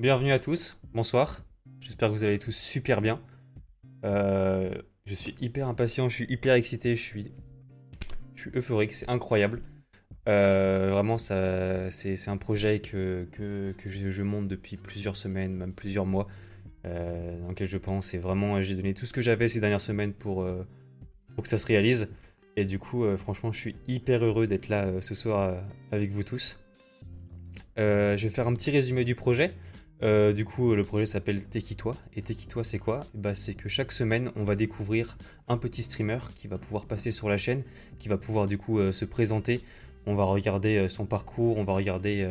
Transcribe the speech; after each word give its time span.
bienvenue 0.00 0.32
à 0.32 0.38
tous, 0.38 0.78
bonsoir. 0.92 1.44
J'espère 1.80 2.08
que 2.08 2.14
vous 2.14 2.24
allez 2.24 2.38
tous 2.38 2.54
super 2.54 3.00
bien. 3.00 3.20
Euh, 4.04 4.74
je 5.06 5.14
suis 5.14 5.36
hyper 5.40 5.68
impatient, 5.68 6.08
je 6.08 6.14
suis 6.14 6.26
hyper 6.28 6.54
excité, 6.54 6.96
je 6.96 7.02
suis, 7.02 7.32
je 8.34 8.42
suis 8.42 8.50
euphorique, 8.56 8.92
c'est 8.92 9.08
incroyable. 9.08 9.62
Euh, 10.28 10.90
vraiment, 10.90 11.16
c'est, 11.16 12.28
un 12.28 12.36
projet 12.36 12.80
que, 12.80 13.28
que, 13.32 13.72
que 13.78 13.88
je, 13.88 14.22
monte 14.22 14.48
depuis 14.48 14.76
plusieurs 14.76 15.16
semaines, 15.16 15.54
même 15.54 15.72
plusieurs 15.72 16.06
mois, 16.06 16.26
euh, 16.86 17.40
dans 17.40 17.48
lequel 17.50 17.68
je 17.68 17.78
pense. 17.78 18.14
Et 18.14 18.18
vraiment, 18.18 18.60
j'ai 18.62 18.74
donné 18.74 18.94
tout 18.94 19.06
ce 19.06 19.12
que 19.12 19.22
j'avais 19.22 19.46
ces 19.48 19.60
dernières 19.60 19.80
semaines 19.80 20.12
pour, 20.12 20.46
pour 21.34 21.42
que 21.42 21.48
ça 21.48 21.58
se 21.58 21.66
réalise. 21.66 22.08
Et 22.56 22.64
du 22.64 22.78
coup, 22.78 23.04
franchement, 23.16 23.52
je 23.52 23.58
suis 23.58 23.76
hyper 23.86 24.24
heureux 24.24 24.46
d'être 24.46 24.68
là 24.68 25.00
ce 25.00 25.14
soir 25.14 25.62
avec 25.92 26.10
vous 26.10 26.24
tous. 26.24 26.60
je 27.76 28.20
vais 28.20 28.30
faire 28.30 28.48
un 28.48 28.54
petit 28.54 28.72
résumé 28.72 29.04
du 29.04 29.14
projet. 29.14 29.54
Euh, 30.04 30.32
du 30.32 30.44
coup, 30.44 30.74
le 30.74 30.84
projet 30.84 31.06
s'appelle 31.06 31.46
Tekitoi. 31.46 31.96
Et 32.14 32.22
Tekitoi, 32.22 32.62
c'est 32.62 32.78
quoi? 32.78 33.00
Bah, 33.14 33.34
C'est 33.34 33.54
que 33.54 33.68
chaque 33.68 33.90
semaine, 33.90 34.30
on 34.36 34.44
va 34.44 34.54
découvrir 34.54 35.16
un 35.48 35.56
petit 35.56 35.82
streamer 35.82 36.18
qui 36.34 36.46
va 36.46 36.58
pouvoir 36.58 36.84
passer 36.84 37.10
sur 37.10 37.28
la 37.28 37.38
chaîne, 37.38 37.62
qui 37.98 38.08
va 38.08 38.18
pouvoir 38.18 38.46
du 38.46 38.58
coup 38.58 38.78
euh, 38.78 38.92
se 38.92 39.06
présenter. 39.06 39.62
On 40.06 40.14
va 40.14 40.24
regarder 40.24 40.76
euh, 40.76 40.88
son 40.88 41.06
parcours, 41.06 41.56
on 41.56 41.64
va 41.64 41.72
regarder 41.72 42.28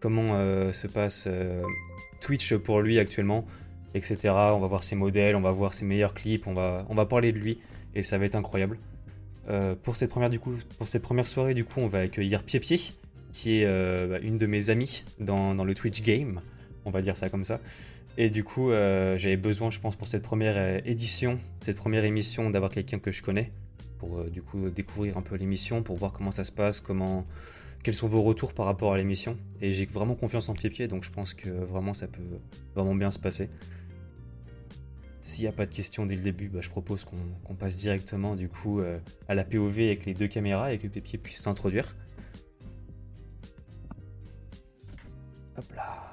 comment 0.00 0.28
se 0.72 0.86
passe 0.86 1.28
Twitch 2.20 2.54
pour 2.54 2.80
lui 2.80 2.98
actuellement, 2.98 3.46
etc. 3.94 4.18
On 4.34 4.60
va 4.60 4.66
voir 4.66 4.82
ses 4.82 4.96
modèles, 4.96 5.36
on 5.36 5.40
va 5.40 5.50
voir 5.50 5.74
ses 5.74 5.84
meilleurs 5.84 6.14
clips, 6.14 6.46
on 6.46 6.54
va, 6.54 7.06
parler 7.06 7.32
de 7.32 7.38
lui 7.38 7.58
et 7.94 8.02
ça 8.02 8.18
va 8.18 8.24
être 8.24 8.34
incroyable. 8.34 8.78
pour, 9.82 9.96
cette 9.96 10.10
première, 10.10 11.26
soirée, 11.26 11.54
du 11.54 11.64
coup, 11.64 11.80
on 11.80 11.86
va 11.86 12.00
accueillir 12.00 12.42
Pied 12.42 12.60
qui 13.32 13.60
est 13.60 13.66
bah, 14.06 14.18
une 14.22 14.38
de 14.38 14.46
mes 14.46 14.70
amies 14.70 15.04
dans 15.18 15.64
le 15.64 15.74
Twitch 15.74 16.02
Game 16.02 16.40
on 16.84 16.90
va 16.90 17.02
dire 17.02 17.16
ça 17.16 17.28
comme 17.28 17.44
ça. 17.44 17.60
Et 18.16 18.28
du 18.30 18.44
coup, 18.44 18.70
euh, 18.70 19.16
j'avais 19.16 19.36
besoin, 19.36 19.70
je 19.70 19.80
pense, 19.80 19.96
pour 19.96 20.08
cette 20.08 20.22
première 20.22 20.54
euh, 20.56 20.80
édition, 20.84 21.38
cette 21.60 21.76
première 21.76 22.04
émission, 22.04 22.50
d'avoir 22.50 22.70
quelqu'un 22.70 22.98
que 22.98 23.12
je 23.12 23.22
connais, 23.22 23.52
pour 23.98 24.18
euh, 24.18 24.28
du 24.28 24.42
coup 24.42 24.68
découvrir 24.70 25.16
un 25.16 25.22
peu 25.22 25.36
l'émission, 25.36 25.82
pour 25.82 25.96
voir 25.96 26.12
comment 26.12 26.30
ça 26.30 26.44
se 26.44 26.52
passe, 26.52 26.80
comment, 26.80 27.24
quels 27.82 27.94
sont 27.94 28.08
vos 28.08 28.22
retours 28.22 28.52
par 28.52 28.66
rapport 28.66 28.92
à 28.92 28.98
l'émission. 28.98 29.38
Et 29.60 29.72
j'ai 29.72 29.86
vraiment 29.86 30.14
confiance 30.14 30.48
en 30.48 30.54
pied-pied, 30.54 30.88
donc 30.88 31.04
je 31.04 31.10
pense 31.10 31.34
que 31.34 31.48
vraiment 31.48 31.94
ça 31.94 32.08
peut 32.08 32.22
vraiment 32.74 32.94
bien 32.94 33.10
se 33.10 33.18
passer. 33.18 33.48
S'il 35.22 35.44
n'y 35.44 35.48
a 35.48 35.52
pas 35.52 35.66
de 35.66 35.74
questions 35.74 36.04
dès 36.06 36.16
le 36.16 36.22
début, 36.22 36.48
bah, 36.48 36.60
je 36.62 36.70
propose 36.70 37.04
qu'on 37.04 37.54
passe 37.54 37.76
directement 37.76 38.34
du 38.36 38.48
coup 38.48 38.80
à 39.28 39.34
la 39.34 39.44
POV 39.44 39.78
avec 39.80 40.06
les 40.06 40.14
deux 40.14 40.28
caméras 40.28 40.72
et 40.72 40.78
que 40.78 40.88
Pied-Pied 40.88 41.18
puisse 41.18 41.42
s'introduire. 41.42 41.94
Hop 45.58 45.72
là. 45.76 46.09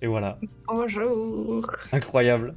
Et 0.00 0.06
voilà. 0.06 0.38
Bonjour. 0.66 1.70
Incroyable. 1.92 2.54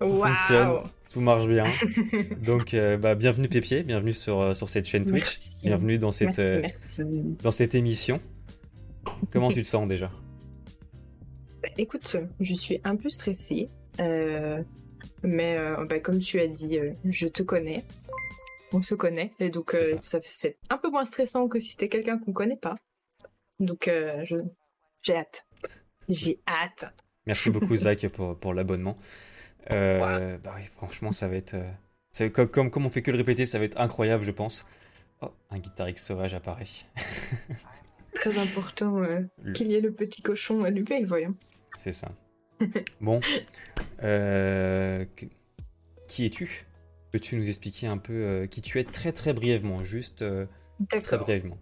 Wow. 0.00 0.24
Fonctionne, 0.24 0.80
tout 1.12 1.20
marche 1.20 1.46
bien. 1.46 1.64
Donc, 2.42 2.72
euh, 2.72 2.96
bah, 2.96 3.14
bienvenue 3.14 3.48
Pépier, 3.48 3.82
bienvenue 3.82 4.14
sur, 4.14 4.40
euh, 4.40 4.54
sur 4.54 4.70
cette 4.70 4.86
chaîne 4.86 5.04
Twitch, 5.04 5.36
bienvenue 5.62 5.98
dans 5.98 6.10
cette, 6.10 6.38
euh, 6.38 6.62
dans 7.42 7.50
cette 7.50 7.74
émission. 7.74 8.18
Comment 9.30 9.50
tu 9.50 9.62
te 9.62 9.68
sens 9.68 9.86
déjà? 9.86 10.10
Bah, 11.62 11.68
Écoute, 11.76 12.16
je 12.40 12.54
suis 12.54 12.80
un 12.84 12.96
peu 12.96 13.10
stressée, 13.10 13.66
mais 15.22 15.58
bah, 15.88 16.00
comme 16.00 16.18
tu 16.18 16.40
as 16.40 16.46
dit, 16.46 16.78
je 17.04 17.26
te 17.26 17.42
connais. 17.42 17.84
On 18.72 18.82
se 18.82 18.94
connaît, 18.94 19.32
et 19.40 19.50
donc 19.50 19.76
ça. 19.98 20.20
c'est 20.24 20.56
un 20.70 20.78
peu 20.78 20.88
moins 20.90 21.04
stressant 21.04 21.48
que 21.48 21.58
si 21.58 21.70
c'était 21.70 21.88
quelqu'un 21.88 22.18
qu'on 22.18 22.32
connaît 22.32 22.56
pas. 22.56 22.76
Donc, 23.58 23.90
j'ai 25.02 25.16
hâte. 25.16 25.46
J'ai 26.08 26.40
hâte. 26.46 26.84
Merci 27.26 27.50
beaucoup, 27.50 27.76
Zach, 27.84 28.06
pour, 28.08 28.38
pour 28.38 28.54
l'abonnement. 28.54 28.96
Euh, 29.70 30.38
bah 30.38 30.54
oui, 30.56 30.62
franchement, 30.76 31.12
ça 31.12 31.28
va 31.28 31.36
être. 31.36 31.54
Euh, 31.54 32.28
comme, 32.30 32.48
comme, 32.48 32.70
comme, 32.70 32.86
on 32.86 32.90
fait 32.90 33.02
que 33.02 33.10
le 33.10 33.18
répéter, 33.18 33.46
ça 33.46 33.58
va 33.58 33.64
être 33.64 33.80
incroyable, 33.80 34.24
je 34.24 34.30
pense. 34.30 34.66
Oh, 35.22 35.30
un 35.50 35.58
guitariste 35.58 36.04
sauvage 36.06 36.34
apparaît. 36.34 36.64
Très 38.14 38.38
important 38.38 39.02
euh, 39.02 39.20
qu'il 39.54 39.70
y 39.70 39.74
ait 39.74 39.80
le 39.80 39.92
petit 39.92 40.22
cochon 40.22 40.64
allumé, 40.64 41.04
voyons. 41.04 41.34
C'est 41.78 41.92
ça. 41.92 42.10
bon. 43.00 43.20
Qui 46.08 46.26
es-tu? 46.26 46.66
Peux-tu 47.12 47.36
nous 47.36 47.48
expliquer 47.48 47.86
un 47.86 47.98
peu 47.98 48.46
qui 48.50 48.60
tu 48.60 48.78
es 48.78 48.84
très 48.84 49.12
très 49.12 49.32
brièvement 49.32 49.84
Juste 49.84 50.24
très 50.88 51.18
brièvement? 51.18 51.58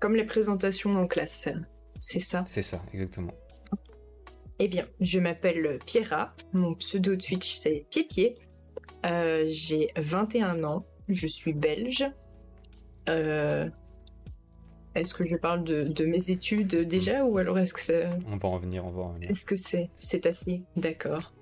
Comme 0.00 0.14
les 0.14 0.24
présentations 0.24 0.92
en 0.92 1.06
classe 1.06 1.48
c'est 1.98 2.20
ça 2.20 2.44
C'est 2.46 2.62
ça, 2.62 2.82
exactement. 2.92 3.32
Eh 4.58 4.68
bien, 4.68 4.86
je 5.00 5.18
m'appelle 5.18 5.78
Pierra, 5.84 6.34
mon 6.52 6.74
pseudo 6.74 7.16
Twitch 7.16 7.54
c'est 7.54 7.86
Pied 7.90 8.34
euh, 9.04 9.44
j'ai 9.48 9.90
21 9.96 10.64
ans, 10.64 10.86
je 11.08 11.26
suis 11.26 11.52
belge. 11.52 12.04
Euh, 13.08 13.68
est-ce 14.94 15.12
que 15.12 15.26
je 15.26 15.36
parle 15.36 15.64
de, 15.64 16.04
mes 16.04 16.30
études 16.30 16.74
déjà 16.74 17.24
ou 17.24 17.36
alors 17.36 17.58
est-ce 17.58 17.74
que 17.74 17.80
c'est... 17.80 18.08
On 18.28 18.36
va 18.36 18.48
en 18.48 18.52
revenir, 18.52 18.86
on 18.86 18.90
va 18.90 19.02
en 19.02 19.08
revenir. 19.08 19.30
Est-ce 19.30 19.44
que 19.44 19.56
c'est, 19.56 19.90
c'est 19.96 20.24
assez 20.26 20.62
D'accord. 20.76 21.34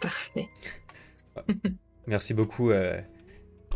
Parfait. 0.00 0.48
Merci 2.06 2.32
beaucoup 2.32 2.70
euh, 2.70 2.98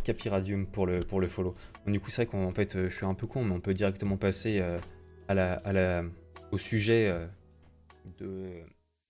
Capiradium 0.05 0.67
pour 0.67 0.87
le, 0.87 1.01
pour 1.01 1.21
le 1.21 1.27
follow. 1.27 1.55
du 1.87 2.01
coup, 2.01 2.11
c'est 2.11 2.25
vrai 2.25 2.31
qu'en 2.31 2.53
fait, 2.53 2.89
je 2.89 2.95
suis 2.95 3.05
un 3.05 3.15
peu 3.15 3.27
con, 3.27 3.45
mais 3.45 3.55
on 3.55 3.61
peut 3.61 3.75
directement 3.75 4.17
passer 4.17 4.63
à 5.29 5.35
la, 5.35 5.55
à 5.55 5.73
la, 5.73 6.05
au 6.53 6.59
sujet 6.59 7.09
euh, 7.09 7.27
de 8.19 8.63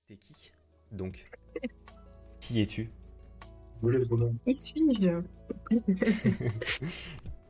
t'es 0.07 0.17
qui 0.17 0.53
Donc, 0.93 1.25
qui 2.41 2.61
es-tu? 2.61 2.91
Qui 4.45 4.55
suis-je? 4.55 5.21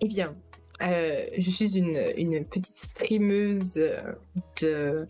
Eh 0.00 0.08
bien, 0.08 0.34
euh, 0.82 1.26
je 1.38 1.50
suis 1.50 1.78
une, 1.78 1.96
une, 2.16 2.44
petite 2.44 2.74
streameuse 2.74 3.74
de, 4.60 5.06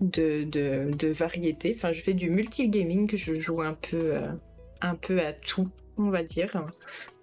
de, 0.00 0.42
de, 0.42 0.90
de 0.92 1.08
variété. 1.08 1.72
Enfin, 1.74 1.92
je 1.92 2.02
fais 2.02 2.12
du 2.12 2.28
multi-gaming, 2.28 3.08
je 3.16 3.40
joue 3.40 3.62
un 3.62 3.74
peu, 3.74 4.16
euh, 4.16 4.32
un 4.80 4.96
peu 4.96 5.20
à 5.20 5.32
tout, 5.32 5.70
on 5.96 6.10
va 6.10 6.24
dire. 6.24 6.66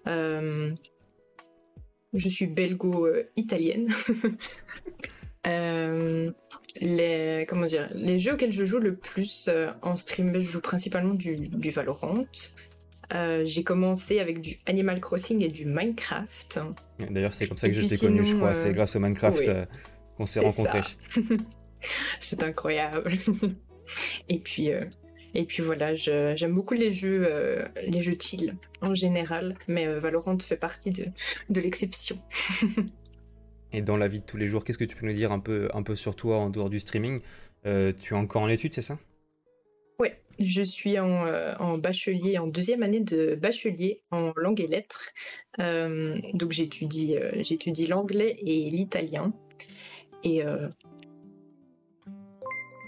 je 0.05 0.73
suis 2.29 2.47
belgo-italienne. 2.47 3.93
Euh, 5.47 6.31
les, 6.81 7.45
comment 7.47 7.65
dire, 7.65 7.89
les 7.93 8.19
jeux 8.19 8.33
auxquels 8.33 8.51
je 8.51 8.65
joue 8.65 8.79
le 8.79 8.95
plus 8.95 9.47
euh, 9.47 9.69
en 9.81 9.95
stream, 9.95 10.33
je 10.35 10.39
joue 10.39 10.61
principalement 10.61 11.13
du, 11.13 11.35
du 11.35 11.69
Valorant. 11.69 12.25
Euh, 13.13 13.43
j'ai 13.45 13.63
commencé 13.63 14.19
avec 14.19 14.41
du 14.41 14.59
Animal 14.65 14.99
Crossing 14.99 15.43
et 15.43 15.49
du 15.49 15.65
Minecraft. 15.65 16.59
D'ailleurs, 17.11 17.33
c'est 17.33 17.47
comme 17.47 17.57
ça 17.57 17.69
que 17.69 17.75
je 17.75 17.85
t'ai 17.85 17.97
connu, 17.97 18.23
je 18.23 18.35
crois. 18.35 18.53
C'est 18.53 18.71
grâce 18.71 18.95
au 18.95 18.99
Minecraft 18.99 19.51
qu'on 20.17 20.25
s'est 20.25 20.39
rencontrés. 20.39 20.81
c'est 22.19 22.41
incroyable. 22.41 23.11
et 24.29 24.39
puis, 24.39 24.69
et 25.35 25.43
puis 25.45 25.61
voilà, 25.61 25.93
j'aime 25.93 26.53
beaucoup 26.53 26.73
les 26.73 26.91
jeux, 26.91 27.65
les 27.85 28.01
jeux 28.01 28.17
chill 28.19 28.55
en 28.81 28.95
général, 28.95 29.53
mais 29.67 29.87
Valorant 29.99 30.39
fait 30.39 30.57
partie 30.57 30.91
de, 30.91 31.05
de 31.49 31.61
l'exception. 31.61 32.17
Et 33.73 33.81
dans 33.81 33.97
la 33.97 34.07
vie 34.07 34.19
de 34.19 34.25
tous 34.25 34.37
les 34.37 34.47
jours, 34.47 34.63
qu'est-ce 34.63 34.77
que 34.77 34.85
tu 34.85 34.95
peux 34.95 35.05
nous 35.05 35.13
dire 35.13 35.31
un 35.31 35.39
peu, 35.39 35.69
un 35.73 35.83
peu 35.83 35.95
sur 35.95 36.15
toi 36.15 36.37
en 36.37 36.49
dehors 36.49 36.69
du 36.69 36.79
streaming? 36.79 37.21
Euh, 37.65 37.93
Tu 37.99 38.13
es 38.13 38.17
encore 38.17 38.41
en 38.41 38.49
études, 38.49 38.73
c'est 38.73 38.81
ça? 38.81 38.97
Oui, 39.99 40.09
je 40.39 40.61
suis 40.61 40.99
en, 40.99 41.25
euh, 41.25 41.55
en, 41.59 41.77
bachelier, 41.77 42.37
en 42.37 42.47
deuxième 42.47 42.83
année 42.83 42.99
de 42.99 43.35
bachelier 43.35 44.01
en 44.11 44.33
langue 44.35 44.61
et 44.61 44.67
lettres. 44.67 45.09
Euh, 45.59 46.17
donc 46.33 46.51
j'étudie, 46.51 47.15
j'étudie 47.39 47.87
l'anglais 47.87 48.37
et 48.41 48.69
l'italien. 48.69 49.33
Et 50.23 50.41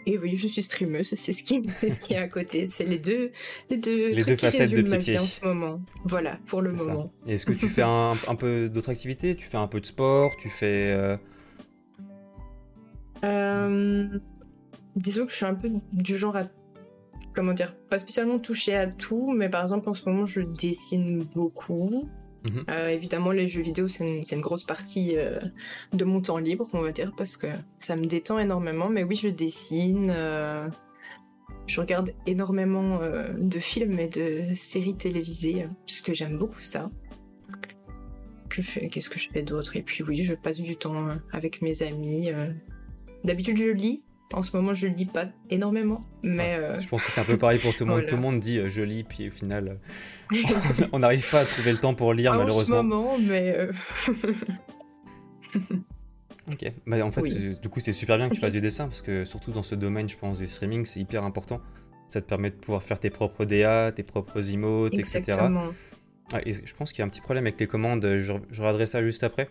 et 0.07 0.17
oui, 0.17 0.37
je 0.37 0.47
suis 0.47 0.63
streameuse, 0.63 1.13
c'est 1.15 1.33
ce 1.33 1.43
qui, 1.43 1.61
c'est 1.67 1.89
ce 1.89 1.99
qui 1.99 2.13
est 2.13 2.17
à 2.17 2.29
côté. 2.29 2.65
C'est 2.65 2.85
les 2.85 2.97
deux, 2.97 3.31
les 3.69 3.75
deux, 3.75 4.11
les 4.11 4.23
deux 4.23 4.37
facettes 4.37 4.71
de 4.71 4.81
pied 4.97 5.19
en 5.19 5.21
ce 5.21 5.43
moment. 5.45 5.81
Voilà, 6.05 6.39
pour 6.45 6.61
le 6.61 6.71
moment. 6.71 7.11
Est-ce 7.27 7.45
que 7.45 7.51
tu 7.51 7.67
fais 7.67 7.83
un, 7.83 8.15
peu 8.39 8.69
d'autres 8.69 8.89
activités? 8.89 9.35
Tu 9.35 9.45
fais 9.45 9.57
un 9.57 9.67
peu 9.67 9.81
de 9.81 9.85
sport? 9.85 10.37
Tu 10.37 10.49
fais 10.49 10.93
euh, 10.93 11.17
euh... 13.25 14.07
Disons 14.95 15.25
que 15.25 15.31
je 15.31 15.35
suis 15.35 15.45
un 15.45 15.55
peu 15.55 15.69
du 15.91 16.17
genre 16.17 16.37
à 16.37 16.45
comment 17.35 17.53
dire, 17.53 17.75
pas 17.89 17.99
spécialement 17.99 18.39
toucher 18.39 18.75
à 18.75 18.87
tout, 18.87 19.31
mais 19.31 19.49
par 19.49 19.61
exemple 19.61 19.89
en 19.89 19.93
ce 19.93 20.09
moment 20.09 20.25
je 20.25 20.41
dessine 20.41 21.23
beaucoup. 21.35 22.09
Mhm. 22.49 22.65
Euh, 22.69 22.89
évidemment, 22.89 23.31
les 23.31 23.47
jeux 23.47 23.61
vidéo, 23.61 23.87
c'est 23.87 24.05
une, 24.05 24.41
grosse 24.41 24.63
partie 24.63 25.17
euh, 25.17 25.39
de 25.93 26.05
mon 26.05 26.21
temps 26.21 26.37
libre, 26.37 26.67
on 26.73 26.81
va 26.81 26.91
dire, 26.91 27.11
parce 27.17 27.37
que 27.37 27.47
ça 27.77 27.95
me 27.95 28.05
détend 28.05 28.39
énormément. 28.39 28.89
Mais 28.89 29.03
oui, 29.03 29.15
je 29.15 29.29
dessine. 29.29 30.07
Euh, 30.09 30.67
je 31.65 31.81
regarde 31.81 32.13
énormément 32.25 32.99
de 33.37 33.59
films 33.59 33.99
et 33.99 34.07
de 34.07 34.55
séries 34.55 34.95
télévisées, 34.95 35.67
puisque 35.85 36.13
j'aime 36.13 36.37
beaucoup 36.37 36.61
ça. 36.61 36.89
Qu'est-ce 38.49 39.09
que 39.09 39.19
je 39.19 39.29
fais 39.29 39.43
d'autre? 39.43 39.75
Et 39.75 39.81
puis 39.81 40.01
oui, 40.03 40.23
je 40.23 40.33
passe 40.33 40.61
du 40.61 40.77
temps 40.77 41.09
avec 41.33 41.61
mes 41.61 41.83
amis. 41.83 42.29
D'habitude, 43.25 43.57
je 43.57 43.69
lis. 43.69 44.01
En 44.33 44.43
ce 44.43 44.55
moment, 44.55 44.73
je 44.73 44.87
lis 44.87 45.05
pas 45.05 45.25
énormément, 45.49 46.05
mais... 46.21 46.59
Je 46.81 46.87
pense 46.87 47.03
que 47.03 47.11
c'est 47.11 47.21
un 47.21 47.25
peu 47.25 47.37
pareil 47.37 47.59
pour 47.59 47.73
tout 47.73 47.85
le 47.85 47.91
monde. 47.91 48.05
Tout 48.07 48.15
le 48.15 48.21
monde 48.21 48.39
dit 48.39 48.59
je 48.67 48.81
lis, 48.81 49.03
puis 49.03 49.29
au 49.29 49.31
final, 49.31 49.79
on 50.91 50.99
n'arrive 50.99 51.29
pas 51.29 51.41
à 51.41 51.45
trouver 51.45 51.71
le 51.71 51.77
temps 51.77 51.93
pour 51.93 52.13
lire, 52.13 52.33
malheureusement. 52.33 52.79
En 52.79 52.81
ce 52.81 52.87
moment, 52.87 53.17
mais... 53.19 53.69
Ok, 56.49 56.71
bah, 56.85 57.05
en 57.05 57.11
fait, 57.11 57.59
du 57.61 57.69
coup, 57.69 57.79
c'est 57.81 57.91
super 57.91 58.17
bien 58.17 58.29
que 58.29 58.35
tu 58.35 58.39
fasses 58.39 58.53
du 58.53 58.61
dessin 58.61 58.87
parce 58.87 59.01
que, 59.01 59.25
surtout 59.25 59.51
dans 59.51 59.63
ce 59.63 59.75
domaine, 59.75 60.07
je 60.07 60.17
pense, 60.17 60.39
du 60.39 60.47
streaming, 60.47 60.85
c'est 60.85 61.01
hyper 61.01 61.23
important. 61.23 61.59
Ça 62.07 62.21
te 62.21 62.27
permet 62.27 62.51
de 62.51 62.55
pouvoir 62.55 62.83
faire 62.83 62.99
tes 62.99 63.09
propres 63.09 63.43
DA, 63.43 63.91
tes 63.91 64.03
propres 64.03 64.49
emotes, 64.51 64.93
Exactement. 64.93 65.65
etc. 65.65 65.77
Ah, 66.33 66.39
et 66.45 66.53
je 66.53 66.73
pense 66.73 66.91
qu'il 66.91 66.99
y 66.99 67.01
a 67.01 67.05
un 67.05 67.09
petit 67.09 67.21
problème 67.21 67.45
avec 67.45 67.59
les 67.59 67.67
commandes, 67.67 68.05
je, 68.17 68.33
je 68.49 68.85
ça 68.85 69.03
juste 69.03 69.23
après. 69.23 69.49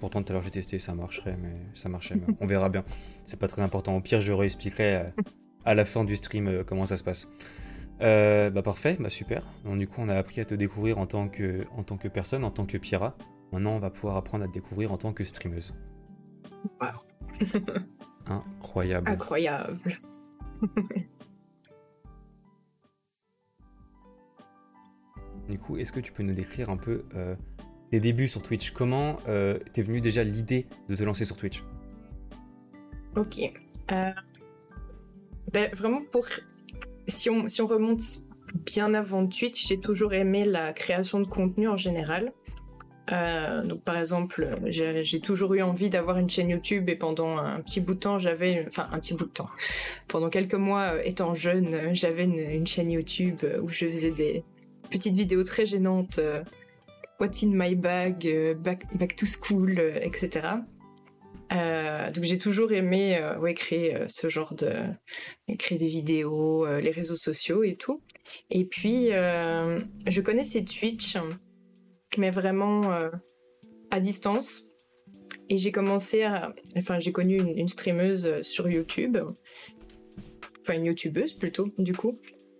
Pourtant, 0.00 0.22
tout 0.22 0.32
à 0.32 0.34
l'heure 0.34 0.42
j'ai 0.42 0.50
testé, 0.50 0.78
ça 0.78 0.94
marcherait, 0.94 1.36
mais 1.40 1.56
ça 1.74 1.88
marchait, 1.88 2.14
mais 2.14 2.34
on 2.40 2.46
verra 2.46 2.68
bien. 2.68 2.84
C'est 3.24 3.38
pas 3.38 3.48
très 3.48 3.62
important. 3.62 3.96
Au 3.96 4.00
pire, 4.00 4.20
je 4.20 4.32
réexpliquerai 4.32 4.96
euh, 4.96 5.04
à 5.64 5.74
la 5.74 5.84
fin 5.84 6.04
du 6.04 6.16
stream 6.16 6.48
euh, 6.48 6.64
comment 6.64 6.86
ça 6.86 6.96
se 6.96 7.04
passe. 7.04 7.28
Euh, 8.00 8.50
bah 8.50 8.62
parfait, 8.62 8.96
bah 8.98 9.10
super. 9.10 9.44
Donc, 9.64 9.78
du 9.78 9.86
coup, 9.86 10.00
on 10.00 10.08
a 10.08 10.16
appris 10.16 10.40
à 10.40 10.44
te 10.44 10.54
découvrir 10.54 10.98
en 10.98 11.06
tant 11.06 11.28
que, 11.28 11.64
en 11.76 11.82
tant 11.84 11.96
que 11.96 12.08
personne, 12.08 12.44
en 12.44 12.50
tant 12.50 12.66
que 12.66 12.76
Pira. 12.76 13.16
Maintenant, 13.52 13.72
on 13.72 13.78
va 13.78 13.90
pouvoir 13.90 14.16
apprendre 14.16 14.44
à 14.44 14.48
te 14.48 14.52
découvrir 14.52 14.92
en 14.92 14.98
tant 14.98 15.12
que 15.12 15.22
streameuse. 15.22 15.74
Incroyable. 18.26 19.10
Incroyable. 19.10 19.78
du 25.48 25.58
coup, 25.58 25.76
est-ce 25.76 25.92
que 25.92 26.00
tu 26.00 26.12
peux 26.12 26.22
nous 26.22 26.34
décrire 26.34 26.70
un 26.70 26.76
peu 26.76 27.04
euh, 27.14 27.36
tes 27.94 28.00
débuts 28.00 28.26
sur 28.26 28.42
Twitch 28.42 28.72
Comment 28.72 29.18
euh, 29.28 29.56
t'es 29.72 29.82
venu 29.82 30.00
déjà 30.00 30.24
l'idée 30.24 30.66
de 30.88 30.96
te 30.96 31.02
lancer 31.04 31.24
sur 31.24 31.36
Twitch? 31.36 31.62
Ok. 33.14 33.38
Euh, 33.92 34.10
ben, 35.52 35.70
vraiment, 35.72 36.02
pour 36.10 36.26
si 37.06 37.30
on, 37.30 37.46
si 37.46 37.62
on 37.62 37.68
remonte 37.68 38.02
bien 38.66 38.94
avant 38.94 39.24
Twitch, 39.28 39.68
j'ai 39.68 39.78
toujours 39.78 40.12
aimé 40.12 40.44
la 40.44 40.72
création 40.72 41.20
de 41.20 41.28
contenu 41.28 41.68
en 41.68 41.76
général. 41.76 42.32
Euh, 43.12 43.62
donc 43.62 43.82
par 43.82 43.96
exemple, 43.96 44.58
j'ai 44.64 45.20
toujours 45.20 45.54
eu 45.54 45.62
envie 45.62 45.88
d'avoir 45.88 46.18
une 46.18 46.28
chaîne 46.28 46.50
YouTube 46.50 46.88
et 46.88 46.96
pendant 46.96 47.36
un 47.36 47.60
petit 47.60 47.80
bout 47.80 47.94
de 47.94 48.00
temps, 48.00 48.18
j'avais, 48.18 48.64
enfin 48.66 48.88
un 48.90 48.98
petit 48.98 49.14
bout 49.14 49.26
de 49.26 49.30
temps, 49.30 49.50
pendant 50.08 50.30
quelques 50.30 50.54
mois, 50.54 51.04
étant 51.06 51.36
jeune, 51.36 51.94
j'avais 51.94 52.24
une, 52.24 52.66
chaîne 52.66 52.90
YouTube 52.90 53.44
où 53.62 53.68
je 53.68 53.86
faisais 53.86 54.10
des 54.10 54.42
petites 54.90 55.14
vidéos 55.14 55.44
très 55.44 55.64
gênantes, 55.64 56.18
What's 57.20 57.42
in 57.42 57.54
my 57.54 57.74
bag, 57.74 58.26
back, 58.60 58.96
back 58.96 59.16
to 59.16 59.26
school, 59.26 59.78
etc. 59.78 60.48
donc 61.50 62.24
j'ai 62.24 62.38
toujours 62.38 62.72
aimé 62.72 63.20
créer 63.54 63.96
ce 64.08 64.28
genre 64.28 64.54
de 64.54 64.72
créer 65.58 65.78
des 65.78 65.86
vidéos, 65.86 66.66
les 66.80 66.90
réseaux 66.90 67.16
sociaux 67.16 67.62
et 67.62 67.76
tout. 67.76 68.02
Et 68.50 68.64
puis 68.64 69.10
je 69.10 70.20
connaissais 70.20 70.64
Twitch 70.64 71.16
mais 72.18 72.30
vraiment 72.30 72.92
euh, 72.92 73.10
à 73.90 74.00
distance. 74.00 74.64
Et 75.48 75.58
j'ai 75.58 75.72
commencé 75.72 76.22
à. 76.22 76.54
Enfin, 76.76 76.98
j'ai 77.00 77.12
connu 77.12 77.38
une, 77.38 77.68
streameuse 77.68 78.24
euh, 78.24 78.42
sur 78.42 78.68
YouTube. 78.68 79.18
Enfin, 80.62 80.74
une 80.74 80.86
youtubeuse 80.86 81.34
plutôt, 81.34 81.68
du 81.78 81.94
coup. 81.94 82.18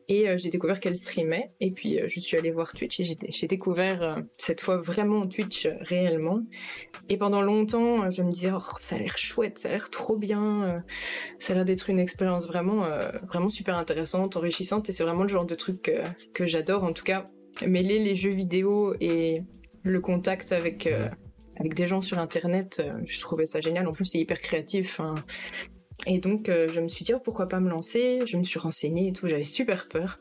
Et 0.08 0.28
euh, 0.28 0.36
j'ai 0.36 0.50
découvert 0.50 0.80
qu'elle 0.80 0.96
streamait. 0.96 1.52
Et 1.60 1.70
puis, 1.70 1.98
je 2.06 2.20
suis 2.20 2.36
allée 2.36 2.50
voir 2.50 2.72
Twitch 2.72 3.00
et 3.00 3.04
j'ai 3.28 3.46
découvert 3.46 4.22
cette 4.38 4.60
fois 4.60 4.76
vraiment 4.76 5.26
Twitch 5.26 5.68
réellement. 5.80 6.40
Et 7.08 7.16
pendant 7.16 7.42
longtemps, 7.42 8.10
je 8.10 8.22
me 8.22 8.30
disais, 8.30 8.50
oh, 8.54 8.60
ça 8.80 8.96
a 8.96 8.98
l'air 8.98 9.16
chouette, 9.18 9.58
ça 9.58 9.68
a 9.68 9.72
l'air 9.72 9.90
trop 9.90 10.16
bien. 10.16 10.82
ça 11.38 11.52
a 11.52 11.56
l'air 11.56 11.64
d'être 11.64 11.90
une 11.90 11.98
expérience 11.98 12.46
vraiment, 12.46 12.86
vraiment 13.22 13.48
super 13.48 13.76
intéressante, 13.76 14.36
enrichissante. 14.36 14.88
Et 14.88 14.92
c'est 14.92 15.04
vraiment 15.04 15.22
le 15.22 15.28
genre 15.28 15.46
de 15.46 15.54
truc 15.54 15.90
que 16.32 16.46
j'adore. 16.46 16.84
En 16.84 16.92
tout 16.92 17.04
cas, 17.04 17.30
mêler 17.66 17.98
les 17.98 18.14
jeux 18.14 18.30
vidéo 18.30 18.94
et 19.00 19.42
le 19.82 20.00
contact 20.00 20.52
avec, 20.52 20.86
euh, 20.86 21.08
avec 21.58 21.74
des 21.74 21.86
gens 21.86 22.02
sur 22.02 22.18
Internet, 22.18 22.82
euh, 22.84 23.00
je 23.04 23.20
trouvais 23.20 23.46
ça 23.46 23.60
génial. 23.60 23.86
En 23.86 23.92
plus, 23.92 24.06
c'est 24.06 24.18
hyper 24.18 24.40
créatif. 24.40 25.00
Hein. 25.00 25.14
Et 26.06 26.18
donc, 26.18 26.48
euh, 26.48 26.68
je 26.68 26.80
me 26.80 26.88
suis 26.88 27.04
dit, 27.04 27.14
oh, 27.14 27.20
pourquoi 27.22 27.48
pas 27.48 27.60
me 27.60 27.70
lancer? 27.70 28.20
Je 28.26 28.36
me 28.36 28.42
suis 28.42 28.58
renseignée 28.58 29.08
et 29.08 29.12
tout. 29.12 29.26
J'avais 29.26 29.44
super 29.44 29.88
peur. 29.88 30.18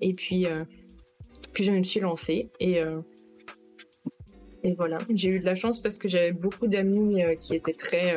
Et 0.00 0.14
puis, 0.14 0.46
puis 1.52 1.64
je 1.64 1.72
me 1.72 1.82
suis 1.82 2.00
lancée. 2.00 2.50
Et, 2.60 2.78
et 4.62 4.72
voilà, 4.74 4.98
j'ai 5.10 5.30
eu 5.30 5.40
de 5.40 5.44
la 5.44 5.54
chance 5.54 5.82
parce 5.82 5.98
que 5.98 6.08
j'avais 6.08 6.32
beaucoup 6.32 6.68
d'amis 6.68 7.22
qui 7.40 7.54
étaient 7.54 7.74
très 7.74 8.16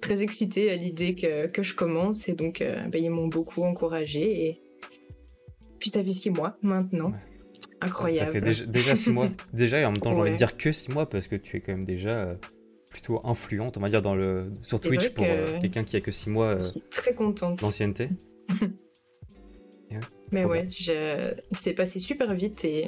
très 0.00 0.22
excités 0.22 0.70
à 0.70 0.76
l'idée 0.76 1.16
que, 1.16 1.48
que, 1.48 1.62
je 1.64 1.74
commence 1.74 2.28
et 2.28 2.34
donc 2.34 2.60
ben, 2.60 3.02
ils 3.02 3.10
m'ont 3.10 3.26
beaucoup 3.26 3.64
encouragée 3.64 4.46
et 4.46 4.62
puis 5.78 5.90
ça 5.90 6.02
fait 6.02 6.12
six 6.12 6.30
mois 6.30 6.56
maintenant. 6.62 7.12
Incroyable. 7.80 8.26
Ça 8.26 8.32
fait 8.32 8.66
déjà, 8.66 8.96
six 8.96 9.10
mois. 9.10 9.28
Déjà, 9.52 9.80
et 9.80 9.84
en 9.84 9.92
même 9.92 10.00
temps, 10.00 10.12
j'ai 10.12 10.18
envie 10.18 10.30
de 10.30 10.36
dire 10.36 10.56
que 10.56 10.72
six 10.72 10.90
mois 10.90 11.08
parce 11.08 11.28
que 11.28 11.36
tu 11.36 11.56
es 11.56 11.60
quand 11.60 11.72
même 11.72 11.84
déjà 11.84 12.10
euh, 12.10 12.34
plutôt 12.96 13.20
influente, 13.24 13.76
on 13.76 13.80
va 13.80 13.90
dire, 13.90 14.00
dans 14.00 14.14
le, 14.14 14.48
sur 14.54 14.80
Twitch 14.80 15.10
pour 15.10 15.26
euh, 15.28 15.60
quelqu'un 15.60 15.84
qui 15.84 15.96
a 15.96 16.00
que 16.00 16.10
six 16.10 16.30
mois. 16.30 16.54
Euh, 16.54 16.58
je 16.58 16.64
suis 16.64 16.80
très 16.90 17.12
contente. 17.12 17.60
D'ancienneté. 17.60 18.08
Mais 20.32 20.46
ouais, 20.46 20.66
c'est 20.70 21.74
passé 21.74 22.00
super 22.00 22.34
vite 22.34 22.64
et, 22.64 22.86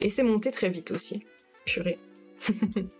et 0.00 0.10
c'est 0.10 0.22
monté 0.22 0.50
très 0.50 0.68
vite 0.68 0.90
aussi. 0.90 1.24
Purée. 1.64 1.98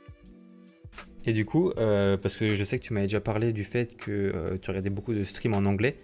et 1.27 1.35
du 1.35 1.45
coup, 1.45 1.71
parce 1.77 2.37
que 2.37 2.57
je 2.57 2.65
sais 2.65 2.79
que 2.79 2.85
tu 2.85 2.95
m'avais 2.95 3.07
déjà 3.07 3.21
parlé 3.21 3.53
du 3.53 3.65
fait 3.65 3.95
que 3.95 4.59
tu 4.61 4.71
regardais 4.71 4.91
beaucoup 4.91 5.13
de 5.13 5.23
streams 5.23 5.55
en 5.55 5.67
anglais. 5.67 5.97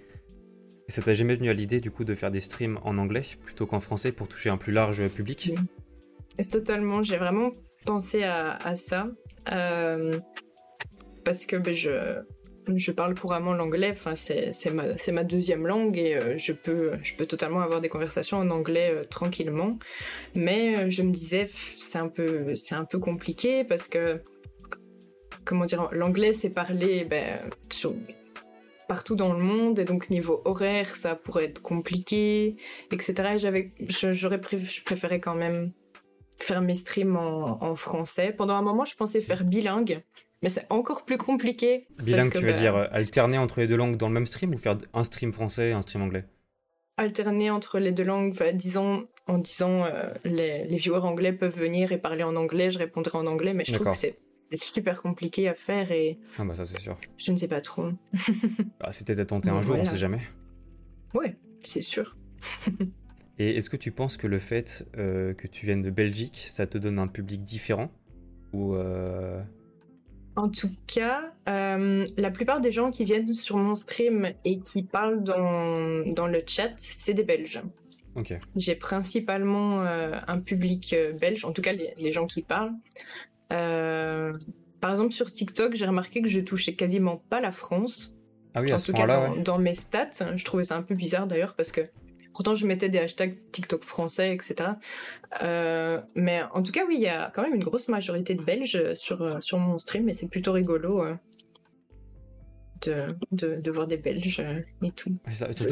Et 0.89 0.93
ça 0.93 1.03
t'a 1.03 1.15
jamais 1.15 1.35
venu 1.35 1.49
à 1.49 1.55
l'idée 1.55 1.81
du 1.81 1.91
coup 1.91 2.05
de 2.05 2.15
faire 2.15 2.31
des 2.31 2.41
streams 2.41 2.79
en 2.83 2.99
anglais 2.99 3.23
plutôt 3.45 3.67
qu'en 3.67 3.81
français 3.81 4.13
pour 4.13 4.29
toucher 4.29 4.51
un 4.51 4.59
plus 4.59 4.73
large 4.73 5.09
public? 5.09 5.53
Oui. 5.57 6.47
Totalement, 6.47 7.03
j'ai 7.03 7.17
vraiment 7.17 7.51
pensé 7.89 8.23
à, 8.23 8.75
ça. 8.75 9.09
Euh, 9.51 10.19
parce 11.25 11.47
que 11.47 11.57
ben, 11.57 11.73
je, 11.73 12.21
je 12.67 12.93
parle 12.93 13.15
couramment 13.19 13.55
l'anglais, 13.55 13.95
c'est 14.15 14.71
ma, 14.75 14.85
ma, 15.13 15.25
deuxième 15.25 15.67
langue 15.67 15.97
et 15.97 16.15
euh, 16.15 16.37
je, 16.37 16.53
peux, 16.53 16.93
je 17.03 17.15
peux 17.15 17.25
totalement 17.25 17.63
avoir 17.63 17.81
des 17.81 17.89
conversations 17.89 18.37
en 18.37 18.51
anglais 18.51 18.91
euh, 18.93 19.05
tranquillement. 19.05 19.79
Mais 20.35 20.91
je 20.91 21.03
me 21.03 21.13
disais, 21.13 21.49
c'est 21.79 21.97
un, 21.97 22.09
peu, 22.09 22.53
un 22.73 22.85
peu 22.85 22.99
compliqué 22.99 23.65
parce 23.65 23.89
que, 23.89 24.21
comment 25.47 25.65
dire, 25.65 25.89
l'anglais 25.93 26.35
c'est 26.35 26.51
parlé 26.51 27.07
ben, 27.07 27.39
partout 28.87 29.17
dans 29.17 29.33
le 29.33 29.43
monde 29.43 29.79
et 29.79 29.87
donc 29.87 30.11
niveau 30.11 30.43
horaire 30.45 30.95
ça 30.97 31.15
pourrait 31.15 31.45
être 31.45 31.61
compliqué 31.61 32.57
etc 32.91 33.35
j'avais 33.37 33.71
j'aurais 33.81 34.41
je 34.43 34.83
préférais 34.83 35.21
quand 35.21 35.35
même 35.35 35.73
faire 36.39 36.63
mes 36.63 36.75
streams 36.75 37.17
en, 37.17 37.75
français 37.75 38.33
pendant 38.33 38.55
un 38.55 38.63
moment 38.63 38.85
je 38.85 38.97
pensais 38.97 39.21
faire 39.21 39.45
bilingue 39.45 40.03
mais 40.43 40.49
c'est 40.49 40.67
encore 40.71 41.05
plus 41.05 41.19
compliqué 41.19 41.87
bilingue 42.03 42.33
tu 42.33 42.39
veux 42.39 42.53
bah, 42.53 42.59
dire 42.59 42.77
euh, 42.77 42.87
alterner 42.91 43.39
entre 43.39 43.61
les 43.61 43.67
deux 43.67 43.77
langues 43.77 43.97
dans 43.97 44.09
le 44.09 44.15
même 44.15 44.27
stream 44.27 44.55
ou 44.55 44.59
faire 44.59 44.79
un 44.95 45.05
stream 45.05 45.33
français 45.33 45.71
et 45.71 45.73
un 45.73 45.83
stream 45.83 46.03
anglais? 46.03 46.25
Alterner 46.97 47.51
entre 47.51 47.79
les 47.79 47.93
deux 47.93 48.05
langues 48.05 48.35
disons 48.55 49.09
en 49.27 49.39
disant 49.39 49.85
euh, 49.85 50.13
les, 50.25 50.65
les 50.65 50.77
viewers 50.77 51.05
anglais 51.05 51.33
peuvent 51.33 51.57
venir 51.57 51.93
et 51.93 51.99
parler 51.99 52.23
en 52.23 52.37
anglais 52.37 52.71
je 52.71 52.79
répondrai 52.79 53.19
en 53.19 53.27
anglais 53.27 53.55
mais 53.55 53.65
je 53.65 53.73
trouve 53.73 53.91
que 53.91 53.97
c'est 53.97 54.17
super 54.55 55.03
compliqué 55.03 55.49
à 55.49 55.55
faire 55.55 55.93
et. 55.93 56.19
Ah 56.39 56.45
bah 56.45 56.55
ça 56.55 56.65
c'est 56.65 56.79
sûr. 56.79 56.99
Je 57.17 57.33
ne 57.33 57.37
sais 57.37 57.49
pas 57.49 57.61
trop. 57.61 57.91
ah, 58.81 58.93
c'est 58.93 59.07
peut-être 59.07 59.21
à 59.21 59.27
tenter 59.27 59.51
un 59.51 59.61
jour, 59.63 59.77
on 59.79 59.85
sait 59.85 59.99
jamais. 59.99 60.21
Ouais, 61.15 61.37
c'est 61.63 61.83
sûr. 61.83 62.17
et 63.39 63.57
est-ce 63.57 63.71
que 63.71 63.77
tu 63.77 63.91
penses 63.93 64.17
que 64.17 64.27
le 64.27 64.39
fait 64.39 64.87
euh, 64.97 65.35
que 65.35 65.47
tu 65.47 65.67
viennes 65.67 65.83
de 65.83 65.91
Belgique, 65.91 66.45
ça 66.49 66.67
te 66.67 66.79
donne 66.79 66.99
un 66.99 67.09
public 67.09 67.43
différent 67.43 67.91
ou 68.53 68.75
euh... 68.75 69.43
En 70.37 70.49
tout 70.49 70.71
cas, 70.87 71.33
euh, 71.49 72.05
la 72.17 72.31
plupart 72.31 72.61
des 72.61 72.71
gens 72.71 72.91
qui 72.91 73.05
viennent 73.05 73.35
sur 73.35 73.57
mon 73.57 73.75
stream 73.75 74.33
et 74.45 74.61
qui 74.61 74.85
parlent 74.85 75.25
dans, 75.25 76.07
dans 76.15 76.29
le 76.29 76.43
chat, 76.47 76.73
c'est 76.77 77.15
des 77.15 77.25
Belges. 77.25 77.61
Ok. 78.15 78.39
J'ai 78.55 78.77
principalement 78.77 79.81
un 79.83 80.39
public 80.41 80.95
belge, 81.21 81.45
en 81.45 81.53
tout 81.53 81.63
cas 81.63 81.73
les, 81.73 81.93
les 81.99 82.13
gens 82.13 82.27
qui 82.27 82.43
parlent. 82.43 82.73
Par 84.81 84.93
exemple, 84.93 85.13
sur 85.13 85.31
TikTok, 85.31 85.75
j'ai 85.75 85.87
remarqué 85.87 86.23
que 86.23 86.29
je 86.29 86.41
touchais 86.41 86.75
quasiment 86.75 87.17
pas 87.31 87.41
la 87.41 87.51
France. 87.51 88.15
Ah 88.55 88.61
oui, 88.63 88.73
en 88.73 88.79
tout 88.79 88.93
cas, 88.93 89.35
dans, 89.37 89.59
mes 89.59 89.75
stats. 89.75 90.35
Je 90.35 90.45
trouvais 90.45 90.65
ça 90.65 90.77
un 90.77 90.83
peu 90.83 90.95
bizarre 90.95 91.27
d'ailleurs 91.27 91.55
parce 91.55 91.73
que 91.73 91.83
pourtant 92.39 92.55
je 92.55 92.69
mettais 92.69 92.89
des 92.89 92.99
hashtags 92.99 93.37
TikTok 93.51 93.83
français, 93.83 94.33
etc. 94.33 94.71
Euh, 95.43 96.01
mais 96.15 96.41
en 96.53 96.63
tout 96.63 96.71
cas, 96.71 96.83
oui, 96.87 96.95
il 96.95 97.03
y 97.03 97.09
a 97.09 97.33
quand 97.35 97.43
même 97.43 97.57
une 97.57 97.65
grosse 97.65 97.89
majorité 97.89 98.37
de 98.37 98.45
Belges 98.45 98.95
sur, 98.95 99.43
sur 99.43 99.59
mon 99.59 99.77
stream 99.77 100.09
et 100.09 100.15
c'est 100.15 100.29
plutôt 100.29 100.53
rigolo 100.53 101.05
de, 102.83 103.17
de, 103.33 103.71
voir 103.73 103.89
des 103.89 103.97
Belges 103.97 104.39
euh, 104.39 104.61
et 104.87 104.93
tout. 104.93 105.19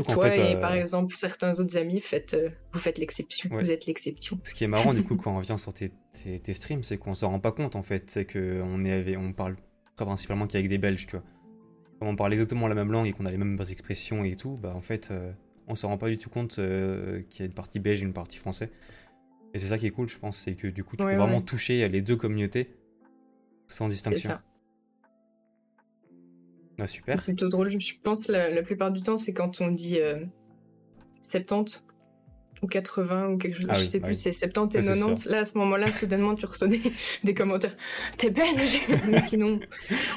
Toi 0.09 0.37
et 0.37 0.61
par 0.61 0.75
exemple 0.75 1.15
certains 1.15 1.57
autres 1.61 1.77
amis, 1.77 2.01
faites, 2.01 2.37
vous 2.73 2.81
faites 2.81 2.99
l'exception. 2.99 3.49
Vous 3.53 3.71
êtes 3.71 3.87
l'exception. 3.87 4.41
Ce 4.43 4.53
qui 4.53 4.65
est 4.65 4.67
marrant 4.67 4.93
du 4.93 5.05
coup 5.05 5.15
quand 5.23 5.35
on 5.35 5.39
revient 5.39 5.55
sur 5.57 5.73
tes 5.73 5.93
tes, 6.43 6.55
streams, 6.55 6.83
c'est 6.83 6.99
qu'on 6.99 7.15
s'en 7.15 7.31
rend 7.31 7.39
pas 7.39 7.53
compte 7.53 7.77
en 7.77 7.85
fait. 7.85 8.11
C'est 8.11 8.27
qu'on 8.27 8.85
est, 8.85 9.17
on 9.17 9.33
parle 9.33 9.55
principalement 9.95 10.49
qu'avec 10.49 10.69
des 10.69 10.79
Belges, 10.79 11.07
tu 11.07 11.13
vois. 11.13 11.25
comme 12.01 12.09
on 12.09 12.17
parle 12.17 12.33
exactement 12.33 12.67
la 12.67 12.75
même 12.75 12.91
langue 12.91 13.07
et 13.07 13.13
qu'on 13.13 13.25
a 13.25 13.31
les 13.31 13.39
mêmes 13.39 13.57
expressions 13.71 14.25
et 14.25 14.35
tout, 14.35 14.57
bah 14.57 14.73
en 14.75 14.81
fait, 14.81 15.13
on 15.67 15.75
se 15.75 15.87
rend 15.87 15.99
pas 15.99 16.09
du 16.09 16.19
tout 16.19 16.31
compte 16.31 16.55
qu'il 16.55 17.41
y 17.41 17.43
a 17.43 17.47
une 17.47 17.55
partie 17.55 17.79
belge 17.79 18.03
et 18.03 18.05
une 18.05 18.13
partie 18.13 18.39
française. 18.39 18.71
Et 19.55 19.59
c'est 19.59 19.67
ça 19.67 19.79
qui 19.79 19.87
est 19.87 19.91
cool, 19.91 20.09
je 20.09 20.19
pense, 20.19 20.37
c'est 20.37 20.55
que 20.55 20.69
du 20.69 20.85
coup, 20.85 20.97
tu 20.97 21.05
peux 21.05 21.15
vraiment 21.15 21.41
toucher 21.41 21.89
les 21.89 22.03
deux 22.03 22.17
communautés 22.17 22.77
sans 23.67 23.89
distinction. 23.89 24.31
Ça. 24.31 24.43
Ah, 26.79 26.87
super. 26.87 27.19
C'est 27.19 27.33
plutôt 27.33 27.49
drôle. 27.49 27.69
Je 27.69 27.95
pense 28.03 28.29
la, 28.29 28.51
la 28.51 28.63
plupart 28.63 28.91
du 28.93 29.01
temps, 29.01 29.17
c'est 29.17 29.33
quand 29.33 29.61
on 29.61 29.71
dit 29.71 29.99
70 31.23 31.86
ou 32.67 32.69
80 32.69 33.29
ou 33.29 33.39
quelque 33.39 33.57
chose, 33.57 33.67
ah 33.69 33.75
je 33.79 33.85
sais 33.85 34.01
plus, 34.01 34.15
c'est 34.15 34.33
70 34.33 34.77
et 34.77 34.81
90. 34.81 35.27
Là, 35.27 35.41
à 35.41 35.45
ce 35.45 35.57
moment-là, 35.59 35.91
soudainement, 35.91 36.35
tu 36.35 36.47
reçois 36.47 36.69
des, 37.25 37.35
commentaires. 37.35 37.77
T'es 38.19 38.31
belle 38.31 38.57
Mais 39.09 39.21
sinon, 39.21 39.61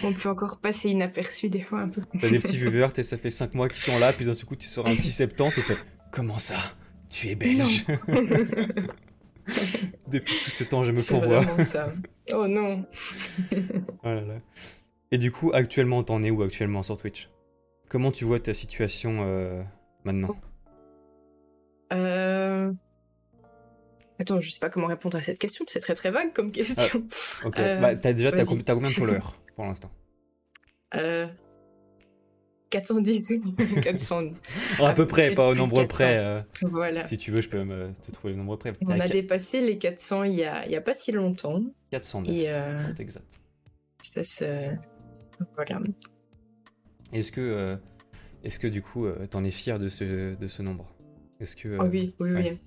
on 0.03 0.13
peut 0.13 0.29
encore 0.29 0.57
passer 0.57 0.89
inaperçu 0.89 1.49
des 1.49 1.61
fois 1.61 1.81
un 1.81 1.89
peu. 1.89 2.01
T'as 2.19 2.29
des 2.29 2.39
petits 2.39 2.57
viewers, 2.57 2.87
et 2.97 3.03
ça 3.03 3.17
fait 3.17 3.29
5 3.29 3.53
mois 3.53 3.69
qu'ils 3.69 3.81
sont 3.81 3.99
là, 3.99 4.11
puis 4.11 4.25
d'un 4.25 4.33
coup, 4.33 4.55
tu 4.55 4.67
sors 4.67 4.87
un 4.87 4.95
petit 4.95 5.11
70 5.11 5.59
et 5.59 5.61
fais 5.61 5.77
Comment 6.11 6.39
ça? 6.39 6.57
Tu 7.11 7.29
es 7.29 7.35
belge 7.35 7.85
Depuis 10.07 10.35
tout 10.43 10.49
ce 10.49 10.63
temps, 10.63 10.83
je 10.83 10.91
me 10.91 11.01
pourvois. 11.01 11.43
C'est 11.57 11.63
ça. 11.63 11.93
Oh 12.33 12.47
non 12.47 12.85
oh 14.03 14.17
Et 15.11 15.17
du 15.17 15.31
coup, 15.31 15.51
actuellement, 15.53 16.03
t'en 16.03 16.21
es 16.23 16.29
où 16.31 16.41
actuellement 16.41 16.83
sur 16.83 16.97
Twitch? 16.97 17.29
Comment 17.89 18.11
tu 18.11 18.25
vois 18.25 18.39
ta 18.39 18.53
situation 18.53 19.19
euh, 19.21 19.63
maintenant? 20.03 20.35
Euh... 21.91 22.18
Attends, 24.19 24.41
je 24.41 24.49
sais 24.49 24.59
pas 24.59 24.69
comment 24.69 24.87
répondre 24.87 25.17
à 25.17 25.21
cette 25.21 25.39
question, 25.39 25.63
c'est 25.67 25.79
très 25.79 25.95
très 25.95 26.11
vague 26.11 26.33
comme 26.33 26.51
question. 26.51 27.07
Ah, 27.41 27.47
ok, 27.47 27.59
euh, 27.59 27.79
bah, 27.79 27.95
t'as 27.95 28.11
déjà 28.11 28.31
t'as 28.31 28.43
combien, 28.43 28.89
de 28.89 28.93
followers 28.93 29.19
pour 29.55 29.65
l'instant? 29.65 29.89
Euh... 30.95 31.27
410 32.69 33.41
400 33.81 34.33
à 34.79 34.93
peu 34.93 35.07
près 35.07 35.33
pas 35.33 35.47
au 35.47 35.55
nombre 35.55 35.85
près 35.85 36.19
euh, 36.19 36.39
voilà. 36.61 37.03
si 37.03 37.17
tu 37.17 37.31
veux 37.31 37.41
je 37.41 37.49
peux 37.49 37.63
me, 37.63 37.91
te 37.93 38.11
trouver 38.11 38.33
le 38.33 38.39
nombre 38.39 38.57
près. 38.57 38.73
On 38.81 38.99
a 38.99 39.07
dépassé 39.07 39.61
les 39.61 39.79
400 39.79 40.25
il 40.25 40.35
y 40.35 40.43
a, 40.43 40.67
il 40.67 40.71
y 40.71 40.75
a 40.75 40.81
pas 40.81 40.93
si 40.93 41.11
longtemps. 41.11 41.63
409 41.89 42.31
et 42.31 42.49
euh... 42.49 42.93
exact. 42.99 43.39
ça 44.03 44.23
se 44.23 44.69
voilà. 45.55 45.79
Est-ce 47.11 47.31
que 47.31 47.41
euh, 47.41 47.75
est-ce 48.43 48.59
que 48.59 48.67
du 48.67 48.83
coup 48.83 49.07
t'en 49.31 49.43
es 49.43 49.49
fier 49.49 49.79
de 49.79 49.89
ce, 49.89 50.37
de 50.37 50.47
ce 50.47 50.61
nombre? 50.61 50.85
Est-ce 51.39 51.55
que. 51.55 51.77
Oh 51.79 51.85
oui, 51.89 52.13
oui, 52.19 52.31
oui. 52.33 52.59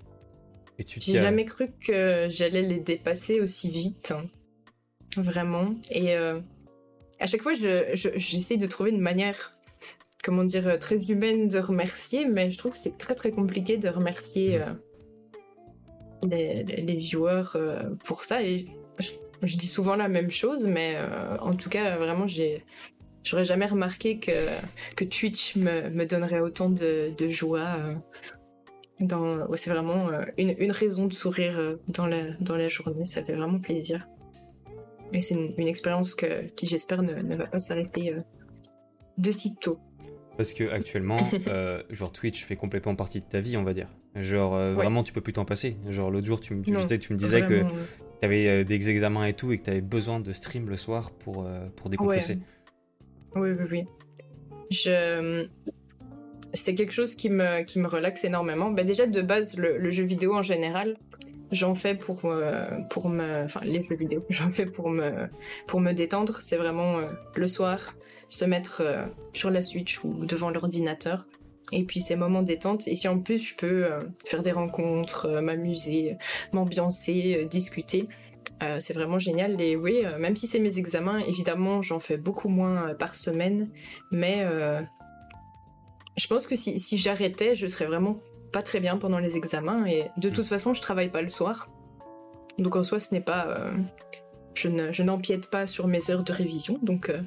Et 0.79 0.83
tu 0.83 0.99
J'ai 0.99 1.17
jamais 1.17 1.45
cru 1.45 1.69
que 1.85 2.27
j'allais 2.29 2.63
les 2.63 2.79
dépasser 2.79 3.39
aussi 3.39 3.69
vite. 3.69 4.11
Hein. 4.11 4.27
Vraiment. 5.17 5.75
Et 5.91 6.15
euh, 6.15 6.39
à 7.19 7.27
chaque 7.27 7.41
fois, 7.41 7.53
j'essaie 7.53 8.57
de 8.57 8.65
trouver 8.65 8.89
une 8.89 9.01
manière, 9.01 9.53
comment 10.23 10.43
dire, 10.43 10.79
très 10.79 11.11
humaine 11.11 11.47
de 11.47 11.59
remercier, 11.59 12.25
mais 12.25 12.49
je 12.49 12.57
trouve 12.57 12.71
que 12.71 12.77
c'est 12.77 12.97
très 12.97 13.15
très 13.15 13.31
compliqué 13.31 13.77
de 13.77 13.89
remercier 13.89 14.59
mm. 14.59 16.31
euh, 16.33 16.63
les, 16.63 16.95
viewers 16.95 17.55
euh, 17.55 17.89
pour 18.05 18.23
ça. 18.23 18.41
Et 18.41 18.65
je, 18.99 19.57
dis 19.57 19.67
souvent 19.67 19.95
la 19.95 20.07
même 20.07 20.31
chose, 20.31 20.65
mais 20.65 20.97
en 21.41 21.53
tout 21.55 21.69
cas, 21.69 21.97
vraiment, 21.97 22.27
j'ai. 22.27 22.63
J'aurais 23.25 23.45
jamais 23.45 23.67
remarqué 23.67 24.19
que, 24.19 24.31
que 24.97 25.05
Twitch 25.05 25.55
me, 25.55 25.89
me 25.89 26.05
donnerait 26.05 26.41
autant 26.41 26.69
de, 26.69 27.13
de 27.17 27.27
joie 27.29 27.77
c'est 28.99 29.69
vraiment 29.69 30.09
euh, 30.09 30.23
une, 30.37 30.71
raison 30.71 31.07
de 31.07 31.13
sourire 31.13 31.57
euh, 31.57 31.75
dans 31.87 32.05
la, 32.05 32.31
dans 32.39 32.55
la 32.55 32.67
journée, 32.67 33.05
ça 33.05 33.23
fait 33.23 33.33
vraiment 33.33 33.59
plaisir. 33.59 34.07
Et 35.11 35.21
c'est 35.21 35.35
une, 35.35 35.67
expérience 35.67 36.15
que, 36.15 36.45
qui, 36.51 36.67
j'espère, 36.67 37.03
ne, 37.03 37.35
va 37.35 37.45
pas 37.45 37.59
s'arrêter 37.59 38.13
euh, 38.13 38.19
de 39.17 39.31
sitôt. 39.31 39.79
Parce 40.37 40.53
que 40.53 40.69
actuellement, 40.71 41.19
genre 41.91 42.11
Twitch 42.11 42.43
fait 42.43 42.55
complètement 42.55 42.95
partie 42.95 43.19
de 43.19 43.25
ta 43.25 43.39
vie, 43.39 43.55
on 43.57 43.63
va 43.63 43.73
dire. 43.73 43.89
Genre 44.15 44.55
vraiment, 44.73 45.03
tu 45.03 45.13
peux 45.13 45.21
plus 45.21 45.33
t'en 45.33 45.45
passer. 45.45 45.77
Genre 45.89 46.09
l'autre 46.09 46.25
jour, 46.25 46.39
tu, 46.39 46.59
tu, 46.61 46.99
tu 46.99 47.13
me 47.13 47.17
disais 47.17 47.41
que 47.41 47.61
tu 47.61 48.25
avais 48.25 48.63
des 48.63 48.89
examens 48.89 49.25
et 49.25 49.33
tout 49.33 49.51
et 49.51 49.59
que 49.59 49.65
tu 49.65 49.69
avais 49.69 49.81
besoin 49.81 50.19
de 50.19 50.31
stream 50.31 50.69
le 50.69 50.75
soir 50.75 51.11
pour, 51.11 51.47
pour 51.75 51.89
décompresser. 51.91 52.39
Oui, 53.35 53.51
oui, 53.51 53.65
oui. 53.71 53.83
Je, 54.71 55.47
c'est 56.53 56.75
quelque 56.75 56.93
chose 56.93 57.15
qui 57.15 57.29
me, 57.29 57.63
qui 57.63 57.79
me 57.79 57.87
relaxe 57.87 58.23
énormément. 58.23 58.69
Bah, 58.69 58.83
déjà, 58.83 59.07
de 59.07 59.21
base, 59.21 59.57
le, 59.57 59.91
jeu 59.91 60.03
vidéo 60.03 60.35
en 60.35 60.43
général, 60.43 60.97
j'en 61.51 61.75
fais 61.75 61.95
pour, 61.95 62.21
pour 62.89 63.09
me. 63.09 63.43
Enfin, 63.43 63.61
les 63.63 63.83
jeux 63.83 63.95
vidéo, 63.95 64.23
j'en 64.29 64.51
fais 64.51 64.65
pour 64.65 64.89
me, 64.89 65.27
pour 65.67 65.79
me 65.79 65.93
détendre. 65.93 66.37
C'est 66.41 66.57
vraiment 66.57 66.99
euh, 66.99 67.07
le 67.35 67.47
soir, 67.47 67.95
se 68.29 68.45
mettre 68.45 68.81
euh, 68.81 69.05
sur 69.33 69.49
la 69.49 69.61
Switch 69.61 70.03
ou 70.03 70.25
devant 70.25 70.51
l'ordinateur. 70.51 71.25
Et 71.71 71.83
puis, 71.83 72.01
c'est 72.01 72.15
moments 72.15 72.43
détente. 72.43 72.87
Et 72.87 72.95
si 72.95 73.07
en 73.07 73.19
plus, 73.19 73.39
je 73.39 73.55
peux 73.55 73.85
euh, 73.85 73.99
faire 74.25 74.43
des 74.43 74.51
rencontres, 74.51 75.41
m'amuser, 75.41 76.17
m'ambiancer, 76.51 77.47
discuter. 77.49 78.07
c'est 78.79 78.93
vraiment 78.93 79.17
génial. 79.17 79.59
Et 79.59 79.75
oui, 79.75 80.03
même 80.19 80.35
si 80.35 80.45
c'est 80.45 80.59
mes 80.59 80.77
examens, 80.77 81.19
évidemment, 81.19 81.81
j'en 81.81 81.99
fais 81.99 82.17
beaucoup 82.17 82.49
moins 82.49 82.93
par 82.93 83.15
semaine. 83.15 83.69
Mais 84.11 84.45
je 86.17 86.27
pense 86.27 86.47
que 86.47 86.55
si, 86.55 86.97
j'arrêtais, 86.97 87.55
je 87.55 87.67
serais 87.67 87.85
vraiment 87.85 88.19
pas 88.51 88.61
très 88.61 88.79
bien 88.79 88.97
pendant 88.97 89.19
les 89.19 89.35
examens. 89.35 89.85
Et 89.85 90.09
de 90.17 90.29
toute 90.29 90.45
mm. 90.45 90.49
façon, 90.49 90.73
je 90.73 90.81
travaille 90.81 91.09
pas 91.09 91.21
le 91.21 91.29
soir. 91.29 91.69
Donc 92.59 92.75
en 92.75 92.83
soi, 92.83 92.99
ce 92.99 93.13
n'est 93.13 93.21
pas. 93.21 93.47
Euh, 93.47 93.71
je 94.55 95.03
n'empiète 95.03 95.49
pas 95.49 95.65
sur 95.65 95.87
mes 95.87 96.11
heures 96.11 96.23
de 96.23 96.31
révision. 96.31 96.79
Donc 96.83 97.09
euh, 97.09 97.21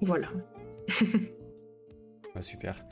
voilà. 0.00 0.28
Ah, 2.36 2.42
super. 2.42 2.84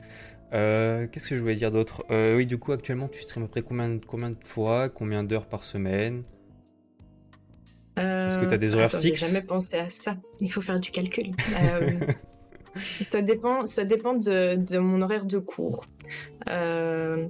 Euh, 0.51 1.07
qu'est-ce 1.07 1.27
que 1.29 1.35
je 1.35 1.39
voulais 1.39 1.55
dire 1.55 1.71
d'autre? 1.71 2.03
Oui, 2.09 2.45
du 2.45 2.57
coup, 2.57 2.73
actuellement, 2.73 3.07
tu 3.07 3.21
streams 3.21 3.45
après 3.45 3.61
combien, 3.61 3.97
combien 3.99 4.31
de 4.31 4.43
fois? 4.43 4.89
Combien 4.89 5.23
d'heures 5.23 5.47
par 5.47 5.63
semaine? 5.63 6.23
Est-ce 7.95 8.37
que 8.37 8.45
tu 8.45 8.53
as 8.53 8.57
des 8.57 8.75
horaires 8.75 8.91
fixes 8.91 9.21
J'ai 9.21 9.27
jamais 9.27 9.45
pensé 9.45 9.77
à 9.77 9.87
ça. 9.87 10.17
Il 10.41 10.51
faut 10.51 10.61
faire 10.61 10.81
du 10.81 10.91
calcul. 10.91 11.31
ça 12.79 13.21
dépend, 13.21 13.65
ça 13.65 13.83
dépend 13.83 14.13
de, 14.13 14.77
mon 14.77 15.01
horaire 15.01 15.25
de 15.25 15.39
cours. 15.39 15.85
Euh, 16.47 17.27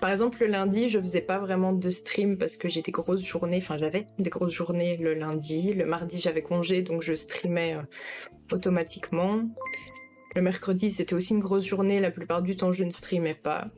par 0.00 0.10
exemple, 0.10 0.38
le 0.40 0.46
lundi, 0.46 0.88
je 0.88 1.00
faisais 1.00 1.20
pas 1.20 1.38
vraiment 1.38 1.72
de 1.72 1.90
stream 1.90 2.38
parce 2.38 2.56
que 2.56 2.68
j'ai 2.68 2.82
des 2.82 2.92
grosses 2.92 3.24
journées. 3.24 3.58
Enfin, 3.58 3.78
j'avais 3.78 4.06
des 4.18 4.30
grosses 4.30 4.52
journées 4.52 4.96
le 4.96 5.14
lundi. 5.14 5.72
Le 5.74 5.84
mardi, 5.84 6.18
j'avais 6.18 6.42
congé, 6.42 6.82
donc 6.82 7.02
je 7.02 7.14
streamais 7.14 7.74
euh, 7.74 7.82
automatiquement. 8.54 9.40
Le 10.36 10.42
mercredi, 10.42 10.90
c'était 10.90 11.14
aussi 11.14 11.32
une 11.32 11.40
grosse 11.40 11.64
journée. 11.64 11.98
La 12.00 12.10
plupart 12.10 12.42
du 12.42 12.54
temps, 12.54 12.70
je 12.72 12.84
ne 12.84 12.90
streamais 12.90 13.34
pas. 13.34 13.68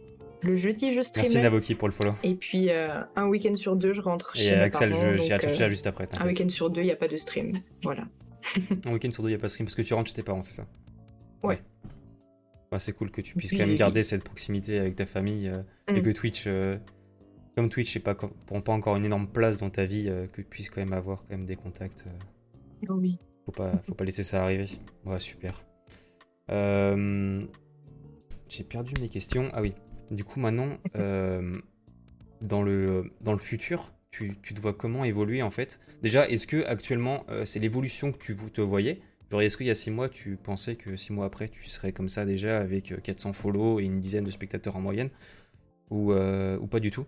Le 0.43 0.55
jeudi, 0.55 0.95
je 0.95 1.03
streamais. 1.03 1.29
Merci 1.29 1.43
Navoki 1.43 1.75
pour 1.75 1.89
le 1.89 1.93
follow. 1.93 2.15
Et 2.23 2.35
puis, 2.35 2.71
euh, 2.71 3.01
un 3.17 3.27
week-end 3.27 3.55
sur 3.57 3.77
deux, 3.77 3.93
je 3.93 4.01
rentre 4.01 4.37
chez 4.37 4.49
Et 4.49 4.55
Axel, 4.55 4.95
j'y 4.95 5.33
euh, 5.33 5.69
juste 5.69 5.87
après. 5.87 6.09
Un 6.19 6.27
week-end 6.27 6.49
sur 6.49 6.71
deux, 6.71 6.81
il 6.81 6.87
n'y 6.87 6.91
a 6.91 6.97
pas 6.97 7.09
de 7.09 7.17
stream. 7.17 7.53
Voilà. 7.83 8.05
un 8.87 8.93
week-end 8.93 9.11
sur 9.11 9.23
deux, 9.23 9.29
il 9.29 9.33
n'y 9.33 9.37
a 9.37 9.39
pas 9.39 9.49
de 9.49 9.53
stream 9.53 9.67
parce 9.67 9.75
que 9.75 9.83
tu 9.83 9.93
rentres 9.93 10.09
chez 10.09 10.17
tes 10.17 10.23
parents, 10.23 10.43
c'est 10.43 10.53
ça? 10.53 10.67
Ouais. 11.43 11.61
c'est 12.79 12.93
cool 12.93 13.11
que 13.11 13.21
tu 13.21 13.35
puisses 13.35 13.53
quand 13.53 13.67
même 13.67 13.75
garder 13.77 14.03
cette 14.03 14.25
proximité 14.25 14.79
avec 14.79 14.97
ta 14.97 15.07
famille 15.07 15.49
euh, 15.49 15.63
et 15.89 16.01
mm. 16.01 16.03
que 16.03 16.11
Twitch, 16.11 16.45
euh, 16.47 16.79
comme 17.57 17.69
Twitch, 17.69 17.95
n'est 17.97 18.03
pas, 18.03 18.15
prend 18.15 18.61
pas 18.61 18.73
encore 18.73 18.97
une 18.97 19.05
énorme 19.05 19.29
place 19.29 19.59
dans 19.59 19.71
ta 19.71 19.85
vie, 19.85 20.07
euh, 20.09 20.27
que 20.27 20.43
tu 20.43 20.49
puisses 20.49 20.71
quand 20.71 20.81
même 20.81 20.93
avoir 20.93 21.23
quand 21.23 21.31
même 21.31 21.45
des 21.45 21.57
contacts. 21.57 22.05
Oh 22.89 22.95
oui. 22.95 23.19
Faut 23.47 23.53
pas, 23.53 23.73
faut 23.87 23.95
pas 23.95 24.05
laisser 24.05 24.23
ça 24.23 24.45
arriver. 24.45 24.67
Ouais, 25.05 25.19
super. 25.19 25.65
J'ai 28.49 28.65
perdu 28.65 28.95
mes 29.01 29.09
questions. 29.09 29.49
Ah 29.53 29.63
oui. 29.63 29.75
Du 30.11 30.25
coup, 30.25 30.41
maintenant, 30.41 30.77
dans, 32.43 32.63
le, 32.63 33.13
dans 33.21 33.33
le 33.33 33.39
futur, 33.39 33.93
tu, 34.11 34.37
tu, 34.43 34.55
te 34.55 34.61
vois 34.61 34.75
comment 34.75 35.05
évoluer 35.05 35.43
en 35.43 35.51
fait? 35.51 35.79
Déjà, 36.03 36.29
est-ce 36.29 36.49
que 36.49 36.65
actuellement, 36.65 37.25
c'est 37.45 37.61
l'évolution 37.61 38.13
que 38.13 38.19
tu 38.19 38.35
te 38.35 38.61
voyais? 38.61 39.01
Genre, 39.31 39.43
est-ce 39.43 39.57
qu'il 39.57 39.67
y 39.67 39.71
a 39.71 39.75
6 39.75 39.91
mois, 39.91 40.09
tu 40.09 40.37
pensais 40.37 40.75
que 40.75 40.97
6 40.97 41.13
mois 41.13 41.27
après, 41.27 41.49
tu 41.49 41.69
serais 41.69 41.93
comme 41.93 42.09
ça 42.09 42.25
déjà 42.25 42.59
avec 42.59 42.93
400 43.03 43.29
euh, 43.29 43.33
follow 43.33 43.81
et 43.81 43.85
une 43.85 44.01
dizaine 44.01 44.25
de 44.25 44.31
spectateurs 44.31 44.77
en 44.77 44.81
moyenne? 44.81 45.11
Ou, 45.91 46.13
euh, 46.13 46.59
ou 46.59 46.67
pas 46.67 46.81
du 46.81 46.91
tout? 46.91 47.07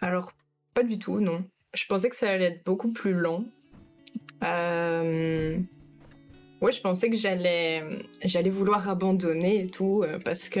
Alors, 0.00 0.32
pas 0.74 0.82
du 0.82 0.98
tout, 0.98 1.20
non. 1.20 1.44
Je 1.74 1.86
pensais 1.86 2.10
que 2.10 2.16
ça 2.16 2.30
allait 2.30 2.46
être 2.46 2.64
beaucoup 2.64 2.90
plus 2.90 3.12
lent. 3.12 3.44
Euh... 4.42 5.58
Ouais, 6.60 6.72
je 6.72 6.80
pensais 6.80 7.10
que 7.10 7.16
j'allais, 7.16 7.82
j'allais 8.24 8.50
vouloir 8.50 8.88
abandonner 8.88 9.62
et 9.62 9.66
tout, 9.66 10.04
parce 10.24 10.48
que 10.48 10.60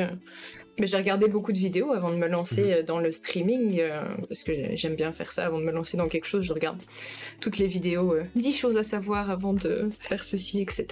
mais 0.78 0.86
j'ai 0.86 0.96
regardé 0.96 1.28
beaucoup 1.28 1.52
de 1.52 1.58
vidéos 1.58 1.92
avant 1.92 2.10
de 2.10 2.16
me 2.16 2.28
lancer 2.28 2.62
mhm. 2.62 2.72
euh, 2.72 2.82
dans 2.82 2.98
le 2.98 3.10
streaming, 3.10 3.78
euh, 3.80 4.02
parce 4.28 4.44
que 4.44 4.52
j'aime 4.74 4.94
bien 4.94 5.12
faire 5.12 5.30
ça 5.30 5.46
avant 5.46 5.58
de 5.58 5.64
me 5.64 5.72
lancer 5.72 5.96
dans 5.96 6.08
quelque 6.08 6.26
chose. 6.26 6.44
Je 6.44 6.52
regarde 6.52 6.80
toutes 7.40 7.58
les 7.58 7.66
vidéos, 7.66 8.16
10 8.36 8.48
euh, 8.48 8.56
choses 8.56 8.76
à 8.76 8.82
savoir 8.82 9.30
avant 9.30 9.52
de 9.52 9.90
faire 9.98 10.24
ceci, 10.24 10.60
etc. 10.60 10.86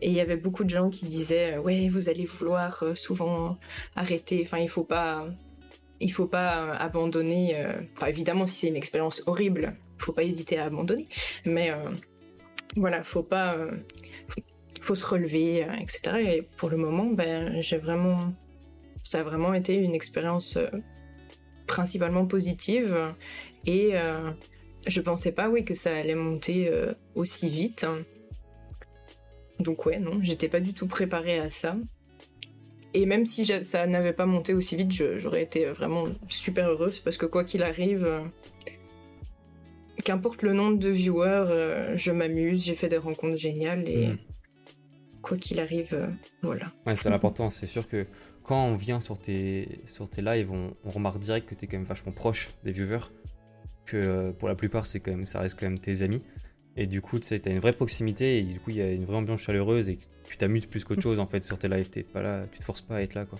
Et 0.00 0.08
il 0.08 0.12
y 0.12 0.20
avait 0.20 0.36
beaucoup 0.36 0.64
de 0.64 0.70
gens 0.70 0.90
qui 0.90 1.04
disaient 1.04 1.58
ouais, 1.58 1.88
vous 1.88 2.08
allez 2.08 2.24
vouloir 2.24 2.84
souvent 2.96 3.58
arrêter. 3.94 4.42
Enfin, 4.44 4.58
il 4.58 4.68
faut 4.68 4.84
pas, 4.84 5.26
il 6.00 6.12
faut 6.12 6.26
pas 6.26 6.72
abandonner. 6.72 7.54
Enfin, 7.96 8.06
évidemment, 8.06 8.46
si 8.46 8.56
c'est 8.56 8.68
une 8.68 8.76
expérience 8.76 9.22
horrible, 9.26 9.76
il 9.98 10.02
faut 10.02 10.12
pas 10.12 10.24
hésiter 10.24 10.58
à 10.58 10.64
abandonner. 10.64 11.06
Mais 11.46 11.70
voilà, 12.76 13.04
faut 13.04 13.22
pas, 13.22 13.56
faut 14.80 14.96
se 14.96 15.06
relever, 15.06 15.66
etc. 15.80 16.16
Et 16.18 16.42
pour 16.56 16.68
le 16.68 16.78
moment, 16.78 17.06
ben, 17.06 17.60
j'ai 17.60 17.76
vraiment, 17.78 18.32
ça 19.02 19.20
a 19.20 19.22
vraiment 19.22 19.54
été 19.54 19.74
une 19.74 19.94
expérience 19.94 20.58
principalement 21.66 22.26
positive. 22.26 22.96
Et 23.66 23.92
je 24.86 25.00
pensais 25.00 25.32
pas, 25.32 25.48
oui, 25.48 25.64
que 25.64 25.74
ça 25.74 25.96
allait 25.96 26.14
monter 26.14 26.70
aussi 27.14 27.48
vite. 27.50 27.86
Donc 29.60 29.86
ouais, 29.86 29.98
non, 29.98 30.18
j'étais 30.22 30.48
pas 30.48 30.60
du 30.60 30.74
tout 30.74 30.86
préparée 30.86 31.38
à 31.38 31.48
ça. 31.48 31.76
Et 32.94 33.06
même 33.06 33.24
si 33.24 33.46
ça 33.46 33.86
n'avait 33.86 34.12
pas 34.12 34.26
monté 34.26 34.52
aussi 34.52 34.76
vite, 34.76 34.92
j'aurais 35.16 35.42
été 35.42 35.66
vraiment 35.66 36.04
super 36.28 36.68
heureuse 36.68 37.00
parce 37.00 37.16
que 37.16 37.24
quoi 37.24 37.42
qu'il 37.42 37.62
arrive, 37.62 38.04
euh, 38.04 38.20
qu'importe 40.04 40.42
le 40.42 40.52
nombre 40.52 40.78
de 40.78 40.90
viewers, 40.90 41.46
euh, 41.48 41.96
je 41.96 42.12
m'amuse, 42.12 42.64
j'ai 42.64 42.74
fait 42.74 42.88
des 42.88 42.98
rencontres 42.98 43.38
géniales 43.38 43.88
et 43.88 44.08
mhm. 44.08 44.18
quoi 45.22 45.38
qu'il 45.38 45.58
arrive, 45.58 45.94
euh, 45.94 46.06
voilà. 46.42 46.70
Ouais, 46.86 46.94
c'est 46.94 47.08
l'important. 47.08 47.48
C'est 47.48 47.66
sûr 47.66 47.88
que 47.88 48.06
quand 48.42 48.66
on 48.66 48.74
vient 48.74 49.00
sur 49.00 49.18
tes, 49.18 49.80
sur 49.86 50.08
tes 50.08 50.22
lives, 50.22 50.50
on, 50.50 50.74
remarque 50.90 51.18
direct 51.18 51.48
que 51.48 51.54
tu 51.54 51.64
es 51.64 51.68
quand 51.68 51.78
même 51.78 51.86
vachement 51.86 52.12
proche 52.12 52.50
des 52.64 52.72
viewers. 52.72 53.10
Que 53.84 54.30
pour 54.32 54.48
la 54.48 54.54
plupart, 54.54 54.86
c'est 54.86 55.00
quand 55.00 55.10
même, 55.10 55.24
ça 55.24 55.40
reste 55.40 55.58
quand 55.58 55.66
même 55.66 55.78
tes 55.78 56.02
amis. 56.02 56.22
Et 56.76 56.86
du 56.86 57.00
coup, 57.00 57.18
tu 57.18 57.34
as 57.34 57.50
une 57.50 57.60
vraie 57.60 57.72
proximité 57.72 58.38
et 58.38 58.42
du 58.42 58.58
coup, 58.60 58.70
il 58.70 58.76
y 58.76 58.82
a 58.82 58.90
une 58.92 59.04
vraie 59.04 59.16
ambiance 59.16 59.40
chaleureuse 59.40 59.88
et 59.88 59.98
tu 60.26 60.36
t'amuses 60.36 60.66
plus 60.66 60.84
qu'autre 60.84 61.02
chose 61.02 61.18
en 61.18 61.26
fait 61.26 61.44
sur 61.44 61.58
tes 61.58 61.68
lives. 61.68 61.90
T'es 61.90 62.02
pas 62.02 62.22
là, 62.22 62.46
tu 62.50 62.58
te 62.58 62.64
forces 62.64 62.80
pas 62.80 62.96
à 62.96 63.02
être 63.02 63.14
là 63.14 63.26
quoi. 63.26 63.38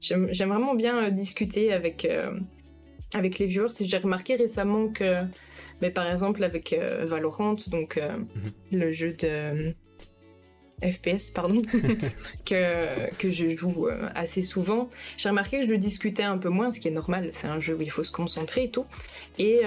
J'aime 0.00 0.26
vraiment 0.30 0.74
bien 0.74 1.04
euh, 1.04 1.10
discuter 1.10 1.72
avec, 1.72 2.04
euh, 2.04 2.38
avec 3.14 3.38
les 3.38 3.46
viewers. 3.46 3.72
J'ai 3.80 3.98
remarqué 3.98 4.36
récemment 4.36 4.88
que, 4.88 5.22
mais 5.82 5.90
par 5.90 6.10
exemple 6.10 6.42
avec 6.44 6.72
euh, 6.72 7.04
Valorant, 7.04 7.56
donc 7.66 7.96
mhm. 7.98 8.52
le 8.72 8.92
jeu 8.92 9.12
de 9.12 9.74
FPS, 10.82 11.30
pardon, 11.30 11.62
que, 12.44 13.14
que 13.16 13.30
je 13.30 13.56
joue 13.56 13.88
assez 14.14 14.42
souvent, 14.42 14.88
j'ai 15.16 15.28
remarqué 15.28 15.60
que 15.60 15.66
je 15.66 15.70
le 15.70 15.78
discutais 15.78 16.22
un 16.22 16.38
peu 16.38 16.48
moins, 16.48 16.70
ce 16.70 16.80
qui 16.80 16.88
est 16.88 16.92
normal. 16.92 17.28
C'est 17.32 17.48
un 17.48 17.60
jeu 17.60 17.74
où 17.74 17.82
il 17.82 17.90
faut 17.90 18.04
se 18.04 18.12
concentrer 18.12 18.64
et 18.64 18.70
tout. 18.70 18.86
Et 19.38 19.64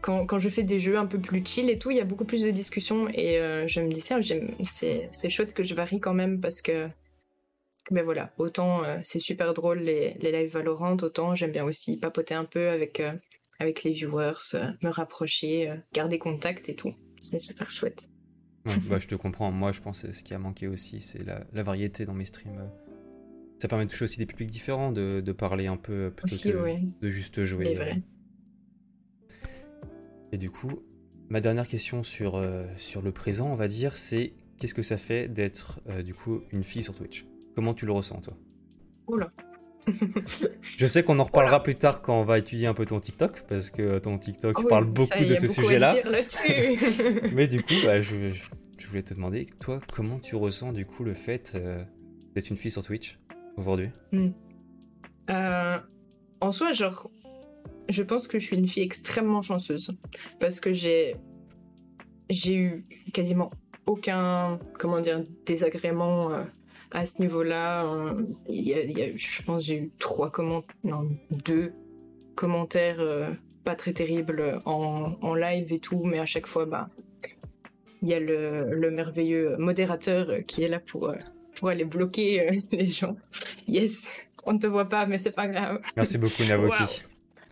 quand, 0.00 0.38
je 0.38 0.48
fais 0.48 0.62
des 0.62 0.80
jeux 0.80 0.98
un 0.98 1.06
peu 1.06 1.18
plus 1.20 1.44
chill 1.44 1.70
et 1.70 1.78
tout, 1.78 1.90
il 1.90 1.96
y 1.96 2.00
a 2.00 2.04
beaucoup 2.04 2.24
plus 2.24 2.42
de 2.42 2.50
discussions 2.50 3.08
et 3.08 3.38
euh, 3.38 3.66
je 3.66 3.80
me 3.80 3.90
dis 3.90 4.00
ça, 4.00 4.18
c'est 4.62 5.28
chouette 5.30 5.54
que 5.54 5.62
je 5.62 5.74
varie 5.74 6.00
quand 6.00 6.14
même 6.14 6.40
parce 6.40 6.62
que, 6.62 6.88
ben 7.90 8.04
voilà, 8.04 8.32
autant 8.38 8.84
euh, 8.84 8.98
c'est 9.02 9.18
super 9.18 9.54
drôle 9.54 9.78
les, 9.80 10.14
les 10.20 10.32
lives 10.32 10.52
Valorant, 10.52 10.96
autant 11.02 11.34
j'aime 11.34 11.52
bien 11.52 11.64
aussi 11.64 11.96
papoter 11.96 12.34
un 12.34 12.44
peu 12.44 12.68
avec, 12.68 13.00
euh, 13.00 13.12
avec 13.58 13.82
les 13.82 13.92
viewers, 13.92 14.54
me 14.82 14.90
rapprocher, 14.90 15.72
garder 15.92 16.18
contact 16.18 16.68
et 16.68 16.74
tout. 16.74 16.94
C'est 17.18 17.40
super 17.40 17.70
chouette. 17.70 18.08
Bah, 18.88 18.98
je 18.98 19.06
te 19.06 19.14
comprends. 19.14 19.50
Moi, 19.50 19.72
je 19.72 19.80
pense 19.80 20.02
que 20.02 20.12
ce 20.12 20.22
qui 20.22 20.34
a 20.34 20.38
manqué 20.38 20.68
aussi, 20.68 21.00
c'est 21.00 21.24
la, 21.24 21.62
variété 21.62 22.04
dans 22.06 22.14
mes 22.14 22.24
streams. 22.24 22.70
Ça 23.58 23.68
permet 23.68 23.86
de 23.86 23.90
toucher 23.90 24.04
aussi 24.04 24.18
des 24.18 24.26
publics 24.26 24.50
différents, 24.50 24.92
de, 24.92 25.32
parler 25.32 25.66
un 25.66 25.76
peu 25.76 26.12
plutôt 26.14 26.36
que 26.36 27.00
de 27.00 27.08
juste 27.08 27.44
jouer. 27.44 27.74
Vrai. 27.74 28.02
Et 30.32 30.38
du 30.38 30.50
coup, 30.50 30.82
ma 31.28 31.40
dernière 31.40 31.66
question 31.66 32.02
sur, 32.02 32.36
euh, 32.36 32.66
sur 32.76 33.02
le 33.02 33.12
présent, 33.12 33.48
on 33.50 33.54
va 33.54 33.68
dire, 33.68 33.96
c'est 33.96 34.32
qu'est-ce 34.58 34.74
que 34.74 34.82
ça 34.82 34.96
fait 34.96 35.28
d'être 35.28 35.80
euh, 35.88 36.02
du 36.02 36.14
coup 36.14 36.42
une 36.52 36.62
fille 36.62 36.82
sur 36.82 36.94
Twitch? 36.94 37.26
Comment 37.54 37.74
tu 37.74 37.86
le 37.86 37.92
ressens 37.92 38.20
toi? 38.20 38.36
Oula 39.06 39.32
Je 40.76 40.86
sais 40.86 41.02
qu'on 41.02 41.18
en 41.18 41.24
reparlera 41.24 41.62
plus 41.62 41.76
tard 41.76 42.02
quand 42.02 42.20
on 42.20 42.24
va 42.24 42.38
étudier 42.38 42.66
un 42.66 42.74
peu 42.74 42.86
ton 42.86 43.00
TikTok, 43.00 43.42
parce 43.48 43.70
que 43.70 43.98
ton 43.98 44.18
TikTok 44.18 44.68
parle 44.68 44.84
beaucoup 44.84 45.24
de 45.24 45.34
ce 45.34 45.48
sujet-là. 45.48 45.96
Mais 47.32 47.48
du 47.48 47.62
coup, 47.62 47.74
bah, 47.84 48.00
je, 48.00 48.32
je, 48.32 48.86
voulais 48.88 49.02
te 49.02 49.14
demander, 49.14 49.46
toi, 49.60 49.80
comment 49.92 50.18
tu 50.18 50.36
ressens 50.36 50.72
du 50.72 50.86
coup 50.86 51.04
le 51.04 51.14
fait 51.14 51.52
euh, 51.54 51.82
d'être 52.34 52.50
une 52.50 52.56
fille 52.56 52.70
sur 52.70 52.82
Twitch 52.82 53.18
aujourd'hui? 53.56 53.90
Hmm. 54.12 54.30
En 56.40 56.52
soi, 56.52 56.72
genre, 56.72 57.10
je 57.88 58.02
pense 58.02 58.28
que 58.28 58.38
je 58.38 58.44
suis 58.44 58.56
une 58.56 58.68
fille 58.68 58.82
extrêmement 58.82 59.42
chanceuse 59.42 59.90
parce 60.40 60.60
que 60.60 60.72
j'ai 60.72 61.16
j'ai 62.30 62.54
eu 62.54 62.82
quasiment 63.12 63.50
aucun 63.86 64.58
comment 64.78 65.00
dire 65.00 65.24
désagrément 65.46 66.32
euh, 66.32 66.44
à 66.90 67.06
ce 67.06 67.20
niveau-là. 67.20 67.84
Euh, 67.84 68.22
je 68.48 69.42
pense 69.42 69.64
j'ai 69.64 69.76
eu 69.76 69.90
trois 69.98 70.30
commentaires, 70.30 70.76
non 70.84 71.08
deux 71.30 71.72
commentaires 72.34 73.00
euh, 73.00 73.30
pas 73.64 73.74
très 73.74 73.92
terribles 73.92 74.60
en, 74.64 75.34
live 75.34 75.72
et 75.72 75.78
tout, 75.78 76.02
mais 76.04 76.18
à 76.18 76.26
chaque 76.26 76.46
fois 76.46 76.66
bah 76.66 76.88
il 78.00 78.08
y 78.08 78.14
a 78.14 78.20
le, 78.20 78.90
merveilleux 78.90 79.56
modérateur 79.58 80.44
qui 80.46 80.62
est 80.62 80.68
là 80.68 80.78
pour 80.78 81.12
pour 81.56 81.68
aller 81.68 81.84
bloquer 81.84 82.60
les 82.72 82.86
gens. 82.86 83.16
Yes, 83.66 84.22
on 84.44 84.52
ne 84.54 84.58
te 84.58 84.66
voit 84.66 84.88
pas, 84.88 85.06
mais 85.06 85.18
c'est 85.18 85.34
pas 85.34 85.48
grave. 85.48 85.80
Merci 85.96 86.18
beaucoup 86.18 86.44
Navoki. 86.44 87.02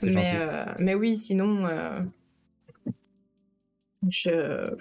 Mais, 0.03 0.33
euh, 0.35 0.65
mais 0.79 0.95
oui, 0.95 1.17
sinon, 1.17 1.67
euh, 1.67 2.01
je. 4.09 4.75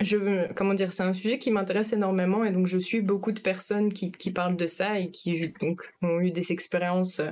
Je, 0.00 0.52
comment 0.52 0.74
dire, 0.74 0.92
c'est 0.92 1.02
un 1.02 1.14
sujet 1.14 1.38
qui 1.38 1.50
m'intéresse 1.50 1.92
énormément 1.92 2.44
et 2.44 2.52
donc 2.52 2.66
je 2.66 2.76
suis 2.76 3.00
beaucoup 3.00 3.32
de 3.32 3.40
personnes 3.40 3.92
qui, 3.92 4.12
qui 4.12 4.30
parlent 4.30 4.56
de 4.56 4.66
ça 4.66 4.98
et 4.98 5.10
qui 5.10 5.48
donc 5.60 5.90
ont 6.02 6.20
eu 6.20 6.30
des 6.30 6.52
expériences 6.52 7.20
euh, 7.20 7.30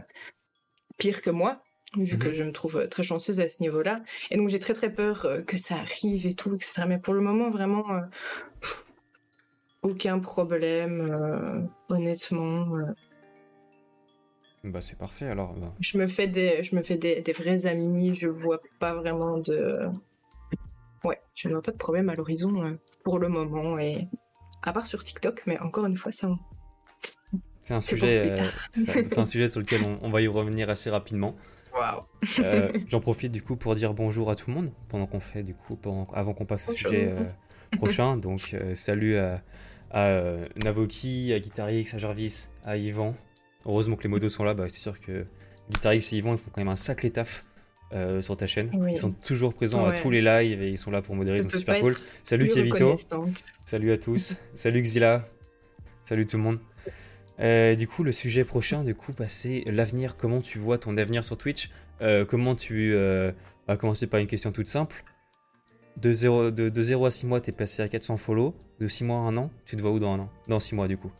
pires 0.96 1.20
que 1.20 1.28
moi, 1.28 1.62
vu 1.96 2.16
que 2.16 2.28
mhm. 2.28 2.34
je 2.34 2.44
me 2.44 2.52
trouve 2.52 2.88
très 2.88 3.02
chanceuse 3.02 3.38
à 3.40 3.48
ce 3.48 3.62
niveau-là. 3.62 4.02
Et 4.30 4.38
donc 4.38 4.48
j'ai 4.48 4.58
très 4.58 4.72
très 4.72 4.90
peur 4.90 5.28
que 5.46 5.58
ça 5.58 5.76
arrive 5.76 6.26
et 6.26 6.34
tout, 6.34 6.54
etc. 6.54 6.84
Mais 6.88 6.98
pour 6.98 7.12
le 7.12 7.20
moment, 7.20 7.50
vraiment, 7.50 7.84
aucun 9.82 10.18
problème, 10.18 11.68
honnêtement. 11.90 12.66
Bah 14.64 14.80
c'est 14.80 14.96
parfait 14.96 15.26
alors. 15.26 15.52
Bah. 15.52 15.74
Je 15.80 15.98
me 15.98 16.06
fais 16.06 16.26
des, 16.26 16.62
je 16.62 16.74
me 16.74 16.80
fais 16.80 16.96
des, 16.96 17.20
des, 17.20 17.32
vrais 17.32 17.66
amis, 17.66 18.14
je 18.14 18.28
vois 18.28 18.60
pas 18.80 18.94
vraiment 18.94 19.36
de, 19.36 19.80
ouais, 21.04 21.20
je 21.34 21.48
vois 21.48 21.62
pas 21.62 21.72
de 21.72 21.76
problème 21.76 22.08
à 22.08 22.14
l'horizon 22.14 22.64
euh, 22.64 22.72
pour 23.04 23.18
le 23.18 23.28
moment 23.28 23.78
et 23.78 24.08
à 24.62 24.72
part 24.72 24.86
sur 24.86 25.04
TikTok, 25.04 25.42
mais 25.46 25.58
encore 25.58 25.86
une 25.86 25.96
fois 25.96 26.12
ça. 26.12 26.30
C'est 27.62 27.74
un 27.74 27.80
sujet, 27.82 28.30
euh, 28.30 28.50
c'est 28.72 29.18
un 29.18 29.26
sujet 29.26 29.48
sur 29.48 29.60
lequel 29.60 29.82
on, 30.02 30.10
va 30.10 30.20
y 30.20 30.28
revenir 30.28 30.70
assez 30.70 30.90
rapidement. 30.90 31.36
Waouh. 31.72 32.02
Euh, 32.40 32.72
j'en 32.88 33.00
profite 33.00 33.32
du 33.32 33.42
coup 33.42 33.56
pour 33.56 33.74
dire 33.74 33.94
bonjour 33.94 34.30
à 34.30 34.36
tout 34.36 34.50
le 34.50 34.56
monde 34.56 34.72
pendant 34.88 35.06
qu'on 35.06 35.20
fait 35.20 35.42
du 35.42 35.54
coup, 35.54 35.78
avant 36.12 36.34
qu'on 36.34 36.46
passe 36.46 36.68
au 36.68 36.72
sujet 36.72 37.14
prochain. 37.72 38.16
Donc 38.18 38.56
salut 38.74 39.16
à, 39.16 39.42
à 39.90 40.36
Navoki, 40.56 41.32
à 41.32 41.40
Guitarix, 41.40 41.88
à 41.94 41.98
Jarvis, 41.98 42.48
à 42.64 42.76
Yvan, 42.76 43.14
Heureusement 43.66 43.96
que 43.96 44.02
les 44.02 44.08
modos 44.08 44.28
sont 44.28 44.44
là, 44.44 44.54
bah, 44.54 44.66
c'est 44.68 44.80
sûr 44.80 45.00
que 45.00 45.26
Guitarix 45.70 46.06
et 46.12 46.16
Yvon 46.16 46.32
ils 46.34 46.38
font 46.38 46.50
quand 46.52 46.60
même 46.60 46.68
un 46.68 46.76
sacré 46.76 47.10
taf 47.10 47.44
euh, 47.92 48.20
sur 48.22 48.36
ta 48.36 48.46
chaîne. 48.46 48.70
Ils 48.88 48.96
sont 48.96 49.12
toujours 49.12 49.54
présents 49.54 49.84
à 49.84 49.92
tous 49.92 50.10
les 50.10 50.22
lives 50.22 50.62
et 50.62 50.70
ils 50.70 50.78
sont 50.78 50.90
là 50.90 51.02
pour 51.02 51.14
modérer, 51.14 51.40
donc 51.40 51.50
c'est 51.50 51.58
super 51.58 51.80
cool. 51.80 51.94
Salut 52.22 52.48
Kevito, 52.48 52.94
salut 53.64 53.92
à 53.92 53.98
tous, 53.98 54.36
salut 54.54 54.82
Xila, 54.82 55.26
salut 56.04 56.26
tout 56.26 56.36
le 56.36 56.42
monde. 56.42 56.58
Euh, 57.40 57.74
du 57.74 57.88
coup, 57.88 58.04
le 58.04 58.12
sujet 58.12 58.44
prochain, 58.44 58.84
du 58.84 58.94
coup, 58.94 59.12
bah, 59.16 59.28
c'est 59.28 59.64
l'avenir. 59.66 60.16
Comment 60.16 60.40
tu 60.40 60.58
vois 60.58 60.78
ton 60.78 60.96
avenir 60.96 61.24
sur 61.24 61.36
Twitch? 61.36 61.70
Euh, 62.00 62.24
Comment 62.24 62.54
tu 62.54 62.94
vas 63.66 63.76
commencer 63.76 64.06
par 64.06 64.20
une 64.20 64.26
question 64.26 64.52
toute 64.52 64.66
simple. 64.66 65.04
De 65.96 66.12
0, 66.12 66.50
de, 66.50 66.68
de 66.68 66.82
0 66.82 67.06
à 67.06 67.10
6 67.10 67.26
mois, 67.26 67.40
tu 67.40 67.50
es 67.50 67.52
passé 67.52 67.82
à 67.82 67.88
400 67.88 68.16
follow. 68.16 68.54
De 68.80 68.88
6 68.88 69.04
mois 69.04 69.18
à 69.18 69.20
1 69.20 69.36
an, 69.36 69.50
tu 69.64 69.76
te 69.76 69.80
vois 69.80 69.92
où 69.92 69.98
dans 69.98 70.12
un 70.12 70.20
an? 70.20 70.30
Dans 70.48 70.58
6 70.60 70.74
mois, 70.74 70.88
du 70.88 70.96
coup. 70.96 71.10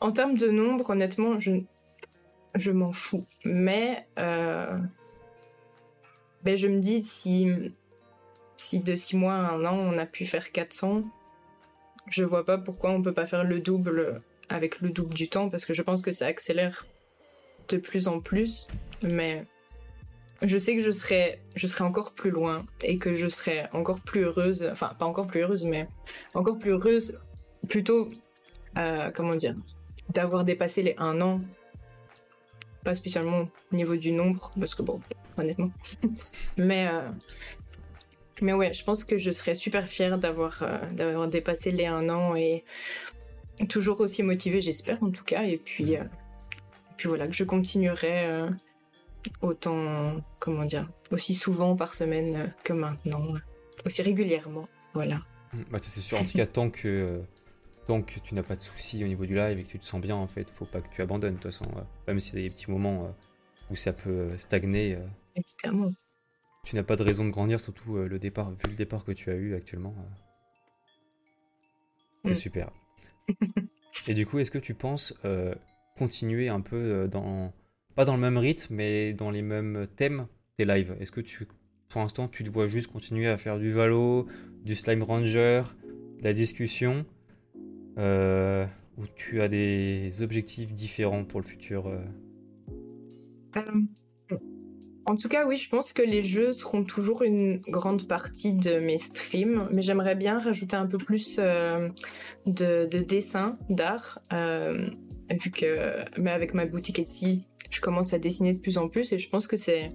En 0.00 0.12
termes 0.12 0.36
de 0.36 0.48
nombre, 0.48 0.90
honnêtement, 0.90 1.38
je, 1.38 1.52
je 2.54 2.70
m'en 2.70 2.92
fous. 2.92 3.24
Mais 3.44 4.06
euh, 4.18 4.78
ben 6.44 6.56
je 6.56 6.68
me 6.68 6.78
dis, 6.78 7.02
si, 7.02 7.48
si 8.56 8.80
de 8.80 8.96
6 8.96 9.16
mois 9.16 9.34
à 9.34 9.52
1 9.54 9.64
an, 9.64 9.76
on 9.76 9.98
a 9.98 10.06
pu 10.06 10.26
faire 10.26 10.52
400, 10.52 11.02
je 12.08 12.24
vois 12.24 12.44
pas 12.44 12.58
pourquoi 12.58 12.90
on 12.90 13.02
peut 13.02 13.14
pas 13.14 13.26
faire 13.26 13.44
le 13.44 13.60
double 13.60 14.22
avec 14.48 14.80
le 14.80 14.90
double 14.90 15.14
du 15.14 15.28
temps, 15.28 15.48
parce 15.48 15.64
que 15.64 15.72
je 15.72 15.82
pense 15.82 16.02
que 16.02 16.12
ça 16.12 16.26
accélère 16.26 16.86
de 17.68 17.78
plus 17.78 18.08
en 18.08 18.20
plus. 18.20 18.68
Mais 19.02 19.44
je 20.42 20.58
sais 20.58 20.76
que 20.76 20.82
je 20.82 20.90
serai, 20.90 21.40
je 21.56 21.66
serai 21.66 21.84
encore 21.84 22.12
plus 22.12 22.30
loin 22.30 22.64
et 22.82 22.98
que 22.98 23.14
je 23.14 23.28
serai 23.28 23.64
encore 23.72 24.00
plus 24.00 24.24
heureuse, 24.24 24.68
enfin 24.70 24.92
pas 24.98 25.06
encore 25.06 25.26
plus 25.26 25.40
heureuse, 25.40 25.64
mais 25.64 25.88
encore 26.34 26.58
plus 26.58 26.72
heureuse, 26.72 27.18
plutôt, 27.68 28.10
euh, 28.76 29.10
comment 29.14 29.36
dire, 29.36 29.54
d'avoir 30.10 30.44
dépassé 30.44 30.82
les 30.82 30.94
1 30.98 31.20
an. 31.20 31.40
Pas 32.84 32.94
spécialement 32.94 33.48
au 33.72 33.76
niveau 33.76 33.96
du 33.96 34.12
nombre, 34.12 34.52
parce 34.58 34.74
que 34.74 34.82
bon, 34.82 35.00
honnêtement. 35.38 35.70
mais, 36.56 36.88
euh, 36.88 37.08
mais 38.42 38.52
ouais, 38.52 38.72
je 38.72 38.84
pense 38.84 39.04
que 39.04 39.18
je 39.18 39.30
serais 39.30 39.54
super 39.54 39.88
fière 39.88 40.18
d'avoir 40.18 40.62
euh, 40.62 40.78
d'avoir 40.90 41.28
dépassé 41.28 41.70
les 41.70 41.86
1 41.86 42.08
an 42.10 42.36
et 42.36 42.64
toujours 43.68 44.00
aussi 44.00 44.22
motivée, 44.22 44.60
j'espère 44.60 45.02
en 45.02 45.10
tout 45.10 45.24
cas. 45.24 45.44
Et 45.44 45.56
puis, 45.56 45.96
euh, 45.96 46.04
puis 46.96 47.08
voilà, 47.08 47.26
que 47.26 47.34
je 47.34 47.44
continuerai 47.44 48.48
autant, 49.40 50.22
comment 50.38 50.64
dire, 50.64 50.88
aussi 51.10 51.34
souvent 51.34 51.76
par 51.76 51.94
semaine 51.94 52.52
que 52.64 52.72
maintenant, 52.72 53.34
aussi 53.86 54.02
régulièrement. 54.02 54.68
Voilà. 54.92 55.20
Bah, 55.70 55.78
c'est 55.80 56.00
sûr, 56.00 56.18
en 56.18 56.24
tout 56.24 56.36
cas, 56.36 56.46
tant 56.46 56.70
que, 56.70 57.22
que 57.86 58.20
tu 58.20 58.34
n'as 58.34 58.42
pas 58.42 58.56
de 58.56 58.62
soucis 58.62 59.04
au 59.04 59.06
niveau 59.06 59.26
du 59.26 59.34
live 59.34 59.58
et 59.58 59.62
que 59.62 59.68
tu 59.68 59.78
te 59.78 59.86
sens 59.86 60.00
bien, 60.00 60.16
en 60.16 60.26
fait, 60.26 60.50
faut 60.50 60.64
pas 60.64 60.80
que 60.80 60.88
tu 60.92 61.02
abandonnes, 61.02 61.34
de 61.34 61.40
toute 61.40 61.52
façon. 61.52 61.66
même 62.06 62.18
s'il 62.18 62.38
y 62.38 62.44
a 62.44 62.48
des 62.48 62.54
petits 62.54 62.70
moments 62.70 63.14
où 63.70 63.76
ça 63.76 63.92
peut 63.92 64.30
stagner. 64.38 64.98
Évidemment. 65.36 65.92
Tu 66.64 66.76
n'as 66.76 66.82
pas 66.82 66.96
de 66.96 67.02
raison 67.02 67.24
de 67.24 67.30
grandir, 67.30 67.60
surtout 67.60 67.96
le 67.96 68.18
départ, 68.18 68.50
vu 68.50 68.68
le 68.68 68.74
départ 68.74 69.04
que 69.04 69.12
tu 69.12 69.30
as 69.30 69.34
eu 69.34 69.54
actuellement. 69.54 69.94
C'est 72.24 72.30
mm. 72.30 72.34
super. 72.34 72.72
et 74.08 74.14
du 74.14 74.26
coup, 74.26 74.38
est-ce 74.38 74.50
que 74.50 74.58
tu 74.58 74.74
penses 74.74 75.14
continuer 75.96 76.48
un 76.48 76.60
peu 76.60 77.06
dans 77.08 77.52
pas 77.94 78.04
dans 78.04 78.14
le 78.14 78.20
même 78.20 78.38
rythme, 78.38 78.74
mais 78.74 79.12
dans 79.12 79.30
les 79.30 79.42
mêmes 79.42 79.86
thèmes 79.96 80.26
des 80.58 80.64
lives? 80.64 80.96
Est-ce 81.00 81.12
que 81.12 81.20
tu, 81.20 81.46
pour 81.88 82.00
l'instant, 82.00 82.28
tu 82.28 82.44
te 82.44 82.50
vois 82.50 82.66
juste 82.66 82.90
continuer 82.90 83.28
à 83.28 83.36
faire 83.36 83.58
du 83.58 83.72
Valo, 83.72 84.26
du 84.64 84.74
Slime 84.74 85.02
Ranger, 85.02 85.62
de 86.18 86.24
la 86.24 86.32
discussion, 86.32 87.06
euh, 87.98 88.66
tu 89.16 89.40
as 89.40 89.48
des 89.48 90.22
objectifs 90.22 90.72
différents 90.72 91.24
pour 91.24 91.40
le 91.40 91.46
futur 91.46 91.86
euh? 91.88 91.98
Euh, 93.56 94.36
En 95.06 95.16
tout 95.16 95.28
cas, 95.28 95.46
oui, 95.46 95.56
je 95.56 95.68
pense 95.68 95.92
que 95.92 96.02
les 96.02 96.24
jeux 96.24 96.52
seront 96.52 96.84
toujours 96.84 97.22
une 97.22 97.58
grande 97.68 98.08
partie 98.08 98.52
de 98.52 98.78
mes 98.78 98.98
streams, 98.98 99.68
mais 99.70 99.82
j'aimerais 99.82 100.14
bien 100.14 100.38
rajouter 100.38 100.76
un 100.76 100.86
peu 100.86 100.98
plus 100.98 101.38
de, 101.38 101.90
de 102.46 102.98
dessin, 102.98 103.58
d'art, 103.70 104.20
vu 104.30 105.50
que, 105.50 106.04
mais 106.18 106.30
avec 106.30 106.54
ma 106.54 106.66
boutique 106.66 106.98
Etsy, 106.98 107.46
je 107.74 107.80
commence 107.80 108.12
à 108.12 108.18
dessiner 108.18 108.52
de 108.52 108.58
plus 108.58 108.78
en 108.78 108.88
plus 108.88 109.12
et 109.12 109.18
je 109.18 109.28
pense 109.28 109.46
que 109.46 109.56
c'est 109.56 109.88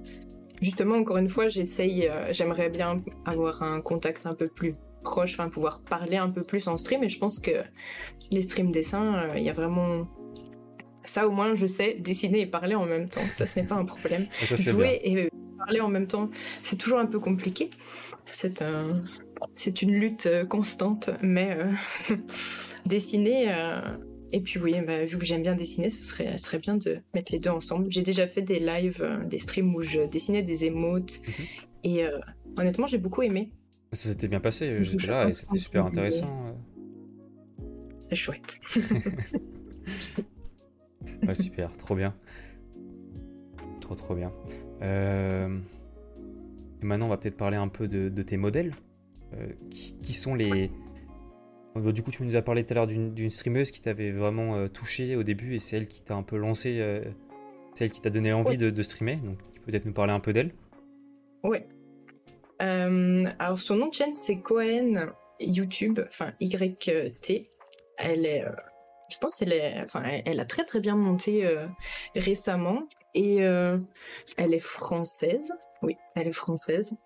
justement 0.62 0.96
encore 0.96 1.18
une 1.18 1.30
fois 1.30 1.48
j'essaye 1.48 2.08
euh, 2.08 2.34
j'aimerais 2.34 2.70
bien 2.70 3.02
avoir 3.26 3.64
un 3.64 3.82
contact 3.82 4.26
un 4.26 4.34
peu 4.34 4.48
plus 4.48 4.76
proche 5.04 5.34
enfin 5.34 5.50
pouvoir 5.50 5.82
parler 5.82 6.18
un 6.18 6.30
peu 6.30 6.42
plus 6.42 6.68
en 6.68 6.78
stream 6.78 7.04
et 7.04 7.10
je 7.10 7.20
pense 7.20 7.40
que 7.40 7.64
les 8.32 8.42
streams 8.42 8.72
dessins 8.72 9.16
euh, 9.16 9.34
il 9.38 9.44
y 9.44 9.50
a 9.50 9.54
vraiment 9.54 10.08
ça 11.06 11.28
au 11.28 11.32
moins 11.32 11.56
je 11.56 11.66
sais 11.66 11.96
dessiner 11.96 12.42
et 12.42 12.48
parler 12.48 12.76
en 12.76 12.86
même 12.86 13.10
temps 13.10 13.26
ça 13.32 13.46
ce 13.46 13.60
n'est 13.60 13.66
pas 13.66 13.76
un 13.76 13.86
problème 13.86 14.28
jouer 14.42 15.00
et 15.04 15.30
parler 15.58 15.82
en 15.82 15.90
même 15.90 16.08
temps 16.08 16.30
c'est 16.64 16.76
toujours 16.76 17.00
un 17.00 17.06
peu 17.06 17.20
compliqué 17.20 17.70
c'est 18.32 18.62
un 18.62 19.02
c'est 19.54 19.82
une 19.82 19.92
lutte 19.92 20.26
euh, 20.26 20.46
constante 20.46 21.10
mais 21.22 21.58
dessiner 22.86 23.48
et 24.32 24.42
puis 24.42 24.60
oui, 24.60 24.76
bah, 24.86 25.06
vu 25.06 25.18
que 25.18 25.26
j'aime 25.26 25.42
bien 25.42 25.56
dessiner, 25.56 25.90
ce 25.90 26.04
serait, 26.04 26.38
serait 26.38 26.60
bien 26.60 26.78
de 26.78 27.00
mettre 27.14 27.32
les 27.32 27.40
deux 27.40 27.50
ensemble. 27.50 27.88
J'ai 27.90 28.04
déjà 28.04 28.28
fait 28.28 28.42
des 28.42 28.60
lives, 28.60 29.02
euh, 29.02 29.24
des 29.26 29.38
streams 29.38 29.74
où 29.76 29.82
je 29.82 30.02
dessinais 30.02 30.44
des 30.44 30.66
émotes. 30.66 31.20
Mhm. 31.26 31.46
Et 31.84 32.06
euh, 32.06 32.20
honnêtement, 32.58 32.88
j'ai 32.88 32.98
beaucoup 32.98 33.24
aimé. 33.24 33.52
Ça 33.92 34.10
s'était 34.10 34.28
bien 34.28 34.40
passé, 34.40 34.84
j'étais 34.84 35.08
là 35.08 35.28
et 35.28 35.34
c'était 35.34 35.58
super 35.58 35.86
intéressant. 35.86 36.46
Euh. 36.46 36.54
C'est 38.10 38.16
chouette. 38.16 38.60
ouais, 41.28 41.36
super, 41.36 41.76
trop 41.78 41.96
bien. 41.96 42.16
Trop 43.82 43.96
trop 43.96 44.16
bien. 44.16 44.32
Et 44.82 46.86
maintenant, 46.86 47.08
on 47.08 47.10
va 47.10 47.18
peut-être 47.18 47.38
parler 47.38 47.58
un 47.58 47.68
peu 47.68 47.88
de, 47.88 48.22
tes 48.22 48.38
modèles. 48.38 48.76
qui, 49.70 50.14
sont 50.14 50.36
les, 50.36 50.72
bah, 51.76 51.92
du 51.92 52.04
coup, 52.04 52.12
tu 52.12 52.24
nous 52.24 52.36
as 52.36 52.42
parlé 52.42 52.64
tout 52.64 52.74
à 52.74 52.76
l'heure 52.76 52.88
d'une 52.88 53.30
streameuse 53.30 53.72
qui 53.72 53.82
t'avait 53.82 54.12
vraiment 54.12 54.56
euh, 54.56 54.68
touché 54.68 55.16
au 55.16 55.24
début 55.24 55.56
et 55.56 55.60
c'est 55.60 55.78
elle 55.78 55.88
qui 55.88 56.02
t'a 56.02 56.16
un 56.16 56.24
peu 56.24 56.38
lancé, 56.38 56.80
euh, 56.80 57.04
c'est 57.74 57.86
elle 57.86 57.92
qui 57.92 58.02
t'a 58.02 58.10
donné 58.10 58.34
envie 58.34 58.58
de, 58.58 58.82
streamer. 58.82 59.18
Donc, 59.18 59.38
tu 59.54 59.62
peux 59.62 59.72
peut-être 59.72 59.86
nous 59.86 59.94
parler 59.94 60.14
un 60.14 60.20
peu 60.20 60.34
d'elle? 60.34 60.52
Ouais. 61.44 61.68
Euh, 62.62 63.26
alors, 63.40 63.60
son 63.60 63.76
nom 63.76 63.88
de 63.88 63.94
chaîne, 63.94 64.16
c'est 64.16 64.40
Cohen 64.40 65.14
YouTube, 65.40 66.00
enfin 66.08 66.34
YT. 66.40 67.48
Elle 67.98 68.26
est, 68.26 68.46
je 69.10 69.18
pense, 69.20 69.36
qu'elle 69.36 69.54
est, 69.54 69.82
enfin, 69.82 70.04
elle 70.26 70.40
a 70.40 70.46
très 70.46 70.66
très 70.66 70.80
bien 70.80 70.96
monté 70.96 71.48
récemment 72.16 72.84
et 73.14 73.38
elle 73.38 74.54
est 74.54 74.60
française. 74.60 75.54
Oui, 75.82 75.96
elle 76.16 76.28
est 76.28 76.34
française. 76.34 76.98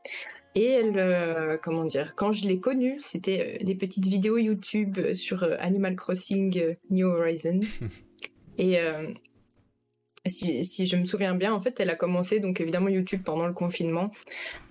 Et 0.55 0.65
elle, 0.65 0.97
euh, 0.97 1.57
comment 1.61 1.85
dire, 1.85 2.13
quand 2.15 2.31
je 2.31 2.47
l'ai 2.47 2.59
connue, 2.59 2.97
c'était 2.99 3.57
euh, 3.59 3.63
des 3.63 3.73
petites 3.73 4.05
vidéos 4.05 4.37
YouTube 4.37 5.13
sur 5.13 5.43
euh, 5.43 5.55
Animal 5.59 5.95
Crossing 5.95 6.75
New 6.91 7.07
Horizons. 7.07 7.87
et 8.59 8.77
si, 10.25 10.85
je 10.85 10.95
me 10.95 11.05
souviens 11.05 11.35
bien, 11.35 11.53
en 11.53 11.59
fait, 11.59 11.79
elle 11.79 11.89
a 11.89 11.95
commencé 11.95 12.39
donc 12.39 12.61
évidemment 12.61 12.89
YouTube 12.89 13.21
pendant 13.23 13.47
le 13.47 13.53
confinement, 13.53 14.11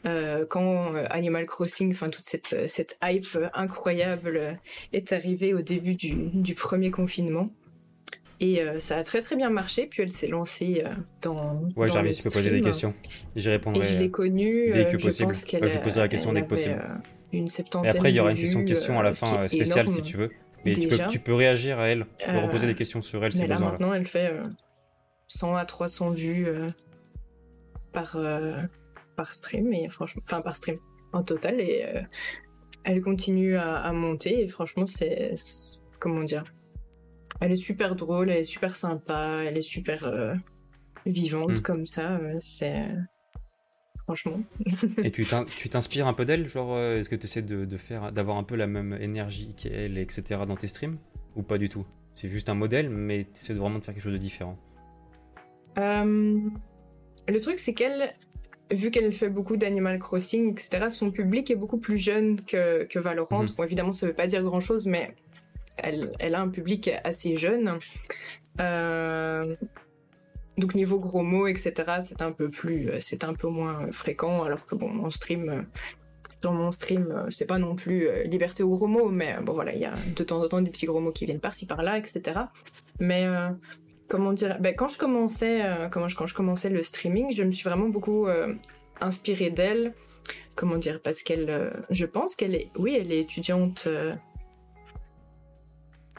quand 0.05 0.95
Animal 1.11 1.47
Crossing, 1.47 1.93
enfin 1.93 2.09
toute 2.09 2.25
cette, 2.25 2.69
cette 2.69 2.99
hype 3.03 3.39
incroyable 3.55 4.59
est 4.93 5.13
arrivée 5.13 5.55
au 5.55 5.63
début 5.63 5.95
du, 5.95 6.15
du 6.33 6.55
premier 6.55 6.91
confinement. 6.91 7.51
Et 8.43 8.61
euh, 8.61 8.81
ça 8.81 8.97
a 8.97 9.05
très 9.05 9.21
très 9.21 9.37
bien 9.37 9.51
marché. 9.51 9.87
Puis 9.87 10.03
elle 10.03 10.11
s'est 10.11 10.27
lancée 10.27 10.83
euh, 10.85 10.91
dans. 11.23 11.61
Ouais, 11.77 11.89
Jarvis, 11.89 12.17
tu 12.17 12.25
peux 12.25 12.31
poser 12.31 12.51
des 12.51 12.61
questions. 12.61 12.93
J'y 13.37 13.49
répondrai. 13.49 13.87
Et 13.87 13.89
je 13.89 13.99
l'ai 13.99 14.11
connue. 14.11 14.73
Dès 14.73 14.87
que 14.87 14.97
euh, 14.97 14.99
possible. 14.99 15.33
Je, 15.33 15.67
je 15.67 15.73
lui 15.73 15.79
poserai 15.79 16.03
la 16.03 16.09
question 16.09 16.33
dès 16.33 16.43
que 16.43 16.49
possible. 16.49 16.83
une 17.33 17.47
septantaine. 17.47 17.93
Et 17.95 17.97
après, 17.97 18.11
il 18.11 18.17
y 18.17 18.21
aura 18.21 18.33
une 18.33 18.37
session 18.37 18.61
de 18.61 18.69
questions 18.69 18.99
à 18.99 19.05
la 19.05 19.13
fin 19.13 19.47
spéciale 19.47 19.89
si 19.89 20.03
tu 20.03 20.17
veux. 20.17 20.31
Mais 20.65 20.75
tu 20.75 20.89
peux, 20.89 20.99
tu 21.09 21.21
peux, 21.21 21.35
réagir 21.35 21.79
à 21.79 21.89
elle. 21.89 22.05
Tu 22.19 22.29
peux 22.29 22.39
reposer 22.39 22.67
des 22.67 22.75
questions 22.75 23.01
sur 23.01 23.25
elle 23.25 23.33
si 23.33 23.41
besoin. 23.47 23.59
Là, 23.59 23.71
maintenant, 23.71 23.95
elle 23.95 24.07
fait 24.07 24.33
100 25.33 25.57
à 25.57 25.65
300 25.65 26.11
vues 26.11 26.47
par, 27.93 28.17
par 29.17 29.35
stream. 29.35 29.73
Et 29.73 29.89
franchement, 29.89 30.23
enfin, 30.25 30.41
par 30.41 30.57
stream 30.57 30.79
en 31.13 31.23
total. 31.23 31.61
Et 31.61 31.85
elle 32.85 33.01
continue 33.03 33.57
à, 33.57 33.77
à 33.77 33.93
monter. 33.93 34.43
Et 34.43 34.49
franchement, 34.49 34.87
c'est. 34.87 35.35
Comment 35.99 36.25
dire 36.25 36.45
elle 37.43 37.53
est 37.53 37.57
super 37.57 37.97
drôle, 37.97 38.31
elle 38.31 38.39
est 38.39 38.45
super 38.45 38.77
sympa, 38.77 39.41
elle 39.45 39.59
est 39.59 39.63
super 39.63 40.05
euh, 40.05 40.35
vivante 41.07 41.59
hmm. 41.59 41.63
comme 41.63 41.87
ça. 41.87 42.13
Euh, 42.17 42.37
c'est. 42.39 42.87
Franchement. 44.05 44.41
Et 45.03 45.11
tu 45.57 45.69
t'inspires 45.69 46.07
un 46.07 46.13
peu 46.13 46.25
d'elle 46.25 46.47
Genre, 46.47 46.75
euh, 46.75 46.99
est-ce 46.99 47.09
que 47.09 47.17
tu 47.17 47.25
essaies 47.25 47.43
de, 47.43 47.77
faire, 47.77 48.13
d'avoir 48.13 48.37
un 48.37 48.45
peu 48.45 48.57
la 48.57 48.67
même 48.67 48.97
énergie 49.01 49.55
qu'elle, 49.55 49.99
etc. 49.99 50.41
dans 50.47 50.57
tes 50.57 50.67
streams? 50.67 50.99
Ou 51.35 51.43
pas 51.43 51.59
du 51.59 51.69
tout? 51.69 51.87
C'est 52.15 52.29
juste 52.29 52.49
un 52.49 52.55
modèle, 52.55 52.91
mais 52.91 53.25
tu 53.33 53.41
essaies 53.41 53.55
vraiment 53.55 53.79
de 53.79 53.85
faire 53.85 53.95
quelque 53.95 54.03
chose 54.03 54.13
de 54.13 54.19
différent 54.19 54.59
Le 55.77 57.39
truc, 57.41 57.59
c'est 57.59 57.75
qu'elle, 57.75 58.15
vu 58.71 58.91
qu'elle 58.91 59.13
fait 59.13 59.29
beaucoup 59.29 59.57
d'Animal 59.57 59.99
Crossing, 59.99 60.53
etc., 60.53 60.87
son 60.91 61.11
public 61.11 61.51
est 61.51 61.57
beaucoup 61.57 61.79
plus 61.79 61.99
jeune 61.99 62.45
que, 62.45 62.85
que 62.85 62.99
Valorant. 62.99 63.45
Mhm. 63.45 63.51
Bon, 63.57 63.65
évidemment, 63.65 63.93
ça 63.93 64.07
veut 64.07 64.15
pas 64.15 64.27
dire 64.27 64.43
grand-chose, 64.43 64.87
mais 64.87 65.15
elle, 65.79 66.35
a 66.35 66.41
un 66.41 66.49
public 66.49 66.91
assez 67.05 67.37
jeune. 67.37 67.79
Euh, 68.61 69.57
donc 70.59 70.75
niveau 70.75 70.99
gros 70.99 71.23
mots, 71.23 71.47
etc., 71.47 71.73
c'est 72.01 72.23
un 72.23 72.33
peu 72.33 72.51
plus, 72.51 72.91
c'est 73.01 73.25
un 73.25 73.35
peu 73.35 73.49
moins 73.49 73.91
fréquent. 73.91 74.43
Alors 74.43 74.67
que 74.67 74.75
bon, 74.75 74.89
mon 74.89 75.11
stream, 75.11 75.65
dans 76.43 76.53
mon 76.53 76.73
stream, 76.73 77.27
c'est 77.31 77.47
pas 77.47 77.59
non 77.59 77.75
plus 77.75 78.09
euh, 78.09 78.25
liberté 78.25 78.63
aux 78.63 78.71
gros 78.71 78.89
mots, 78.89 79.09
mais 79.09 79.37
bon 79.43 79.55
voilà, 79.55 79.75
il 79.75 79.81
y 79.81 79.85
a 79.85 79.95
de 80.15 80.25
temps 80.25 80.43
en 80.43 80.49
temps 80.49 80.61
des 80.61 80.71
petits 80.71 80.87
gros 80.87 81.01
mots 81.01 81.13
qui 81.13 81.25
viennent 81.25 81.41
par-ci 81.41 81.67
par-là, 81.67 81.99
etc. 81.99 82.41
Mais 83.01 83.25
euh, 83.25 83.49
comment 84.09 84.33
dire, 84.33 84.59
ben, 84.61 84.75
quand 84.75 84.89
je 84.89 84.99
commençais, 84.99 85.65
quand 85.91 86.07
je 86.09 86.35
commençais 86.35 86.71
le 86.71 86.83
streaming, 86.83 87.35
je 87.35 87.43
me 87.43 87.51
suis 87.51 87.65
vraiment 87.65 87.89
beaucoup 87.89 88.27
inspirée 89.01 89.51
d'elle. 89.51 89.95
Comment 90.55 90.77
dire, 90.77 91.01
parce 91.01 91.23
qu'elle, 91.23 91.73
je 91.91 92.07
pense 92.07 92.37
qu'elle 92.37 92.55
est, 92.55 92.71
oui, 92.77 92.97
elle 93.01 93.11
est 93.11 93.21
étudiante 93.21 93.89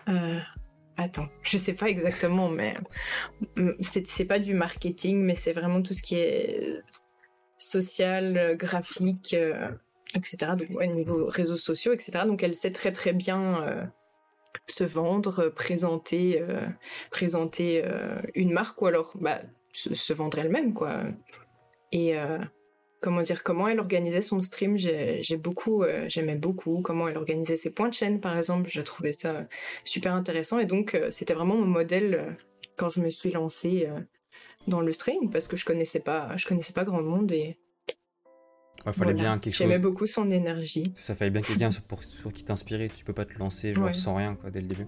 euh, 0.09 0.39
attends, 0.97 1.27
je 1.43 1.57
sais 1.57 1.73
pas 1.73 1.87
exactement, 1.87 2.49
mais 2.49 2.75
c'est 3.81 4.25
pas 4.25 4.39
du 4.39 4.53
marketing, 4.53 5.21
mais 5.21 5.35
c'est 5.35 5.53
vraiment 5.53 5.81
tout 5.81 5.93
ce 5.93 6.01
qui 6.01 6.15
est 6.15 6.81
social, 7.57 8.57
graphique, 8.57 9.33
euh, 9.33 9.69
etc. 10.15 10.53
Donc, 10.57 10.69
au 10.71 10.85
niveau 10.85 11.25
réseaux 11.27 11.57
sociaux, 11.57 11.93
etc. 11.93 12.25
Donc, 12.25 12.43
elle 12.43 12.55
sait 12.55 12.71
très 12.71 12.91
très 12.91 13.13
bien 13.13 13.63
euh, 13.63 13.85
se 14.67 14.83
vendre, 14.83 15.49
présenter, 15.49 16.43
présenter 17.11 17.83
une 18.35 18.51
marque 18.51 18.81
ou 18.81 18.87
alors 18.87 19.13
bah, 19.19 19.41
se, 19.73 20.13
vendre 20.13 20.39
elle-même, 20.39 20.73
quoi. 20.73 21.03
Et 21.91 22.15
comment 23.03 23.21
dire, 23.21 23.43
comment 23.43 23.67
elle 23.67 23.79
organisait 23.79 24.21
son 24.21 24.41
stream. 24.41 24.77
J'ai 24.77 25.37
beaucoup, 25.37 25.83
euh, 25.83 26.05
j'aimais 26.07 26.37
beaucoup 26.37 26.81
comment 26.81 27.07
elle 27.07 27.17
organisait 27.17 27.57
ses 27.57 27.73
points 27.73 27.89
de 27.89 27.93
chaîne, 27.93 28.19
par 28.19 28.35
exemple. 28.37 28.69
Je 28.71 28.81
trouvais 28.81 29.11
ça 29.11 29.45
super 29.83 30.13
intéressant 30.13 30.57
et 30.57 30.65
donc 30.65 30.95
euh, 30.95 31.11
c'était 31.11 31.33
vraiment 31.33 31.57
mon 31.57 31.67
modèle 31.67 32.15
euh, 32.15 32.31
quand 32.77 32.89
je 32.89 33.01
me 33.01 33.11
suis 33.11 33.31
lancée 33.31 33.87
dans 34.67 34.81
le 34.81 34.91
stream 34.91 35.29
parce 35.29 35.47
que 35.47 35.57
je 35.57 35.65
connaissais 35.65 35.99
pas, 35.99 36.35
je 36.37 36.47
connaissais 36.47 36.73
pas 36.73 36.85
grand 36.85 37.03
monde 37.03 37.31
et 37.31 37.59
il 38.85 38.93
fallait 38.93 39.13
bien 39.13 39.39
quelque 39.39 39.53
chose. 39.53 39.67
J'aimais 39.67 39.79
beaucoup 39.79 40.05
son 40.05 40.29
énergie. 40.29 40.91
Ça, 40.95 41.15
fallait 41.15 41.31
bien 41.31 41.41
quelqu'un 41.41 41.71
sur, 41.71 41.83
sur 42.01 42.33
qui 42.33 42.43
t'inspirer. 42.43 42.89
Tu 42.95 43.05
peux 43.05 43.13
pas 43.13 43.25
te 43.25 43.37
lancer 43.39 43.73
genre 43.73 43.93
sans 43.93 44.15
rien 44.15 44.35
quoi 44.35 44.51
dès 44.51 44.61
le 44.61 44.67
début. 44.67 44.87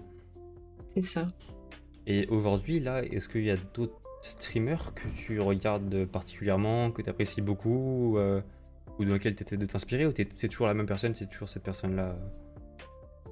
C'est 0.86 1.02
ça. 1.02 1.26
Et 2.06 2.26
aujourd'hui 2.28 2.80
là, 2.80 3.02
est-ce 3.02 3.28
qu'il 3.28 3.44
y 3.44 3.50
a 3.50 3.56
d'autres 3.74 4.00
streamers 4.20 4.94
que 4.94 5.08
tu 5.16 5.40
regardes 5.40 6.04
particulièrement, 6.06 6.90
que 6.90 7.02
tu 7.02 7.10
apprécies 7.10 7.42
beaucoup, 7.42 8.18
ou 8.98 9.04
dans 9.04 9.14
lequel 9.14 9.34
tu 9.34 9.42
étais 9.42 9.56
de 9.56 9.66
t'inspirer, 9.66 10.06
ou 10.06 10.12
c'est 10.30 10.48
toujours 10.48 10.66
la 10.66 10.74
même 10.74 10.86
personne, 10.86 11.14
c'est 11.14 11.28
toujours 11.28 11.48
cette 11.48 11.62
personne-là? 11.62 12.16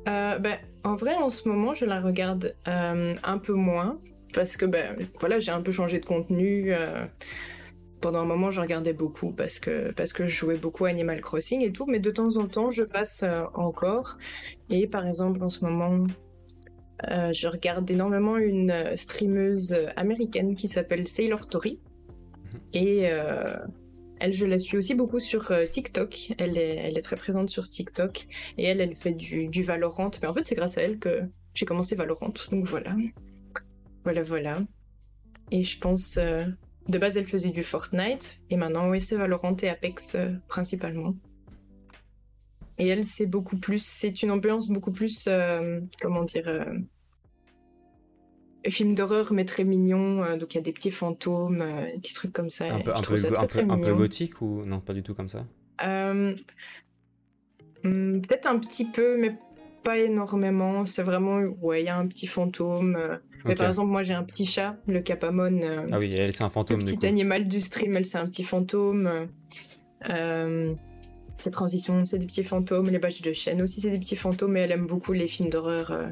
Ben, 0.07 0.59
En 0.83 0.95
vrai, 0.97 1.15
en 1.15 1.31
ce 1.31 1.49
moment, 1.49 1.75
je 1.75 1.85
la 1.85 2.01
regarde 2.01 2.55
un 2.67 3.39
peu 3.39 3.55
moins, 3.55 3.99
parce 4.35 4.57
que 4.57 4.67
ben, 4.67 4.97
voilà, 5.21 5.39
j'ai 5.39 5.53
un 5.53 5.63
peu 5.63 5.73
changé 5.73 6.01
de 6.01 6.05
contenu 6.05 6.73
pendant 8.05 8.21
un 8.21 8.27
moment, 8.27 8.51
je 8.51 8.61
regardais 8.61 8.93
beaucoup 8.93 9.33
parce 9.33 9.59
que, 9.59 9.91
parce 9.93 10.13
que 10.13 10.29
je 10.29 10.37
jouais 10.37 10.59
beaucoup 10.59 10.85
à 10.85 10.91
Animal 10.91 11.23
Crossing 11.23 11.65
et 11.65 11.73
tout, 11.73 11.87
mais 11.87 12.01
de 12.01 12.11
temps 12.11 12.37
en 12.37 12.47
temps, 12.47 12.71
je 12.71 12.83
passe 12.83 13.23
euh, 13.23 13.45
encore. 13.55 14.19
Et 14.69 14.87
par 14.87 15.07
exemple, 15.07 15.43
en 15.43 15.49
ce 15.49 15.65
moment, 15.65 16.07
euh, 17.09 17.33
je 17.33 17.49
regarde 17.49 17.91
énormément 17.91 18.37
une 18.37 18.71
euh, 18.73 18.95
streameuse 18.97 19.75
américaine 19.97 20.55
qui 20.55 20.69
s'appelle 20.69 21.09
Sailor 21.09 21.49
Tori. 21.49 21.81
Mhm. 22.53 22.61
Et 22.75 22.99
elle, 24.21 24.35
je 24.35 24.45
la 24.45 24.59
suis 24.59 24.77
aussi 24.77 24.95
beaucoup 24.95 25.19
sur 25.19 25.51
TikTok. 25.73 26.35
Elle 26.37 26.59
est, 26.59 26.77
elle 26.77 26.99
est 26.99 27.03
très 27.03 27.17
présente 27.17 27.49
sur 27.49 27.67
TikTok. 27.71 28.27
Et 28.59 28.65
elle, 28.65 28.83
elle 28.83 28.95
fait 28.95 29.15
du, 29.15 29.49
du 29.49 29.63
Valorant. 29.63 30.11
Mais 30.21 30.29
en 30.29 30.35
fait, 30.35 30.45
c'est 30.45 30.55
grâce 30.55 30.77
à 30.77 30.83
elle 30.83 30.99
que 30.99 31.23
j'ai 31.55 31.65
commencé 31.65 31.97
Valorant. 31.97 32.35
Donc 32.51 32.67
voilà. 32.67 32.95
Voilà, 34.05 34.23
voilà. 34.23 34.59
Et 35.51 35.65
je 35.65 35.79
pense 35.79 36.19
de 36.89 36.99
base, 36.99 37.17
elle 37.17 37.27
faisait 37.27 37.51
du 37.51 37.63
Fortnite, 37.63 38.41
et 38.51 38.57
maintenant, 38.57 38.91
oui, 38.91 39.01
c'est 39.01 39.17
Valorant 39.17 39.57
et 39.63 39.69
Apex 39.69 40.15
euh, 40.15 40.31
principalement. 40.49 41.15
Et 42.79 42.89
elle, 42.89 43.05
c'est 43.05 43.27
beaucoup 43.27 43.57
plus. 43.57 43.83
C'est 43.85 44.23
une 44.23 44.31
ambiance 44.31 44.69
beaucoup 44.69 44.91
plus. 44.91 45.27
Euh, 45.29 45.81
comment 46.03 46.25
dire 46.25 46.49
euh, 46.49 46.65
Film 48.67 48.95
d'horreur, 48.95 49.33
mais 49.33 49.45
très 49.45 49.63
mignon. 49.63 50.37
donc, 50.39 50.55
il 50.55 50.57
y 50.57 50.61
a 50.61 50.63
des 50.63 50.73
petits 50.73 50.91
fantômes, 50.91 51.59
des 51.59 52.01
petits 52.01 52.15
trucs 52.15 52.33
comme 52.33 52.49
ça. 52.49 52.65
Un 52.65 52.81
peu, 52.81 52.93
un 52.93 53.03
peu, 53.03 53.61
un 53.71 53.79
peu, 53.79 53.95
gothique 53.95 54.41
ou 54.41 54.65
non, 54.65 54.81
pas 54.81 54.95
du 54.95 55.03
tout 55.03 55.15
comme 55.15 55.29
ça? 55.29 55.45
Hmm, 57.85 58.23
Peut-être 58.23 58.47
un 58.47 58.59
petit 58.59 58.87
peu, 58.87 59.19
mais 59.19 59.37
pas 59.85 59.99
énormément. 59.99 60.87
C'est 60.87 61.03
vraiment. 61.03 61.39
Ouais, 61.61 61.83
il 61.83 61.87
y 61.87 61.89
a 61.89 61.97
un 61.97 62.07
petit 62.07 62.27
fantôme. 62.27 62.99
Mais 63.45 63.55
par 63.55 63.69
exemple, 63.69 63.91
moi 63.91 64.03
j'ai 64.03 64.15
un 64.15 64.25
petit 64.25 64.47
chat, 64.47 64.77
le 64.87 65.01
Capamon. 65.01 65.61
Euh, 65.63 65.87
ah 65.93 65.99
oui, 65.99 66.15
elle 66.15 66.33
c'est 66.33 66.45
un 66.45 66.51
fantôme. 66.51 66.79
Le 66.79 66.85
petit 66.85 67.07
animal 67.07 67.47
du 67.47 67.61
stream, 67.61 67.97
elle 67.97 68.07
c'est 68.07 68.19
un 68.19 68.27
petit 68.27 68.45
fantôme. 68.45 69.29
Euh, 70.09 70.75
ses 71.37 71.51
transitions, 71.51 72.05
c'est 72.05 72.19
des 72.19 72.27
petits 72.27 72.45
fantômes. 72.45 72.89
Les 72.89 72.99
badges 72.99 73.21
de 73.21 73.33
chaîne 73.33 73.61
aussi, 73.61 73.81
c'est 73.83 73.91
des 73.91 73.99
petits 73.99 74.17
fantômes. 74.17 74.57
Et 74.57 74.61
elle 74.61 74.73
aime 74.73 74.87
beaucoup 74.87 75.13
les 75.13 75.29
films 75.29 75.51
d'horreur, 75.51 75.91
euh, 75.91 76.07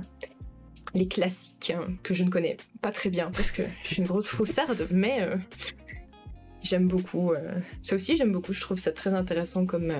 les 0.94 1.08
classiques, 1.08 1.72
hein, 1.74 1.94
que 2.02 2.12
je 2.12 2.24
ne 2.24 2.28
connais 2.28 2.58
pas 2.82 2.90
très 2.90 3.08
bien 3.08 3.30
parce 3.30 3.50
que 3.50 3.62
je 3.82 3.88
suis 3.88 3.96
une 4.02 4.06
grosse 4.06 4.28
foussarde, 4.28 4.86
mais 4.90 5.26
j'aime 6.62 6.86
beaucoup. 6.86 7.32
ça 7.80 7.96
aussi, 7.96 8.18
j'aime 8.18 8.32
beaucoup. 8.32 8.52
Je 8.52 8.60
trouve 8.60 8.78
ça 8.78 8.92
très 8.92 9.14
intéressant 9.14 9.64
comme 9.64 9.90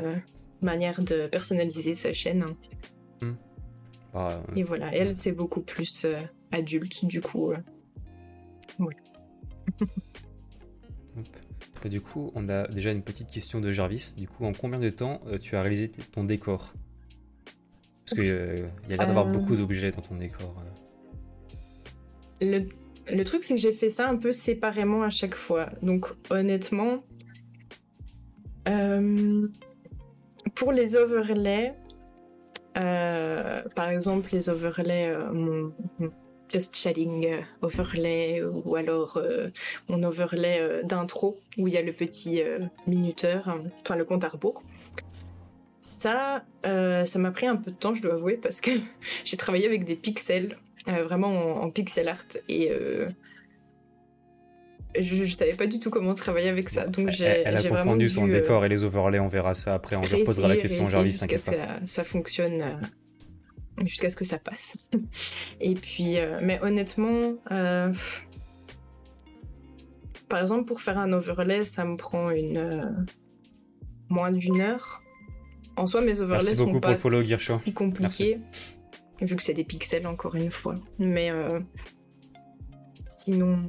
manière 0.61 1.03
de 1.03 1.29
personnaliser 1.29 1.95
sa 1.95 2.13
chaîne. 2.13 2.43
Hein. 2.43 2.57
Hmm. 3.23 3.35
Bah, 4.13 4.43
et 4.57 4.63
voilà, 4.63 4.95
elle, 4.95 5.15
c'est 5.15 5.33
beaucoup 5.33 5.63
plus 5.63 6.07
adulte, 6.51 7.07
du 7.07 7.21
coup. 7.21 7.53
Euh. 7.53 7.59
Oui. 8.79 8.95
du 11.89 12.01
coup, 12.01 12.31
on 12.35 12.49
a 12.49 12.69
déjà 12.69 12.93
une 12.93 13.03
petite 13.03 13.31
question 13.31 13.61
de 13.61 13.73
Jarvis. 13.73 14.15
Du 14.17 14.29
coup, 14.29 14.45
en 14.45 14.53
combien 14.53 14.79
de 14.79 14.91
temps 14.91 15.21
euh, 15.27 15.39
tu 15.39 15.57
as 15.57 15.63
réalisé 15.63 15.91
ton 15.91 16.25
décor? 16.25 16.75
Parce 18.05 18.21
qu'il 18.21 18.35
euh, 18.35 18.67
y 18.89 18.93
a 18.93 18.97
l'air 18.97 19.07
d'avoir 19.07 19.27
beaucoup 19.27 19.57
d'objets 19.57 19.91
dans 19.91 20.03
ton 20.03 20.17
décor. 20.17 20.63
Le, 22.41 22.67
le, 23.13 23.25
truc, 23.25 23.45
c'est 23.45 23.55
que 23.55 23.61
j'ai 23.61 23.73
fait 23.73 23.89
ça 23.89 24.09
un 24.09 24.17
peu 24.17 24.33
séparément 24.33 25.03
à 25.03 25.11
chaque 25.11 25.35
fois. 25.35 25.71
Donc, 25.83 26.07
honnêtement, 26.31 27.05
pour 30.55 30.73
les 30.73 30.97
overlays, 30.97 31.75
par 32.75 33.89
exemple, 33.89 34.31
les 34.33 34.49
overlays, 34.49 35.17
mon, 35.33 35.73
Just 36.53 36.77
Chatting 36.77 37.27
euh, 37.27 37.41
overlay 37.63 38.43
ou 38.43 38.77
alors 38.77 39.17
euh, 39.17 39.49
mon 39.89 40.03
overlay 40.03 40.59
euh, 40.61 40.83
d'intro 40.83 41.41
où 41.57 41.67
il 41.67 41.75
y 41.75 41.79
a 41.79 41.83
le 41.83 41.95
petit 41.95 42.43
minuteur, 42.87 43.59
enfin 43.81 43.97
le 43.97 44.05
compte 44.05 44.25
à 44.25 44.29
rebours. 44.29 44.63
Ça, 45.81 46.45
ça 46.63 47.19
m'a 47.19 47.31
pris 47.33 47.47
un 47.47 47.57
peu 47.57 47.71
de 47.71 47.77
temps, 47.77 47.93
je 47.95 48.03
dois 48.03 48.15
avouer, 48.15 48.37
parce 48.37 48.61
que 48.61 48.71
j'ai 49.25 49.37
travaillé 49.37 49.67
avec 49.67 49.85
des 49.85 49.97
pixels, 49.97 50.59
vraiment 50.87 51.63
en, 51.63 51.71
pixel 51.71 52.09
art, 52.09 52.25
et 52.49 52.71
je, 54.99 55.25
je, 55.25 55.33
savais 55.33 55.55
pas 55.55 55.67
du 55.67 55.79
tout 55.79 55.91
comment 55.91 56.15
travailler 56.15 56.49
avec 56.49 56.69
ça. 56.69 56.87
Donc 56.87 57.11
j'ai 57.11 57.25
Elle, 57.25 57.57
a 57.57 57.63
confondu 57.63 58.09
son 58.09 58.27
décor 58.27 58.65
et 58.65 58.69
les 58.69 58.85
overlays, 58.85 59.21
on 59.21 59.29
verra 59.29 59.55
ça 59.55 59.75
après, 59.75 59.97
on 59.97 60.03
lui 60.03 60.25
posera 60.25 60.49
la 60.49 60.57
question, 60.57 60.85
Jarvis, 60.85 61.19
t'inquiète 61.19 61.45
pas. 61.45 61.53
Ça, 61.53 61.81
ça 61.85 62.05
fonctionne 62.05 62.63
jusqu'à 63.81 64.11
ce 64.11 64.17
que 64.17 64.25
ça 64.25 64.39
passe. 64.39 64.89
Et 65.61 65.75
puis, 65.75 66.19
euh, 66.19 66.41
mais 66.43 66.61
honnêtement, 66.63 67.35
euh, 67.51 67.93
par 70.29 70.41
exemple, 70.41 70.65
pour 70.65 70.81
faire 70.81 70.99
un 70.99 71.13
overlay, 71.13 71.65
ça 71.65 71.85
me 71.85 71.97
prend 71.97 72.31
une 72.31 72.59
euh, 72.59 72.91
moins 74.09 74.31
d'une 74.31 74.61
heure. 74.61 75.03
En 75.77 75.87
soi, 75.87 76.03
mes 76.03 76.21
overlays 76.21 76.45
Merci 76.45 76.57
sont 76.57 76.81
pas 76.81 76.95
follow, 76.97 77.25
si 77.25 77.73
compliqués, 77.73 78.39
vu 79.23 79.37
que 79.37 79.43
c'est 79.43 79.55
des 79.55 79.65
pixels 79.65 80.07
encore 80.07 80.35
une 80.35 80.51
fois. 80.51 80.75
Mais 80.99 81.31
sinon, 83.09 83.67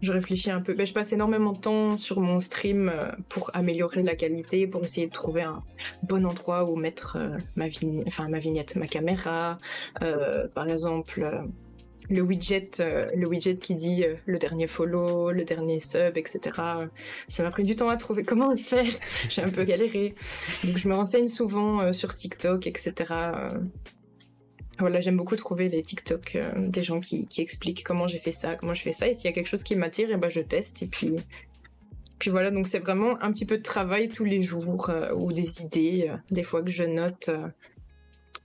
je 0.00 0.12
réfléchis 0.12 0.50
un 0.50 0.60
peu. 0.60 0.74
Ben, 0.74 0.86
je 0.86 0.92
passe 0.92 1.12
énormément 1.12 1.52
de 1.52 1.58
temps 1.58 1.98
sur 1.98 2.20
mon 2.20 2.40
stream 2.40 2.88
euh, 2.88 3.10
pour 3.28 3.50
améliorer 3.54 4.02
la 4.02 4.14
qualité, 4.14 4.66
pour 4.66 4.84
essayer 4.84 5.06
de 5.06 5.12
trouver 5.12 5.42
un 5.42 5.62
bon 6.02 6.24
endroit 6.24 6.70
où 6.70 6.76
mettre 6.76 7.16
euh, 7.16 7.36
ma, 7.56 7.68
vignette, 8.38 8.76
ma 8.76 8.86
caméra. 8.86 9.58
Euh, 10.02 10.46
par 10.48 10.68
exemple, 10.68 11.40
le 12.10 12.22
widget, 12.22 12.70
le 13.14 13.26
widget 13.26 13.56
qui 13.56 13.74
dit 13.74 14.04
le 14.24 14.38
dernier 14.38 14.66
follow, 14.66 15.30
le 15.30 15.44
dernier 15.44 15.80
sub, 15.80 16.16
etc. 16.16 16.40
Ça 17.26 17.42
m'a 17.42 17.50
pris 17.50 17.64
du 17.64 17.76
temps 17.76 17.88
à 17.88 17.96
trouver 17.96 18.22
comment 18.22 18.50
le 18.50 18.56
faire. 18.56 18.90
J'ai 19.28 19.42
un 19.42 19.50
peu 19.50 19.64
galéré. 19.64 20.14
Donc 20.64 20.78
je 20.78 20.88
me 20.88 20.94
renseigne 20.94 21.28
souvent 21.28 21.92
sur 21.92 22.14
TikTok, 22.14 22.66
etc. 22.66 23.14
Voilà, 24.78 25.00
j'aime 25.00 25.16
beaucoup 25.16 25.34
trouver 25.34 25.68
les 25.68 25.82
TikTok 25.82 26.36
euh, 26.36 26.52
des 26.56 26.82
gens 26.84 27.00
qui, 27.00 27.26
expliquent 27.38 27.82
comment 27.82 28.06
j'ai 28.06 28.18
fait 28.18 28.32
ça, 28.32 28.54
comment 28.54 28.74
je 28.74 28.82
fais 28.82 28.92
ça. 28.92 29.08
Et 29.08 29.14
s'il 29.14 29.24
y 29.24 29.28
a 29.28 29.32
quelque 29.32 29.48
chose 29.48 29.64
qui 29.64 29.74
m'attire, 29.74 30.08
et 30.10 30.14
eh 30.14 30.16
ben 30.16 30.28
je 30.28 30.40
teste. 30.40 30.82
Et 30.82 30.86
puis, 30.86 31.16
puis 32.18 32.30
voilà, 32.30 32.50
donc 32.50 32.68
c'est 32.68 32.78
vraiment 32.78 33.20
un 33.22 33.32
petit 33.32 33.44
peu 33.44 33.58
de 33.58 33.62
travail 33.62 34.08
tous 34.08 34.24
les 34.24 34.42
jours 34.42 34.90
euh, 34.90 35.12
ou 35.14 35.32
des 35.32 35.62
idées, 35.62 36.06
euh, 36.08 36.16
des 36.30 36.44
fois 36.44 36.62
que 36.62 36.70
je 36.70 36.84
note. 36.84 37.30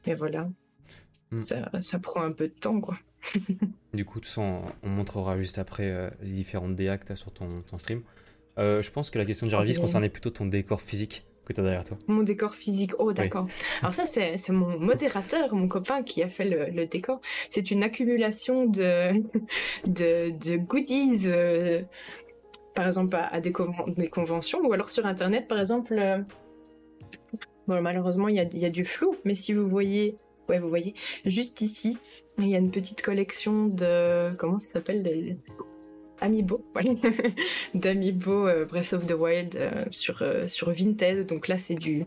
et 0.06 0.16
voilà, 0.16 0.50
hmm. 1.32 1.42
ça, 1.42 1.70
ça, 1.82 2.00
prend 2.00 2.24
un 2.24 2.32
peu 2.32 2.48
de 2.48 2.54
temps, 2.54 2.82
quoi. 2.82 2.98
du 3.94 4.04
coup, 4.04 4.20
tout 4.20 4.30
ça, 4.30 4.42
on, 4.42 4.90
montrera 4.90 5.38
juste 5.38 5.60
après 5.60 6.12
les 6.22 6.32
différentes 6.32 6.76
DA 6.76 6.98
que 6.98 7.06
tu 7.06 7.12
as 7.12 7.16
sur 7.16 7.32
ton, 7.32 7.62
ton 7.62 7.78
stream. 7.78 8.02
je 8.58 8.90
pense 8.90 9.12
que 9.12 9.20
la 9.20 9.26
question 9.26 9.46
de 9.46 9.52
Jarvis 9.52 9.78
concernait 9.78 10.10
plutôt 10.10 10.32
ton 10.32 10.46
décor 10.46 10.82
physique 10.82 11.26
que 11.46 11.54
tu 11.54 11.60
as 11.60 11.64
derrière 11.64 11.84
toi 11.84 11.98
Mon 12.08 12.24
décor 12.24 12.56
physique. 12.56 12.92
Oh, 13.00 13.14
d'accord. 13.14 13.48
Alors, 13.82 13.94
ça, 13.94 14.06
c'est 14.06 14.50
mon 14.50 14.80
modérateur, 14.80 15.54
mon 15.54 15.68
copain, 15.68 16.04
qui 16.04 16.24
a 16.24 16.28
fait 16.28 16.46
le, 16.46 16.86
décor. 16.86 17.20
C'est 17.50 17.72
une 17.72 17.84
accumulation 17.84 18.66
de, 18.68 19.22
de, 19.86 20.58
goodies, 20.58 21.24
euh, 21.26 21.82
par 22.76 22.88
exemple, 22.88 23.18
à, 23.20 23.40
des, 23.40 23.52
conventions, 23.52 24.62
ou 24.62 24.74
alors 24.74 24.90
sur 24.90 25.06
Internet, 25.06 25.48
par 25.48 25.60
exemple. 25.60 25.98
Euh, 25.98 26.20
bon, 27.68 27.82
malheureusement, 27.82 28.28
il 28.28 28.36
y 28.36 28.40
a, 28.40 28.44
y 28.44 28.66
a, 28.66 28.70
du 28.70 28.86
flou, 28.86 29.16
mais 29.26 29.36
si 29.36 29.54
vous 29.54 29.68
voyez. 29.68 30.18
Ouais, 30.50 30.60
vous 30.60 30.68
voyez, 30.68 30.94
juste 31.26 31.62
ici, 31.62 31.98
il 32.38 32.50
y 32.50 32.56
a 32.56 32.58
une 32.58 32.72
petite 32.72 33.02
collection 33.02 33.66
de. 33.66 34.36
Comment 34.36 34.58
ça 34.58 34.74
s'appelle 34.74 35.38
Amiibo, 36.22 36.64
voilà, 36.74 36.92
d'Amiibo 37.74 38.48
euh, 38.48 38.66
Breath 38.66 38.94
of 38.94 39.06
the 39.08 39.14
Wild 39.14 39.56
euh, 39.56 39.86
sur, 39.92 40.22
euh, 40.22 40.48
sur 40.48 40.72
Vinted. 40.72 41.26
Donc 41.26 41.48
là, 41.48 41.58
c'est 41.58 41.76
du. 41.76 42.06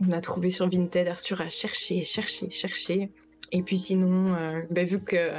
On 0.00 0.12
a 0.12 0.20
trouvé 0.20 0.50
sur 0.50 0.68
Vinted, 0.68 1.08
Arthur 1.08 1.40
a 1.40 1.50
cherché, 1.50 2.04
cherché, 2.04 2.50
cherché. 2.50 3.10
Et 3.50 3.62
puis 3.62 3.76
sinon, 3.76 4.34
bah, 4.70 4.84
vu 4.84 5.00
que 5.00 5.30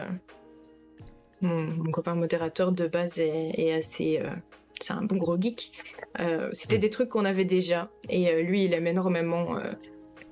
mon, 1.41 1.91
copain 1.91 2.13
modérateur 2.13 2.71
de 2.71 2.85
base 2.85 3.17
est, 3.17 3.73
assez. 3.73 4.21
c'est 4.79 4.93
un 4.93 5.01
bon 5.01 5.15
gros 5.15 5.41
geek. 5.41 5.71
C'était 6.51 6.77
mm. 6.77 6.81
des 6.81 6.89
trucs 6.91 7.09
qu'on 7.09 7.25
avait 7.25 7.45
déjà. 7.45 7.89
Et 8.09 8.43
lui, 8.43 8.65
il 8.65 8.73
aime 8.73 8.85
énormément 8.85 9.57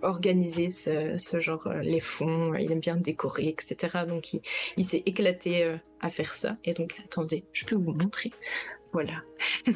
organiser 0.03 0.69
ce, 0.69 1.39
genre, 1.39 1.67
euh, 1.67 1.81
les 1.81 1.99
fonds, 1.99 2.53
il 2.55 2.71
aime 2.71 2.79
bien 2.79 2.97
décorer, 2.97 3.47
etc. 3.47 3.99
Donc 4.07 4.33
il, 4.77 4.85
s'est 4.85 5.03
éclaté 5.05 5.63
euh, 5.63 5.77
à 5.99 6.09
faire 6.09 6.33
ça. 6.33 6.57
Et 6.63 6.73
donc, 6.73 6.95
attendez, 7.03 7.45
je 7.53 7.65
peux 7.65 7.75
vous 7.75 7.93
montrer. 7.93 8.31
Voilà. 8.93 9.21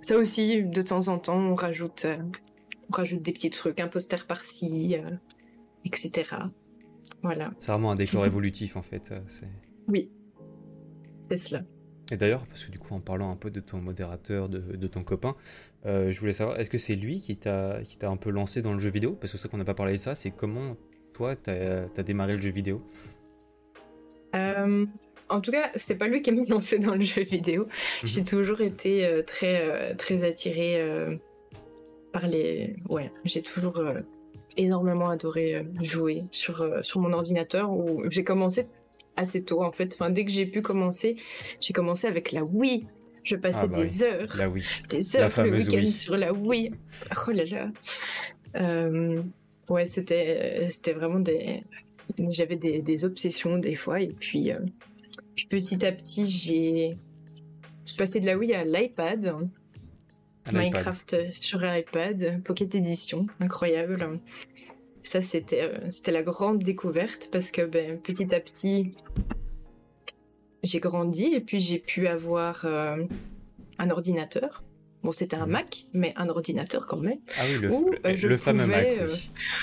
ça 0.00 0.16
aussi, 0.16 0.64
de 0.64 0.82
temps 0.82 1.08
en 1.08 1.18
temps, 1.18 1.38
on 1.38 1.54
rajoute, 1.54 2.06
euh, 2.06 2.16
on 2.90 2.94
rajoute 2.94 3.22
des 3.22 3.32
petits 3.32 3.50
trucs, 3.50 3.80
un 3.80 3.88
poster 3.88 4.26
par-ci, 4.26 4.96
etc. 5.84 6.36
Voilà. 7.22 7.50
C'est 7.58 7.72
vraiment 7.72 7.92
un 7.92 7.94
décor 7.94 8.26
évolutif 8.26 8.76
en 8.76 8.82
fait. 8.82 9.12
Oui. 9.88 10.10
C'est 11.28 11.36
cela. 11.36 11.62
Et 12.10 12.16
d'ailleurs, 12.16 12.46
parce 12.46 12.64
que 12.64 12.70
du 12.70 12.78
coup, 12.78 12.94
en 12.94 13.00
parlant 13.00 13.30
un 13.30 13.36
peu 13.36 13.50
de 13.50 13.60
ton 13.60 13.78
modérateur, 13.78 14.50
de, 14.50 14.58
de 14.58 14.86
ton 14.86 15.02
copain, 15.02 15.34
euh, 15.34 15.71
je 15.84 16.18
voulais 16.20 16.32
savoir, 16.32 16.58
est-ce 16.60 16.70
que 16.70 16.78
c'est 16.78 16.94
lui 16.94 17.20
qui 17.20 17.36
t'a 17.36 17.80
un 18.02 18.16
peu 18.16 18.30
lancé 18.30 18.62
dans 18.62 18.72
le 18.72 18.78
jeu 18.78 18.90
vidéo? 18.90 19.12
Parce 19.12 19.32
que 19.32 19.38
c'est 19.38 19.42
ça 19.42 19.48
qu'on 19.48 19.58
n'a 19.58 19.64
pas 19.64 19.74
parlé 19.74 19.92
de 19.94 19.98
ça, 19.98 20.14
c'est 20.14 20.30
comment 20.30 20.76
toi, 21.12 21.36
t'as 21.36 21.86
as 21.96 22.02
démarré 22.02 22.36
le 22.36 22.40
jeu 22.42 22.50
vidéo? 22.50 22.82
Euh, 24.34 24.86
En 25.28 25.40
tout 25.40 25.50
cas, 25.50 25.70
c'est 25.76 25.96
pas 25.96 26.08
lui 26.08 26.22
qui 26.22 26.32
m'a 26.32 26.42
lancé 26.48 26.78
dans 26.78 26.94
le 26.94 27.02
jeu 27.02 27.22
vidéo. 27.22 27.64
Mhm. 27.64 27.68
J'ai 28.04 28.22
toujours 28.24 28.60
été 28.60 29.06
euh, 29.06 29.22
très, 29.22 29.94
très 29.96 30.24
attirée 30.24 30.80
par 32.12 32.26
les. 32.28 32.76
Ouais, 32.88 33.10
j'ai 33.24 33.42
toujours 33.42 33.82
énormément 34.56 35.08
adoré 35.08 35.66
jouer 35.80 36.24
sur, 36.30 36.84
sur 36.84 37.00
mon 37.00 37.12
ordinateur 37.12 37.72
où 37.72 38.02
j'ai 38.10 38.24
commencé 38.24 38.66
assez 39.16 39.42
tôt 39.42 39.62
en 39.62 39.72
fait. 39.72 39.94
Enfin, 39.94 40.10
dès 40.10 40.24
que 40.24 40.30
j'ai 40.30 40.46
pu 40.46 40.62
commencer, 40.62 41.16
j'ai 41.60 41.72
commencé 41.72 42.06
avec 42.06 42.32
la 42.32 42.44
Wii. 42.44 42.86
Je 43.24 43.36
passais 43.36 43.60
ah, 43.62 43.66
bah 43.66 43.80
des 43.80 44.02
heures, 44.02 44.36
la 44.36 44.48
Wii. 44.48 44.64
des 44.88 45.16
heures 45.16 45.30
le 45.44 45.52
week-end 45.52 45.86
sur 45.86 46.16
la 46.16 46.32
Wii. 46.32 46.72
Oh 47.26 47.30
là 47.30 47.44
là. 47.44 47.70
Euh, 48.56 49.22
ouais, 49.68 49.86
c'était 49.86 50.68
c'était 50.70 50.92
vraiment 50.92 51.20
des 51.20 51.62
j'avais 52.28 52.56
des, 52.56 52.82
des, 52.82 53.04
obsessions 53.04 53.58
des 53.58 53.74
fois 53.74 54.00
et 54.00 54.08
puis, 54.08 54.52
euh, 54.52 54.58
puis 55.36 55.46
petit 55.46 55.86
à 55.86 55.92
petit 55.92 56.26
j'ai 56.26 56.96
je 57.84 57.90
suis 57.90 57.96
passée 57.96 58.20
de 58.20 58.26
la 58.26 58.36
Wii 58.36 58.54
à 58.54 58.64
l'iPad. 58.64 59.34
Minecraft 60.52 61.32
sur 61.32 61.64
iPad, 61.64 62.42
Pocket 62.42 62.74
Edition, 62.74 63.28
incroyable 63.38 64.18
ça 65.02 65.20
c'était 65.20 65.62
euh, 65.62 65.90
c'était 65.90 66.12
la 66.12 66.22
grande 66.22 66.62
découverte 66.62 67.28
parce 67.30 67.50
que 67.50 67.62
ben, 67.62 67.98
petit 67.98 68.34
à 68.34 68.40
petit 68.40 68.94
j'ai 70.62 70.80
grandi 70.80 71.26
et 71.34 71.40
puis 71.40 71.60
j'ai 71.60 71.78
pu 71.78 72.06
avoir 72.06 72.64
euh, 72.64 73.04
un 73.78 73.90
ordinateur. 73.90 74.62
Bon, 75.02 75.10
c'était 75.10 75.36
un 75.36 75.46
Mac, 75.46 75.86
mais 75.92 76.12
un 76.16 76.28
ordinateur 76.28 76.86
quand 76.86 76.98
même. 76.98 77.18
Ah 77.36 77.42
oui, 77.48 77.58
le, 77.60 77.72
euh, 78.06 78.36
fameux 78.36 78.66
Mac. 78.66 78.86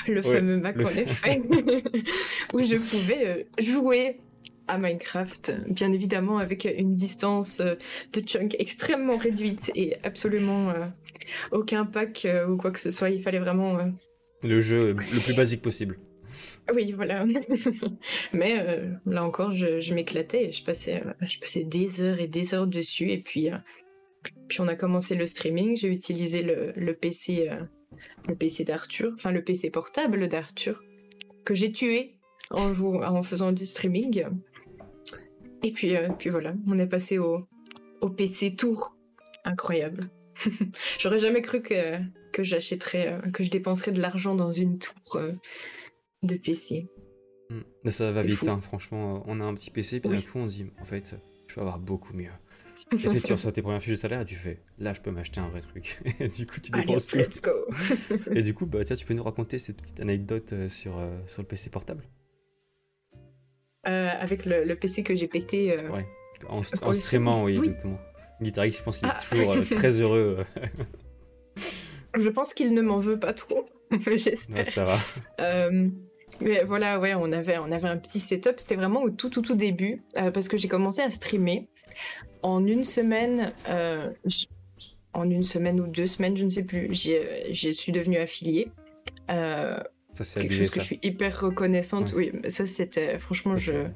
le 0.08 0.22
fameux 0.22 0.58
Mac, 0.58 0.78
en 0.78 0.90
effet. 0.90 1.42
où 2.54 2.60
je 2.60 2.76
pouvais 2.76 3.48
jouer 3.58 4.20
à 4.68 4.78
Minecraft, 4.78 5.54
bien 5.70 5.94
évidemment 5.94 6.40
avec 6.40 6.66
une 6.66 6.94
distance 6.94 7.62
de 7.62 8.22
chunk 8.22 8.56
extrêmement 8.60 9.18
réduite 9.18 9.72
et 9.76 9.96
absolument 10.04 10.74
aucun 11.52 11.86
pack 11.86 12.28
ou 12.48 12.58
quoi 12.58 12.72
que 12.72 12.80
ce 12.80 12.92
soit. 12.92 13.10
Il 13.10 13.22
fallait 13.22 13.40
vraiment 13.40 13.78
le 14.44 14.60
jeu 14.60 14.94
le 14.94 15.20
plus 15.22 15.36
basique 15.36 15.62
possible. 15.62 15.98
Oui, 16.74 16.92
voilà. 16.92 17.26
Mais 18.34 18.60
euh, 18.60 18.90
là 19.06 19.24
encore, 19.24 19.52
je, 19.52 19.94
m'éclatais. 19.94 20.52
Je 20.52 20.64
passais, 20.64 21.02
euh, 21.06 21.14
je 21.22 21.40
passais 21.40 21.64
des 21.64 22.02
heures 22.02 22.20
et 22.20 22.28
des 22.28 22.54
heures 22.54 22.68
dessus. 22.68 23.12
Et 23.12 23.20
puis, 23.20 23.52
euh, 23.52 23.58
puis 24.48 24.62
on 24.62 24.68
a 24.68 24.76
commencé 24.76 25.16
le 25.16 25.26
streaming. 25.26 25.78
J'ai 25.78 25.90
utilisé 25.90 26.44
le, 26.44 26.94
PC, 26.94 27.50
PC 28.38 28.64
d'Arthur, 28.64 29.12
enfin 29.16 29.32
le 29.32 29.44
PC 29.44 29.70
portable 29.70 30.28
d'Arthur, 30.28 30.84
que 31.46 31.56
j'ai 31.56 31.72
tué 31.72 32.16
en, 32.52 33.24
faisant 33.24 33.52
du 33.52 33.66
streaming. 33.66 34.26
Et 35.64 35.72
puis, 35.72 35.94
puis 36.18 36.30
voilà, 36.30 36.54
on 36.68 36.80
est 36.80 36.88
passé 36.88 37.18
au, 37.18 37.44
au 38.02 38.10
PC 38.10 38.56
Tour. 38.56 38.96
Incroyable. 39.46 40.10
J'aurais 41.00 41.20
jamais 41.20 41.42
cru 41.42 41.62
que, 41.62 41.98
que 42.34 42.44
j'achèterais, 42.44 43.20
que 43.34 43.44
je 43.44 43.50
dépenserais 43.50 43.92
de 43.92 44.02
l'argent 44.02 44.36
dans 44.36 44.52
une 44.52 44.80
tour 44.80 45.20
de 46.24 46.36
PC. 46.36 46.88
Hmm. 47.50 47.90
Ça 47.90 48.12
va 48.12 48.22
vite, 48.22 48.48
hein. 48.48 48.60
franchement. 48.62 49.24
On 49.26 49.40
a 49.40 49.44
un 49.44 49.54
petit 49.54 49.72
PC, 49.72 50.00
puis 50.00 50.10
d'un 50.10 50.22
coup, 50.22 50.38
on 50.38 50.48
se 50.48 50.56
dit, 50.56 50.66
en 50.80 50.86
fait, 50.86 51.16
je 51.48 51.56
vais 51.56 51.62
avoir 51.62 51.80
beaucoup 51.80 52.14
mieux. 52.14 52.30
Et 52.94 52.98
tu, 52.98 53.22
tu 53.22 53.32
reçois 53.34 53.52
tes 53.52 53.62
premières 53.62 53.82
fiches 53.82 53.92
de 53.92 53.98
salaire 53.98 54.22
et 54.22 54.26
tu 54.26 54.36
fais, 54.36 54.62
là, 54.78 54.94
je 54.94 55.02
peux 55.02 55.12
m'acheter 55.12 55.40
un 55.40 55.50
vrai 55.50 55.62
truc. 55.62 56.00
et 56.20 56.30
du 56.30 56.46
coup, 56.46 56.60
tu 56.60 56.72
dépenses 56.72 57.08
tout. 57.08 57.18
Let's 57.18 57.42
go. 57.42 57.52
et 58.32 58.42
du 58.42 58.54
coup, 58.54 58.66
bah, 58.66 58.84
tiens, 58.84 58.96
tu 58.96 59.06
peux 59.06 59.14
nous 59.14 59.24
raconter 59.24 59.60
cette 59.60 59.82
petite 59.82 60.00
anecdote 60.00 60.54
euh, 60.54 60.70
sur, 60.70 61.00
sur 61.28 61.42
le 61.42 61.48
PC 61.48 61.70
portable? 61.70 62.04
Avec 63.84 64.46
le, 64.46 64.76
PC 64.76 65.02
que 65.02 65.16
j'ai 65.16 65.28
pété. 65.28 65.76
Ouais, 65.90 66.06
en, 66.48 66.62
streamant, 66.94 67.44
oui, 67.46 67.58
exactement. 67.58 68.00
Guitariste, 68.40 68.78
je 68.78 68.84
pense 68.84 68.98
qu'il 69.00 69.08
est 69.08 69.12
ah. 69.12 69.36
toujours 69.36 69.66
très 69.72 70.00
heureux. 70.00 70.46
Je 72.16 72.30
pense 72.30 72.54
qu'il 72.54 72.74
ne 72.74 72.82
m'en 72.82 73.00
veut 73.00 73.18
pas 73.18 73.34
trop, 73.34 73.66
j'espère. 74.16 74.66
ça 74.66 74.84
va. 74.84 75.70
Euh, 76.42 76.46
mais 76.46 76.64
voilà, 76.64 77.00
ouais, 77.00 77.14
on 77.16 77.32
avait, 77.32 77.58
on 77.58 77.72
avait 77.72 77.88
un 77.88 77.98
petit 77.98 78.20
setup. 78.20 78.56
C'était 78.58 78.76
vraiment 78.76 79.02
au 79.02 79.10
tout, 79.10 79.30
tout, 79.30 79.42
tout 79.42 79.56
début, 79.56 80.04
euh, 80.18 80.32
parce 80.32 80.48
que 80.48 80.58
j'ai 80.58 80.68
commencé 80.68 81.02
à 81.02 81.10
streamer. 81.10 81.68
En 82.42 82.66
une 82.66 82.84
semaine, 82.84 83.54
euh, 83.68 84.10
en 85.14 85.30
une 85.30 85.44
semaine 85.44 85.80
ou 85.82 85.88
deux 85.88 86.08
semaines, 86.08 86.38
je 86.38 86.46
ne 86.46 86.50
sais 86.50 86.64
plus, 86.64 86.90
je 86.94 87.72
suis 87.72 87.92
devenue 87.92 88.18
affiliée. 88.18 88.72
ça, 89.28 89.84
c'est 90.14 90.42
quelque 90.42 90.54
chose 90.54 90.70
que 90.70 90.80
je 90.80 90.86
suis 90.86 91.00
hyper 91.04 91.40
reconnaissante. 91.42 92.14
Oui, 92.16 92.32
ça, 92.48 92.66
c'était, 92.66 93.20
franchement, 93.20 93.58
je 93.58 93.88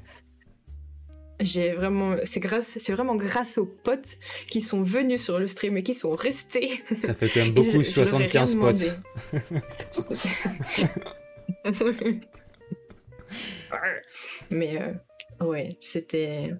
j'ai 1.40 1.72
vraiment, 1.72 2.16
c'est 2.24 2.40
grâce, 2.40 2.78
c'est 2.80 2.94
vraiment 2.94 3.16
grâce 3.16 3.58
aux 3.58 3.66
potes 3.66 4.18
qui 4.48 4.62
sont 4.62 4.82
venus 4.82 5.22
sur 5.22 5.40
le 5.40 5.48
stream 5.48 5.76
et 5.76 5.84
qui 5.84 5.94
sont 5.94 6.12
restés. 6.12 6.82
Ça 7.02 7.14
fait 7.14 7.28
quand 7.28 7.42
même 7.42 7.52
beaucoup, 7.54 7.84
75 7.84 8.56
potes. 8.56 8.98
Mais 14.52 14.82
euh, 14.82 14.94
ouais, 15.46 15.70
c'était 15.80 16.52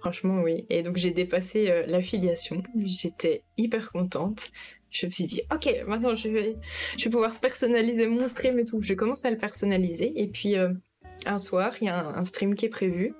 franchement 0.00 0.40
oui. 0.42 0.66
Et 0.70 0.82
donc 0.82 0.96
j'ai 0.96 1.10
dépassé 1.10 1.70
euh, 1.70 1.84
l'affiliation. 1.86 2.62
J'étais 2.84 3.42
hyper 3.56 3.90
contente. 3.90 4.50
Je 4.90 5.06
me 5.06 5.10
suis 5.10 5.24
dit, 5.24 5.42
ok, 5.52 5.84
maintenant 5.86 6.16
je 6.16 6.28
vais, 6.28 6.56
je 6.96 7.04
vais 7.04 7.10
pouvoir 7.10 7.34
personnaliser 7.34 8.06
mon 8.06 8.26
stream 8.28 8.58
et 8.58 8.64
tout. 8.64 8.80
Je 8.80 8.94
commence 8.94 9.24
à 9.24 9.30
le 9.30 9.36
personnaliser. 9.36 10.12
Et 10.20 10.28
puis 10.28 10.56
euh, 10.56 10.72
un 11.26 11.38
soir, 11.38 11.74
il 11.80 11.86
y 11.86 11.88
a 11.88 12.06
un, 12.06 12.24
stream 12.24 12.54
qui 12.54 12.66
est 12.66 12.70
prévu 12.70 13.12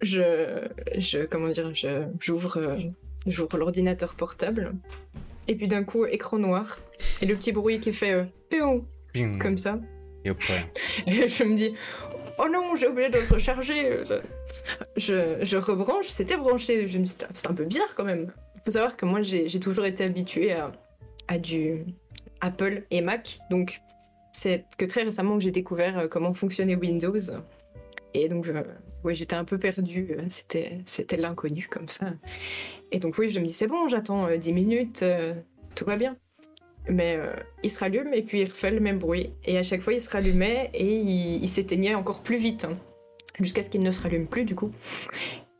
je, 0.00 0.66
je 0.96 1.26
comment 1.26 1.48
dire, 1.48 1.72
j'ouvre, 2.18 2.56
euh, 2.56 2.78
j'ouvre 3.26 3.58
l'ordinateur 3.58 4.14
portable 4.14 4.72
et 5.50 5.56
puis 5.56 5.66
d'un 5.66 5.82
coup 5.82 6.06
écran 6.06 6.38
noir 6.38 6.78
et 7.20 7.26
le 7.26 7.34
petit 7.34 7.50
bruit 7.50 7.80
qui 7.80 7.92
fait 7.92 8.12
euh, 8.12 8.78
comme 9.40 9.58
ça. 9.58 9.80
Et, 10.24 10.30
et 11.06 11.28
je 11.28 11.44
me 11.44 11.56
dis 11.56 11.74
oh 12.38 12.46
non 12.50 12.76
j'ai 12.76 12.86
oublié 12.86 13.08
de 13.08 13.18
le 13.18 13.34
recharger. 13.34 14.04
Je, 14.96 15.38
je 15.42 15.56
rebranche, 15.56 16.06
c'était 16.06 16.36
branché. 16.36 16.86
Je 16.86 16.98
me 16.98 17.04
dis 17.04 17.16
c'est 17.34 17.48
un 17.48 17.54
peu 17.54 17.64
bizarre 17.64 17.94
quand 17.96 18.04
même. 18.04 18.32
Il 18.54 18.60
faut 18.64 18.70
savoir 18.70 18.96
que 18.96 19.04
moi 19.06 19.22
j'ai, 19.22 19.48
toujours 19.58 19.86
été 19.86 20.04
habituée 20.04 20.52
à, 20.52 20.70
à 21.26 21.38
du 21.38 21.84
Apple 22.40 22.84
et 22.90 23.00
Mac 23.00 23.40
donc 23.50 23.80
c'est 24.32 24.64
que 24.78 24.84
très 24.84 25.02
récemment 25.02 25.36
que 25.36 25.42
j'ai 25.42 25.50
découvert 25.50 25.98
euh, 25.98 26.08
comment 26.08 26.32
fonctionnait 26.32 26.76
Windows. 26.76 27.18
Et 28.14 28.28
donc, 28.28 28.46
oui, 29.04 29.14
j'étais 29.14 29.36
un 29.36 29.44
peu 29.44 29.58
perdue. 29.58 30.16
Euh, 30.18 30.24
c'était, 30.28 30.78
c'était 30.84 31.16
l'inconnu 31.16 31.68
comme 31.70 31.88
ça. 31.88 32.12
Et 32.92 32.98
donc, 32.98 33.16
oui, 33.18 33.30
je 33.30 33.40
me 33.40 33.46
dis, 33.46 33.52
c'est 33.52 33.66
bon, 33.66 33.88
j'attends 33.88 34.28
10 34.36 34.50
euh, 34.50 34.54
minutes, 34.54 35.02
euh, 35.02 35.34
tout 35.74 35.84
va 35.84 35.96
bien. 35.96 36.16
Mais 36.88 37.18
il 37.62 37.70
se 37.70 37.78
rallume 37.78 38.12
et 38.14 38.22
puis 38.22 38.40
il 38.40 38.44
refait 38.46 38.70
le 38.70 38.80
même 38.80 38.98
bruit. 38.98 39.32
Et 39.44 39.58
à 39.58 39.62
chaque 39.62 39.82
fois, 39.82 39.92
il 39.92 40.00
se 40.00 40.08
rallumait 40.10 40.70
et 40.74 40.96
il, 40.96 41.46
s'éteignait 41.46 41.94
encore 41.94 42.22
plus 42.22 42.38
vite. 42.38 42.64
Hein, 42.64 42.76
jusqu'à 43.38 43.62
ce 43.62 43.70
qu'il 43.70 43.82
ne 43.82 43.90
se 43.90 44.02
rallume 44.02 44.26
plus, 44.26 44.44
du 44.44 44.54
coup. 44.54 44.72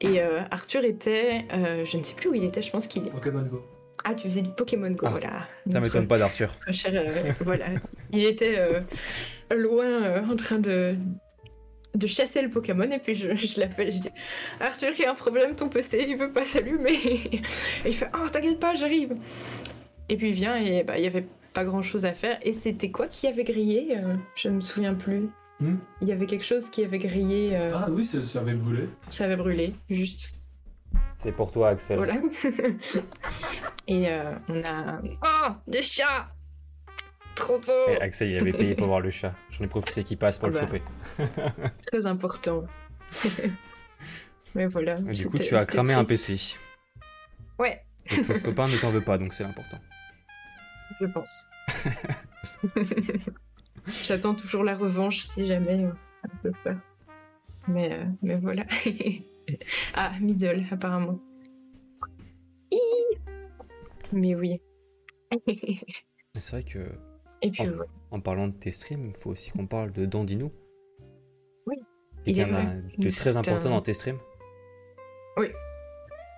Et 0.01 0.21
Arthur 0.21 0.83
était. 0.85 1.45
je 1.85 1.97
ne 1.99 2.03
sais 2.03 2.15
plus 2.15 2.31
où 2.31 2.35
il 2.35 2.43
était, 2.43 2.63
je 2.63 2.71
pense 2.71 2.89
qu'il 2.89 3.07
est. 3.07 3.11
Pokémon 3.11 3.43
Go. 3.43 3.63
Ah, 4.03 4.15
tu 4.15 4.29
faisais 4.29 4.41
du 4.41 4.49
Pokémon 4.49 4.91
Go, 4.91 5.07
ah, 5.07 5.11
voilà. 5.11 5.49
Ça 5.71 5.79
m'étonne 5.79 6.09
pas 6.09 6.19
d'Arthur. 6.19 6.57
voilà. 7.41 7.67
Il 8.13 8.25
était 8.25 8.83
loin 9.55 10.27
en 10.29 10.37
train 10.37 10.59
de, 10.59 10.97
de 11.95 12.07
chasser 12.07 12.43
le 12.43 12.49
Pokémon 12.49 12.91
et 12.91 12.99
puis 12.99 13.15
je, 13.15 13.35
je 13.35 13.61
l'appelle, 13.61 13.93
je 13.93 13.99
dis 13.99 14.11
Arthur, 14.61 14.91
il 14.99 15.03
y 15.03 15.05
a 15.05 15.11
un 15.11 15.15
problème, 15.15 15.55
ton 15.55 15.69
PC 15.69 16.07
il 16.09 16.17
veut 16.17 16.33
pas 16.33 16.45
s'allumer. 16.45 16.93
et 16.95 17.43
il 17.87 17.95
fait 17.95 18.11
Oh, 18.15 18.29
t'inquiète 18.29 18.61
pas, 18.61 18.75
j'arrive. 18.75 19.15
Et 20.09 20.17
puis 20.17 20.29
il 20.29 20.35
vient 20.35 20.57
et 20.57 20.83
bah, 20.83 20.99
il 20.99 21.05
y 21.05 21.07
avait 21.07 21.27
pas 21.53 21.65
grand 21.65 21.83
chose 21.83 22.05
à 22.05 22.13
faire. 22.13 22.39
Et 22.43 22.53
c'était 22.53 22.91
quoi 22.91 23.07
qui 23.07 23.27
avait 23.27 23.45
grillé 23.45 23.97
euh, 23.97 24.15
Je 24.35 24.49
me 24.49 24.61
souviens 24.61 24.95
plus. 24.95 25.29
Hmm 25.61 25.77
il 26.01 26.09
y 26.09 26.13
avait 26.13 26.27
quelque 26.27 26.45
chose 26.45 26.71
qui 26.71 26.85
avait 26.85 26.99
grillé. 26.99 27.55
Euh, 27.55 27.73
ah 27.75 27.89
oui, 27.91 28.07
ça, 28.07 28.41
avait 28.41 28.55
brûlé. 28.55 28.89
Ça 29.11 29.25
avait 29.25 29.37
brûlé, 29.37 29.75
juste. 29.91 30.31
C'est 31.17 31.33
pour 31.33 31.51
toi, 31.51 31.69
Axel. 31.69 31.99
Voilà. 31.99 32.15
et 33.87 34.09
euh, 34.09 34.33
on 34.49 34.63
a. 34.63 35.01
Oh, 35.23 35.53
des 35.67 35.83
chats 35.83 36.31
Trop 37.35 37.59
beau 37.59 37.89
Et 37.89 38.01
Axel, 38.01 38.29
il 38.29 38.39
avait 38.39 38.53
payé 38.53 38.75
pour 38.75 38.87
voir 38.87 39.01
le 39.01 39.11
chat. 39.11 39.35
J'en 39.51 39.65
ai 39.65 39.69
profité 39.69 40.05
qu'il 40.05 40.19
passe 40.19 40.39
pour 40.39 40.49
le 40.49 40.57
ah 40.57 40.67
bah. 40.67 40.67
choper. 40.67 40.83
Très 41.87 42.07
important. 42.07 42.65
Mais 44.55 44.67
voilà. 44.67 45.01
du 45.01 45.29
coup, 45.29 45.39
tu 45.39 45.55
as 45.57 45.65
cramé 45.65 45.95
un 45.95 46.05
PC. 46.05 46.57
Ouais. 47.59 47.83
Et 48.07 48.21
ton 48.23 48.39
copain 48.45 48.67
ne 48.67 48.77
t'en 48.77 48.91
veut 48.91 49.01
pas, 49.01 49.19
donc 49.19 49.33
c'est 49.33 49.45
important. 49.45 49.79
Je 51.01 51.07
pense. 51.07 51.49
J'attends 54.03 54.35
toujours 54.35 54.65
la 54.65 54.77
revanche 54.77 55.23
si 55.23 55.47
jamais 55.47 55.85
euh, 55.85 55.93
un 56.25 56.37
peu 56.43 56.53
peur. 56.65 56.77
Mais, 57.69 57.93
euh, 57.93 58.05
mais 58.23 58.37
voilà. 58.37 58.65
ah, 59.95 60.13
middle, 60.21 60.65
apparemment. 60.71 61.21
Mais 64.13 64.35
oui. 64.35 64.61
C'est 66.39 66.51
vrai 66.51 66.63
que. 66.63 66.79
Et 67.43 67.51
puis, 67.51 67.63
en, 68.11 68.21
parlant 68.21 68.49
de 68.49 68.53
tes 68.53 68.71
streams, 68.71 69.07
il 69.09 69.17
faut 69.17 69.31
aussi 69.31 69.51
qu'on 69.51 69.67
parle 69.67 69.93
de 69.93 70.05
Dandino. 70.05 70.53
Oui. 71.67 71.77
Qui 72.25 72.39
est, 72.39 72.43
est 72.43 73.17
très 73.17 73.37
important 73.37 73.71
dans 73.71 73.81
tes 73.81 73.95
streams. 73.95 74.19
Oui. 75.37 75.47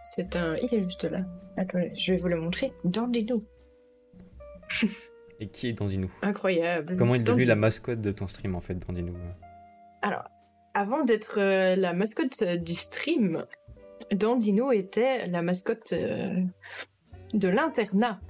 C'est 0.05 0.36
un. 0.36 0.57
Il 0.57 0.74
est 0.74 0.82
juste 0.82 1.05
là. 1.05 1.24
Attendez, 1.57 1.92
je 1.96 2.12
vais 2.12 2.18
vous 2.18 2.28
le 2.28 2.40
montrer. 2.40 2.72
Dandino. 2.84 3.42
Et 5.40 5.48
qui 5.48 5.68
est 5.68 5.72
Dandino? 5.72 6.09
Incroyable. 6.22 6.96
Comment 6.96 7.14
est 7.14 7.20
devenu 7.20 7.44
la 7.44 7.57
mascotte 7.57 8.00
de 8.00 8.12
ton 8.12 8.28
stream 8.28 8.55
en 8.55 8.61
fait, 8.61 8.74
Dandino? 8.74 9.12
Alors, 10.03 10.24
avant 10.74 11.05
d'être 11.05 11.38
euh, 11.38 11.76
la 11.76 11.92
mascotte 11.92 12.42
euh, 12.42 12.57
du 12.57 12.74
stream, 12.74 13.44
Dandino 14.12 14.72
était 14.72 15.26
la 15.26 15.42
mascotte 15.42 15.92
euh, 15.92 16.42
de 17.34 17.48
l'internat. 17.48 18.20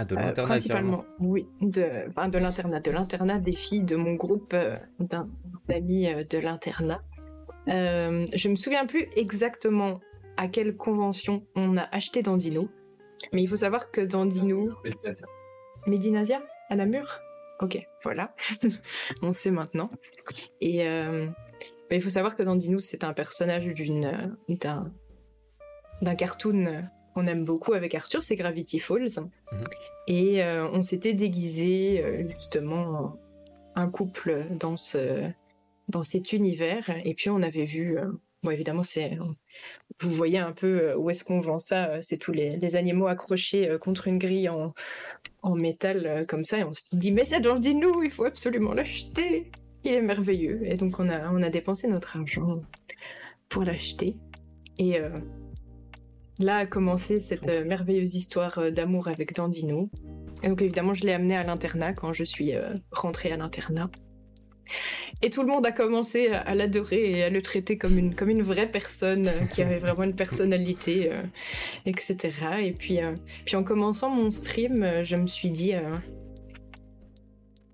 Ah, 0.00 0.04
de 0.04 0.14
l'internat 0.14 0.48
Principalement, 0.48 1.04
oui. 1.18 1.48
De, 1.60 2.06
enfin, 2.06 2.28
de 2.28 2.38
l'internat. 2.38 2.80
De 2.80 2.90
l'internat 2.92 3.38
des 3.38 3.54
filles 3.54 3.82
de 3.82 3.96
mon 3.96 4.14
groupe 4.14 4.54
d'amis 5.00 6.06
de 6.30 6.38
l'internat. 6.38 7.00
je 7.66 8.48
me 8.48 8.54
souviens 8.56 8.86
plus 8.86 9.08
exactement 9.16 10.00
à 10.36 10.46
quelle 10.46 10.76
convention 10.76 11.44
on 11.56 11.76
a 11.76 11.82
acheté 11.82 12.22
Dandino. 12.22 12.68
Mais 13.32 13.42
il 13.42 13.48
faut 13.48 13.56
savoir 13.56 13.90
que 13.90 14.00
Dandino. 14.00 14.70
Médinasia 15.86 16.42
À 16.70 16.76
Namur? 16.76 17.20
Ok, 17.60 17.78
voilà. 18.04 18.34
on 19.22 19.32
sait 19.32 19.50
maintenant. 19.50 19.90
Et 20.60 20.86
euh, 20.86 21.26
il 21.90 22.00
faut 22.00 22.10
savoir 22.10 22.36
que 22.36 22.42
Dandino, 22.44 22.78
c'est 22.78 23.02
un 23.02 23.12
personnage 23.12 23.66
d'une, 23.66 24.36
d'un, 24.48 24.84
d'un 26.02 26.14
cartoon 26.14 26.84
qu'on 27.14 27.26
aime 27.26 27.44
beaucoup 27.44 27.72
avec 27.72 27.94
Arthur, 27.94 28.22
c'est 28.22 28.36
Gravity 28.36 28.78
Falls. 28.78 29.20
Mhm. 29.52 29.64
Et 30.06 30.42
euh, 30.42 30.68
on 30.72 30.82
s'était 30.82 31.14
déguisé 31.14 32.02
euh, 32.02 32.26
justement 32.26 33.16
un 33.74 33.88
couple 33.88 34.46
dans, 34.58 34.76
ce, 34.76 35.28
dans 35.88 36.02
cet 36.02 36.32
univers. 36.32 36.90
Et 37.04 37.14
puis 37.14 37.30
on 37.30 37.42
avait 37.42 37.64
vu 37.64 37.98
Bon, 38.44 38.52
évidemment, 38.52 38.84
c'est 38.84 39.18
vous 40.00 40.10
voyez 40.10 40.38
un 40.38 40.52
peu 40.52 40.90
euh, 40.90 40.96
où 40.96 41.10
est-ce 41.10 41.24
qu'on 41.24 41.40
vend 41.40 41.58
ça. 41.58 41.90
Euh, 41.90 41.98
c'est 42.02 42.18
tous 42.18 42.30
les, 42.32 42.76
animaux 42.76 43.08
accrochés 43.08 43.68
euh, 43.68 43.78
contre 43.78 44.06
une 44.06 44.18
grille 44.18 44.48
en, 44.48 44.74
métal 45.56 46.24
comme 46.28 46.44
ça. 46.44 46.58
Et 46.58 46.64
on 46.64 46.72
se 46.72 46.94
dit, 46.94 47.10
mais 47.10 47.24
c'est 47.24 47.40
dans 47.40 47.58
nous, 47.58 48.02
il 48.02 48.10
faut 48.10 48.24
absolument 48.24 48.74
l'acheter. 48.74 49.50
Il 49.84 49.92
est 49.92 50.02
merveilleux. 50.02 50.60
Et 50.64 50.76
donc, 50.76 51.00
on 51.00 51.08
a, 51.08 51.30
on 51.32 51.42
a 51.42 51.50
dépensé 51.50 51.88
notre 51.88 52.16
argent 52.16 52.62
pour 53.48 53.64
l'acheter. 53.64 54.16
Et 54.78 54.98
là 56.38 56.58
a 56.58 56.66
commencé 56.66 57.20
cette 57.20 57.48
merveilleuse 57.48 58.14
histoire 58.14 58.72
d'amour 58.72 59.08
avec 59.08 59.34
Dandino. 59.34 59.90
Et 60.42 60.48
donc, 60.48 60.62
évidemment, 60.62 60.94
je 60.94 61.04
l'ai 61.04 61.12
amené 61.12 61.36
à 61.36 61.44
l'internat 61.44 61.92
quand 61.92 62.12
je 62.12 62.24
suis 62.24 62.52
rentrée 62.92 63.32
à 63.32 63.36
l'internat. 63.36 63.88
Et 65.22 65.30
tout 65.30 65.42
le 65.42 65.48
monde 65.48 65.66
a 65.66 65.72
commencé 65.72 66.28
à, 66.28 66.54
l'adorer 66.54 67.10
et 67.10 67.24
à 67.24 67.30
le 67.30 67.42
traiter 67.42 67.76
comme 67.76 67.98
une, 67.98 68.14
comme 68.14 68.28
une 68.28 68.42
vraie 68.42 68.70
personne 68.70 69.26
euh, 69.26 69.44
qui 69.52 69.62
avait 69.62 69.78
vraiment 69.78 70.04
une 70.04 70.14
personnalité, 70.14 71.10
euh, 71.10 71.22
etc. 71.86 72.30
Et 72.62 72.72
puis, 72.72 73.02
euh, 73.02 73.14
puis 73.44 73.56
en 73.56 73.64
commençant 73.64 74.10
mon 74.10 74.30
stream, 74.30 75.02
je 75.02 75.16
me 75.16 75.26
suis 75.26 75.50
dit, 75.50 75.72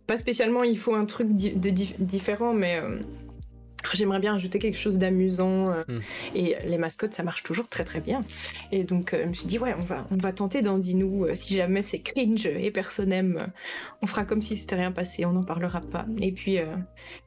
pas 0.07 0.17
spécialement 0.17 0.63
il 0.63 0.79
faut 0.79 0.95
un 0.95 1.05
truc 1.05 1.35
de 1.35 1.71
différent, 1.71 2.55
mais 2.55 2.81
J'aimerais 3.93 4.21
bien 4.21 4.35
ajouter 4.35 4.59
quelque 4.59 4.79
chose 4.79 4.99
d'amusant 4.99 5.71
euh, 5.71 5.83
hmm. 5.87 6.01
et 6.35 6.57
les 6.67 6.79
mascottes 6.79 7.15
ça 7.15 7.23
marche 7.23 7.43
toujours 7.43 7.69
très 7.69 7.85
très 7.85 8.01
bien 8.01 8.25
et 8.73 8.85
donc 8.85 9.13
euh, 9.13 9.23
je 9.25 9.29
me 9.29 9.33
suis 9.33 9.47
dit 9.47 9.59
ouais 9.59 9.75
on 9.79 9.85
va 9.85 10.07
on 10.11 10.17
va 10.17 10.33
tenter 10.33 10.63
Dandinou 10.63 11.27
euh, 11.27 11.35
si 11.35 11.55
jamais 11.57 11.83
c'est 11.83 12.01
cringe 12.01 12.47
et 12.47 12.71
personne 12.71 13.13
aime 13.13 13.53
on 14.03 14.07
fera 14.07 14.25
comme 14.25 14.43
si 14.43 14.57
c'était 14.57 14.77
rien 14.77 14.93
passé 14.93 15.25
on 15.25 15.33
n'en 15.33 15.45
parlera 15.45 15.81
pas 15.81 16.07
et 16.21 16.33
puis 16.33 16.59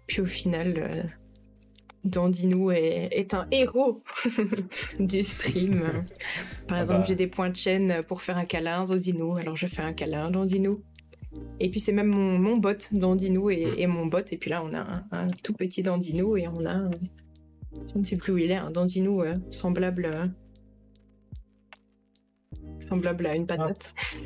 puis 0.08 0.22
au 0.22 0.26
final 0.26 1.10
Dandinou 2.04 2.72
est, 2.72 3.10
est, 3.12 3.34
un 3.34 3.48
héros 3.52 4.04
du 5.00 5.24
stream 5.24 5.82
par 6.68 6.78
ah 6.78 6.82
exemple 6.82 7.00
bah. 7.02 7.06
j'ai 7.08 7.16
des 7.16 7.28
points 7.28 7.50
de 7.50 7.56
chaîne 7.56 8.04
pour 8.08 8.22
faire 8.22 8.38
un 8.38 8.46
câlin 8.46 8.86
Dandinou 8.86 9.38
alors 9.38 9.56
je 9.56 9.68
fais 9.68 9.82
un 9.82 9.94
câlin 9.94 10.32
Dandinou 10.32 10.82
et 11.60 11.70
puis 11.70 11.80
c'est 11.80 11.92
même 11.92 12.08
mon, 12.08 12.58
bot 12.58 12.78
Dandino 12.92 13.50
et, 13.50 13.74
et, 13.78 13.88
mon 13.88 14.06
bot. 14.06 14.20
Et 14.32 14.38
puis 14.38 14.50
là, 14.50 14.64
on 14.64 14.74
a 14.74 15.04
un, 15.12 15.28
tout 15.44 15.54
petit 15.54 15.84
Dandino 15.84 16.38
et 16.38 16.48
on 16.48 16.66
a, 16.66 16.90
je 17.94 17.98
ne 17.98 18.04
sais 18.04 18.18
plus 18.18 18.34
où 18.34 18.38
il 18.38 18.52
est, 18.52 18.56
un 18.56 18.72
Dandino 18.72 19.24
euh, 19.24 19.36
semblable, 19.50 20.06
euh, 20.06 20.28
semblable 22.80 23.26
à 23.26 23.36
une 23.36 23.48
patate. 23.48 23.94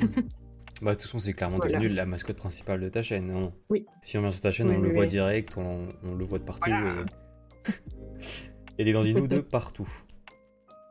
bah, 0.82 0.90
de 0.90 0.94
toute 0.94 1.02
façon, 1.02 1.18
c'est 1.18 1.32
clairement 1.32 1.58
devenu 1.58 1.88
la 1.88 2.06
mascotte 2.06 2.36
principale 2.36 2.80
de 2.80 2.88
ta 2.88 3.02
chaîne. 3.02 3.26
Non 3.28 3.52
oui. 3.70 3.86
Si 4.00 4.16
on 4.18 4.20
vient 4.20 4.30
sur 4.30 4.40
ta 4.40 4.52
chaîne, 4.52 4.70
on 4.70 4.78
le 4.78 4.92
voit 4.92 5.06
direct, 5.06 5.56
on, 5.56 5.88
le 6.04 6.24
voit 6.24 6.38
de 6.38 6.44
partout. 6.44 6.70
il 7.66 8.78
y 8.78 8.82
a 8.82 8.84
des 8.84 8.92
Dandinos 8.92 9.28
de 9.28 9.40
partout. 9.40 9.88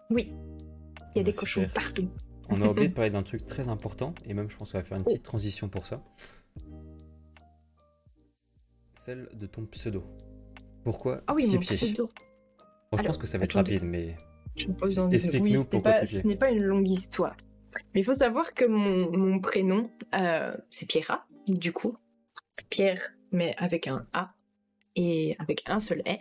Oui. 0.09 0.33
Il 1.15 1.19
y 1.19 1.21
a 1.21 1.23
des 1.23 1.33
cochons 1.33 1.65
partout. 1.73 2.09
On 2.49 2.61
a 2.61 2.67
oublié 2.67 2.87
de 2.87 2.93
parler 2.95 3.09
d'un 3.09 3.23
truc 3.23 3.45
très 3.45 3.67
important, 3.69 4.13
et 4.25 4.33
même 4.33 4.49
je 4.49 4.57
pense 4.57 4.71
qu'on 4.71 4.77
va 4.77 4.83
faire 4.83 4.97
une 4.97 5.03
petite 5.03 5.23
transition 5.23 5.69
pour 5.69 5.85
ça. 5.85 6.03
Celle 8.95 9.29
de 9.33 9.47
ton 9.47 9.65
pseudo. 9.65 10.03
Pourquoi 10.83 11.21
Ah 11.27 11.33
oui, 11.33 11.47
mon 11.51 11.59
pseudo. 11.59 12.09
je 12.97 13.03
pense 13.03 13.17
que 13.17 13.27
ça 13.27 13.37
va 13.37 13.45
être 13.45 13.53
rapide, 13.53 13.83
mais. 13.83 14.15
Explique-nous 14.55 15.65
pourquoi 15.65 16.05
Ce 16.05 16.27
n'est 16.27 16.35
pas 16.35 16.51
une 16.51 16.63
longue 16.63 16.89
histoire. 16.89 17.35
Mais 17.93 18.01
il 18.01 18.03
faut 18.03 18.13
savoir 18.13 18.53
que 18.53 18.65
mon, 18.65 19.39
prénom, 19.39 19.89
euh, 20.13 20.53
c'est 20.69 20.87
Pierra, 20.87 21.25
du 21.47 21.71
coup. 21.71 21.97
Pierre, 22.69 23.13
mais 23.31 23.55
avec 23.57 23.87
un 23.87 24.05
A 24.13 24.27
et 24.95 25.35
avec 25.39 25.63
un 25.67 25.79
seul 25.79 26.01
R. 26.01 26.19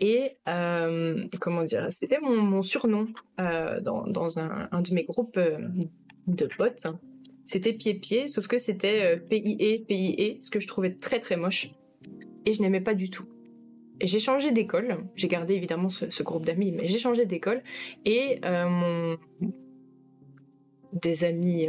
Et 0.00 0.36
euh, 0.48 1.26
comment 1.40 1.64
dire, 1.64 1.86
c'était 1.90 2.20
mon, 2.20 2.62
surnom 2.62 3.06
euh, 3.40 3.80
dans, 3.80 4.38
un, 4.38 4.82
de 4.82 4.94
mes 4.94 5.04
groupes 5.04 5.36
euh, 5.36 5.58
de 6.26 6.46
potes. 6.46 6.86
C'était 7.44 7.72
Pied-Pied, 7.72 8.28
sauf 8.28 8.46
que 8.46 8.58
c'était 8.58 9.16
P-I-E, 9.16 9.84
P-I-E, 9.86 10.38
ce 10.42 10.50
que 10.50 10.60
je 10.60 10.66
trouvais 10.66 10.94
très 10.94 11.18
très 11.18 11.36
moche. 11.36 11.70
Et 12.44 12.52
je 12.52 12.60
n'aimais 12.60 12.82
pas 12.82 12.94
du 12.94 13.08
tout. 13.10 13.24
J'ai 14.00 14.18
changé 14.20 14.52
d'école, 14.52 14.98
j'ai 15.16 15.28
gardé 15.28 15.54
évidemment 15.54 15.88
ce, 15.88 16.22
groupe 16.22 16.44
d'amis, 16.44 16.70
mais 16.70 16.86
j'ai 16.86 16.98
changé 16.98 17.26
d'école 17.26 17.62
et 18.04 18.38
mon... 18.44 19.16
des 20.92 21.24
amis 21.24 21.68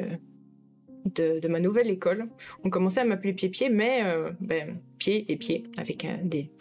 de, 1.06 1.48
ma 1.48 1.60
nouvelle 1.60 1.90
école, 1.90 2.28
on 2.64 2.70
commençait 2.70 3.02
à 3.02 3.06
m'appeler 3.06 3.34
Pied-Pied, 3.34 3.70
mais 3.70 4.04
euh, 4.04 4.32
ben, 4.40 4.80
pied 4.98 5.32
et 5.32 5.38
pied, 5.38 5.64
avec 5.78 6.06
un, 6.06 6.18
D 6.24 6.52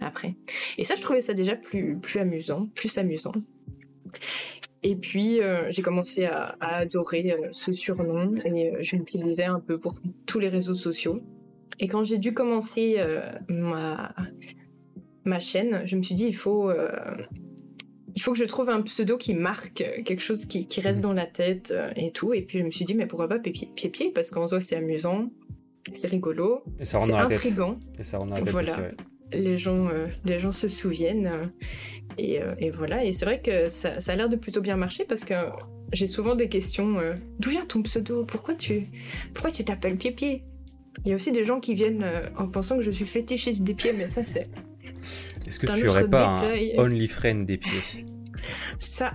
après. 0.00 0.34
Et 0.78 0.84
ça, 0.84 0.94
je 0.94 1.02
trouvais 1.02 1.20
ça 1.20 1.34
déjà 1.34 1.56
plus, 1.56 1.98
plus 1.98 2.20
amusant, 2.20 2.68
plus 2.74 2.96
amusant. 2.98 3.32
Et 4.82 4.94
puis, 4.94 5.40
euh, 5.40 5.70
j'ai 5.70 5.82
commencé 5.82 6.24
à, 6.24 6.56
adorer 6.60 7.32
euh, 7.32 7.48
ce 7.52 7.72
surnom 7.72 8.34
et 8.44 8.72
je 8.80 8.96
l'utilisais 8.96 9.44
un 9.44 9.60
peu 9.60 9.78
pour 9.78 10.00
tous 10.26 10.38
les 10.38 10.48
réseaux 10.48 10.74
sociaux. 10.74 11.20
Et 11.78 11.88
quand 11.88 12.04
j'ai 12.04 12.18
dû 12.18 12.32
commencer 12.32 12.96
ma, 13.48 14.14
ma 15.24 15.40
chaîne, 15.40 15.82
je 15.84 15.96
me 15.96 16.02
suis 16.02 16.14
dit, 16.14 16.24
il 16.24 16.36
faut 16.36 16.70
il 18.16 18.22
faut 18.22 18.32
que 18.32 18.38
je 18.38 18.44
trouve 18.44 18.70
un 18.70 18.80
pseudo 18.80 19.18
qui 19.18 19.34
marque 19.34 19.82
euh, 19.82 20.02
quelque 20.02 20.22
chose 20.22 20.46
qui, 20.46 20.66
reste 20.80 20.98
mhm. 20.98 21.02
dans 21.02 21.12
la 21.12 21.26
tête 21.26 21.70
euh, 21.70 21.90
et 21.96 22.10
tout. 22.10 22.32
Et 22.32 22.42
puis 22.42 22.58
je 22.58 22.64
me 22.64 22.70
suis 22.70 22.86
dit, 22.86 22.94
mais 22.94 23.06
pourquoi 23.06 23.28
pas 23.28 23.38
Pied-Pied 23.38 24.10
Parce 24.10 24.30
qu'en 24.30 24.48
soi, 24.48 24.60
c'est 24.60 24.76
amusant, 24.76 25.30
c'est 25.92 26.08
rigolo, 26.08 26.64
c'est 26.80 26.96
intrigant. 26.96 27.78
Et 27.98 28.02
ça 28.02 28.18
rend 28.18 28.26
dans 28.26 28.34
la 28.34 28.40
tête 28.40 28.50
voilà. 28.50 28.90
Les 29.32 29.58
gens, 29.58 29.88
euh, 29.88 30.06
les 30.24 30.38
gens 30.38 30.52
se 30.52 30.68
souviennent. 30.68 31.30
et, 32.16 32.40
voilà. 32.70 33.04
Et 33.04 33.12
c'est 33.12 33.26
vrai 33.26 33.42
que 33.42 33.68
ça, 33.68 33.96
a 34.06 34.16
l'air 34.16 34.28
de 34.28 34.36
plutôt 34.36 34.62
bien 34.62 34.76
marcher 34.76 35.04
parce 35.04 35.24
que 35.24 35.34
j'ai 35.92 36.06
souvent 36.06 36.34
des 36.34 36.48
questions. 36.48 36.96
D'où 37.38 37.50
vient 37.50 37.66
ton 37.66 37.82
pseudo? 37.82 38.24
Pourquoi 38.24 38.54
tu 38.54 38.88
pourquoi 39.34 39.50
tu 39.50 39.64
t'appelles 39.64 39.96
Pied-Pied 39.96 40.42
Il 41.04 41.10
y 41.10 41.12
a 41.12 41.16
aussi 41.16 41.32
des 41.32 41.44
gens 41.44 41.60
qui 41.60 41.74
viennent 41.74 42.06
en 42.38 42.48
pensant 42.48 42.76
que 42.76 42.82
je 42.82 42.90
suis 42.92 43.04
fétichiste 43.04 43.64
des 43.64 43.74
pieds, 43.74 43.92
mais 43.92 44.08
ça 44.08 44.22
c'est 44.22 44.48
est-ce 45.46 45.58
que 45.58 45.72
tu 45.72 45.88
aurais 45.88 46.08
pas 46.08 46.40
un 46.40 46.78
Only 46.78 47.08
Friend 47.08 47.46
des 47.46 47.58
pieds 47.58 48.06
Ça, 48.78 49.14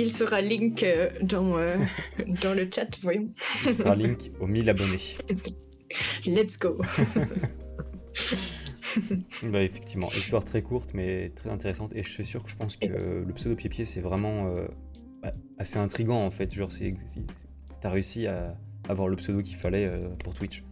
il 0.00 0.10
sera 0.10 0.40
link 0.40 0.82
euh, 0.82 1.10
dans, 1.22 1.58
euh, 1.58 1.76
dans 2.42 2.54
le 2.54 2.68
chat, 2.74 2.88
voyons. 3.02 3.28
Il 3.66 3.72
sera 3.72 3.94
link 3.94 4.32
aux 4.40 4.46
1000 4.46 4.70
abonnés. 4.70 5.18
Let's 6.26 6.58
go. 6.58 6.80
bah 9.42 9.62
effectivement, 9.62 10.10
histoire 10.16 10.44
très 10.44 10.62
courte 10.62 10.94
mais 10.94 11.30
très 11.36 11.50
intéressante 11.50 11.94
et 11.94 12.02
je 12.02 12.08
suis 12.08 12.24
sûr 12.24 12.42
que 12.42 12.50
je 12.50 12.56
pense 12.56 12.76
que 12.76 12.86
le 12.86 13.32
pseudo 13.34 13.56
pied-pied 13.56 13.84
c'est 13.84 14.00
vraiment 14.00 14.48
euh, 14.48 14.66
assez 15.58 15.78
intrigant 15.78 16.24
en 16.24 16.30
fait. 16.30 16.54
Genre, 16.54 16.70
t'as 17.80 17.90
réussi 17.90 18.26
à 18.26 18.56
avoir 18.88 19.08
le 19.08 19.16
pseudo 19.16 19.42
qu'il 19.42 19.56
fallait 19.56 19.90
pour 20.24 20.32
Twitch. 20.34 20.64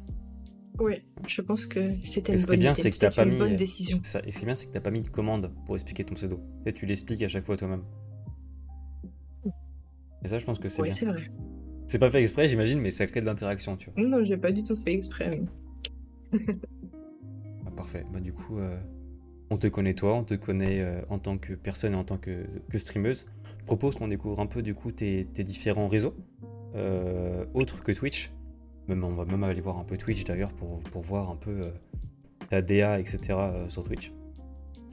Oui, 0.81 1.03
je 1.26 1.41
pense 1.41 1.66
que 1.66 1.81
c'était 2.05 2.37
une, 2.37 2.45
bonne, 2.45 2.59
bien, 2.59 2.74
c'est 2.74 2.91
que 2.91 3.14
pas 3.14 3.24
mis... 3.24 3.37
bonne 3.37 3.57
décision. 3.57 4.01
Ça. 4.05 4.20
Et 4.24 4.31
ce 4.31 4.39
qui 4.39 4.45
est 4.45 4.47
bien, 4.47 4.55
c'est 4.55 4.66
que 4.66 4.70
tu 4.70 4.76
n'as 4.76 4.83
pas 4.83 4.91
mis 4.91 5.03
de 5.03 5.09
commande 5.09 5.53
pour 5.66 5.74
expliquer 5.74 6.05
ton 6.05 6.14
pseudo. 6.14 6.41
Et 6.66 6.72
tu 6.72 6.87
l'expliques 6.87 7.22
à 7.22 7.29
chaque 7.29 7.45
fois 7.45 7.57
toi-même. 7.57 7.83
Et 10.24 10.29
ça, 10.29 10.39
je 10.39 10.45
pense 10.45 10.59
que 10.59 10.68
c'est 10.68 10.83
bien. 10.83 10.93
c'est 10.93 11.07
vrai. 11.07 11.22
C'est 11.87 11.99
pas 11.99 12.11
fait 12.11 12.20
exprès, 12.20 12.49
j'imagine, 12.49 12.81
mais 12.81 12.91
ça 12.91 13.07
crée 13.07 13.20
de 13.20 13.26
l'interaction, 13.26 13.76
tu 13.76 13.91
vois. 13.91 14.03
Non, 14.05 14.22
j'ai 14.22 14.37
pas 14.37 14.53
du 14.53 14.62
tout 14.62 14.76
fait 14.76 14.93
exprès. 14.93 15.41
ah, 16.35 17.70
parfait. 17.74 18.05
Bah, 18.12 18.20
du 18.20 18.33
coup, 18.33 18.59
euh, 18.59 18.79
on 19.51 19.57
te 19.57 19.66
connaît 19.68 19.95
toi, 19.95 20.14
on 20.14 20.24
te 20.24 20.35
connaît 20.35 20.81
euh, 20.81 21.01
en 21.09 21.18
tant 21.18 21.39
que 21.39 21.55
personne 21.55 21.95
et 21.95 21.97
en 21.97 22.05
tant 22.05 22.18
que, 22.18 22.45
que 22.68 22.79
streameuse. 22.79 23.26
Je 23.61 23.64
propose 23.64 23.97
qu'on 23.97 24.09
découvre 24.09 24.41
un 24.41 24.47
peu, 24.47 24.62
du 24.62 24.74
coup, 24.74 24.93
tes, 24.93 25.26
tes 25.33 25.45
différents 25.45 25.89
réseaux, 25.89 26.14
euh, 26.74 27.47
autres 27.55 27.81
que 27.81 27.93
Twitch. 27.93 28.31
Même, 28.89 29.05
on 29.05 29.14
va 29.14 29.24
même 29.24 29.45
aller 29.45 29.61
voir 29.61 29.78
un 29.78 29.84
peu 29.84 29.97
Twitch 29.97 30.24
d'ailleurs 30.24 30.53
pour, 30.53 30.80
pour 30.80 31.03
voir 31.03 31.30
un 31.30 31.36
peu 31.36 31.70
ta 32.49 32.62
DA, 32.62 32.99
etc. 32.99 33.39
sur 33.68 33.82
Twitch. 33.82 34.12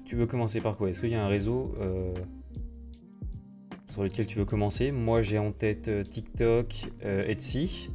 Tu 0.03 0.15
veux 0.15 0.27
commencer 0.27 0.61
par 0.61 0.77
quoi? 0.77 0.89
Est-ce 0.89 1.01
qu'il 1.01 1.11
y 1.11 1.15
a 1.15 1.23
un 1.23 1.27
réseau 1.27 1.73
sur 3.95 4.03
lequel 4.03 4.27
tu 4.27 4.37
veux 4.37 4.45
commencer? 4.45 4.91
Moi, 4.91 5.21
j'ai 5.21 5.39
en 5.39 5.53
tête 5.53 5.87
euh, 5.87 6.03
TikTok, 6.03 6.91
euh, 7.05 7.25
Etsy. 7.27 7.89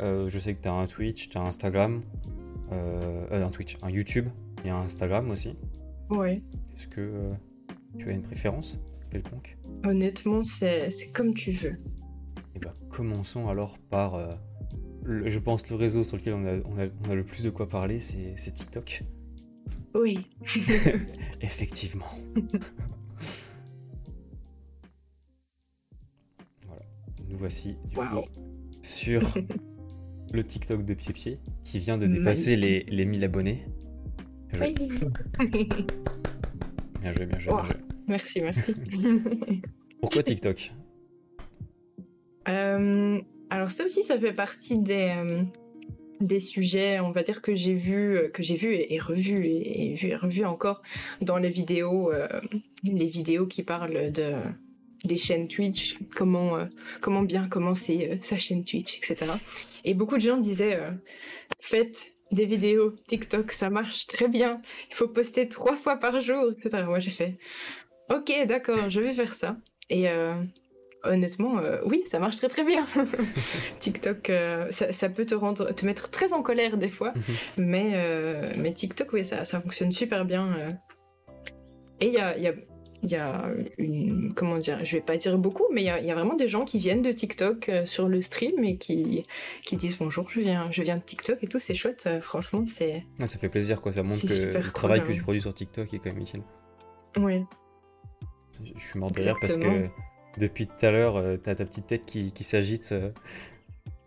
Euh, 0.00 0.28
je 0.28 0.40
sais 0.40 0.52
que 0.52 0.60
tu 0.60 0.68
as 0.68 0.72
un 0.72 0.86
Twitch, 0.86 1.28
tu 1.28 1.38
as 1.38 1.40
un 1.40 1.46
Instagram. 1.46 2.02
un 2.72 3.50
Twitch, 3.50 3.76
un 3.80 3.90
YouTube 3.90 4.26
et 4.64 4.70
un 4.70 4.78
Instagram 4.78 5.30
aussi. 5.30 5.54
Ouais. 6.10 6.42
Est-ce 6.74 6.88
que 6.88 7.30
tu 7.96 8.10
as 8.10 8.12
une 8.12 8.22
préférence 8.22 8.80
quelconque? 9.08 9.56
Honnêtement, 9.84 10.42
c'est 10.42 10.90
comme 11.14 11.32
tu 11.32 11.52
veux. 11.52 11.70
Et 11.70 12.56
eh 12.56 12.58
bah, 12.58 12.74
ben, 12.80 12.88
commençons 12.88 13.48
alors 13.48 13.78
par. 13.78 14.18
Je 15.06 15.38
pense 15.38 15.68
le 15.70 15.76
réseau 15.76 16.04
sur 16.04 16.16
lequel 16.16 16.34
on 16.34 16.44
a, 16.46 16.58
on 16.64 16.78
a, 16.78 16.86
on 17.06 17.10
a 17.10 17.14
le 17.14 17.24
plus 17.24 17.42
de 17.42 17.50
quoi 17.50 17.68
parler, 17.68 18.00
c'est 18.00 18.52
TikTok. 18.52 19.02
Oui. 19.94 20.20
Effectivement. 21.40 22.06
nous 27.28 27.38
voici 27.38 27.76
du 27.88 27.96
coup 27.96 28.04
sur 28.82 29.20
le 30.32 30.44
TikTok 30.44 30.84
de 30.84 30.94
Pied 30.94 31.12
Pied 31.12 31.38
qui 31.64 31.78
vient 31.78 31.98
de 31.98 32.06
dépasser 32.06 32.56
les, 32.56 32.84
les 32.84 33.04
1000 33.04 33.24
abonnés. 33.24 33.64
Bien 34.50 34.58
joué. 34.58 34.74
bien 37.00 37.12
joué, 37.12 37.26
bien 37.26 37.38
joué, 37.38 37.52
Merci, 38.06 38.40
merci. 38.40 38.74
Pourquoi 40.00 40.22
TikTok? 40.22 40.72
Euh, 42.48 43.18
Alors 43.50 43.70
ça 43.70 43.84
aussi, 43.84 44.02
ça 44.02 44.18
fait 44.18 44.32
partie 44.32 44.78
des, 44.78 45.14
euh, 45.16 45.42
des 46.20 46.40
sujets, 46.40 47.00
on 47.00 47.10
va 47.10 47.22
dire 47.22 47.42
que 47.42 47.54
j'ai 47.54 47.74
vu, 47.74 48.30
que 48.32 48.42
j'ai 48.42 48.56
vu 48.56 48.74
et, 48.74 48.98
revu 48.98 49.44
et, 49.44 49.94
vu 49.94 50.14
revu 50.16 50.44
encore 50.44 50.82
dans 51.20 51.38
les 51.38 51.48
vidéos, 51.48 52.12
euh, 52.12 52.28
les 52.84 53.06
vidéos 53.06 53.46
qui 53.46 53.62
parlent 53.62 54.10
de 54.12 54.34
des 55.06 55.16
chaînes 55.16 55.48
Twitch, 55.48 55.98
comment, 56.14 56.56
euh, 56.56 56.64
comment 57.00 57.22
bien 57.22 57.48
commencer 57.48 58.08
euh, 58.10 58.16
sa 58.20 58.38
chaîne 58.38 58.64
Twitch, 58.64 58.98
etc. 58.98 59.32
Et 59.84 59.94
beaucoup 59.94 60.16
de 60.16 60.20
gens 60.20 60.36
disaient 60.36 60.76
euh, 60.76 60.90
faites 61.60 62.12
des 62.32 62.44
vidéos 62.44 62.90
TikTok, 63.06 63.52
ça 63.52 63.70
marche 63.70 64.06
très 64.06 64.28
bien. 64.28 64.56
Il 64.90 64.94
faut 64.94 65.08
poster 65.08 65.48
trois 65.48 65.76
fois 65.76 65.96
par 65.96 66.20
jour, 66.20 66.50
etc. 66.50 66.84
Moi 66.86 66.98
j'ai 66.98 67.10
fait 67.10 67.38
ok, 68.10 68.32
d'accord, 68.46 68.90
je 68.90 69.00
vais 69.00 69.12
faire 69.12 69.34
ça. 69.34 69.56
Et 69.88 70.06
honnêtement, 71.08 71.60
oui, 71.84 72.02
ça 72.06 72.18
marche 72.18 72.36
très 72.36 72.48
très 72.48 72.64
bien. 72.64 72.84
TikTok, 73.80 74.30
ça, 74.70 75.08
peut 75.08 75.26
te 75.26 75.34
rendre, 75.34 75.72
te 75.72 75.86
mettre 75.86 76.10
très 76.10 76.32
en 76.32 76.42
colère 76.42 76.76
des 76.76 76.88
fois, 76.88 77.12
mhm. 77.14 77.66
mais, 77.66 78.40
mais 78.58 78.72
TikTok, 78.72 79.12
oui, 79.12 79.24
ça, 79.24 79.44
ça 79.44 79.60
fonctionne 79.60 79.92
super 79.92 80.24
bien. 80.24 80.58
Et 82.00 82.08
il 82.08 82.12
y 82.12 82.18
a, 82.18 82.36
y 82.36 82.46
a 82.46 82.54
y 83.02 83.16
a 83.16 83.48
une, 83.78 84.32
comment 84.34 84.58
dire, 84.58 84.84
je 84.84 84.96
vais 84.96 85.02
pas 85.02 85.16
dire 85.16 85.38
beaucoup, 85.38 85.64
mais 85.72 85.82
il 85.82 85.86
y 85.86 86.10
a, 86.10 86.14
vraiment 86.14 86.34
des 86.34 86.48
gens 86.48 86.64
qui 86.64 86.78
viennent 86.78 87.02
de 87.02 87.12
TikTok 87.12 87.68
euh, 87.68 87.86
sur 87.86 88.08
le 88.08 88.20
stream 88.20 88.64
et 88.64 88.76
qui, 88.76 89.22
qui 89.62 89.76
disent 89.76 89.98
bonjour, 89.98 90.30
je 90.30 90.40
viens, 90.40 90.70
je 90.70 90.82
viens 90.82 90.96
de 90.96 91.02
TikTok 91.02 91.38
et 91.42 91.46
tout, 91.46 91.58
c'est 91.58 91.74
chouette, 91.74 92.04
euh, 92.06 92.20
franchement, 92.20 92.64
c'est. 92.64 93.04
ça 93.24 93.38
fait 93.38 93.48
plaisir, 93.48 93.80
quoi, 93.80 93.92
ça 93.92 94.02
montre 94.02 94.20
que 94.26 94.56
le 94.56 94.72
travail 94.72 95.02
que 95.02 95.12
tu 95.12 95.22
produis 95.22 95.40
sur 95.40 95.54
TikTok 95.54 95.92
est 95.92 95.98
quand 95.98 96.12
même 96.12 96.20
utile. 96.20 96.42
Oui. 97.18 97.44
Je, 98.64 98.86
suis 98.86 98.98
mort 98.98 99.10
de 99.10 99.20
rire 99.20 99.36
parce 99.40 99.56
que 99.56 99.88
depuis 100.38 100.66
tout 100.66 100.86
à 100.86 100.90
l'heure, 100.90 101.16
euh, 101.16 101.36
t'as 101.36 101.54
ta 101.54 101.64
petite 101.64 101.86
tête 101.86 102.06
qui, 102.06 102.32
qui 102.32 102.44
s'agite. 102.44 102.94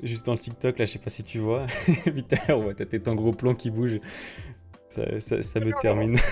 Juste 0.01 0.25
dans 0.25 0.33
le 0.33 0.39
TikTok, 0.39 0.79
là, 0.79 0.85
je 0.85 0.93
sais 0.93 0.99
pas 0.99 1.09
si 1.09 1.23
tu 1.23 1.39
vois. 1.39 1.65
Depuis 2.05 2.23
tout 2.23 2.35
à 2.35 2.47
l'heure, 2.47 2.73
t'as 2.75 2.85
tes 2.85 2.99
gros 2.99 3.33
plan 3.33 3.53
qui 3.53 3.69
bouge. 3.69 3.99
Ça, 4.87 5.19
ça, 5.19 5.43
ça 5.43 5.59
me 5.59 5.71
termine. 5.81 6.17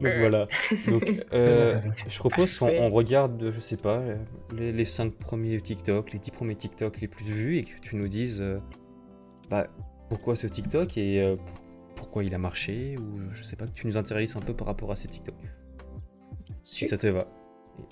Donc 0.00 0.12
voilà. 0.18 0.46
Donc, 0.86 1.26
euh, 1.32 1.80
je 2.08 2.18
propose 2.18 2.56
qu'on 2.58 2.88
regarde, 2.88 3.50
je 3.52 3.60
sais 3.60 3.76
pas, 3.76 4.02
les, 4.52 4.72
les 4.72 4.84
5 4.84 5.12
premiers 5.12 5.60
TikTok, 5.60 6.12
les 6.12 6.18
10 6.18 6.30
premiers 6.30 6.54
TikTok 6.54 7.00
les 7.00 7.08
plus 7.08 7.24
vus 7.24 7.58
et 7.58 7.64
que 7.64 7.80
tu 7.80 7.96
nous 7.96 8.08
dises 8.08 8.40
euh, 8.40 8.58
bah, 9.50 9.66
pourquoi 10.08 10.36
ce 10.36 10.46
TikTok 10.46 10.96
et 10.96 11.20
euh, 11.20 11.36
pourquoi 11.96 12.22
il 12.22 12.34
a 12.34 12.38
marché 12.38 12.96
ou 12.96 13.20
je 13.32 13.42
sais 13.42 13.56
pas, 13.56 13.66
que 13.66 13.72
tu 13.72 13.86
nous 13.86 13.96
intéresses 13.96 14.36
un 14.36 14.40
peu 14.40 14.54
par 14.54 14.68
rapport 14.68 14.90
à 14.92 14.94
ces 14.94 15.08
TikTok. 15.08 15.34
Si 16.62 16.86
ça 16.86 16.96
te 16.98 17.06
va. 17.06 17.26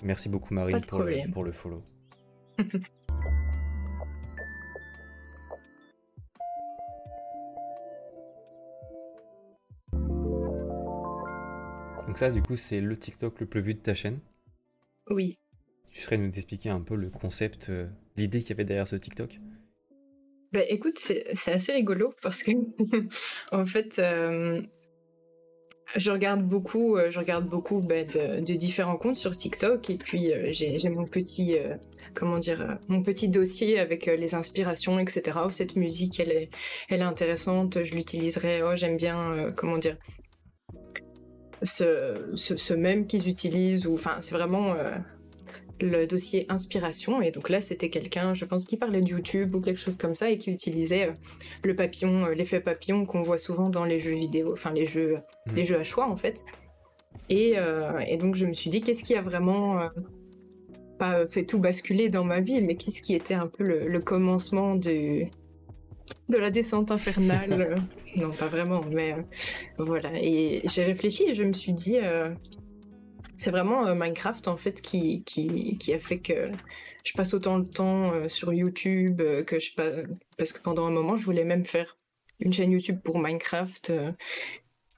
Merci 0.01 0.29
beaucoup 0.29 0.53
Marine 0.53 0.81
pour 0.81 1.03
le, 1.03 1.31
pour 1.31 1.43
le 1.43 1.51
follow. 1.51 1.83
Donc 12.07 12.17
ça, 12.17 12.31
du 12.31 12.41
coup, 12.41 12.55
c'est 12.55 12.79
le 12.79 12.97
TikTok 12.97 13.39
le 13.41 13.45
plus 13.45 13.61
vu 13.61 13.73
de 13.73 13.79
ta 13.79 13.93
chaîne 13.93 14.19
Oui. 15.09 15.37
Tu 15.91 16.01
serais 16.01 16.17
nous 16.17 16.29
expliquer 16.29 16.69
un 16.69 16.81
peu 16.81 16.95
le 16.95 17.09
concept, 17.09 17.69
euh, 17.69 17.87
l'idée 18.15 18.39
qu'il 18.39 18.49
y 18.49 18.53
avait 18.53 18.65
derrière 18.65 18.87
ce 18.87 18.95
TikTok? 18.95 19.39
Bah 20.53 20.61
écoute, 20.69 20.97
c'est 20.97 21.51
assez 21.51 21.73
rigolo 21.73 22.13
parce 22.21 22.43
que, 22.43 22.51
en 23.51 23.65
fait, 23.65 23.99
euh, 23.99 24.61
je 25.95 26.11
regarde 26.11 26.43
beaucoup, 26.43 26.97
euh, 26.97 27.09
je 27.09 27.19
regarde 27.19 27.47
beaucoup 27.47 27.79
bah, 27.79 28.03
de, 28.03 28.53
différents 28.55 28.97
comptes 28.97 29.15
sur 29.15 29.35
TikTok 29.35 29.89
et 29.89 29.97
puis 29.97 30.31
j'ai 30.51 30.89
mon 30.89 31.05
petit, 31.05 31.55
comment 32.13 32.39
dire, 32.39 32.77
mon 32.87 33.01
petit 33.01 33.29
dossier 33.29 33.79
avec 33.79 34.05
les 34.05 34.35
inspirations, 34.35 34.99
etc. 34.99 35.39
Oh, 35.45 35.51
cette 35.51 35.75
musique, 35.75 36.19
elle 36.19 36.31
est, 36.31 36.49
elle 36.89 37.01
est 37.01 37.03
intéressante, 37.03 37.83
je 37.83 37.93
l'utiliserai. 37.95 38.61
Oh, 38.63 38.75
j'aime 38.75 38.97
bien, 38.97 39.53
comment 39.55 39.77
dire, 39.77 39.97
ce, 41.63 42.31
ce, 42.35 42.73
même 42.73 43.07
qu'ils 43.07 43.27
utilisent, 43.27 43.87
enfin, 43.87 44.17
c'est 44.21 44.35
vraiment 44.35 44.73
euh, 44.73 44.91
le 45.81 46.05
dossier 46.07 46.45
inspiration. 46.49 47.21
Et 47.21 47.31
donc 47.31 47.49
là, 47.49 47.61
c'était 47.61 47.89
quelqu'un, 47.89 48.33
je 48.33 48.45
pense, 48.45 48.65
qui 48.65 48.77
parlait 48.77 49.01
de 49.01 49.09
YouTube 49.09 49.55
ou 49.55 49.61
quelque 49.61 49.79
chose 49.79 49.97
comme 49.97 50.15
ça 50.15 50.29
et 50.29 50.37
qui 50.37 50.51
utilisait 50.51 51.09
euh, 51.09 51.13
le 51.63 51.75
papillon, 51.75 52.25
euh, 52.25 52.33
l'effet 52.33 52.59
papillon 52.59 53.05
qu'on 53.05 53.23
voit 53.23 53.37
souvent 53.37 53.69
dans 53.69 53.85
les 53.85 53.99
jeux 53.99 54.15
vidéo, 54.15 54.53
enfin 54.53 54.71
les 54.73 54.85
jeux, 54.85 55.17
mmh. 55.47 55.55
les 55.55 55.65
jeux 55.65 55.79
à 55.79 55.83
choix 55.83 56.07
en 56.07 56.15
fait. 56.15 56.43
Et, 57.29 57.55
et 58.07 58.15
donc 58.15 58.35
je 58.35 58.45
me 58.45 58.53
suis 58.53 58.69
dit, 58.69 58.81
qu'est-ce 58.81 59.03
qui 59.03 59.13
a 59.13 59.21
vraiment 59.21 59.89
pas 60.97 61.27
fait 61.27 61.43
tout 61.43 61.59
basculer 61.59 62.07
dans 62.07 62.23
ma 62.23 62.39
vie, 62.39 62.61
mais 62.61 62.75
qu'est-ce 62.75 63.01
qui 63.01 63.15
était 63.15 63.33
un 63.33 63.47
peu 63.47 63.65
le, 63.65 63.85
le 63.85 63.99
commencement 63.99 64.75
de, 64.75 65.23
de 66.29 66.37
la 66.37 66.49
descente 66.49 66.91
infernale? 66.91 67.81
Non, 68.15 68.31
pas 68.31 68.47
vraiment, 68.47 68.81
mais 68.91 69.13
euh, 69.13 69.17
voilà. 69.77 70.09
Et 70.15 70.61
j'ai 70.65 70.83
réfléchi 70.83 71.25
et 71.27 71.35
je 71.35 71.43
me 71.43 71.53
suis 71.53 71.73
dit, 71.73 71.99
euh, 72.01 72.29
c'est 73.37 73.51
vraiment 73.51 73.87
euh, 73.87 73.95
Minecraft 73.95 74.47
en 74.47 74.57
fait 74.57 74.81
qui, 74.81 75.23
qui, 75.23 75.77
qui, 75.77 75.93
a 75.93 75.99
fait 75.99 76.19
que 76.19 76.51
je 77.03 77.13
passe 77.13 77.33
autant 77.33 77.59
de 77.59 77.67
temps 77.67 78.11
sur 78.27 78.51
YouTube 78.51 79.21
que 79.45 79.59
je 79.59 79.71
parce 80.37 80.51
que 80.51 80.59
pendant 80.59 80.85
un 80.85 80.91
moment 80.91 81.15
je 81.15 81.23
voulais 81.23 81.45
même 81.45 81.65
faire 81.65 81.97
une 82.39 82.51
chaîne 82.51 82.71
YouTube 82.71 82.99
pour 83.03 83.19
Minecraft. 83.19 83.93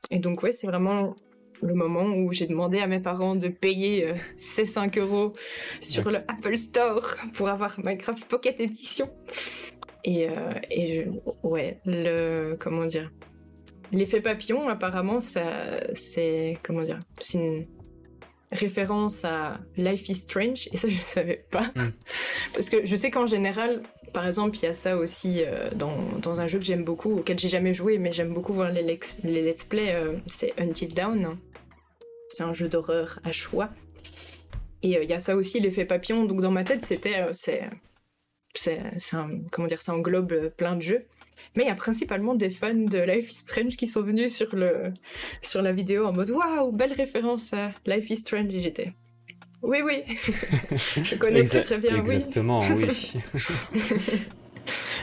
et 0.09 0.19
donc 0.19 0.41
ouais, 0.41 0.51
c'est 0.51 0.67
vraiment 0.67 1.15
le 1.61 1.73
moment 1.73 2.05
où 2.05 2.31
j'ai 2.33 2.47
demandé 2.47 2.79
à 2.79 2.87
mes 2.87 2.99
parents 2.99 3.35
de 3.35 3.49
payer 3.49 4.07
ces 4.37 4.65
5 4.65 4.97
euros 4.97 5.31
sur 5.81 6.09
le 6.09 6.17
Apple 6.17 6.57
Store 6.57 7.15
pour 7.33 7.49
avoir 7.49 7.79
Minecraft 7.79 8.25
Pocket 8.25 8.59
Edition. 8.59 9.09
Et, 10.03 10.29
euh, 10.29 10.53
et 10.71 11.05
ouais, 11.43 11.79
le 11.85 12.55
comment 12.57 12.85
dire, 12.85 13.11
l'effet 13.91 14.21
papillon 14.21 14.69
apparemment 14.69 15.19
ça 15.19 15.43
c'est 15.93 16.57
comment 16.63 16.83
dire, 16.83 16.99
c'est 17.19 17.37
une 17.37 17.67
référence 18.51 19.25
à 19.25 19.59
Life 19.77 20.09
is 20.09 20.15
Strange 20.15 20.69
et 20.71 20.77
ça 20.77 20.87
je 20.89 21.01
savais 21.01 21.45
pas 21.51 21.71
hmm. 21.75 21.91
parce 22.53 22.69
que 22.69 22.85
je 22.85 22.95
sais 22.95 23.11
qu'en 23.11 23.27
général 23.27 23.81
par 24.13 24.25
exemple 24.25 24.57
il 24.57 24.63
y 24.63 24.65
a 24.67 24.73
ça 24.73 24.97
aussi 24.97 25.43
euh, 25.43 25.69
dans, 25.75 25.97
dans, 26.21 26.41
un 26.41 26.47
jeu 26.47 26.57
que 26.57 26.65
j'aime 26.65 26.83
beaucoup 26.83 27.17
auquel 27.17 27.37
j'ai 27.37 27.49
jamais 27.49 27.73
joué 27.73 27.99
mais 27.99 28.11
j'aime 28.11 28.33
beaucoup 28.33 28.53
voir 28.53 28.71
les, 28.71 28.81
les 28.81 29.41
let's 29.43 29.63
play 29.63 29.93
euh, 29.93 30.17
c'est 30.25 30.53
Until 30.59 30.93
Dawn 30.93 31.37
c'est 32.29 32.43
un 32.43 32.53
jeu 32.53 32.67
d'horreur 32.67 33.19
à 33.23 33.31
choix 33.31 33.69
et 34.81 34.99
il 35.01 35.09
y 35.09 35.13
a 35.13 35.19
ça 35.19 35.35
aussi 35.35 35.59
l'effet 35.59 35.85
papillon 35.85 36.25
donc 36.25 36.41
dans 36.41 36.51
ma 36.51 36.63
tête 36.63 36.83
c'était 36.83 37.25
c'est 37.33 37.69
c'est, 38.55 38.79
comment 39.51 39.67
dire, 39.67 39.81
ça 39.81 39.93
englobe 39.93 40.49
plein 40.49 40.75
de 40.75 40.81
jeux. 40.81 41.05
Mais 41.55 41.63
il 41.63 41.67
y 41.67 41.71
a 41.71 41.75
principalement 41.75 42.35
des 42.35 42.49
fans 42.49 42.73
de 42.73 42.99
Life 42.99 43.31
is 43.31 43.35
Strange 43.35 43.77
qui 43.77 43.87
sont 43.87 44.01
venus 44.01 44.35
sur, 44.35 44.55
le, 44.55 44.93
sur 45.41 45.61
la 45.61 45.71
vidéo 45.71 46.05
en 46.05 46.13
mode 46.13 46.29
Waouh, 46.29 46.71
belle 46.71 46.93
référence 46.93 47.53
à 47.53 47.71
Life 47.85 48.09
is 48.09 48.17
Strange. 48.17 48.53
Et 48.53 48.59
j'étais 48.59 48.93
Oui, 49.61 49.79
oui, 49.83 50.03
je 51.03 51.15
connais 51.15 51.43
très 51.43 51.61
très 51.61 51.77
bien. 51.77 51.97
Exactement, 51.97 52.61
oui. 52.75 52.87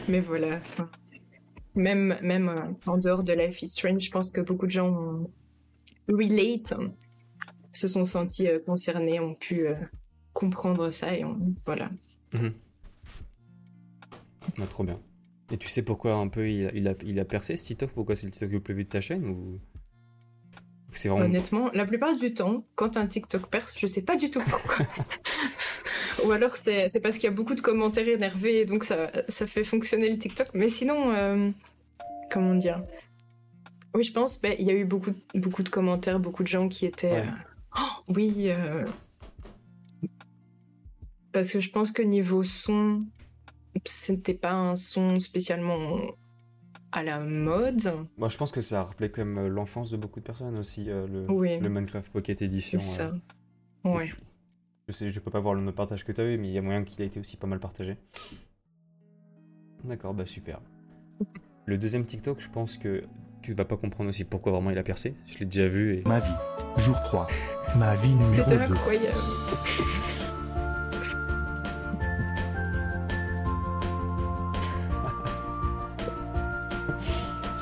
Mais 0.09 0.21
voilà, 0.21 0.61
même, 1.75 2.17
même 2.23 2.49
euh, 2.49 2.91
en 2.91 2.99
dehors 2.99 3.25
de 3.25 3.33
Life 3.33 3.63
is 3.63 3.69
Strange, 3.69 4.03
je 4.03 4.11
pense 4.11 4.31
que 4.31 4.41
beaucoup 4.41 4.67
de 4.67 4.71
gens 4.71 5.27
relate, 6.09 6.75
se 7.73 7.89
sont 7.89 8.05
sentis 8.05 8.49
euh, 8.49 8.59
concernés, 8.59 9.21
ont 9.21 9.35
pu 9.35 9.67
euh, 9.67 9.75
comprendre 10.33 10.91
ça 10.91 11.15
et 11.15 11.25
voilà. 11.65 11.91
Mhm. 12.33 12.53
Ah, 14.59 14.67
trop 14.67 14.85
bien. 14.85 15.01
Et 15.51 15.57
tu 15.59 15.69
sais 15.69 15.83
pourquoi 15.83 16.15
un 16.15 16.29
peu 16.29 16.49
il 16.49 16.89
a, 16.89 16.95
il 17.05 17.21
a, 17.21 17.25
percé 17.25 17.57
ce 17.57 17.65
TikTok 17.67 17.91
Pourquoi 17.91 18.17
c'est 18.17 18.27
le 18.27 18.33
TikTok 18.33 18.51
le 18.51 18.61
plus 18.61 18.75
vu 18.75 18.85
de 18.85 18.89
ta 18.89 19.01
chaîne 19.01 19.27
ou... 19.27 19.61
Honnêtement, 21.05 21.71
la 21.75 21.85
plupart 21.85 22.17
du 22.17 22.33
temps, 22.33 22.65
quand 22.75 22.97
un 22.97 23.07
TikTok 23.07 23.49
perce, 23.49 23.75
je 23.77 23.87
sais 23.87 24.03
pas 24.03 24.17
du 24.17 24.31
tout 24.31 24.41
pourquoi. 24.41 24.87
Ou 26.25 26.33
alors 26.33 26.57
c'est 26.57 26.89
parce 27.03 27.17
qu'il 27.17 27.25
y 27.25 27.33
a 27.33 27.35
beaucoup 27.35 27.55
de 27.55 27.61
commentaires 27.61 28.09
énervés, 28.09 28.65
donc 28.65 28.85
ça, 28.85 29.11
ça 29.29 29.47
fait 29.47 29.65
fonctionner 29.65 30.09
le 30.09 30.19
TikTok. 30.19 30.49
Mais 30.55 30.69
sinon, 30.69 31.13
euh, 31.13 31.51
comment 32.31 32.55
dire? 32.55 32.83
Oui, 33.95 34.03
je 34.05 34.13
pense, 34.13 34.41
ben, 34.41 34.57
il 34.59 34.67
y 34.67 34.71
a 34.71 34.75
eu 34.75 34.85
beaucoup, 34.85 35.13
beaucoup 35.35 35.63
de 35.63 35.69
commentaires, 35.69 36.19
beaucoup 36.19 36.43
de 36.43 36.49
gens 36.49 36.69
qui 36.69 36.87
étaient... 36.87 37.21
Euh, 37.21 37.31
oh, 37.79 38.13
oui, 38.15 38.47
euh, 38.47 38.87
parce 41.33 41.51
que 41.51 41.61
je 41.61 41.71
pense 41.71 41.93
que 41.93 42.03
niveau 42.03 42.43
son, 42.43 43.05
c'était 43.85 44.35
pas 44.35 44.53
un 44.53 44.77
son 44.77 45.21
spécialement 45.21 45.99
à 46.93 47.03
la 47.03 47.21
mode. 47.21 47.93
Moi, 48.17 48.29
je 48.29 48.37
pense 48.37 48.53
que 48.53 48.61
ça 48.61 48.81
a 48.81 48.83
rappelé 48.83 49.11
quand 49.11 49.25
même 49.25 49.39
euh, 49.39 49.49
l'enfance 49.49 49.91
de 49.91 49.97
beaucoup 49.97 50.21
de 50.21 50.25
personnes 50.25 50.57
aussi, 50.57 50.91
euh, 50.91 51.07
le, 51.07 51.27
le, 51.61 51.69
Minecraft 51.69 52.11
Pocket 52.11 52.41
Edition. 52.43 52.79
C'est 52.79 52.99
ça. 52.99 53.13
Euh. 53.85 53.89
Ouais. 53.89 54.11
Je 54.89 54.93
sais, 54.93 55.11
je 55.11 55.21
peux 55.21 55.31
pas 55.31 55.41
voir 55.41 55.55
le 55.55 55.73
partage 55.73 56.05
que 56.05 56.13
tu 56.13 56.21
as 56.21 56.25
eu, 56.25 56.39
mais 56.39 56.49
il 56.49 56.55
y 56.55 56.59
a 56.59 56.63
moyen 56.63 56.85
qu'il 56.85 57.01
ait 57.03 57.07
été 57.07 57.21
aussi 57.21 57.37
pas 57.37 57.47
mal 57.47 57.59
partagé. 57.59 57.97
D'accord, 59.85 60.15
bah 60.15 60.27
super. 60.27 60.61
Le 61.67 61.77
deuxième 61.77 62.05
TikTok, 62.05 62.41
je 62.41 62.49
pense 62.49 62.77
que 62.77 63.05
tu 63.43 63.53
vas 63.53 63.65
pas 63.65 63.77
comprendre 63.77 64.09
aussi 64.09 64.25
pourquoi 64.25 64.53
vraiment 64.53 64.71
il 64.71 64.79
a 64.79 64.83
percé. 64.83 65.15
Je 65.27 65.39
l'ai 65.39 65.45
déjà 65.47 65.69
vu. 65.69 65.99
Et... 65.99 66.03
Ma 66.07 66.21
vie, 66.21 66.35
jour 66.79 67.01
3. 67.03 67.27
Ma 67.77 67.95
vie 67.97 68.11
numéro 68.11 68.31
2. 68.31 68.37
C'était 68.43 68.57
incroyable. 68.57 69.19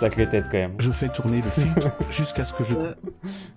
Sacrée 0.05 0.29
tête 0.29 0.45
quand 0.53 0.59
même. 0.59 0.77
Je 0.81 0.91
fais 0.91 1.09
tourner 1.09 1.41
le 1.41 1.49
filtre 1.49 1.91
jusqu'à 2.11 2.45
ce 2.45 2.53
que 2.53 2.63
je. 2.63 2.75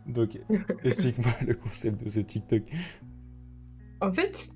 Donc, 0.05 0.39
explique-moi 0.85 1.33
le 1.45 1.53
concept 1.55 2.01
de 2.01 2.07
ce 2.07 2.21
TikTok. 2.21 2.61
En 3.99 4.13
fait, 4.13 4.47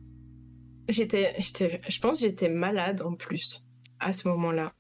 j'étais, 0.87 1.35
je 1.41 1.99
pense 1.99 2.21
que 2.21 2.27
j'étais 2.27 2.47
malade 2.47 3.01
en 3.01 3.15
plus 3.15 3.67
à 3.99 4.13
ce 4.13 4.29
moment-là. 4.29 4.71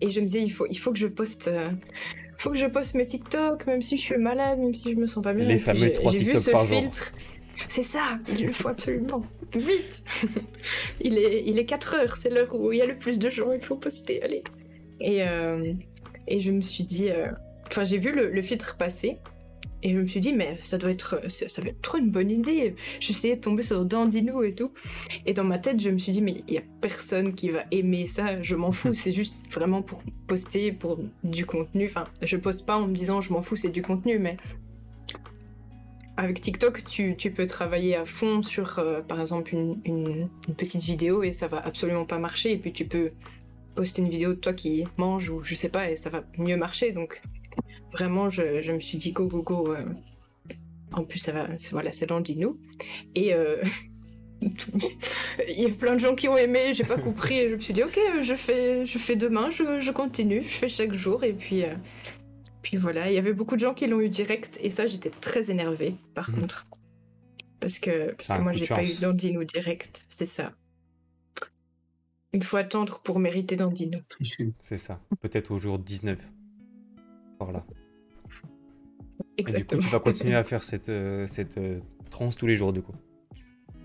Et 0.00 0.10
je 0.10 0.20
me 0.20 0.26
disais, 0.26 0.44
il 0.44 0.52
faut, 0.52 0.68
il 0.70 0.78
faut 0.78 0.92
que 0.92 1.00
je 1.00 1.08
poste. 1.08 1.48
Euh, 1.48 1.68
faut 2.38 2.52
que 2.52 2.58
je 2.58 2.66
poste 2.66 2.94
mes 2.94 3.06
TikTok, 3.06 3.66
même 3.66 3.82
si 3.82 3.96
je 3.96 4.02
suis 4.02 4.16
malade, 4.16 4.60
même 4.60 4.72
si 4.72 4.92
je 4.92 4.96
me 4.98 5.08
sens 5.08 5.24
pas 5.24 5.32
bien. 5.32 5.44
Les 5.44 5.58
fameux 5.58 5.92
3 5.92 6.12
TikTok 6.12 6.34
vu 6.36 6.40
ce 6.40 6.50
par 6.52 6.64
filtre. 6.64 7.12
C'est 7.66 7.82
ça, 7.82 8.20
il 8.28 8.46
le 8.46 8.52
faut 8.52 8.68
absolument. 8.68 9.24
Vite 9.52 10.04
il 11.00 11.18
est, 11.18 11.42
il 11.44 11.58
est 11.58 11.66
4 11.66 11.94
heures, 11.94 12.16
c'est 12.16 12.30
l'heure 12.30 12.54
où 12.54 12.70
il 12.70 12.78
y 12.78 12.82
a 12.82 12.86
le 12.86 12.96
plus 12.96 13.18
de 13.18 13.28
gens, 13.28 13.50
il 13.50 13.60
faut 13.60 13.74
poster, 13.74 14.22
allez. 14.22 14.44
Et, 15.00 15.22
euh, 15.26 15.72
et 16.30 16.40
je 16.40 16.50
me 16.50 16.60
suis 16.60 16.84
dit, 16.84 17.10
euh, 17.10 17.26
enfin, 17.68 17.84
j'ai 17.84 17.98
vu 17.98 18.12
le, 18.12 18.42
filtre 18.42 18.76
passer. 18.76 19.18
Et 19.82 19.94
je 19.94 19.98
me 19.98 20.06
suis 20.06 20.20
dit, 20.20 20.34
mais 20.34 20.58
ça 20.62 20.76
doit 20.76 20.90
être, 20.90 21.22
ça 21.28 21.62
va 21.62 21.68
être 21.68 21.80
trop 21.80 21.98
une 21.98 22.10
bonne 22.10 22.30
idée. 22.30 22.74
J'essayais 23.00 23.36
de 23.36 23.40
tomber 23.40 23.62
sur 23.62 23.84
Dandino 23.84 24.42
et 24.42 24.54
tout. 24.54 24.72
Et 25.24 25.32
dans 25.32 25.44
ma 25.44 25.58
tête, 25.58 25.80
je 25.80 25.88
me 25.88 25.98
suis 25.98 26.12
dit, 26.12 26.20
mais 26.20 26.44
il 26.48 26.54
y 26.54 26.58
a 26.58 26.62
personne 26.82 27.34
qui 27.34 27.48
va 27.48 27.64
aimer 27.70 28.06
ça. 28.06 28.40
Je 28.42 28.54
m'en 28.56 28.72
fous. 28.72 28.94
c'est 28.94 29.12
juste 29.12 29.36
vraiment 29.50 29.82
pour 29.82 30.02
poster, 30.26 30.70
pour 30.72 31.00
du 31.24 31.46
contenu. 31.46 31.86
Enfin, 31.86 32.04
je 32.22 32.36
poste 32.36 32.66
pas 32.66 32.76
en 32.76 32.86
me 32.86 32.94
disant, 32.94 33.20
je 33.22 33.32
m'en 33.32 33.42
fous, 33.42 33.56
c'est 33.56 33.70
du 33.70 33.80
contenu, 33.80 34.18
mais 34.18 34.36
avec 36.18 36.42
TikTok, 36.42 36.84
tu, 36.84 37.16
tu, 37.16 37.30
peux 37.30 37.46
travailler 37.46 37.96
à 37.96 38.04
fond 38.04 38.42
sur, 38.42 38.78
euh, 38.78 39.00
par 39.00 39.18
exemple, 39.20 39.54
une, 39.54 39.80
une, 39.86 40.28
petite 40.58 40.82
vidéo 40.82 41.22
et 41.22 41.32
ça 41.32 41.48
va 41.48 41.58
absolument 41.64 42.04
pas 42.04 42.18
marcher. 42.18 42.52
Et 42.52 42.58
puis 42.58 42.72
tu 42.72 42.84
peux 42.84 43.10
poster 43.80 44.02
une 44.02 44.10
vidéo 44.10 44.34
de 44.34 44.38
toi 44.38 44.52
qui 44.52 44.84
mange 44.98 45.30
ou 45.30 45.42
je 45.42 45.54
sais 45.54 45.70
pas 45.70 45.90
et 45.90 45.96
ça 45.96 46.10
va 46.10 46.22
mieux 46.36 46.58
marcher. 46.58 46.92
Donc 46.92 47.22
vraiment, 47.92 48.28
je, 48.28 48.60
je 48.60 48.72
me 48.72 48.80
suis 48.80 48.98
dit 48.98 49.12
go 49.12 49.26
go 49.26 49.42
go. 49.42 49.72
Euh. 49.72 49.86
En 50.92 51.02
plus, 51.02 51.18
ça 51.18 51.32
va, 51.32 51.46
voilà, 51.70 51.90
c'est 51.90 52.04
dans 52.04 52.18
le 52.18 52.22
dino. 52.22 52.58
Et 53.14 53.32
euh, 53.32 53.62
il 54.42 55.60
y 55.62 55.64
a 55.64 55.70
plein 55.70 55.94
de 55.94 55.98
gens 55.98 56.14
qui 56.14 56.28
ont 56.28 56.36
aimé, 56.36 56.74
j'ai 56.74 56.84
pas 56.84 56.98
compris 56.98 57.38
et 57.38 57.48
je 57.48 57.54
me 57.54 57.60
suis 57.60 57.72
dit 57.72 57.82
ok, 57.82 57.98
je 58.20 58.34
fais, 58.34 58.84
je 58.84 58.98
fais 58.98 59.16
demain, 59.16 59.48
je, 59.48 59.80
je 59.80 59.90
continue, 59.92 60.42
je 60.42 60.48
fais 60.48 60.68
chaque 60.68 60.92
jour 60.92 61.24
et 61.24 61.32
puis. 61.32 61.64
Euh, 61.64 61.74
puis 62.60 62.76
voilà, 62.76 63.10
il 63.10 63.14
y 63.14 63.18
avait 63.18 63.32
beaucoup 63.32 63.54
de 63.54 63.60
gens 63.60 63.72
qui 63.72 63.86
l'ont 63.86 64.02
eu 64.02 64.10
direct 64.10 64.58
et 64.60 64.68
ça 64.68 64.86
j'étais 64.86 65.08
très 65.08 65.50
énervée 65.50 65.94
par 66.12 66.28
mhm. 66.28 66.40
contre. 66.40 66.66
Parce 67.60 67.78
que, 67.78 68.12
parce 68.12 68.28
que 68.28 68.42
moi 68.42 68.52
j'ai 68.52 68.66
pas 68.66 68.82
eu 68.82 69.00
Dandino 69.00 69.42
direct, 69.44 70.04
c'est 70.10 70.26
ça. 70.26 70.52
Il 72.32 72.44
faut 72.44 72.56
attendre 72.56 73.00
pour 73.00 73.18
mériter 73.18 73.56
Dandino. 73.56 73.98
C'est 74.60 74.76
ça. 74.76 75.00
Peut-être 75.20 75.50
au 75.50 75.58
jour 75.58 75.78
19. 75.78 76.18
Voilà. 77.40 77.64
Exactement. 79.36 79.80
du 79.80 79.86
coup, 79.86 79.90
tu 79.90 79.92
vas 79.92 80.00
continuer 80.00 80.36
à 80.36 80.44
faire 80.44 80.62
cette, 80.62 80.88
euh, 80.88 81.26
cette 81.26 81.58
euh, 81.58 81.80
transe 82.10 82.36
tous 82.36 82.46
les 82.46 82.54
jours, 82.54 82.72
du 82.72 82.82
coup. 82.82 82.92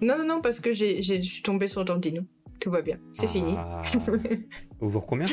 Non, 0.02 0.18
non, 0.18 0.26
non, 0.26 0.42
parce 0.42 0.60
que 0.60 0.74
je 0.74 1.22
suis 1.22 1.42
tombé 1.42 1.68
sur 1.68 1.86
Dandino. 1.86 2.24
Tout 2.60 2.70
va 2.72 2.82
bien. 2.82 3.00
C'est 3.14 3.28
fini. 3.28 3.54
Ah. 3.58 3.82
au 4.80 4.88
jour 4.88 5.06
combien? 5.06 5.26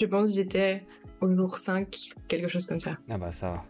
Je 0.00 0.06
pense 0.06 0.30
que 0.30 0.36
j'étais 0.36 0.84
au 1.20 1.34
jour 1.34 1.58
5, 1.58 2.10
quelque 2.28 2.48
chose 2.48 2.66
comme 2.66 2.80
ça. 2.80 2.98
Ah 3.08 3.18
bah 3.18 3.32
ça 3.32 3.50
va. 3.50 3.64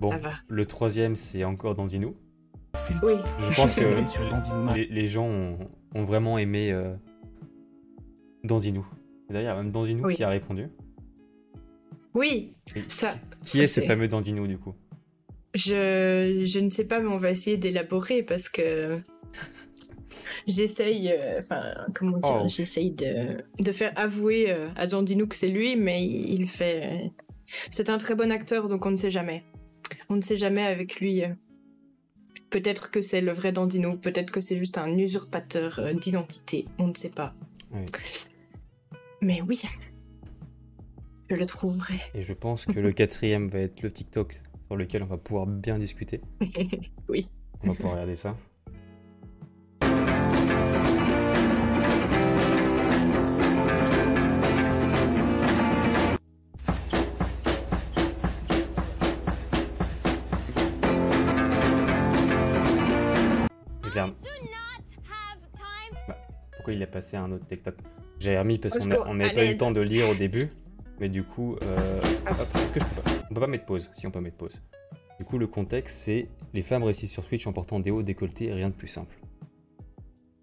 Bon, 0.00 0.12
le 0.48 0.66
troisième, 0.66 1.16
c'est 1.16 1.44
encore 1.44 1.74
Dandino. 1.74 2.14
Oui. 3.02 3.14
Je 3.40 3.56
pense 3.56 3.74
que 3.74 4.74
les, 4.74 4.86
les, 4.86 5.08
gens 5.08 5.26
ont, 5.94 6.04
vraiment 6.04 6.38
aimé 6.38 6.72
euh, 6.72 6.94
Dandinou. 8.44 8.86
D'ailleurs, 9.30 9.56
même 9.56 9.70
Dandinou 9.70 10.08
qui 10.08 10.22
a 10.22 10.28
répondu. 10.28 10.68
Oui, 12.14 12.54
ça. 12.88 13.14
Qui, 13.44 13.60
est 13.60 13.66
ce 13.66 13.80
fameux 13.80 14.08
Dandinou 14.08 14.46
du 14.46 14.58
coup? 14.58 14.74
Je, 15.54 16.42
je 16.44 16.60
ne 16.60 16.70
sais 16.70 16.84
pas, 16.84 17.00
mais 17.00 17.08
on 17.08 17.18
va 17.18 17.30
essayer 17.30 17.56
d'élaborer 17.56 18.22
parce 18.22 18.48
que 18.48 18.98
j'essaye, 20.46 21.10
euh, 21.10 21.38
enfin, 21.38 21.62
comment 21.94 22.18
dire, 22.18 22.42
oh. 22.44 22.48
j'essaye 22.48 22.90
de, 22.92 23.42
de, 23.58 23.72
faire 23.72 23.92
avouer 23.96 24.50
euh, 24.50 24.68
à 24.76 24.86
Dandinou 24.86 25.26
que 25.26 25.36
c'est 25.36 25.48
lui, 25.48 25.76
mais 25.76 26.04
il 26.04 26.46
fait. 26.46 27.10
C'est 27.70 27.88
un 27.88 27.98
très 27.98 28.14
bon 28.14 28.30
acteur, 28.30 28.68
donc 28.68 28.84
on 28.84 28.90
ne 28.90 28.96
sait 28.96 29.10
jamais. 29.10 29.44
On 30.08 30.16
ne 30.16 30.22
sait 30.22 30.36
jamais 30.36 30.62
avec 30.64 31.00
lui. 31.00 31.22
Peut-être 32.50 32.90
que 32.90 33.02
c'est 33.02 33.20
le 33.20 33.32
vrai 33.32 33.52
Dandinou, 33.52 33.96
peut-être 33.96 34.30
que 34.30 34.40
c'est 34.40 34.56
juste 34.56 34.78
un 34.78 34.96
usurpateur 34.96 35.78
euh, 35.78 35.92
d'identité, 35.92 36.66
on 36.78 36.88
ne 36.88 36.94
sait 36.94 37.10
pas. 37.10 37.34
Mais 39.20 39.42
oui, 39.42 39.62
je 41.28 41.34
le 41.34 41.46
trouverai. 41.46 42.00
Et 42.14 42.22
je 42.22 42.32
pense 42.32 42.66
que 42.66 42.78
le 42.78 42.92
quatrième 42.92 43.48
va 43.48 43.60
être 43.60 43.82
le 43.82 43.90
TikTok 43.90 44.40
sur 44.66 44.76
lequel 44.76 45.02
on 45.02 45.06
va 45.06 45.18
pouvoir 45.18 45.46
bien 45.46 45.78
discuter. 45.78 46.20
oui. 47.08 47.28
On 47.62 47.68
va 47.68 47.74
pouvoir 47.74 47.94
regarder 47.94 48.14
ça. 48.14 48.36
Passé 66.88 67.16
à 67.16 67.22
un 67.22 67.32
autre 67.32 67.46
TikTok. 67.46 67.76
J'ai 68.18 68.38
remis 68.38 68.58
parce 68.58 68.78
qu'on 68.78 69.14
n'avait 69.14 69.34
pas 69.34 69.44
eu 69.44 69.52
le 69.52 69.56
temps 69.56 69.70
de 69.70 69.80
lire 69.80 70.08
au 70.08 70.14
début. 70.14 70.48
Mais 71.00 71.08
du 71.08 71.22
coup, 71.22 71.56
euh, 71.62 72.00
est-ce 72.00 72.72
que 72.72 72.80
je 72.80 72.84
peux 72.84 73.02
pas? 73.02 73.10
On 73.30 73.34
peut 73.34 73.40
pas 73.40 73.46
mettre 73.46 73.66
pause, 73.66 73.88
si 73.92 74.06
on 74.06 74.10
peut 74.10 74.20
mettre 74.20 74.36
pause. 74.36 74.60
Du 75.18 75.24
coup, 75.24 75.38
le 75.38 75.46
contexte, 75.46 75.96
c'est 75.96 76.28
les 76.54 76.62
femmes 76.62 76.82
réussissent 76.82 77.12
sur 77.12 77.24
Switch 77.24 77.46
en 77.46 77.52
portant 77.52 77.78
des 77.78 77.90
hauts 77.90 78.02
décolletés, 78.02 78.52
rien 78.52 78.68
de 78.68 78.74
plus 78.74 78.88
simple. 78.88 79.16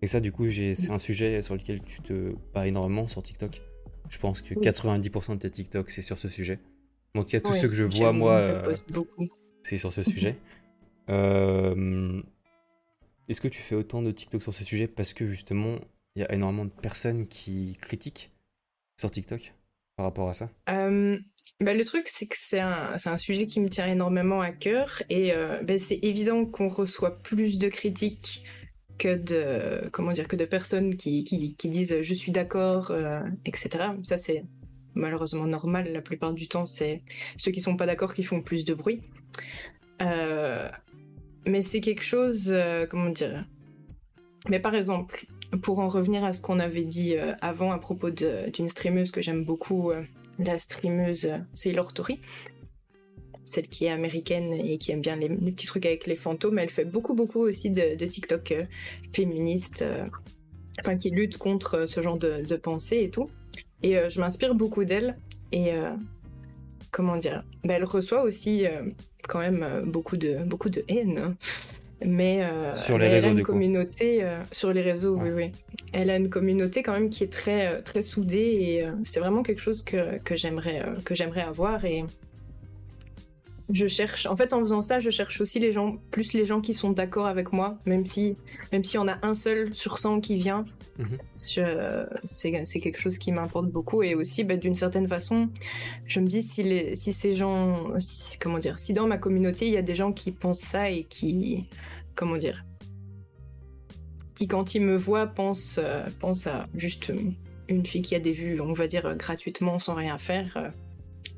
Et 0.01 0.07
ça, 0.07 0.19
du 0.19 0.31
coup, 0.31 0.49
c'est 0.49 0.91
un 0.91 0.97
sujet 0.97 1.41
sur 1.41 1.55
lequel 1.55 1.83
tu 1.83 2.01
te 2.01 2.35
bats 2.53 2.67
énormément 2.67 3.07
sur 3.07 3.23
TikTok. 3.23 3.61
Je 4.09 4.17
pense 4.19 4.41
que 4.41 4.53
90% 4.53 5.33
de 5.33 5.39
tes 5.39 5.49
TikTok, 5.49 5.89
c'est 5.89 6.01
sur 6.01 6.19
ce 6.19 6.27
sujet. 6.27 6.59
Donc, 7.15 7.31
il 7.31 7.35
y 7.35 7.37
a 7.37 7.41
tout 7.41 7.53
ce 7.53 7.65
que 7.65 7.73
je 7.73 7.85
vois, 7.85 8.11
moi, 8.11 8.33
euh, 8.33 8.75
c'est 9.63 9.77
sur 9.77 9.91
ce 9.91 10.03
sujet. 10.11 10.37
Euh, 11.09 12.21
est-ce 13.27 13.41
que 13.41 13.47
tu 13.47 13.61
fais 13.61 13.75
autant 13.75 14.01
de 14.01 14.11
TikTok 14.11 14.43
sur 14.43 14.53
ce 14.53 14.63
sujet 14.63 14.87
parce 14.87 15.13
que 15.13 15.25
justement, 15.25 15.79
il 16.15 16.21
y 16.21 16.25
a 16.25 16.33
énormément 16.33 16.65
de 16.65 16.71
personnes 16.71 17.27
qui 17.27 17.77
critiquent 17.81 18.31
sur 18.99 19.11
TikTok 19.11 19.53
par 19.97 20.05
rapport 20.05 20.29
à 20.29 20.33
ça 20.33 20.49
euh, 20.69 21.17
bah, 21.59 21.73
Le 21.73 21.85
truc, 21.85 22.07
c'est 22.07 22.27
que 22.27 22.37
c'est 22.37 22.59
un, 22.59 22.95
un, 23.03 23.17
sujet 23.17 23.47
qui 23.47 23.59
me 23.59 23.69
tient 23.69 23.87
énormément 23.87 24.41
à 24.41 24.51
cœur 24.51 25.01
et 25.09 25.33
euh, 25.33 25.61
bah, 25.63 25.77
c'est 25.77 25.99
évident 26.03 26.45
qu'on 26.45 26.67
reçoit 26.67 27.21
plus 27.21 27.57
de 27.57 27.69
critiques 27.69 28.43
que 28.97 29.15
de, 29.15 29.89
comment 29.89 30.11
dire, 30.11 30.27
que 30.27 30.35
de 30.35 30.45
personnes 30.45 30.95
qui, 30.95 31.23
qui, 31.23 31.69
disent 31.69 32.01
je 32.01 32.13
suis 32.13 32.31
d'accord, 32.31 32.91
euh, 32.91 33.21
etc. 33.45 33.85
Ça, 34.03 34.17
c'est 34.17 34.43
malheureusement 34.95 35.45
normal. 35.45 35.91
La 35.91 36.01
plupart 36.01 36.33
du 36.33 36.47
temps, 36.47 36.65
c'est 36.65 37.01
ceux 37.37 37.51
qui 37.51 37.61
sont 37.61 37.75
pas 37.75 37.85
d'accord 37.85 38.13
qui 38.13 38.23
font 38.23 38.41
plus 38.41 38.65
de 38.65 38.73
bruit. 38.73 39.01
Euh, 40.01 40.69
mais 41.45 41.61
c'est 41.61 41.81
quelque 41.81 42.03
chose, 42.03 42.51
euh, 42.51 42.85
comment 42.85 43.09
dire. 43.09 43.45
Mais 44.49 44.59
par 44.59 44.75
exemple, 44.75 45.25
pour 45.61 45.79
en 45.79 45.87
revenir 45.87 46.23
à 46.23 46.33
ce 46.33 46.41
qu'on 46.41 46.59
avait 46.59 46.83
dit 46.83 47.15
euh, 47.17 47.33
avant 47.41 47.71
à 47.71 47.77
propos 47.77 48.09
d'une 48.09 48.69
streameuse 48.69 49.11
que 49.11 49.21
j'aime 49.21 49.43
beaucoup, 49.43 49.91
euh, 49.91 50.03
la 50.39 50.57
streameuse 50.57 51.29
Sailor 51.53 51.93
Tori, 51.93 52.19
celle 53.43 53.67
qui 53.67 53.85
est 53.85 53.91
américaine 53.91 54.53
et 54.53 54.77
qui 54.77 54.91
aime 54.91 55.01
bien 55.01 55.15
les, 55.15 55.29
petits 55.29 55.67
trucs 55.67 55.85
avec 55.85 56.07
les 56.07 56.15
fantômes, 56.15 56.59
elle 56.59 56.69
fait 56.69 56.85
beaucoup 56.85 57.13
beaucoup 57.13 57.39
aussi 57.39 57.69
de, 57.69 58.05
TikTok 58.05 58.55
féministe, 59.13 59.85
enfin 60.79 60.97
qui 60.97 61.11
lutte 61.11 61.37
contre 61.37 61.87
ce 61.87 62.01
genre 62.01 62.17
de, 62.17 62.55
pensée 62.55 63.03
et 63.03 63.09
tout. 63.11 63.29
Et 63.83 63.97
je 64.09 64.19
m'inspire 64.19 64.55
beaucoup 64.55 64.83
d'elle 64.83 65.15
et 65.51 65.71
comment 66.89 67.17
dire, 67.17 67.45
ben, 67.63 67.75
elle 67.75 67.85
reçoit 67.85 68.23
aussi 68.23 68.65
quand 69.29 69.39
même 69.39 69.83
beaucoup 69.85 70.17
de 70.17 70.43
beaucoup 70.43 70.69
de 70.69 70.83
haine. 70.87 71.35
Mais 72.03 72.43
euh, 72.43 72.73
sur 72.73 72.97
les 72.97 73.07
réseaux, 73.07 73.27
elle 73.27 73.37
a 73.37 73.39
une 73.39 73.45
communauté 73.45 74.23
euh, 74.23 74.41
sur 74.51 74.73
les 74.73 74.81
réseaux, 74.81 75.17
oui, 75.17 75.29
oui. 75.29 75.51
Elle 75.93 76.09
a 76.09 76.17
une 76.17 76.29
communauté 76.29 76.83
quand 76.83 76.91
même 76.91 77.09
qui 77.09 77.23
est 77.23 77.31
très 77.31 77.67
euh, 77.67 77.81
très 77.81 78.01
soudée 78.01 78.37
et 78.37 78.85
c'est 79.03 79.19
vraiment 79.19 79.43
quelque 79.43 79.61
chose 79.61 79.81
que, 79.81 80.19
que 80.19 80.35
j'aimerais 80.35 80.83
que 81.05 81.15
j'aimerais 81.15 81.43
avoir 81.43 81.85
et 81.85 82.03
je 83.71 83.87
cherche. 83.87 84.25
En 84.27 84.35
fait, 84.35 84.53
en 84.53 84.59
faisant 84.59 84.81
ça, 84.81 84.99
je 84.99 85.09
cherche 85.09 85.41
aussi 85.41 85.59
les 85.59 85.71
gens, 85.71 85.97
plus 86.11 86.33
les 86.33 86.45
gens 86.45 86.61
qui 86.61 86.73
sont 86.73 86.91
d'accord 86.91 87.25
avec 87.25 87.51
moi, 87.51 87.77
même 87.85 88.05
si 88.05 88.35
même 88.71 88.83
si 88.83 88.97
on 88.97 89.07
a 89.07 89.17
un 89.25 89.33
seul 89.33 89.73
sur 89.73 89.97
100 89.97 90.21
qui 90.21 90.35
vient. 90.35 90.65
Mhm. 90.97 91.17
C'est 91.35 92.79
quelque 92.79 92.99
chose 92.99 93.17
qui 93.17 93.31
m'importe 93.31 93.69
beaucoup 93.71 94.03
et 94.03 94.15
aussi 94.15 94.43
bah, 94.43 94.55
d'une 94.55 94.75
certaine 94.75 95.07
façon, 95.07 95.49
je 96.05 96.19
me 96.19 96.27
dis 96.27 96.41
si, 96.41 96.63
les, 96.63 96.95
si 96.95 97.11
ces 97.11 97.33
gens, 97.33 97.89
comment 98.39 98.59
dire, 98.59 98.79
si 98.79 98.93
dans 98.93 99.07
ma 99.07 99.17
communauté 99.17 99.67
il 99.67 99.73
y 99.73 99.77
a 99.77 99.81
des 99.81 99.95
gens 99.95 100.13
qui 100.13 100.31
pensent 100.31 100.59
ça 100.59 100.89
et 100.89 101.03
qui 101.03 101.65
comment 102.15 102.37
dire, 102.37 102.63
qui 104.35 104.47
quand 104.47 104.75
il 104.75 104.81
me 104.81 104.95
voit 104.95 105.27
pense, 105.27 105.79
euh, 105.83 106.05
pense 106.19 106.47
à 106.47 106.67
juste 106.75 107.11
une 107.67 107.85
fille 107.85 108.01
qui 108.01 108.15
a 108.15 108.19
des 108.19 108.31
vues, 108.31 108.61
on 108.61 108.73
va 108.73 108.87
dire, 108.87 109.15
gratuitement 109.15 109.79
sans 109.79 109.95
rien 109.95 110.17
faire, 110.17 110.55
euh, 110.57 110.69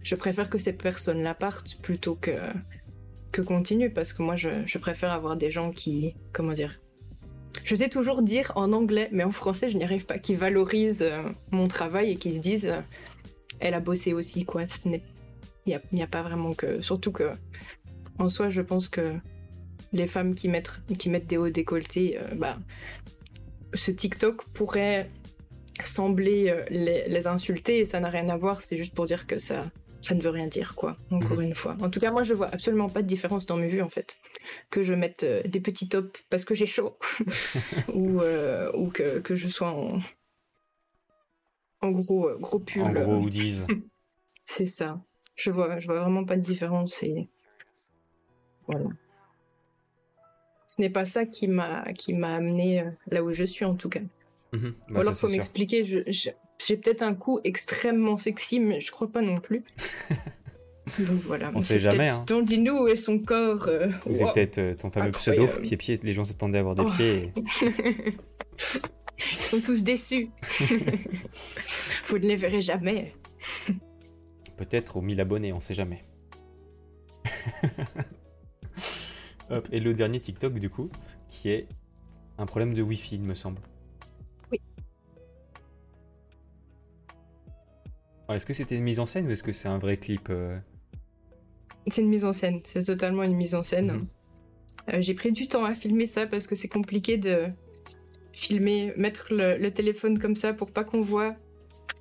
je 0.07 0.15
préfère 0.15 0.49
que 0.49 0.57
ces 0.57 0.71
personnes-là 0.71 1.33
partent 1.33 1.75
plutôt 1.81 2.15
que, 2.15 2.31
que 3.33 3.41
continuent 3.41 3.91
parce 3.93 4.13
que 4.13 4.21
moi 4.21 4.37
je, 4.37 4.77
préfère 4.77 5.11
avoir 5.11 5.35
des 5.35 5.51
gens 5.51 5.69
qui, 5.69 6.15
comment 6.31 6.53
dire, 6.53 6.79
je 7.65 7.75
sais 7.75 7.89
toujours 7.89 8.21
dire 8.21 8.53
en 8.55 8.71
anglais, 8.71 9.09
mais 9.11 9.25
en 9.25 9.31
français 9.31 9.69
je 9.69 9.77
n'y 9.77 9.83
arrive 9.83 10.05
pas, 10.05 10.17
qui 10.17 10.33
valorisent 10.33 11.01
euh, 11.01 11.23
mon 11.51 11.67
travail 11.67 12.11
et 12.11 12.15
qui 12.15 12.33
se 12.33 12.39
disent, 12.39 12.73
elle 13.59 13.73
a 13.73 13.81
bossé 13.81 14.13
aussi, 14.13 14.45
quoi. 14.45 14.63
Il 14.85 15.01
n'y 15.91 16.03
a, 16.03 16.07
pas 16.07 16.21
vraiment 16.21 16.53
que. 16.53 16.79
Surtout 16.79 17.11
que, 17.11 17.33
en 18.17 18.29
soi, 18.29 18.49
je 18.49 18.61
pense 18.61 18.87
que 18.87 19.13
les 19.91 20.07
femmes 20.07 20.33
qui 20.35 20.47
mettent, 20.47 20.81
qui 20.97 21.09
mettent 21.09 21.27
des 21.27 21.35
hauts 21.35 21.49
décolletés, 21.49 22.17
euh, 22.17 22.35
bah, 22.35 22.57
ce 23.73 23.91
TikTok 23.91 24.45
pourrait 24.53 25.09
sembler 25.83 26.49
euh, 26.49 26.63
les, 26.69 27.27
insulter 27.27 27.79
et 27.79 27.85
ça 27.85 27.99
n'a 27.99 28.09
rien 28.09 28.29
à 28.29 28.37
voir, 28.37 28.61
c'est 28.61 28.77
juste 28.77 28.93
pour 28.95 29.05
dire 29.05 29.27
que 29.27 29.37
ça, 29.37 29.65
ça 30.01 30.15
ne 30.15 30.21
veut 30.21 30.29
rien 30.29 30.47
dire, 30.47 30.75
quoi, 30.75 30.95
encore 31.11 31.37
mhm. 31.37 31.43
une 31.43 31.55
fois. 31.55 31.75
En 31.81 31.89
tout 31.89 31.99
cas, 31.99 32.11
moi, 32.11 32.23
je 32.23 32.33
vois 32.33 32.47
absolument 32.47 32.89
pas 32.89 33.01
de 33.01 33.07
différence 33.07 33.45
dans 33.45 33.57
mes 33.57 33.67
vues, 33.67 33.81
en 33.81 33.89
fait. 33.89 34.19
Que 34.69 34.83
je 34.83 34.93
mette 34.93 35.23
euh, 35.23 35.41
des 35.43 35.59
petits 35.59 35.89
tops 35.89 36.23
parce 36.29 36.45
que 36.45 36.55
j'ai 36.55 36.67
chaud, 36.67 36.97
ou, 37.93 38.21
ou 38.73 38.89
que, 38.89 39.19
que, 39.19 39.35
je 39.35 39.47
sois 39.49 39.71
en, 39.71 39.99
en 41.81 41.91
gros, 41.91 42.29
gros 42.39 42.59
pull. 42.59 42.81
En 42.81 42.91
gros 42.91 43.15
hoodies. 43.15 43.65
c'est 44.45 44.65
ça. 44.65 45.01
Je 45.35 45.51
vois, 45.51 45.79
je 45.79 45.87
vois 45.87 46.01
vraiment 46.01 46.25
pas 46.25 46.35
de 46.35 46.41
différence 46.41 47.03
et 47.03 47.29
voilà 48.67 48.89
ce 50.67 50.81
n'est 50.81 50.89
pas 50.89 51.05
ça 51.05 51.25
qui 51.25 51.47
m'a 51.47 51.91
qui 51.93 52.13
m'a 52.13 52.35
amené 52.35 52.81
euh, 52.81 52.91
là 53.09 53.23
où 53.23 53.31
je 53.31 53.45
suis 53.45 53.65
en 53.65 53.75
tout 53.75 53.89
cas. 53.89 54.01
Mhm. 54.51 54.75
Bah, 54.89 54.95
Ou 54.95 55.01
alors 55.01 55.15
faut 55.15 55.29
m'expliquer, 55.29 55.83
j'ai 56.65 56.77
peut-être 56.77 57.01
un 57.01 57.13
coup 57.13 57.39
extrêmement 57.43 58.17
sexy, 58.17 58.59
mais 58.59 58.81
je 58.81 58.91
crois 58.91 59.11
pas 59.11 59.21
non 59.21 59.39
plus. 59.39 59.63
Donc 60.99 61.21
voilà. 61.23 61.51
On 61.53 61.61
sait 61.61 61.79
jamais. 61.79 62.09
Hein. 62.09 62.25
Et 62.87 62.95
son 62.95 63.19
corps. 63.19 63.67
Euh, 63.67 63.89
Vous 64.05 64.23
êtes 64.23 64.33
peut-être 64.33 64.57
euh, 64.57 64.73
ton 64.73 64.89
fameux 64.89 65.11
pseudo 65.11 65.47
pied-pied. 65.61 65.99
Les 66.01 66.13
gens 66.13 66.25
s'attendaient 66.25 66.59
à 66.59 66.61
avoir 66.61 66.75
des 66.75 66.83
oh. 66.83 66.91
pieds. 66.95 67.33
Ils 69.31 69.37
sont 69.37 69.61
tous 69.61 69.83
déçus. 69.83 70.29
Vous 72.05 72.17
ne 72.17 72.27
les 72.27 72.35
verrez 72.35 72.61
jamais. 72.61 73.13
Peut-être 74.55 74.97
aux 74.97 75.01
1000 75.01 75.19
abonnés, 75.19 75.53
on 75.53 75.59
sait 75.59 75.73
jamais. 75.73 76.03
Et 79.71 79.79
le 79.79 79.93
dernier 79.93 80.19
TikTok, 80.19 80.53
du 80.53 80.69
coup, 80.69 80.89
qui 81.29 81.49
est 81.49 81.67
un 82.37 82.45
problème 82.45 82.73
de 82.73 82.81
Wi-Fi, 82.81 83.15
il 83.15 83.23
me 83.23 83.33
semble. 83.33 83.61
Est-ce 88.29 88.45
que 88.45 88.53
c'était 88.53 88.75
une 88.75 88.83
mise 88.83 88.99
en 88.99 89.05
scène 89.05 89.27
ou 89.27 89.31
est-ce 89.31 89.43
que 89.43 89.51
c'est 89.51 89.67
un 89.67 89.77
vrai 89.77 89.97
clip 89.97 90.27
euh 90.29 90.57
C'est 91.87 92.01
une 92.01 92.09
mise 92.09 92.25
en 92.25 92.33
scène, 92.33 92.61
c'est 92.63 92.83
totalement 92.83 93.23
une 93.23 93.35
mise 93.35 93.55
en 93.55 93.63
scène. 93.63 93.91
Mhm. 93.91 94.07
Euh, 94.93 95.01
j'ai 95.01 95.13
pris 95.13 95.31
du 95.31 95.47
temps 95.47 95.65
à 95.65 95.73
filmer 95.73 96.05
ça 96.05 96.27
parce 96.27 96.47
que 96.47 96.55
c'est 96.55 96.67
compliqué 96.67 97.17
de 97.17 97.47
filmer, 98.33 98.93
mettre 98.95 99.27
le, 99.31 99.69
téléphone 99.69 100.19
comme 100.19 100.35
ça 100.35 100.53
pour 100.53 100.71
pas 100.71 100.83
qu'on 100.83 101.01
voit 101.01 101.35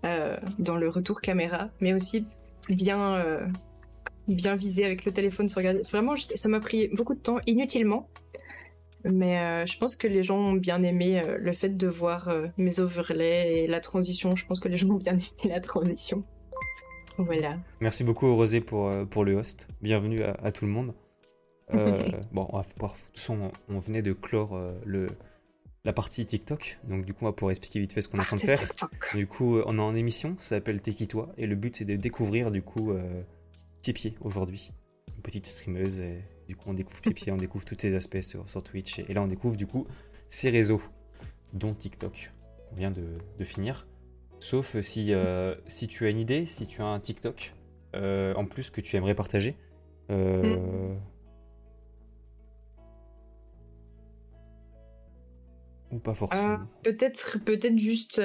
euh, 0.04 0.36
dans 0.58 0.76
le 0.76 0.88
retour 0.88 1.20
caméra, 1.20 1.70
mais 1.80 1.94
aussi 1.94 2.26
bien 2.68 3.48
bien 4.28 4.56
visé 4.56 4.84
avec 4.84 5.04
le 5.04 5.12
téléphone 5.12 5.48
se 5.48 5.54
regarder. 5.54 5.82
Vraiment, 5.82 6.14
ça 6.16 6.48
m'a 6.48 6.60
pris 6.60 6.88
beaucoup 6.88 7.14
de 7.14 7.20
temps, 7.20 7.38
inutilement. 7.46 8.08
Mais 9.10 9.38
euh, 9.38 9.66
je 9.66 9.78
pense 9.78 9.96
que 9.96 10.06
les 10.06 10.22
gens 10.22 10.38
ont 10.38 10.52
bien 10.54 10.82
aimé 10.82 11.20
euh, 11.20 11.38
le 11.38 11.52
fait 11.52 11.76
de 11.76 11.86
voir 11.86 12.28
euh, 12.28 12.46
mes 12.56 12.80
overlays 12.80 13.64
et 13.64 13.66
la 13.66 13.80
transition. 13.80 14.36
Je 14.36 14.46
pense 14.46 14.60
que 14.60 14.68
les 14.68 14.78
gens 14.78 14.90
ont 14.90 14.94
bien 14.94 15.14
aimé 15.14 15.52
la 15.54 15.60
transition. 15.60 16.24
Voilà. 17.18 17.56
Merci 17.80 18.04
beaucoup 18.04 18.34
Rosé 18.34 18.60
pour, 18.60 18.92
pour 19.08 19.24
le 19.24 19.36
host. 19.36 19.68
Bienvenue 19.80 20.22
à, 20.22 20.52
tout 20.52 20.66
le 20.66 20.70
monde. 20.70 20.94
bon, 21.72 22.46
on, 22.50 22.58
va, 22.58 22.64
toute 22.64 22.92
façon, 23.14 23.50
on 23.68 23.78
venait 23.78 24.02
de 24.02 24.12
clore 24.12 24.60
le, 24.84 25.08
la 25.84 25.94
partie 25.94 26.26
TikTok. 26.26 26.78
Donc 26.84 27.06
du 27.06 27.14
coup, 27.14 27.24
on 27.24 27.28
va 27.28 27.32
pouvoir 27.32 27.52
expliquer 27.52 27.80
vite 27.80 27.94
fait 27.94 28.02
ce 28.02 28.08
qu'on 28.08 28.18
est 28.18 28.20
en 28.20 28.24
train 28.24 28.36
de 28.36 28.42
faire. 28.42 28.60
Du 29.14 29.26
coup, 29.26 29.58
on 29.64 29.78
est 29.78 29.82
en 29.82 29.94
émission, 29.94 30.34
ça 30.36 30.56
s'appelle 30.56 30.82
Tekitoi. 30.82 31.32
Et 31.38 31.46
le 31.46 31.54
but, 31.54 31.76
c'est 31.76 31.86
de 31.86 31.96
découvrir 31.96 32.50
du 32.50 32.60
coup 32.60 32.92
pied 33.92 34.14
aujourd'hui. 34.20 34.72
Une 35.14 35.22
petite 35.22 35.46
streameuse. 35.46 36.00
Et 36.00 36.22
du 36.48 36.56
coup, 36.56 36.70
on 36.70 36.74
découvre 36.74 37.00
pied 37.00 37.32
on 37.32 37.36
découvre 37.36 37.64
tous 37.64 37.76
ses 37.78 37.94
aspects 37.94 38.20
sur, 38.20 38.46
Twitch. 38.62 38.98
Et, 39.00 39.14
là, 39.14 39.22
on 39.22 39.26
découvre 39.26 39.56
du 39.56 39.66
coup 39.66 39.86
ses 40.28 40.50
réseaux, 40.50 40.82
dont 41.52 41.74
TikTok. 41.74 42.32
On 42.72 42.76
vient 42.76 42.90
de, 42.90 43.44
finir. 43.44 43.86
Sauf 44.38 44.78
si, 44.80 45.12
euh, 45.12 45.54
si 45.66 45.88
tu 45.88 46.06
as 46.06 46.10
une 46.10 46.18
idée, 46.18 46.46
si 46.46 46.66
tu 46.66 46.82
as 46.82 46.86
un 46.86 47.00
TikTok 47.00 47.54
euh, 47.94 48.34
en 48.34 48.44
plus 48.44 48.70
que 48.70 48.80
tu 48.80 48.96
aimerais 48.96 49.14
partager. 49.14 49.56
Euh. 50.10 50.94
Ou 55.90 55.98
pas 55.98 56.14
forcément. 56.14 56.58
peut-être, 56.82 57.38
peut-être 57.44 57.78
juste 57.78 58.20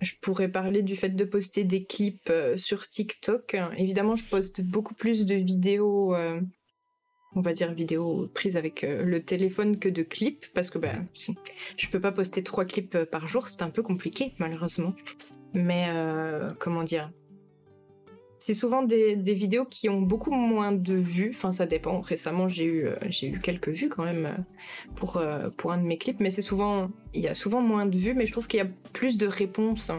je 0.00 0.14
pourrais 0.20 0.48
parler 0.48 0.82
du 0.82 0.96
fait 0.96 1.10
de 1.10 1.24
poster 1.24 1.64
des 1.64 1.84
clips 1.84 2.30
euh, 2.30 2.56
sur 2.56 2.88
TikTok. 2.88 3.56
Évidemment, 3.76 4.16
je 4.16 4.24
poste 4.24 4.60
beaucoup 4.60 4.94
plus 4.94 5.26
de 5.26 5.34
vidéos, 5.34 6.14
euh, 6.14 6.40
on 7.34 7.40
va 7.40 7.52
dire 7.52 7.72
vidéos 7.72 8.28
prises 8.34 8.56
avec 8.56 8.84
euh, 8.84 9.04
le 9.04 9.22
téléphone 9.22 9.78
que 9.78 9.88
de 9.88 10.02
clips, 10.02 10.46
parce 10.54 10.70
que 10.70 10.78
ben, 10.78 11.06
je 11.76 11.88
peux 11.88 12.00
pas 12.00 12.12
poster 12.12 12.42
trois 12.42 12.64
clips 12.64 13.04
par 13.04 13.26
jour, 13.28 13.48
c'est 13.48 13.62
un 13.62 13.70
peu 13.70 13.82
compliqué, 13.82 14.34
malheureusement. 14.38 14.94
Mais 15.54 15.88
comment 16.58 16.84
dire 16.84 17.10
c'est 18.38 18.54
souvent 18.54 18.82
des, 18.82 19.14
vidéos 19.14 19.64
qui 19.64 19.88
ont 19.88 20.00
beaucoup 20.00 20.30
moins 20.30 20.72
de 20.72 20.94
vues. 20.94 21.32
Enfin, 21.34 21.52
ça 21.52 21.66
dépend. 21.66 22.00
Récemment, 22.00 22.48
j'ai 22.48 22.64
eu, 22.64 22.86
euh, 22.86 22.96
eu 23.22 23.38
quelques 23.40 23.68
vues 23.68 23.88
quand 23.88 24.04
même 24.04 24.26
euh, 24.26 24.42
pour, 24.94 25.16
euh, 25.16 25.50
pour 25.50 25.72
un 25.72 25.78
de 25.78 25.82
mes 25.82 25.98
clips, 25.98 26.20
mais 26.20 26.30
c'est 26.30 26.42
souvent, 26.42 26.90
il 27.14 27.20
y 27.20 27.28
a 27.28 27.34
souvent 27.34 27.60
moins 27.60 27.86
de 27.86 27.96
vues, 27.96 28.14
mais 28.14 28.26
je 28.26 28.32
trouve 28.32 28.46
qu'il 28.46 28.58
y 28.58 28.62
a 28.62 28.68
plus 28.92 29.18
de 29.18 29.26
réponses. 29.26 29.90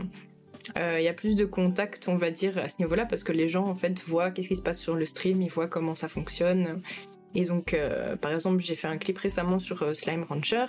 il 0.75 1.03
y 1.03 1.07
a 1.07 1.13
plus 1.13 1.35
de 1.35 1.45
contacts, 1.45 2.07
on 2.07 2.15
va 2.15 2.31
dire, 2.31 2.57
à 2.57 2.69
ce 2.69 2.81
niveau-là, 2.81 3.05
parce 3.05 3.23
que 3.23 3.33
les 3.33 3.47
gens, 3.47 3.67
en 3.67 3.75
fait, 3.75 4.01
voient 4.01 4.31
qu'est-ce 4.31 4.47
qui 4.47 4.55
se 4.55 4.61
passe 4.61 4.79
sur 4.79 4.95
le 4.95 5.05
stream, 5.05 5.41
ils 5.41 5.49
voient 5.49 5.67
comment 5.67 5.95
ça 5.95 6.07
fonctionne. 6.07 6.81
Et 7.35 7.45
donc, 7.45 7.73
euh, 7.73 8.15
par 8.15 8.31
exemple, 8.31 8.61
j'ai 8.61 8.75
fait 8.75 8.87
un 8.87 8.97
clip 8.97 9.17
récemment 9.17 9.59
sur 9.59 9.83
euh, 9.83 9.93
Slime 9.93 10.23
Rancher 10.23 10.65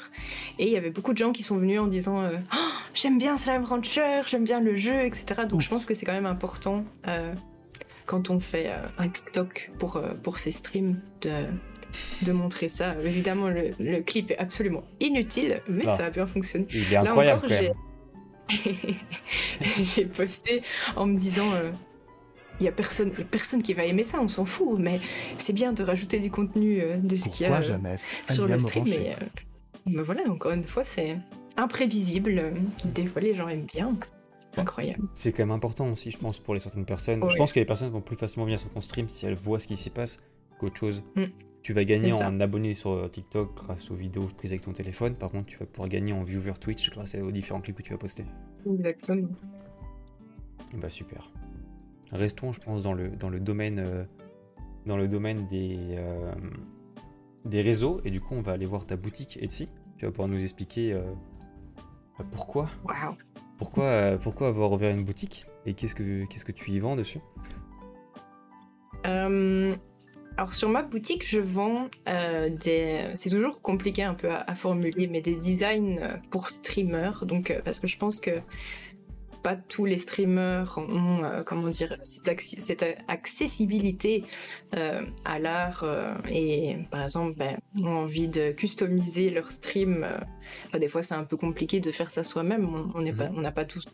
et 0.58 0.66
il 0.66 0.72
y 0.72 0.76
avait 0.76 0.90
beaucoup 0.90 1.12
de 1.12 1.18
gens 1.18 1.32
qui 1.32 1.42
sont 1.42 1.56
venus 1.56 1.80
en 1.80 1.86
disant 1.86 2.22
oh, 2.52 2.56
J'aime 2.94 3.18
bien 3.18 3.36
Slime 3.36 3.64
Rancher, 3.64 4.22
j'aime 4.26 4.44
bien 4.44 4.60
le 4.60 4.76
jeu, 4.76 5.04
etc. 5.04 5.42
Donc, 5.48 5.60
je 5.60 5.68
pense 5.68 5.86
que 5.86 5.94
c'est 5.94 6.04
quand 6.04 6.12
même 6.12 6.26
important 6.26 6.84
quand 8.06 8.30
on 8.30 8.40
fait 8.40 8.70
un 8.98 9.08
TikTok 9.08 9.70
pour, 9.78 10.02
pour 10.22 10.38
ses 10.40 10.50
streams 10.50 11.00
de, 11.20 11.44
de 12.22 12.32
montrer 12.32 12.68
ça. 12.68 12.96
Évidemment, 13.02 13.48
le, 13.48 14.00
clip 14.00 14.32
est 14.32 14.38
absolument 14.38 14.82
inutile, 14.98 15.62
mais 15.68 15.84
ah. 15.86 15.96
ça 15.96 16.06
a 16.06 16.10
bien 16.10 16.26
fonctionné. 16.26 16.66
Il 16.72 16.92
est 16.92 16.96
incroyable 16.96 17.42
quand 17.42 17.48
même. 17.48 17.72
j'ai 19.60 20.06
posté 20.06 20.62
en 20.96 21.06
me 21.06 21.16
disant 21.16 21.48
il 22.60 22.64
y 22.64 22.68
a 22.68 22.72
personne, 22.72 23.10
personne 23.10 23.62
qui 23.62 23.72
va 23.72 23.84
aimer 23.84 24.02
ça, 24.02 24.20
on 24.20 24.28
s'en 24.28 24.44
fout, 24.44 24.78
mais 24.78 25.00
c'est 25.38 25.54
bien 25.54 25.72
de 25.72 25.82
rajouter 25.82 26.20
du 26.20 26.30
contenu 26.30 26.80
euh, 26.80 26.98
de 26.98 27.16
ce 27.16 27.28
qu'il 27.28 27.46
y 27.46 27.50
a 27.50 27.58
euh, 27.58 27.96
sur 28.28 28.46
le 28.46 28.58
stream. 28.58 28.84
Mais, 28.86 29.16
euh, 29.96 30.02
voilà, 30.02 30.22
encore 30.28 30.52
une 30.52 30.64
fois, 30.64 30.84
c'est 30.84 31.16
imprévisible. 31.56 32.52
Des 32.84 33.06
fois, 33.06 33.22
les 33.22 33.34
gens 33.34 33.48
aiment 33.48 33.66
bien. 33.72 33.96
Incroyable. 34.56 35.04
C'est 35.14 35.32
quand 35.32 35.44
même 35.44 35.52
important 35.52 35.90
aussi, 35.90 36.10
je 36.10 36.18
pense, 36.18 36.38
pour 36.38 36.54
les 36.54 36.60
certaines 36.60 36.84
personnes. 36.84 37.22
Je 37.28 37.36
pense 37.36 37.52
que 37.52 37.60
les 37.60 37.64
personnes 37.64 37.90
vont 37.90 38.00
plus 38.00 38.16
facilement 38.16 38.44
venir 38.44 38.58
sur 38.58 38.70
ton 38.70 38.80
stream 38.80 39.08
si 39.08 39.24
elles 39.24 39.36
voient 39.36 39.60
ce 39.60 39.68
qui 39.68 39.76
s'y 39.76 39.90
passe 39.90 40.18
qu'autre 40.58 40.76
chose. 40.76 41.02
Mm. 41.14 41.24
Tu 41.62 41.72
vas 41.72 41.84
gagner 41.84 42.12
en 42.12 42.40
abonnés 42.40 42.74
sur 42.74 43.08
TikTok 43.10 43.54
grâce 43.54 43.90
aux 43.90 43.94
vidéos 43.94 44.28
prises 44.36 44.52
avec 44.52 44.62
ton 44.62 44.72
téléphone. 44.72 45.14
Par 45.14 45.30
contre, 45.30 45.46
tu 45.46 45.58
vas 45.58 45.66
pouvoir 45.66 45.88
gagner 45.88 46.12
en 46.12 46.24
viewer 46.24 46.54
Twitch 46.58 46.90
grâce 46.90 47.14
aux 47.14 47.30
différents 47.30 47.60
clips 47.60 47.76
que 47.76 47.82
tu 47.82 47.92
vas 47.92 47.98
poster. 47.98 48.24
Exactement. 48.66 49.28
Bah 50.74 50.90
super. 50.90 51.30
Restons, 52.12 52.52
je 52.52 52.60
pense, 52.60 52.82
dans 52.82 52.92
le, 52.92 53.08
dans 53.10 53.28
le 53.28 53.38
domaine, 53.38 53.78
euh, 53.78 54.04
dans 54.86 54.96
le 54.96 55.06
domaine 55.06 55.46
des, 55.46 55.76
euh, 55.90 56.32
des 57.44 57.60
réseaux. 57.60 58.00
Et 58.04 58.10
du 58.10 58.20
coup, 58.20 58.34
on 58.34 58.40
va 58.40 58.52
aller 58.52 58.66
voir 58.66 58.86
ta 58.86 58.96
boutique 58.96 59.38
Etsy. 59.40 59.68
Tu 59.96 60.06
vas 60.06 60.10
pouvoir 60.10 60.28
nous 60.28 60.42
expliquer 60.42 60.92
euh, 60.92 61.02
pourquoi. 62.32 62.68
Pourquoi, 63.58 64.16
pourquoi 64.22 64.48
avoir 64.48 64.72
ouvert 64.72 64.90
une 64.90 65.04
boutique 65.04 65.44
et 65.66 65.74
qu'est-ce 65.74 65.94
que, 65.94 66.24
qu'est-ce 66.24 66.46
que 66.46 66.52
tu 66.52 66.70
y 66.70 66.80
vends 66.80 66.96
dessus? 66.96 67.20
Alors 69.04 70.54
sur 70.54 70.70
ma 70.70 70.82
boutique, 70.82 71.28
je 71.28 71.40
vends 71.40 71.88
des. 72.06 73.10
C'est 73.14 73.28
toujours 73.28 73.60
compliqué 73.60 74.02
un 74.02 74.14
peu 74.14 74.30
à, 74.30 74.38
à, 74.48 74.54
formuler, 74.54 75.06
mais 75.08 75.20
des 75.20 75.36
designs 75.36 75.98
pour 76.30 76.48
streamers. 76.48 77.26
Donc 77.26 77.54
parce 77.62 77.80
que 77.80 77.86
je 77.86 77.98
pense 77.98 78.18
que 78.18 78.40
pas 79.42 79.56
tous 79.56 79.84
les 79.84 79.98
streamers 79.98 80.78
ont, 80.78 81.24
euh, 81.24 81.42
comment 81.42 81.68
dire, 81.68 81.96
cette, 82.02 82.84
accessibilité 83.08 84.24
euh, 84.76 85.02
à 85.24 85.38
l'art 85.38 85.82
euh, 85.82 86.14
et 86.28 86.78
par 86.90 87.04
exemple 87.04 87.36
ben, 87.36 87.58
ont 87.82 87.96
envie 87.96 88.28
de 88.28 88.52
customiser 88.52 89.30
leur 89.30 89.50
stream. 89.52 90.06
des 90.78 90.88
fois, 90.88 91.02
c'est 91.02 91.14
un 91.14 91.24
peu 91.24 91.36
compliqué 91.36 91.80
de 91.80 91.90
faire 91.90 92.10
ça 92.10 92.24
soi-même. 92.24 92.68
On 92.94 93.00
n'a 93.00 93.12
pas, 93.12 93.30
mhm. 93.30 93.52
pas 93.52 93.64
tous 93.64 93.84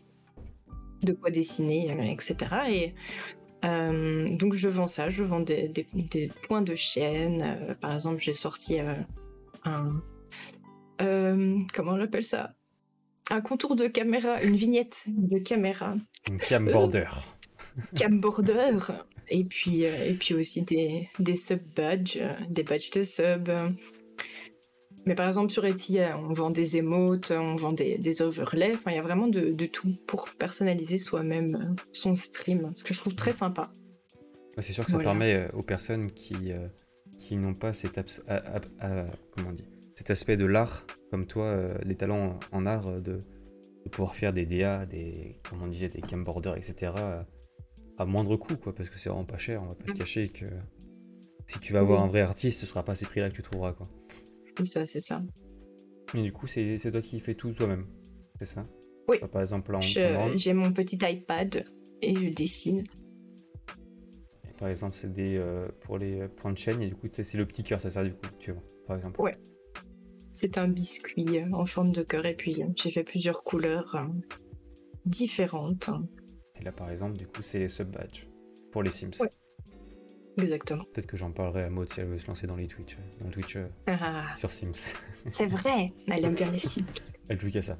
de 1.03 1.13
quoi 1.13 1.29
dessiner, 1.29 1.95
etc. 2.11 2.35
Et 2.69 2.93
donc 3.63 4.53
je 4.53 4.67
vends 4.67 4.87
ça, 4.87 5.09
je 5.09 5.23
vends 5.23 5.39
des, 5.39 5.67
des 5.93 6.31
points 6.43 6.61
de 6.61 6.75
chaîne. 6.75 7.75
par 7.81 7.93
exemple, 7.93 8.19
j'ai 8.19 8.33
sorti 8.33 8.79
un 9.63 10.01
comment 11.73 11.91
on 11.91 12.01
appelle 12.01 12.23
ça? 12.23 12.56
Un 13.29 13.41
contour 13.41 13.75
de 13.75 13.87
caméra, 13.87 14.41
une 14.43 14.55
vignette 14.55 15.03
de 15.07 15.39
caméra. 15.39 15.95
Une 16.27 16.39
camborder. 16.39 17.05
camborder. 17.97 18.77
Et 19.29 19.43
puis, 19.43 19.85
euh, 19.85 20.05
et 20.05 20.13
puis 20.13 20.33
aussi 20.33 20.61
des, 20.61 21.09
des 21.19 21.35
sub-badges, 21.35 22.21
des 22.49 22.63
badges 22.63 22.91
de 22.91 23.03
sub. 23.03 23.49
Mais 25.05 25.15
par 25.15 25.27
exemple, 25.27 25.51
sur 25.51 25.65
Etsy, 25.65 25.99
on 26.15 26.33
vend 26.33 26.49
des 26.49 26.77
emotes, 26.77 27.31
on 27.31 27.55
vend 27.55 27.71
des, 27.71 27.97
des 27.97 28.21
overlays. 28.21 28.73
Enfin, 28.73 28.91
il 28.91 28.95
y 28.95 28.99
a 28.99 29.01
vraiment 29.01 29.27
de, 29.27 29.51
de 29.51 29.65
tout 29.65 29.93
pour 30.05 30.29
personnaliser 30.31 30.97
soi-même 30.97 31.75
son 31.93 32.15
stream, 32.15 32.73
ce 32.75 32.83
que 32.83 32.93
je 32.93 32.99
trouve 32.99 33.15
très 33.15 33.33
sympa. 33.33 33.71
C'est 34.59 34.73
sûr 34.73 34.85
que 34.85 34.91
ça 34.91 34.99
permet 34.99 35.33
euh, 35.35 35.47
aux 35.53 35.61
personnes 35.61 36.11
qui, 36.11 36.51
euh, 36.51 36.67
qui 37.17 37.37
n'ont 37.37 37.53
pas 37.53 37.73
cet, 37.73 37.99
comment 39.31 39.51
dit, 39.51 39.65
cet 39.97 40.11
aspect 40.11 40.37
de 40.37 40.45
l'art 40.45 40.85
comme 41.09 41.25
toi, 41.25 41.45
euh, 41.45 41.75
les 41.83 41.95
talents 41.95 42.39
en 42.51 42.67
art, 42.67 42.87
euh, 42.87 42.99
de, 43.01 43.23
pouvoir 43.91 44.15
faire 44.17 44.33
des 44.33 44.45
DA, 44.45 44.85
des, 44.85 45.39
comme 45.49 45.63
on 45.63 45.67
disait, 45.67 45.87
des 45.87 46.01
camboarders, 46.01 46.57
etc. 46.57 46.91
à 47.97 48.05
moindre 48.05 48.35
coût, 48.35 48.57
quoi, 48.57 48.75
parce 48.75 48.89
que 48.89 48.99
c'est 48.99 49.07
vraiment 49.07 49.23
pas 49.23 49.37
cher, 49.37 49.63
on 49.63 49.67
va 49.67 49.75
pas 49.75 49.87
se 49.87 49.93
cacher 49.93 50.27
que 50.27 50.45
si 51.45 51.59
tu 51.59 51.71
vas 51.71 51.79
avoir 51.79 52.03
un 52.03 52.07
vrai 52.07 52.19
artiste, 52.19 52.59
ce 52.59 52.65
sera 52.65 52.83
pas 52.83 52.95
ces 52.95 53.05
prix-là 53.05 53.29
que 53.29 53.35
tu 53.35 53.43
trouveras, 53.43 53.71
quoi. 53.71 53.87
C'est 54.45 54.65
ça, 54.65 54.85
c'est 54.85 54.99
ça. 54.99 55.23
Mais 56.13 56.21
du 56.21 56.33
coup, 56.33 56.47
c'est 56.47 56.77
toi 56.91 57.01
qui 57.01 57.21
fais 57.21 57.33
tout 57.33 57.53
toi-même, 57.53 57.87
c'est 58.39 58.45
ça? 58.45 58.67
Oui. 59.07 59.19
par 59.31 59.41
exemple, 59.41 59.73
j'ai 60.35 60.53
mon 60.53 60.73
petit 60.73 60.99
iPad 61.01 61.65
et 62.01 62.13
je 62.13 62.27
dessine. 62.27 62.83
par 64.59 64.67
exemple, 64.67 64.97
c'est 64.97 65.13
des 65.13 65.37
euh, 65.37 65.69
pour 65.79 65.97
les 65.97 66.27
points 66.27 66.51
de 66.51 66.57
chaîne 66.57 66.81
et 66.81 66.89
du 66.89 66.95
coup, 66.95 67.07
c'est 67.13 67.33
le 67.35 67.45
petit 67.45 67.63
cœur, 67.63 67.79
ça 67.79 67.89
sert 67.89 68.03
du 68.03 68.11
coup, 68.11 68.27
tu 68.37 68.51
vois, 68.51 68.63
par 68.85 68.97
exemple. 68.97 69.21
Ouais. 69.21 69.37
C'est 70.39 70.59
un 70.59 70.67
biscuit 70.67 71.41
en 71.51 71.65
forme 71.65 71.91
de 71.91 72.03
cœur 72.03 72.27
et 72.27 72.35
puis 72.35 72.63
j'ai 72.75 72.91
fait 72.91 73.03
plusieurs 73.03 73.43
couleurs 73.43 73.95
euh, 73.95 74.05
différentes. 75.03 75.89
Et 76.55 76.63
là 76.63 76.71
par 76.71 76.91
exemple, 76.91 77.17
du 77.17 77.25
coup, 77.25 77.41
c'est 77.41 77.57
les 77.57 77.67
sub-badges 77.67 78.27
pour 78.71 78.83
les 78.83 78.91
Sims. 78.91 79.19
Ouais. 79.19 79.31
Exactement. 80.37 80.83
Peut-être 80.93 81.07
que 81.07 81.17
j'en 81.17 81.31
parlerai 81.31 81.63
à 81.63 81.71
Maud 81.71 81.91
si 81.91 82.01
elle 82.01 82.09
veut 82.09 82.19
se 82.19 82.27
lancer 82.27 82.45
dans 82.45 82.55
les 82.55 82.67
Twitch, 82.67 82.99
dans 83.19 83.25
le 83.25 83.33
Twitch 83.33 83.55
euh, 83.55 83.67
ah. 83.87 84.27
sur 84.35 84.51
Sims. 84.51 84.93
C'est 85.25 85.47
vrai, 85.47 85.87
elle 86.07 86.23
aime 86.23 86.35
bien 86.35 86.51
les 86.51 86.59
Sims. 86.59 86.85
Elle 87.29 87.41
joue 87.41 87.49
qu'à 87.49 87.63
ça. 87.63 87.79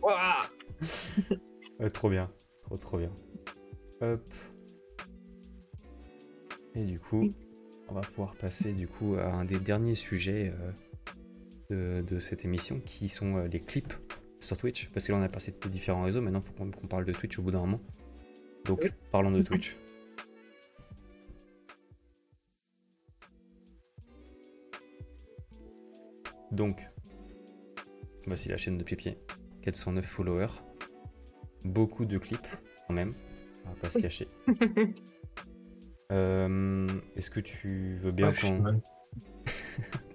trop 1.92 2.10
bien, 2.10 2.28
trop 2.64 2.76
trop 2.76 2.98
bien. 2.98 3.12
Hop. 4.00 4.28
Et 6.74 6.82
du 6.82 6.98
coup, 6.98 7.28
on 7.88 7.94
va 7.94 8.00
pouvoir 8.00 8.34
passer 8.34 8.72
du 8.72 8.88
coup 8.88 9.14
à 9.14 9.32
un 9.32 9.44
des 9.44 9.60
derniers 9.60 9.94
sujets 9.94 10.52
euh, 10.58 10.72
de, 11.70 12.18
cette 12.18 12.44
émission, 12.44 12.80
qui 12.80 13.08
sont 13.08 13.36
euh, 13.36 13.46
les 13.46 13.60
clips 13.60 13.94
sur 14.40 14.56
Twitch. 14.56 14.88
Parce 14.90 15.06
que 15.06 15.12
là, 15.12 15.18
on 15.18 15.22
a 15.22 15.28
passé 15.28 15.52
de 15.52 15.68
différents 15.68 16.02
réseaux, 16.02 16.20
maintenant, 16.20 16.42
il 16.44 16.46
faut 16.46 16.52
qu'on 16.52 16.86
parle 16.86 17.04
de 17.04 17.12
Twitch 17.12 17.38
au 17.38 17.42
bout 17.42 17.50
d'un 17.50 17.60
moment. 17.60 17.80
Donc, 18.64 18.92
parlons 19.10 19.30
de 19.30 19.42
Twitch. 19.42 19.76
Donc, 26.50 26.86
voici 28.26 28.48
la 28.48 28.56
chaîne 28.56 28.76
de 28.76 28.82
Pipier. 28.82 29.18
409 29.62 30.04
followers. 30.04 30.62
Beaucoup 31.64 32.04
de 32.04 32.18
clips, 32.18 32.48
quand 32.86 32.94
même. 32.94 33.14
On 33.66 33.70
va 33.70 33.76
pas 33.76 33.90
se 33.90 33.98
cacher. 33.98 34.28
Euh, 36.12 36.88
est-ce 37.14 37.30
que 37.30 37.38
tu 37.38 37.94
veux 37.94 38.10
bien 38.10 38.32
qu'on... 38.32 38.82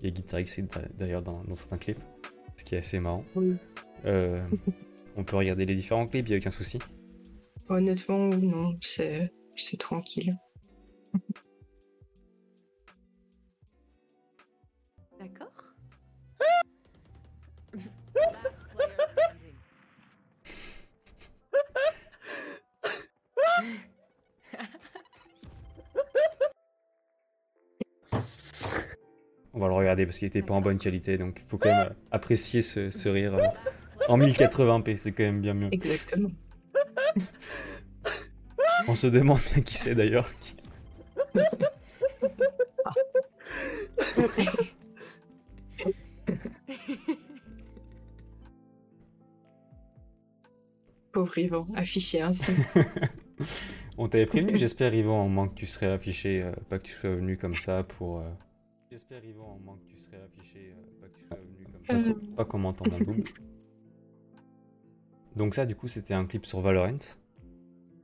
Il 0.00 0.06
y 0.06 0.08
a 0.08 0.10
Guitar 0.10 0.40
X 0.40 0.60
d'ailleurs 0.96 1.22
dans, 1.22 1.42
certains 1.54 1.78
clips, 1.78 1.98
ce 2.56 2.64
qui 2.64 2.74
est 2.74 2.78
assez 2.78 3.00
marrant. 3.00 3.24
Euh, 4.04 4.40
on 5.16 5.24
peut 5.24 5.36
regarder 5.36 5.66
les 5.66 5.74
différents 5.74 6.06
clips, 6.06 6.26
il 6.28 6.30
n'y 6.30 6.36
a 6.36 6.38
aucun 6.38 6.50
souci. 6.50 6.78
Honnêtement, 7.68 8.28
non, 8.28 8.70
c'est 8.80 9.30
tranquille. 9.78 10.36
Regarder 29.98 30.06
parce 30.06 30.18
qu'il 30.18 30.28
était 30.28 30.42
pas 30.42 30.54
en 30.54 30.60
bonne 30.60 30.78
qualité, 30.78 31.18
donc 31.18 31.42
il 31.44 31.48
faut 31.48 31.58
quand 31.58 31.68
même 31.68 31.94
apprécier 32.10 32.62
ce, 32.62 33.08
rire 33.08 33.34
euh, 33.34 33.42
en 34.08 34.18
1080p, 34.18 34.96
c'est 34.96 35.12
quand 35.12 35.24
même 35.24 35.40
bien 35.40 35.54
mieux. 35.54 35.68
Exactement. 35.72 36.30
On 38.86 38.94
se 38.94 39.06
demande 39.08 39.40
bien 39.52 39.62
qui 39.62 39.74
c'est 39.74 39.94
d'ailleurs. 39.94 40.30
Pauvre 51.12 51.38
Yvan, 51.38 51.66
affiché 51.74 52.20
ainsi. 52.20 52.52
On 53.98 54.08
t'avait 54.08 54.26
prévenu, 54.26 54.56
j'espère 54.56 54.94
Yvan, 54.94 55.24
au 55.24 55.28
moins 55.28 55.48
que 55.48 55.54
tu 55.54 55.66
serais 55.66 55.90
affiché, 55.90 56.42
euh, 56.42 56.52
pas 56.68 56.78
que 56.78 56.84
tu 56.84 56.92
sois 56.92 57.10
venu 57.10 57.36
comme 57.36 57.52
ça 57.52 57.82
pour... 57.82 58.20
Euh, 58.20 58.30
J'espère, 58.98 59.24
Yvan, 59.24 59.54
au 59.54 59.64
moins 59.64 59.76
que 59.76 59.92
tu 59.92 59.96
serais 59.96 60.16
affiché, 60.16 60.72
euh, 60.72 61.00
pas 61.00 61.06
que 61.06 61.16
tu 61.20 61.24
sois 61.24 61.36
venu 61.36 61.66
comme 61.72 61.84
ça, 61.84 61.94
euh. 61.94 62.34
pas 62.34 62.44
comme 62.44 62.66
en 62.66 62.72
mon 62.72 62.98
double. 62.98 63.22
Donc 65.36 65.54
ça, 65.54 65.66
du 65.66 65.76
coup, 65.76 65.86
c'était 65.86 66.14
un 66.14 66.26
clip 66.26 66.44
sur 66.44 66.60
Valorant. 66.60 66.96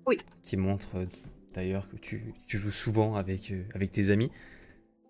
Oui. 0.07 0.19
Qui 0.45 0.57
montre 0.57 0.99
euh, 0.99 1.07
d'ailleurs 1.53 1.89
que 1.89 1.97
tu, 1.97 2.33
tu, 2.47 2.59
joues 2.59 2.71
souvent 2.71 3.17
avec, 3.17 3.53
avec 3.75 3.91
tes 3.91 4.11
amis. 4.11 4.31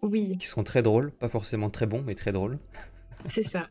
Oui. 0.01 0.39
Qui 0.39 0.47
sont 0.47 0.65
très 0.65 0.81
drôles, 0.81 1.11
pas 1.11 1.29
forcément 1.29 1.69
très 1.69 1.85
bons, 1.87 2.01
mais 2.01 2.15
très 2.15 2.33
drôles. 2.33 2.59
C'est 3.27 3.43
ça. 3.43 3.69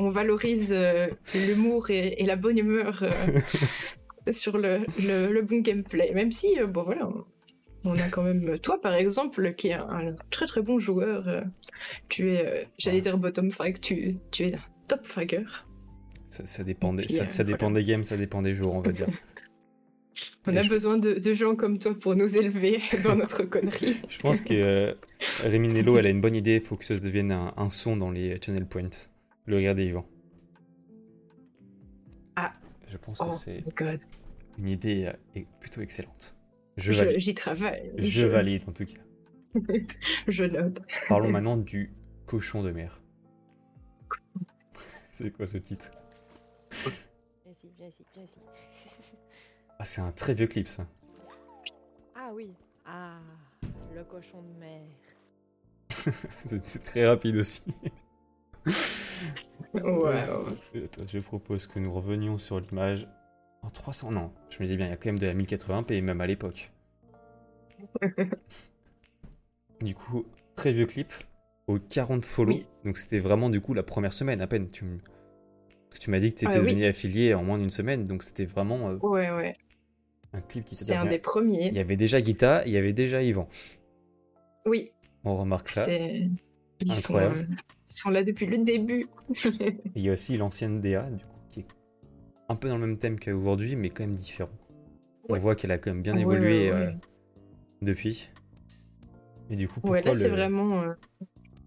On 0.00 0.10
valorise 0.10 0.72
euh, 0.72 1.06
l'humour 1.46 1.90
et, 1.90 2.24
la 2.24 2.34
bonne 2.34 2.58
humeur 2.58 3.04
euh, 3.04 4.32
sur 4.32 4.58
le, 4.58 4.80
le, 4.98 5.40
bon 5.42 5.60
gameplay. 5.60 6.12
Même 6.14 6.32
si, 6.32 6.56
bon 6.66 6.82
voilà, 6.82 7.08
on 7.84 7.94
a 7.94 8.08
quand 8.08 8.22
même 8.22 8.58
toi 8.58 8.80
par 8.80 8.94
exemple 8.94 9.54
qui 9.54 9.68
est 9.68 9.74
un, 9.74 10.14
très 10.30 10.46
très 10.46 10.62
bon 10.62 10.78
joueur. 10.78 11.44
tu 12.08 12.32
es, 12.32 12.68
j'allais 12.78 13.00
dire 13.00 13.18
bottom 13.18 13.50
frag, 13.50 13.80
tu, 13.80 14.16
tu 14.30 14.44
es 14.44 14.54
un 14.54 14.60
top 14.88 15.04
fragger. 15.04 15.44
Ça, 16.28 16.62
dépend, 16.62 16.92
des, 16.92 17.08
ça, 17.08 17.42
dépend 17.42 17.70
des 17.70 17.82
games, 17.82 18.04
ça 18.04 18.18
dépend 18.18 18.42
des 18.42 18.54
jours, 18.54 18.74
on 18.74 18.80
va 18.80 18.92
dire. 18.92 19.06
On 20.46 20.56
a 20.56 20.66
besoin 20.66 20.98
de, 20.98 21.32
gens 21.32 21.54
comme 21.54 21.78
toi 21.78 21.94
pour 21.98 22.16
nous 22.16 22.36
élever 22.36 22.80
dans 23.04 23.16
notre 23.16 23.44
connerie. 23.44 23.96
je 24.08 24.18
pense 24.18 24.40
que 24.40 24.54
euh, 24.54 24.94
Rémi 25.44 25.68
Nello, 25.68 25.98
elle 25.98 26.06
a 26.06 26.10
une 26.10 26.20
bonne 26.20 26.34
idée. 26.34 26.56
Il 26.56 26.60
faut 26.60 26.76
que 26.76 26.84
ça 26.84 26.98
devienne 26.98 27.32
un, 27.32 27.70
son 27.70 27.96
dans 27.96 28.10
les 28.10 28.38
channel 28.42 28.66
points. 28.66 29.08
Le 29.46 29.56
regarder 29.56 29.86
Yvan. 29.86 30.06
Ah. 32.36 32.52
Je 32.88 32.96
pense 32.96 33.18
que 33.18 33.24
oh 33.26 33.32
c'est 33.32 33.62
une 34.58 34.68
idée 34.68 35.10
euh, 35.36 35.40
plutôt 35.60 35.80
excellente. 35.80 36.37
Je, 36.78 36.92
valide. 36.92 37.18
J'y 37.18 37.34
travaille. 37.34 37.92
Je, 37.98 38.24
valide 38.24 38.62
en 38.68 38.72
tout 38.72 38.84
cas. 38.84 39.00
je 40.28 40.44
note. 40.44 40.80
Parlons 41.08 41.28
maintenant 41.32 41.56
du 41.56 41.92
cochon 42.24 42.62
de 42.62 42.70
mer. 42.70 43.02
c'est 45.10 45.32
quoi 45.32 45.46
ce 45.48 45.58
titre? 45.58 45.90
Ah, 49.80 49.84
c'est 49.84 50.00
un 50.00 50.12
très 50.12 50.34
vieux 50.34 50.46
clip, 50.46 50.68
ça. 50.68 50.86
Ah 52.14 52.30
oui. 52.32 52.54
Ah, 52.86 53.18
le 53.92 54.04
cochon 54.04 54.42
de 54.42 54.60
mer. 54.60 54.82
c'est 56.38 56.82
très 56.84 57.06
rapide 57.06 57.36
aussi. 57.36 57.62
ouais, 59.74 59.82
ouais. 59.82 60.88
je 61.06 61.18
propose 61.18 61.66
que 61.66 61.80
nous 61.80 61.92
revenions 61.92 62.38
sur 62.38 62.60
l'image 62.60 63.08
en 63.62 63.70
300. 63.70 64.12
Non, 64.12 64.32
je 64.50 64.62
me 64.62 64.68
dis 64.68 64.76
bien, 64.76 64.86
il 64.86 64.90
y 64.90 64.92
a 64.92 64.96
quand 64.96 65.08
même 65.08 65.18
de 65.18 65.26
la 65.26 65.34
1080p, 65.34 66.02
même 66.02 66.20
à 66.20 66.26
l'époque. 66.26 66.70
du 69.80 69.94
coup, 69.94 70.26
très 70.56 70.72
vieux 70.72 70.86
clip, 70.86 71.12
aux 71.66 71.78
40 71.78 72.24
follow. 72.24 72.56
Donc 72.84 72.96
c'était 72.96 73.18
vraiment 73.18 73.50
du 73.50 73.60
coup 73.60 73.74
la 73.74 73.82
première 73.82 74.12
semaine 74.12 74.40
à 74.40 74.46
peine. 74.46 74.68
Tu, 74.68 74.84
tu 76.00 76.10
m'as 76.10 76.18
dit 76.18 76.32
que 76.32 76.40
tu 76.40 76.44
étais 76.46 76.54
ah 76.54 76.58
devenu 76.58 76.84
affilié 76.84 77.34
en 77.34 77.44
moins 77.44 77.58
d'une 77.58 77.70
semaine, 77.70 78.04
donc 78.04 78.22
c'était 78.22 78.46
vraiment. 78.46 78.90
Euh, 78.90 78.96
ouais, 78.96 79.30
ouais. 79.30 79.56
Un 80.32 80.40
clip 80.42 80.64
qui 80.64 80.74
C'est 80.74 80.94
un 80.94 81.06
des 81.06 81.18
premiers. 81.18 81.68
Il 81.68 81.74
y 81.74 81.78
avait 81.78 81.96
déjà 81.96 82.20
Guita, 82.20 82.62
il 82.66 82.72
y 82.72 82.76
avait 82.76 82.92
déjà 82.92 83.22
Yvan. 83.22 83.48
Oui. 84.66 84.90
On 85.24 85.36
remarque 85.36 85.68
ça. 85.68 85.84
C'est 85.84 86.28
incroyable. 86.88 87.36
Sont, 87.36 87.42
euh, 87.42 87.56
ils 87.88 87.92
sont 87.92 88.10
là 88.10 88.24
depuis 88.24 88.46
le 88.46 88.58
début. 88.58 89.06
il 89.94 90.02
y 90.02 90.10
a 90.10 90.12
aussi 90.12 90.36
l'ancienne 90.36 90.80
DA, 90.80 91.08
du 91.10 91.24
coup, 91.24 91.37
un 92.48 92.56
peu 92.56 92.68
dans 92.68 92.78
le 92.78 92.86
même 92.86 92.98
thème 92.98 93.18
qu'aujourd'hui, 93.20 93.76
mais 93.76 93.90
quand 93.90 94.04
même 94.04 94.14
différent. 94.14 94.50
On 95.28 95.38
voit 95.38 95.54
qu'elle 95.54 95.70
a 95.70 95.78
quand 95.78 95.90
même 95.90 96.02
bien 96.02 96.16
évolué 96.16 96.70
euh, 96.70 96.90
depuis. 97.82 98.30
Et 99.50 99.56
du 99.56 99.68
coup, 99.68 99.80
pourquoi 99.80 99.98
ouais, 99.98 100.02
là, 100.02 100.14
c'est 100.14 100.28
vraiment. 100.28 100.80
Euh, 100.82 100.94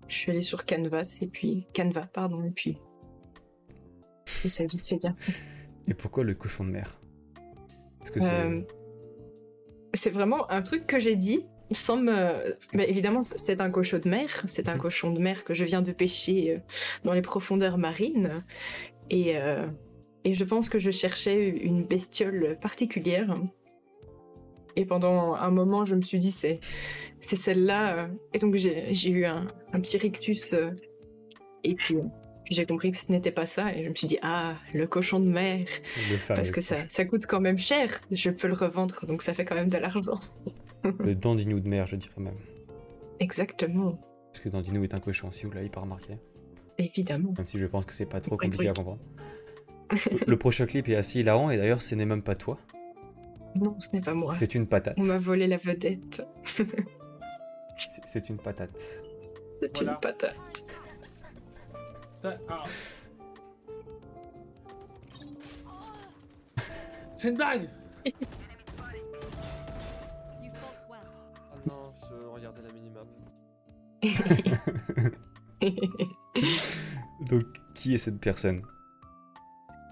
je 0.07 0.15
suis 0.15 0.32
allée 0.32 0.41
sur 0.41 0.65
Canvas 0.65 1.19
et 1.21 1.27
puis 1.27 1.67
Canva, 1.75 2.01
pardon, 2.01 2.43
et 2.43 2.49
puis. 2.49 2.77
Et 4.43 4.49
ça 4.49 4.65
vite 4.65 4.88
fait 4.88 4.97
bien. 4.97 5.15
Et 5.88 5.93
pourquoi 5.93 6.23
le 6.23 6.36
cochon 6.36 6.63
de 6.63 6.69
mer? 6.69 6.99
Que 8.13 8.19
euh, 8.21 8.61
c'est. 9.93 10.09
vraiment 10.09 10.49
un 10.49 10.61
truc 10.61 10.88
que 10.88 10.99
j'ai 10.99 11.15
dit 11.15 11.45
sans 11.71 11.97
me. 11.97 12.55
Mais 12.73 12.89
évidemment, 12.89 13.21
c'est 13.21 13.61
un 13.61 13.69
cochon 13.69 13.99
de 13.99 14.07
mer. 14.07 14.43
C'est 14.47 14.69
un 14.69 14.75
mhm. 14.75 14.82
cochon 14.82 15.11
de 15.11 15.19
mer 15.19 15.43
que 15.43 15.53
je 15.53 15.65
viens 15.65 15.82
de 15.82 15.91
pêcher 15.91 16.61
dans 17.03 17.13
les 17.13 17.21
profondeurs 17.21 17.77
marines. 17.77 18.43
Et, 19.09 19.36
et 20.24 20.34
je 20.34 20.43
pense 20.43 20.69
que 20.69 20.80
je 20.80 20.91
cherchais 20.91 21.49
une 21.49 21.84
bestiole 21.84 22.57
particulière. 22.61 23.36
Et 24.76 24.86
pendant 24.86 25.34
un 25.34 25.51
moment, 25.51 25.84
je 25.84 25.95
me 25.95 26.01
suis 26.01 26.19
dit, 26.19 26.32
c'est, 26.32 26.59
c'est 27.19 27.36
celle-là. 27.36 28.09
Et 28.34 28.39
donc, 28.39 28.55
j'ai, 28.55 29.09
eu 29.09 29.26
un, 29.26 29.47
un, 29.74 29.80
petit 29.82 29.97
rictus. 29.97 30.55
Et 31.63 31.76
puis, 31.76 31.97
j'ai 32.51 32.65
compris 32.65 32.91
que 32.91 32.97
ce 32.97 33.11
n'était 33.11 33.32
pas 33.32 33.45
ça. 33.45 33.74
Et 33.76 33.84
je 33.84 33.89
me 33.89 33.95
suis 33.95 34.07
dit 34.07 34.17
ah 34.22 34.55
le 34.74 34.88
cochon 34.88 35.19
de 35.19 35.26
mer. 35.26 35.65
Parce 36.28 36.51
que 36.51 36.61
ça, 36.61 36.78
ça 36.89 37.05
coûte 37.05 37.26
quand 37.26 37.41
même 37.41 37.57
cher. 37.57 38.01
Je 38.11 38.30
peux 38.30 38.47
le 38.47 38.53
revendre 38.53 39.05
donc 39.05 39.22
ça 39.22 39.34
fait 39.34 39.45
quand 39.45 39.55
même 39.55 39.69
de 39.69 39.78
l'argent. 39.78 40.19
Le 40.99 41.13
dandinou 41.13 41.59
de 41.59 41.67
mer 41.67 41.86
je 41.86 41.95
dirais 41.95 42.13
même. 42.17 42.38
Exactement. 43.19 43.99
Parce 44.34 44.43
que 44.43 44.49
dandinou 44.49 44.84
est 44.84 44.93
un 44.95 44.99
cochon 44.99 45.30
si 45.30 45.45
vous 45.45 45.51
l'avez 45.51 45.69
pas 45.69 45.82
remarqué. 45.82 46.17
Évidemment. 46.78 47.34
Même 47.38 47.45
si 47.45 47.59
je 47.59 47.67
pense 47.67 47.86
que 47.86 47.93
c'est 47.93 48.07
pas 48.07 48.19
trop 48.19 48.36
compliqué 48.36 48.67
à 48.67 48.74
comprendre 48.74 48.99
le 50.27 50.37
prochain 50.37 50.65
clip 50.65 50.89
est 50.89 50.95
assez 50.95 51.19
hilarant 51.19 51.49
et 51.49 51.57
d'ailleurs 51.57 51.81
ce 51.81 51.95
n'est 51.95 52.05
même 52.05 52.21
pas 52.21 52.35
toi. 52.35 52.57
Non 53.55 53.75
ce 53.79 53.95
n'est 53.95 54.01
pas 54.01 54.13
moi. 54.13 54.33
C'est 54.33 54.55
une 54.55 54.67
patate. 54.67 54.95
On 54.97 55.05
m'a 55.05 55.17
volé 55.17 55.47
la 55.47 55.57
vedette. 55.57 56.23
C'est 58.05 58.29
une 58.29 58.37
patate. 58.37 59.03
C'est 59.59 59.81
une 59.81 59.97
patate. 60.01 60.65
Ah. 62.23 62.63
C'est 67.17 67.29
une 67.29 67.35
blague. 67.35 67.69
Ah 68.05 68.09
non, 71.67 71.93
je 72.09 72.15
regardais 72.27 72.61
la 72.67 72.73
minimap. 72.73 73.07
Donc, 77.29 77.43
qui 77.75 77.93
est 77.93 77.99
cette 77.99 78.19
personne? 78.19 78.61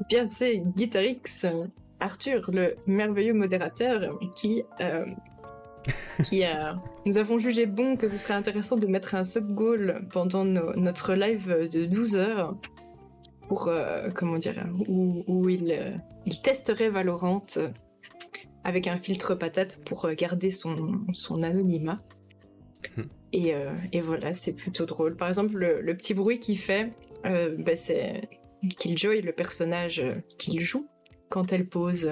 Bien, 0.08 0.28
c'est 0.28 0.60
Guitarix 0.60 1.22
Arthur, 2.00 2.50
le 2.52 2.76
merveilleux 2.88 3.34
modérateur 3.34 4.18
qui 4.36 4.64
euh, 4.80 5.06
qui 6.24 6.44
a... 6.44 6.82
Nous 7.06 7.18
avons 7.18 7.40
jugé 7.40 7.66
bon 7.66 7.96
que 7.96 8.10
ce 8.10 8.18
serait 8.18 8.34
intéressant 8.34 8.76
de 8.78 8.88
mettre 8.88 9.16
un 9.16 9.24
sub-goal 9.24 10.06
pendant 10.12 10.46
notre 10.46 11.14
live 11.14 11.70
de 11.72 11.86
12 11.86 12.16
heures 12.18 12.56
pour, 13.48 13.68
euh, 13.68 14.10
comment 14.14 14.38
dire, 14.38 14.68
où, 14.88 15.50
il, 15.50 15.72
euh, 15.72 15.92
il, 16.26 16.42
testerait 16.42 16.90
Valorant 16.90 17.46
avec 18.64 18.88
un 18.88 18.98
filtre 18.98 19.34
patate 19.34 19.78
pour 19.86 20.08
garder 20.12 20.52
son, 20.52 21.02
son 21.14 21.42
anonymat. 21.42 21.98
Hmm. 22.96 23.04
Et, 23.34 23.56
euh, 23.56 23.74
et, 23.92 24.02
voilà, 24.02 24.34
c'est 24.34 24.54
plutôt 24.54 24.86
drôle. 24.86 25.16
Par 25.16 25.28
exemple, 25.28 25.58
le, 25.58 25.96
petit 25.96 26.14
bruit 26.14 26.40
qu'il 26.40 26.60
fait, 26.60 26.92
bah, 27.24 27.76
c'est 27.76 28.30
Killjoy, 28.78 29.22
le 29.22 29.32
personnage 29.32 30.04
qu'il 30.38 30.60
joue, 30.60 30.88
quand 31.30 31.54
elle 31.54 31.68
pose 31.68 32.12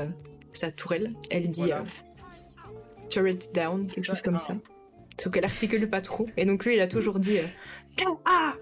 sa 0.54 0.72
tourelle, 0.72 1.14
elle 1.30 1.50
dit 1.50 1.72
turret 3.10 3.40
down, 3.54 3.88
quelque 3.88 4.06
chose 4.06 4.22
comme 4.22 4.40
ça. 4.40 4.56
Sauf 5.20 5.34
qu'elle 5.34 5.46
articule 5.46 5.90
pas 5.90 6.02
trop. 6.02 6.28
Et 6.38 6.46
donc 6.46 6.66
lui, 6.66 6.76
il 6.76 6.82
a 6.82 6.88
toujours 6.88 7.20
dit 7.20 7.40
euh, 7.40 8.06
ah 8.26 8.54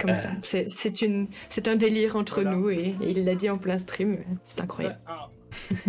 comme 0.00 0.16
ça. 0.16 0.30
C'est 0.42 1.02
une, 1.02 1.28
c'est 1.48 1.68
un 1.68 1.76
délire 1.76 2.16
entre 2.16 2.42
nous 2.42 2.70
et, 2.70 2.94
il 3.02 3.24
l'a 3.24 3.34
dit 3.34 3.50
en 3.50 3.58
plein 3.58 3.78
stream. 3.78 4.18
C'est 4.44 4.60
incroyable. 4.60 4.98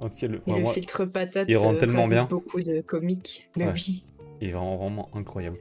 en 0.00 0.08
tout 0.08 0.16
cas, 0.18 0.26
le, 0.28 0.40
le 0.46 0.66
filtre 0.72 1.04
patate. 1.04 1.46
Il 1.48 1.56
rend 1.56 1.74
euh, 1.74 1.78
tellement 1.78 2.08
bien. 2.08 2.24
Beaucoup 2.24 2.60
de 2.62 2.80
comiques. 2.80 3.48
Mais 3.56 3.68
oui. 3.70 4.04
Il 4.40 4.54
rend 4.56 4.76
vraiment 4.76 5.08
incroyable. 5.14 5.58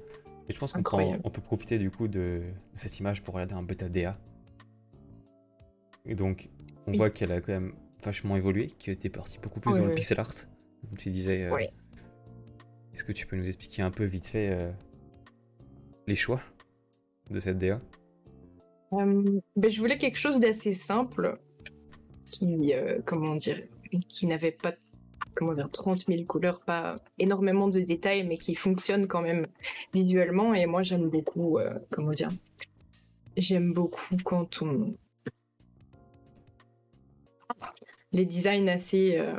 Et 0.48 0.54
je 0.54 0.60
pense 0.60 0.74
qu'on 0.74 0.84
peut, 0.84 1.20
on 1.24 1.30
peut 1.30 1.42
profiter 1.42 1.80
du 1.80 1.90
coup 1.90 2.08
de, 2.08 2.44
cette 2.74 3.00
image 3.00 3.24
pour 3.24 3.34
regarder 3.34 3.56
un 3.56 3.64
bêta 3.64 3.90
DA. 3.90 4.18
Et 6.06 6.14
donc, 6.14 6.50
on 6.86 6.92
voit 6.94 7.10
qu'elle 7.10 7.32
a 7.32 7.42
quand 7.42 7.54
même 7.54 7.74
vachement 8.04 8.36
évolué, 8.36 8.68
qui 8.68 8.92
était 8.92 9.10
parti 9.10 9.40
beaucoup 9.40 9.60
plus 9.60 9.74
dans 9.74 9.86
le 9.86 9.96
pixel 9.96 10.20
art. 10.20 10.34
tu 11.00 11.10
disais. 11.10 11.44
Euh, 11.46 11.58
est-ce 12.94 13.04
que 13.04 13.12
tu 13.12 13.26
peux 13.26 13.36
nous 13.36 13.48
expliquer 13.48 13.82
un 13.82 13.92
peu 13.92 14.06
vite 14.06 14.28
fait 14.28 14.50
euh, 14.52 14.72
les 16.08 16.16
choix 16.16 16.40
de 17.30 17.40
cette 17.40 17.58
DA 17.58 17.82
euh, 18.94 19.42
ben, 19.56 19.70
Je 19.70 19.80
voulais 19.80 19.98
quelque 19.98 20.18
chose 20.18 20.40
d'assez 20.40 20.74
simple, 20.74 21.40
qui, 22.30 22.74
comment 23.06 23.36
dire, 23.36 23.64
qui 24.08 24.28
n'avait 24.28 24.52
pas 24.52 24.74
comment 25.36 25.54
dire, 25.54 25.70
30 25.70 26.06
000 26.08 26.24
couleurs, 26.26 26.62
pas 26.62 26.98
énormément 27.20 27.68
de 27.68 27.82
détails, 27.82 28.26
mais 28.26 28.38
qui 28.38 28.56
fonctionne 28.56 29.08
quand 29.08 29.22
même 29.22 29.48
visuellement. 29.94 30.54
Et 30.54 30.66
moi, 30.66 30.82
j'aime 30.82 31.10
beaucoup, 31.10 31.60
comment 31.92 32.12
dire, 32.12 32.30
j'aime 33.38 33.74
beaucoup 33.74 34.18
quand 34.24 34.62
on, 34.62 34.96
les 38.16 38.26
designs 38.26 38.68
assez 38.68 39.18
euh, 39.18 39.34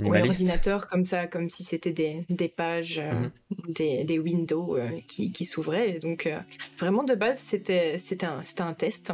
ordinateur 0.00 0.88
comme 0.88 1.04
ça, 1.04 1.26
comme 1.26 1.50
si 1.50 1.62
c'était 1.62 1.92
des, 1.92 2.24
des, 2.28 2.48
pages, 2.48 2.98
euh, 2.98 3.12
mhm. 3.12 3.72
des, 3.74 4.04
des, 4.04 4.18
windows 4.18 4.76
euh, 4.76 5.00
qui, 5.06 5.32
qui 5.32 5.44
s'ouvraient. 5.44 5.98
Donc 5.98 6.26
euh, 6.26 6.40
vraiment 6.78 7.04
de 7.04 7.14
base 7.14 7.38
c'était 7.38 7.98
c'était 7.98 8.26
un, 8.26 8.42
un 8.60 8.74
test. 8.74 9.12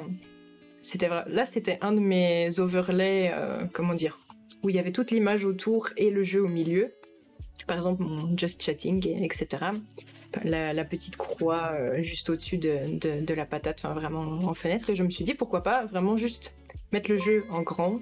C'était 0.81 1.09
là 1.09 1.45
c'était 1.45 1.79
un 1.81 1.93
de 1.93 2.01
mes 2.01 2.61
overlays, 2.61 3.33
comment 3.73 3.95
dire, 3.95 4.19
où 4.63 4.71
il 4.71 4.77
y 4.77 4.79
avait 4.79 4.93
toute 4.93 5.11
l'image 5.11 5.45
autour 5.45 5.91
et 5.97 6.11
le 6.11 6.23
jeu 6.23 6.43
au 6.43 6.49
milieu. 6.49 6.93
par 7.67 7.77
exemple 7.77 8.03
mon 8.03 8.37
just 8.37 8.63
chatting, 8.63 9.07
etc. 9.23 9.65
La, 10.43 10.85
petite 10.85 11.17
croix 11.17 11.73
euh, 11.75 12.03
juste 12.03 12.29
au-dessus 12.29 12.59
de, 12.59 13.35
la 13.35 13.47
patate, 13.47 13.81
enfin 13.85 13.95
vraiment 13.95 14.23
en 14.23 14.55
fenêtre. 14.55 14.91
Et 14.91 14.97
je 14.97 15.03
me 15.03 15.11
suis 15.11 15.25
dit 15.25 15.35
pourquoi 15.35 15.63
pas 15.63 15.85
vraiment 15.87 16.17
juste 16.17 16.57
mettre 16.93 17.11
le 17.11 17.17
jeu 17.17 17.45
en 17.51 17.63
grand 17.63 18.01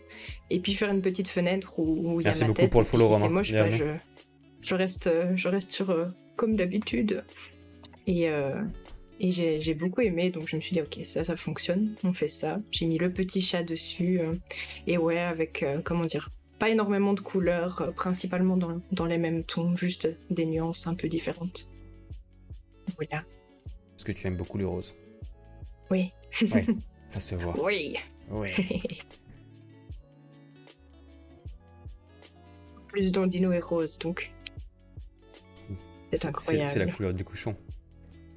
et 0.51 0.59
puis 0.61 0.75
faire 0.75 0.91
une 0.91 1.03
petite 1.03 1.29
fenêtre 1.29 1.79
où 1.79 2.21
il 2.21 2.27
y 2.27 2.29
a 2.29 2.39
ma 2.41 2.47
beaucoup 2.49 2.69
pour 2.69 2.81
le 2.81 2.87
follow, 2.87 3.13
C'est 3.19 3.29
moche, 3.29 3.53
bah, 3.53 3.71
je, 3.71 3.85
je, 4.61 4.75
reste, 4.75 5.11
je 5.35 5.49
reste 5.49 5.73
sur 5.73 5.95
comme 6.37 6.57
d'habitude. 6.57 7.25
Et, 8.07 8.29
et 9.23 9.31
j'ai 9.61 9.75
beaucoup 9.75 10.01
aimé, 10.01 10.31
donc 10.31 10.49
je 10.49 10.57
me 10.57 10.61
suis 10.61 10.73
dit, 10.73 10.81
ok, 10.81 10.99
ça, 11.05 11.23
ça 11.23 11.37
fonctionne, 11.37 11.95
on 12.03 12.13
fait 12.13 12.27
ça. 12.27 12.59
J'ai 12.73 12.87
mis 12.87 12.99
le 12.99 13.13
petit 13.13 13.41
chat 13.41 13.63
dessus, 13.63 14.19
euh, 14.19 14.35
et 14.89 14.99
ouais, 14.99 15.21
avec, 15.21 15.63
euh, 15.63 15.81
comment 15.81 16.05
dire, 16.05 16.29
pas 16.59 16.71
énormément 16.71 17.13
de 17.13 17.21
couleurs, 17.21 17.83
euh, 17.83 17.93
principalement 17.93 18.57
dans, 18.57 18.81
dans, 18.91 19.07
les 19.07 19.19
mêmes 19.19 19.45
tons, 19.45 19.77
juste 19.77 20.09
des 20.31 20.45
nuances 20.45 20.89
un 20.89 20.95
peu 20.95 21.07
différentes. 21.07 21.71
Voilà. 22.97 23.25
Est-ce 23.97 24.05
que 24.05 24.11
tu 24.11 24.27
aimes 24.27 24.37
beaucoup 24.37 24.59
les 24.59 24.65
roses 24.65 24.93
Oui. 25.89 26.11
Ouais, 26.53 26.67
ça 27.07 27.21
se 27.21 27.37
voit. 27.37 27.55
Oui. 27.65 27.95
Oui. 28.29 28.49
Plus 32.89 33.13
dans 33.13 33.29
Dino 33.29 33.53
et 33.53 33.61
Rose, 33.61 34.01
donc. 34.01 34.33
C'est 36.11 36.27
incroyable. 36.27 36.69
C'est 36.69 36.85
la 36.85 36.91
couleur 36.91 37.15
du 37.15 37.23
cochon. 37.23 37.57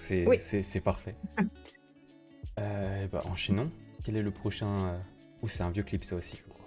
C'est 0.05 0.81
parfait. 0.81 1.15
euh, 2.59 3.07
bah, 3.07 3.23
enchaînons. 3.25 3.71
Quel 4.03 4.17
est 4.17 4.21
le 4.21 4.31
prochain 4.31 4.87
euh, 4.87 4.99
Ou 5.41 5.47
c'est 5.47 5.63
un 5.63 5.71
vieux 5.71 5.83
clip, 5.83 6.03
ça 6.03 6.15
aussi, 6.15 6.37
je 6.37 6.43
crois. 6.43 6.65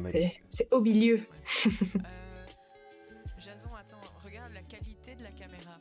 c'est 0.00 0.72
au 0.72 0.80
milieu. 0.80 1.16
euh, 1.16 1.98
Jason, 3.38 3.74
attends, 3.78 4.00
regarde 4.24 4.52
la 4.52 4.62
qualité 4.62 5.14
de 5.14 5.22
la 5.22 5.30
caméra. 5.30 5.78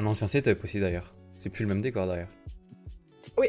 En 0.00 0.06
ancien 0.06 0.28
set, 0.28 0.48
aussi 0.62 0.80
d'ailleurs. 0.80 1.14
C'est 1.36 1.50
plus 1.50 1.64
le 1.64 1.68
même 1.68 1.80
décor 1.80 2.06
derrière. 2.06 2.28
Oui. 3.36 3.48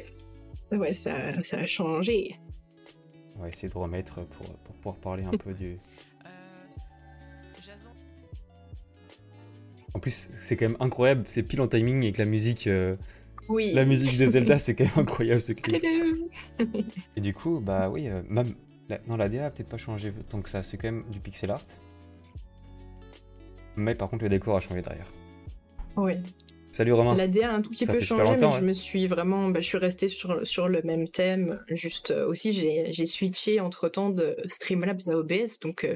Ouais, 0.72 0.94
ça, 0.94 1.42
ça 1.42 1.60
a 1.60 1.66
changé. 1.66 2.40
On 3.36 3.42
va 3.42 3.50
essayer 3.50 3.70
de 3.70 3.78
remettre 3.78 4.26
pour, 4.26 4.46
pour 4.60 4.76
pouvoir 4.76 4.96
parler 4.98 5.24
un 5.24 5.32
peu 5.38 5.54
du, 5.54 5.80
En 9.94 10.00
plus, 10.00 10.30
c'est 10.36 10.56
quand 10.56 10.68
même 10.68 10.78
incroyable, 10.80 11.24
c'est 11.28 11.44
pile 11.44 11.62
en 11.62 11.68
timing 11.68 12.04
avec 12.04 12.18
la 12.18 12.26
musique. 12.26 12.68
Euh, 12.68 12.96
oui. 13.48 13.72
La 13.74 13.86
musique 13.86 14.18
de 14.18 14.26
Zelda, 14.26 14.58
c'est 14.58 14.76
quand 14.76 14.84
même 14.84 14.94
incroyable 14.98 15.42
ce 15.42 15.54
clip. 15.54 15.84
Et 17.16 17.22
du 17.22 17.34
coup, 17.34 17.60
bah 17.60 17.90
oui, 17.90 18.08
euh, 18.08 18.22
même. 18.30 18.56
La... 18.88 19.00
Non, 19.08 19.18
la 19.18 19.30
DA 19.30 19.46
a 19.46 19.50
peut-être 19.52 19.70
pas 19.70 19.78
changé 19.78 20.12
tant 20.30 20.42
que 20.42 20.50
ça, 20.50 20.64
c'est 20.64 20.78
quand 20.78 20.88
même 20.88 21.06
du 21.12 21.20
pixel 21.20 21.52
art. 21.52 21.66
Mais 23.76 23.94
par 23.94 24.10
contre, 24.10 24.24
le 24.24 24.30
décor 24.30 24.58
a 24.58 24.60
changé 24.60 24.82
derrière. 24.82 25.12
Oui. 25.96 26.14
Salut 26.72 26.94
Romain. 26.94 27.16
La 27.16 27.28
DA 27.28 27.52
a 27.52 27.54
un 27.54 27.62
tout 27.62 27.72
petit 27.72 27.86
peu 27.86 28.00
changé, 28.00 28.36
mais 28.40 28.58
je 28.58 28.62
me 28.64 28.74
suis 28.74 29.08
vraiment, 29.08 29.50
bah, 29.50 29.60
je 29.60 29.66
suis 29.66 29.78
resté 29.78 30.08
sur, 30.08 30.46
sur 30.46 30.68
le 30.70 30.82
même 30.84 31.08
thème. 31.08 31.60
Juste 31.70 32.12
euh, 32.12 32.28
aussi, 32.28 32.52
j'ai 32.52 33.06
switché 33.06 33.60
entre 33.60 33.90
temps 33.90 34.10
de 34.10 34.38
Streamlabs 34.46 35.08
à 35.08 35.14
OBS, 35.14 35.60
donc 35.62 35.88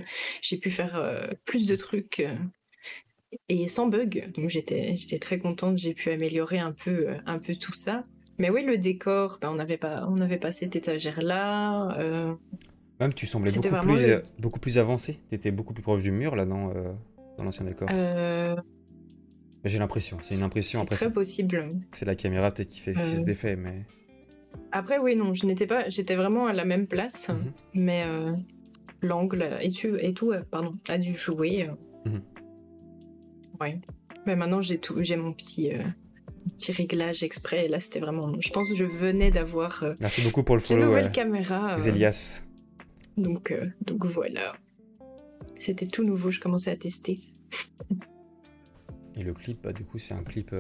j'ai 0.41 0.57
pu 0.57 0.71
faire 0.71 1.29
plus 1.45 1.67
de 1.67 1.75
trucs 1.75 2.23
et 3.49 3.67
sans 3.67 3.87
bug. 3.87 4.31
Donc 4.35 4.49
j'étais 4.49 4.95
j'étais 4.95 5.19
très 5.19 5.37
contente, 5.39 5.77
j'ai 5.77 5.93
pu 5.93 6.11
améliorer 6.11 6.59
un 6.59 6.71
peu 6.71 7.09
euh, 7.09 7.17
un 7.25 7.39
peu 7.39 7.55
tout 7.55 7.73
ça. 7.73 8.03
Mais 8.39 8.49
oui, 8.49 8.63
le 8.63 8.77
décor, 8.77 9.37
ben, 9.41 9.51
on 9.51 9.55
n'avait 9.55 9.77
pas 9.77 10.05
on 10.07 10.19
avait 10.19 10.37
pas 10.37 10.51
cette 10.51 10.75
étagère 10.75 11.21
là. 11.21 11.97
Euh. 11.99 12.33
Même 12.99 13.13
tu 13.13 13.27
semblais 13.27 13.51
beaucoup 13.51 13.79
plus 13.79 14.15
beaucoup 14.39 14.59
plus 14.59 14.77
avancé. 14.77 15.19
T'étais 15.29 15.51
beaucoup 15.51 15.73
plus 15.73 15.83
proche 15.83 16.03
du 16.03 16.11
mur 16.11 16.35
là 16.35 16.45
dans 16.45 16.69
euh, 16.69 16.91
dans 17.37 17.43
l'ancien 17.43 17.65
décor. 17.65 17.89
J'ai 19.65 19.79
l'impression, 19.79 20.17
c'est 20.21 20.35
une 20.35 20.43
impression. 20.43 20.81
C'est 20.89 20.95
très 20.95 21.13
possible. 21.13 21.73
C'est 21.93 22.03
la 22.05 22.15
caméra 22.15 22.51
peut-être 22.51 22.67
qui 22.67 22.81
fait 22.81 22.93
cet 22.93 23.27
effet, 23.27 23.55
mais. 23.55 23.85
Après 24.71 24.99
oui 24.99 25.15
non, 25.15 25.33
je 25.33 25.45
n'étais 25.45 25.65
pas, 25.65 25.87
j'étais 25.89 26.15
vraiment 26.15 26.47
à 26.47 26.53
la 26.53 26.65
même 26.65 26.85
place, 26.85 27.29
mhm. 27.29 27.51
mais 27.73 28.05
l'angle 29.01 29.57
et, 29.61 29.71
tu, 29.71 29.97
et 29.99 30.13
tout, 30.13 30.33
pardon, 30.51 30.75
a 30.89 30.97
dû 30.97 31.13
jouer. 31.13 31.69
Mhm. 32.05 32.21
Ouais. 33.59 33.79
Mais 34.25 34.35
maintenant, 34.35 34.61
j'ai 34.61 34.77
tout, 34.77 34.95
j'ai 35.01 35.15
mon 35.15 35.33
petit, 35.33 35.71
euh, 35.71 35.83
petit 36.57 36.71
réglage 36.71 37.23
exprès. 37.23 37.65
Et 37.65 37.67
là, 37.67 37.79
c'était 37.79 37.99
vraiment. 37.99 38.33
Je 38.39 38.49
pense 38.51 38.69
que 38.69 38.75
je 38.75 38.85
venais 38.85 39.31
d'avoir. 39.31 39.83
Euh, 39.83 39.93
Merci 39.99 40.21
beaucoup 40.21 40.43
pour 40.43 40.55
le 40.55 40.61
follow. 40.61 40.81
Une 40.81 40.87
nouvelle 40.87 41.11
caméra. 41.11 41.75
Elias. 41.85 42.43
Donc, 43.17 43.51
euh, 43.51 43.67
donc 43.81 44.05
voilà. 44.05 44.53
C'était 45.55 45.87
tout 45.87 46.03
nouveau. 46.03 46.31
Je 46.31 46.39
commençais 46.39 46.71
à 46.71 46.75
tester. 46.75 47.19
Et 49.15 49.23
le 49.23 49.33
clip, 49.33 49.61
bah, 49.61 49.73
du 49.73 49.83
coup, 49.83 49.99
c'est 49.99 50.15
un 50.15 50.23
clip 50.23 50.55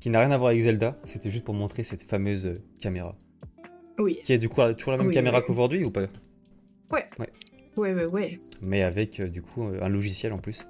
qui 0.00 0.10
n'a 0.10 0.20
rien 0.20 0.30
à 0.30 0.36
voir 0.36 0.50
avec 0.50 0.62
Zelda. 0.62 0.98
C'était 1.04 1.30
juste 1.30 1.44
pour 1.44 1.54
montrer 1.54 1.82
cette 1.82 2.02
fameuse 2.02 2.60
caméra. 2.78 3.16
Oui. 3.98 4.18
Qui 4.24 4.34
est 4.34 4.38
du 4.38 4.50
coup 4.50 4.60
toujours 4.74 4.92
la 4.92 4.98
même 4.98 5.10
caméra 5.10 5.40
qu'aujourd'hui 5.40 5.84
ou 5.84 5.90
pas? 5.90 6.02
Ouais. 6.90 7.08
Ouais. 7.18 7.30
Ouais, 7.76 7.94
ouais, 7.94 8.04
ouais. 8.04 8.40
Mais 8.60 8.82
avec 8.82 9.22
du 9.22 9.40
coup 9.40 9.62
un 9.62 9.88
logiciel 9.88 10.34
en 10.34 10.38
plus. 10.38 10.66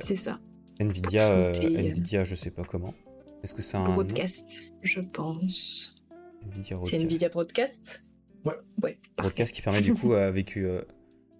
C'est 0.00 0.16
ça. 0.16 0.38
Nvidia, 0.80 1.30
euh, 1.30 1.52
Nvidia, 1.54 2.24
je 2.24 2.34
sais 2.34 2.50
pas 2.50 2.64
comment. 2.64 2.94
Est-ce 3.42 3.54
que 3.54 3.62
c'est 3.62 3.76
un. 3.76 3.88
Broadcast, 3.88 4.72
je 4.82 5.00
pense. 5.00 5.96
Nvidia 6.42 6.78
C'est 6.82 6.98
Nvidia 6.98 7.28
Broadcast 7.28 8.02
Ouais. 8.44 8.54
ouais 8.82 8.98
Broadcast 9.16 9.54
qui 9.54 9.62
permet 9.62 9.80
du 9.80 9.94
coup, 9.94 10.12
avec 10.14 10.56
euh, 10.56 10.82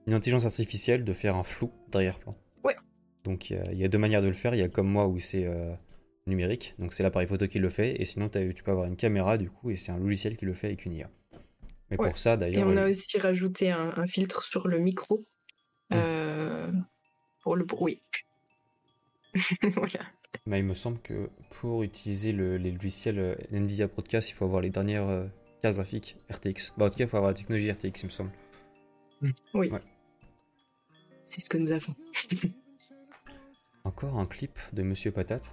une 0.07 0.15
intelligence 0.15 0.45
artificielle, 0.45 1.05
de 1.05 1.13
faire 1.13 1.37
un 1.37 1.45
flou 1.45 1.71
d'arrière-plan. 1.91 2.37
Ouais. 2.65 2.77
Donc 3.25 3.51
il 3.51 3.75
y, 3.75 3.85
a 3.85 3.89
deux 3.89 3.99
manières 3.99 4.23
de 4.23 4.27
le 4.27 4.33
faire. 4.33 4.55
Il 4.55 4.59
y 4.59 4.63
a 4.63 4.69
comme 4.69 4.89
moi 4.89 5.07
où 5.07 5.19
c'est 5.19 5.45
euh, 5.45 5.73
numérique, 6.27 6.75
donc 6.79 6.93
c'est 6.93 7.03
l'appareil 7.03 7.29
photo 7.29 7.47
qui 7.47 7.59
le 7.59 7.69
fait, 7.69 8.01
et 8.01 8.05
sinon 8.05 8.29
tu 8.29 8.63
peux 8.65 8.71
avoir 8.71 8.87
une 8.87 8.97
caméra 8.97 9.39
du 9.39 9.51
coup, 9.51 9.71
et 9.71 9.77
c'est 9.77 9.93
un 9.93 9.99
logiciel 9.99 10.37
qui 10.37 10.47
le 10.47 10.55
fait 10.55 10.69
avec 10.69 10.85
une 10.85 10.95
IA. 10.95 11.11
Mais 11.91 11.97
pour 11.97 12.19
ça 12.19 12.37
d'ailleurs. 12.37 12.69
Et 12.69 12.73
on 12.73 12.77
a 12.77 12.89
aussi 12.89 13.19
rajouté 13.19 13.71
un, 13.71 14.07
filtre 14.07 14.43
sur 14.45 14.67
le 14.67 14.79
micro. 14.79 15.27
Hum. 15.93 16.85
pour 17.41 17.55
le 17.55 17.65
bruit. 17.65 18.03
Mais 20.47 20.61
il 20.61 20.65
me 20.65 20.75
semble 20.75 21.01
que 21.01 21.31
pour 21.51 21.83
utiliser 21.83 22.33
le, 22.33 22.57
les 22.57 22.71
logiciels 22.71 23.19
euh, 23.19 23.35
NVIDIA 23.51 23.89
Broadcast, 23.89 24.31
il 24.31 24.35
faut 24.35 24.45
avoir 24.45 24.61
les 24.61 24.71
dernières 24.71 25.09
euh, 25.09 25.27
cartes 25.63 25.75
graphiques 25.75 26.17
RTX. 26.31 26.73
Bah, 26.77 26.87
en 26.87 26.91
tout 26.91 26.97
cas, 26.97 27.05
il 27.05 27.09
faut 27.09 27.17
avoir 27.17 27.33
la 27.33 27.37
technologie 27.37 27.71
RTX, 27.71 28.03
il 28.03 28.07
me 28.07 28.11
semble. 28.11 28.31
Oui. 29.55 29.71
C'est 31.25 31.41
ce 31.41 31.49
que 31.49 31.59
nous 31.59 31.73
avons. 31.73 31.93
Encore 33.85 34.19
un 34.19 34.27
clip 34.27 34.59
de 34.73 34.83
Monsieur 34.83 35.11
Patate 35.11 35.53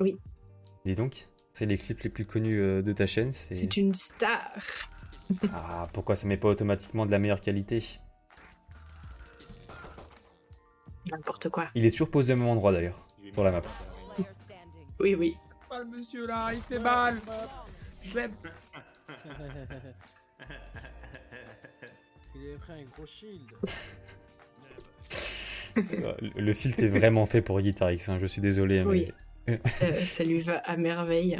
Oui. 0.00 0.16
Dis 0.84 0.94
donc, 0.94 1.28
c'est 1.52 1.66
les 1.66 1.78
clips 1.78 2.00
les 2.02 2.10
plus 2.10 2.26
connus 2.26 2.60
euh, 2.60 2.82
de 2.82 2.92
ta 2.92 3.06
chaîne. 3.06 3.32
C'est 3.32 3.76
une 3.76 3.94
star. 3.94 4.60
ah, 5.52 5.88
pourquoi 5.92 6.16
ça 6.16 6.26
met 6.26 6.36
pas 6.36 6.48
automatiquement 6.48 7.06
de 7.06 7.10
la 7.10 7.18
meilleure 7.18 7.40
qualité? 7.40 8.00
N'importe 11.10 11.48
quoi. 11.48 11.68
Il 11.74 11.84
est 11.86 11.90
toujours 11.90 12.10
posé 12.10 12.32
au 12.32 12.36
même 12.36 12.48
endroit 12.48 12.72
d'ailleurs, 12.72 13.06
sur 13.32 13.44
la 13.44 13.52
map. 13.52 13.60
Oui, 15.00 15.14
oui. 15.14 15.36
Le 15.70 15.84
monsieur 15.84 16.26
là, 16.26 16.50
il 16.52 16.62
fait 16.62 16.78
mal. 16.78 17.18
Il 22.34 22.46
est 22.46 22.56
pris 22.58 22.72
un 22.72 22.84
gros 22.96 23.06
shield. 23.06 23.50
le 26.36 26.52
filtre 26.52 26.84
est 26.84 26.88
vraiment 26.88 27.26
fait 27.26 27.42
pour 27.42 27.60
Guitar 27.60 27.90
X, 27.92 28.08
hein, 28.08 28.18
je 28.20 28.26
suis 28.26 28.40
désolé. 28.40 28.82
Oui. 28.82 29.10
ça, 29.66 30.24
lui 30.24 30.40
va 30.40 30.58
à 30.58 30.76
merveille. 30.76 31.38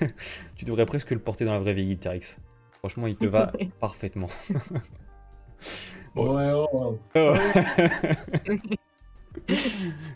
tu 0.56 0.64
devrais 0.64 0.86
presque 0.86 1.10
le 1.10 1.18
porter 1.18 1.44
dans 1.44 1.52
la 1.52 1.58
vraie 1.58 1.74
vie 1.74 1.86
Guitar 1.86 2.14
X. 2.14 2.38
Franchement, 2.70 3.06
il 3.06 3.16
te 3.16 3.26
va 3.26 3.52
parfaitement. 3.80 4.28
ouais, 6.14 6.52
ouais. 6.52 7.00
ouais. 7.14 8.78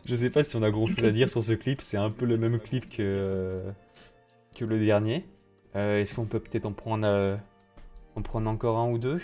Je 0.05 0.15
sais 0.15 0.31
pas 0.31 0.43
si 0.43 0.57
on 0.57 0.63
a 0.63 0.71
grand 0.71 0.87
chose 0.87 1.05
à 1.05 1.11
dire 1.11 1.29
sur 1.29 1.43
ce 1.43 1.53
clip, 1.53 1.81
c'est 1.81 1.97
un 1.97 2.11
peu 2.11 2.25
le 2.27 2.37
même 2.37 2.59
clip 2.59 2.89
que, 2.89 3.63
que 4.55 4.65
le 4.65 4.79
dernier. 4.79 5.25
Euh, 5.75 6.01
est-ce 6.01 6.15
qu'on 6.15 6.25
peut 6.25 6.41
peut-être 6.41 6.67
en 6.67 6.73
prendre, 6.73 7.07
euh, 7.07 7.37
en 8.15 8.23
prendre 8.23 8.49
encore 8.49 8.79
un 8.79 8.91
ou 8.91 8.99
deux? 8.99 9.21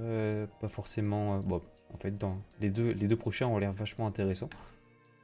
Euh, 0.00 0.46
Pas 0.60 0.68
forcément. 0.68 1.38
bon, 1.40 1.60
en 1.92 1.98
fait, 1.98 2.16
dans 2.16 2.38
les 2.60 2.70
deux, 2.70 2.92
les 2.92 3.06
deux 3.06 3.16
prochains 3.16 3.46
ont 3.46 3.58
l'air 3.58 3.72
vachement 3.72 4.06
intéressants. 4.06 4.50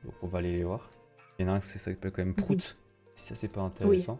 Donc 0.04 0.14
on 0.22 0.26
va 0.26 0.38
aller 0.38 0.52
les 0.52 0.64
voir. 0.64 0.90
Il 1.38 1.46
y 1.46 1.48
en 1.48 1.52
a 1.52 1.56
un 1.56 1.60
qui 1.60 1.66
s'appelle 1.78 2.10
quand 2.12 2.24
même 2.24 2.34
Prout, 2.34 2.76
si 3.14 3.24
ça 3.24 3.34
c'est 3.34 3.48
pas 3.48 3.62
intéressant. 3.62 4.18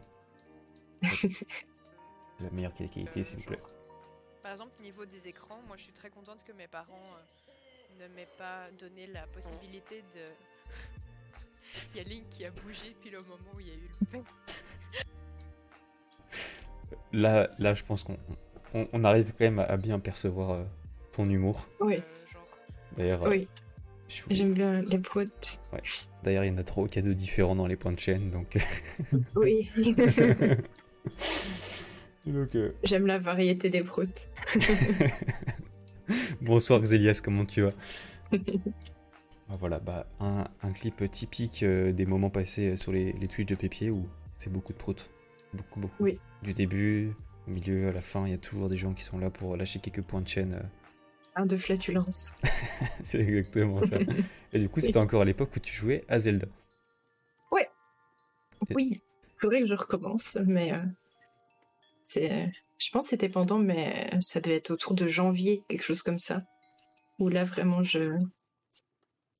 La 2.41 2.51
meilleure 2.53 2.73
qualité, 2.73 3.25
s'il 3.25 3.39
vous 3.39 3.45
plaît. 3.45 3.61
Par 4.43 4.53
exemple, 4.53 4.73
niveau 4.83 5.05
des 5.05 5.29
écrans, 5.29 5.59
moi 5.67 5.77
je 5.77 5.83
suis 5.83 5.93
très 5.93 6.11
contente 6.11 6.45
que 6.45 6.53
mes 6.53 6.69
parents 6.69 6.95
ne 7.99 8.09
m'ait 8.15 8.29
pas 8.39 8.69
donné 8.79 9.07
la 9.09 9.27
possibilité 9.27 10.03
de. 10.15 10.21
il 11.95 11.99
y 11.99 12.01
a 12.01 12.09
Link 12.09 12.29
qui 12.31 12.45
a 12.45 12.51
bougé 12.51 12.95
puis 13.01 13.11
le 13.11 13.19
moment 13.19 13.51
où 13.57 13.61
il 13.61 13.69
y 13.69 13.71
a 13.71 13.75
eu 13.75 13.89
le 14.13 14.21
Là, 17.13 17.51
là, 17.59 17.75
je 17.75 17.85
pense 17.85 18.05
qu'on 18.05 18.19
on, 18.93 19.05
arrive 19.05 19.33
quand 19.33 19.45
même 19.45 19.59
à, 19.59 19.77
bien 19.77 19.99
percevoir 19.99 20.51
euh, 20.51 20.65
ton 21.13 21.27
humour. 21.27 21.69
Oui. 21.81 21.97
euh. 21.97 22.01
D'ailleurs, 22.97 23.25
euh, 23.25 23.31
Oui, 23.31 23.49
j'aime 24.31 24.53
bien 24.53 24.83
les 24.83 24.99
proutes. 24.99 25.61
d'ailleurs, 26.23 26.45
il 26.45 26.53
y 26.53 26.55
en 26.55 26.59
a 26.59 26.65
trop 26.65 26.87
cadeaux 26.87 27.15
différents 27.15 27.57
dans 27.57 27.67
les 27.67 27.77
points 27.77 27.93
de 27.93 28.01
chaîne, 28.01 28.31
donc. 28.31 28.59
Oui, 29.37 29.71
donc 32.27 32.55
euh, 32.55 32.73
j'aime 32.85 33.07
la 33.07 33.19
variété 33.19 33.71
des 33.71 33.83
proutes. 33.83 34.29
Bonsoir 36.41 36.81
Xelias, 36.81 37.21
comment 37.23 37.45
tu 37.45 37.63
vas 37.63 37.73
Ah, 39.51 39.57
Voilà, 39.59 39.79
bah, 39.79 40.07
un, 40.21 40.47
un 40.63 40.73
clip 40.73 41.11
typique 41.11 41.63
euh, 41.63 41.93
des 41.93 42.05
moments 42.07 42.31
passés 42.31 42.77
sur 42.77 42.93
les, 42.93 43.13
les 43.15 43.29
Twitch 43.29 43.49
de 43.49 43.55
Pépier 43.55 43.91
où 43.91 44.07
c'est 44.37 44.53
beaucoup 44.53 44.73
de 44.73 44.79
proutes. 44.79 45.11
Beaucoup, 45.55 45.81
beaucoup. 45.81 46.03
Oui. 46.05 46.19
Du 46.43 46.53
début, 46.53 47.13
au 47.47 47.51
milieu, 47.51 47.89
à 47.89 47.93
la 47.93 48.03
fin, 48.03 48.27
il 48.27 48.31
y 48.31 48.35
a 48.35 48.39
toujours 48.39 48.69
des 48.69 48.77
gens 48.77 48.93
qui 48.93 49.03
sont 49.05 49.19
là 49.19 49.31
pour 49.31 49.57
lâcher 49.57 49.79
quelques 49.81 50.03
points 50.03 50.21
de 50.21 50.29
chaîne. 50.29 50.55
euh. 50.55 50.63
Un 51.35 51.47
de 51.47 51.57
flatulence. 51.57 52.35
c'est 53.03 53.21
exactement 53.21 53.83
ça. 53.85 53.99
Et 54.53 54.59
du 54.59 54.69
coup, 54.69 54.81
c'était 54.81 54.99
encore 54.99 55.23
à 55.23 55.25
l'époque 55.25 55.51
où 55.57 55.61
tu 55.61 55.73
jouais 55.73 56.05
à 56.09 56.19
Zelda. 56.19 56.47
Oui, 58.75 59.01
faudrait 59.39 59.61
que 59.61 59.67
je 59.67 59.75
recommence, 59.75 60.37
mais 60.45 60.73
euh, 60.75 60.83
c'est, 62.05 62.53
je 62.79 62.91
pense 62.91 63.07
que 63.07 63.11
c'était 63.11 63.29
pendant, 63.29 63.59
mais 63.59 64.11
ça 64.21 64.41
devait 64.41 64.57
être 64.57 64.71
autour 64.71 64.95
de 64.95 65.07
janvier, 65.07 65.63
quelque 65.69 65.83
chose 65.85 66.03
comme 66.03 66.19
ça, 66.19 66.43
où 67.19 67.29
là 67.29 67.45
vraiment 67.45 67.83
je, 67.83 68.17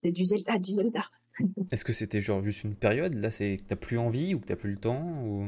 c'est 0.03 0.13
du 0.13 0.25
Zelda, 0.25 0.59
du 0.59 0.73
Zelda. 0.73 1.05
Est-ce 1.73 1.85
que 1.85 1.93
c'était 1.93 2.21
genre 2.21 2.45
juste 2.45 2.65
une 2.65 2.75
période? 2.75 3.15
Là, 3.15 3.31
c'est 3.31 3.59
que 3.59 3.63
t'as 3.63 3.77
plus 3.77 3.99
envie 3.99 4.35
ou 4.35 4.41
que 4.41 4.47
t'as 4.47 4.57
plus 4.57 4.73
le 4.73 4.79
temps 4.79 5.23
ou... 5.25 5.47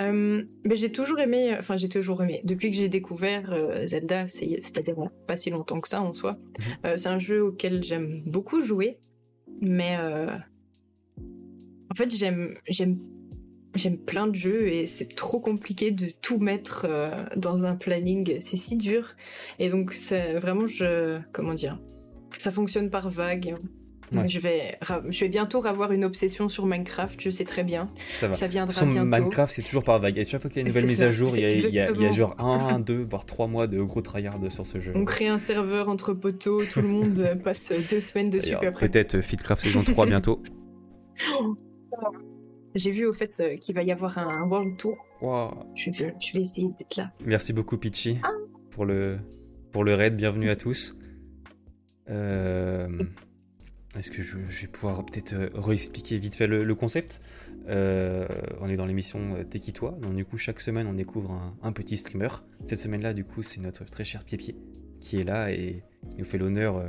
Euh, 0.00 0.44
mais 0.64 0.76
j'ai 0.76 0.90
toujours 0.90 1.18
aimé, 1.20 1.54
enfin 1.58 1.76
j'ai 1.76 1.90
toujours 1.90 2.22
aimé. 2.22 2.40
Depuis 2.44 2.70
que 2.70 2.76
j'ai 2.76 2.88
découvert 2.88 3.52
euh, 3.52 3.84
Zelda, 3.84 4.26
c'est- 4.26 4.62
c'est-à-dire 4.62 4.94
bon, 4.94 5.10
pas 5.26 5.36
si 5.36 5.50
longtemps 5.50 5.78
que 5.80 5.88
ça 5.88 6.00
en 6.00 6.14
soi, 6.14 6.38
Mhm. 6.58 6.64
euh, 6.86 6.96
c'est 6.96 7.08
un 7.10 7.18
jeu 7.18 7.42
auquel 7.44 7.84
j'aime 7.84 8.22
beaucoup 8.24 8.62
jouer, 8.62 8.98
mais 9.60 9.96
euh, 9.98 10.34
en 11.90 11.94
fait 11.94 12.10
j'aime 12.10 12.56
j'aime 13.74 13.98
plein 13.98 14.26
de 14.26 14.34
jeux 14.34 14.66
et 14.68 14.86
c'est 14.86 15.14
trop 15.14 15.38
compliqué 15.40 15.90
de 15.90 16.06
tout 16.22 16.38
mettre 16.38 16.86
euh, 16.88 17.10
dans 17.36 17.64
un 17.64 17.76
planning. 17.76 18.36
C'est 18.40 18.56
si 18.56 18.76
dur 18.76 19.14
et 19.58 19.68
donc 19.70 19.92
c'est 19.92 20.34
vraiment 20.38 20.66
je 20.66 21.18
comment 21.32 21.54
dire, 21.54 21.80
ça 22.38 22.50
fonctionne 22.50 22.90
par 22.90 23.08
vague. 23.10 23.54
Ouais. 24.12 24.26
Je 24.28 24.40
vais 24.40 24.76
je 25.08 25.20
vais 25.20 25.28
bientôt 25.28 25.64
avoir 25.64 25.92
une 25.92 26.04
obsession 26.04 26.48
sur 26.48 26.66
Minecraft, 26.66 27.20
je 27.20 27.30
sais 27.30 27.44
très 27.44 27.62
bien. 27.62 27.88
Ça 28.18 28.26
va. 28.26 28.32
Ça 28.34 28.48
viendra 28.48 28.74
Sur 28.74 28.86
bientôt. 28.88 29.06
Minecraft, 29.06 29.54
c'est 29.54 29.62
toujours 29.62 29.84
par 29.84 30.00
vague. 30.00 30.18
Et 30.18 30.24
chaque 30.24 30.40
fois 30.42 30.50
qu'il 30.50 30.56
y 30.56 30.58
a 30.58 30.62
une 30.62 30.66
nouvelle 30.66 30.86
mise 30.88 30.98
ça, 30.98 31.04
à 31.06 31.10
jour, 31.12 31.30
il 31.36 31.42
y 31.42 31.44
a, 31.44 31.50
c'est 31.50 31.68
il 31.68 31.74
y 31.74 31.78
a- 31.78 31.90
il 31.92 32.00
y 32.00 32.04
a 32.04 32.08
exactement. 32.08 32.12
genre 32.12 32.34
un, 32.40 32.80
deux, 32.80 33.06
voire 33.08 33.24
trois 33.24 33.46
mois 33.46 33.68
de 33.68 33.80
gros 33.82 34.00
tryhard 34.00 34.40
sur 34.50 34.66
ce 34.66 34.80
jeu. 34.80 34.90
On 34.96 35.04
crée 35.04 35.28
un 35.28 35.38
serveur 35.38 35.88
entre 35.88 36.12
poteaux, 36.12 36.60
tout 36.64 36.82
le 36.82 36.88
monde 36.88 37.38
passe 37.44 37.72
deux 37.88 38.00
semaines 38.00 38.30
dessus. 38.30 38.56
Peut-être 38.80 39.14
euh, 39.14 39.22
Fitcraft 39.22 39.62
saison 39.62 39.84
3 39.84 40.06
bientôt. 40.06 40.42
J'ai 42.74 42.90
vu 42.92 43.06
au 43.06 43.12
fait 43.12 43.40
euh, 43.40 43.54
qu'il 43.56 43.74
va 43.74 43.82
y 43.82 43.90
avoir 43.90 44.16
un 44.18 44.46
World 44.46 44.76
Tour. 44.76 44.96
Waouh. 45.20 45.52
Je 45.74 45.90
vais, 45.90 46.14
je 46.20 46.32
vais 46.32 46.42
essayer 46.42 46.68
d'être 46.78 46.96
là. 46.96 47.12
Merci 47.24 47.52
beaucoup 47.52 47.76
Pitchy 47.76 48.18
Ah. 48.22 48.30
pour 48.70 48.84
le 48.84 49.18
pour 49.72 49.84
le 49.84 49.94
raid. 49.94 50.16
Bienvenue 50.16 50.50
à 50.50 50.56
tous. 50.56 50.96
Euh, 52.08 52.88
Est-ce 53.96 54.10
que 54.10 54.22
je, 54.22 54.36
je 54.48 54.60
vais 54.62 54.66
pouvoir 54.68 55.04
peut-être 55.04 55.32
euh, 55.32 55.48
réexpliquer 55.54 56.18
vite 56.18 56.34
fait 56.36 56.46
le, 56.46 56.62
le 56.64 56.74
concept? 56.74 57.20
Euh, 57.68 58.26
On 58.60 58.68
est 58.68 58.76
dans 58.76 58.86
l'émission 58.86 59.44
T'es 59.48 59.58
qui 59.58 59.72
toi? 59.72 59.96
Donc 60.00 60.14
du 60.14 60.24
coup 60.24 60.38
chaque 60.38 60.60
semaine 60.60 60.86
on 60.86 60.94
découvre 60.94 61.32
un, 61.32 61.56
un 61.62 61.72
petit 61.72 61.96
streamer. 61.96 62.28
Cette 62.66 62.80
semaine-là 62.80 63.14
du 63.14 63.24
coup 63.24 63.42
c'est 63.42 63.60
notre 63.60 63.84
très 63.84 64.04
cher 64.04 64.24
Pied 64.24 64.38
qui 65.00 65.18
est 65.18 65.24
là 65.24 65.50
et 65.50 65.82
qui 66.10 66.18
nous 66.18 66.24
fait 66.24 66.38
l'honneur 66.38 66.84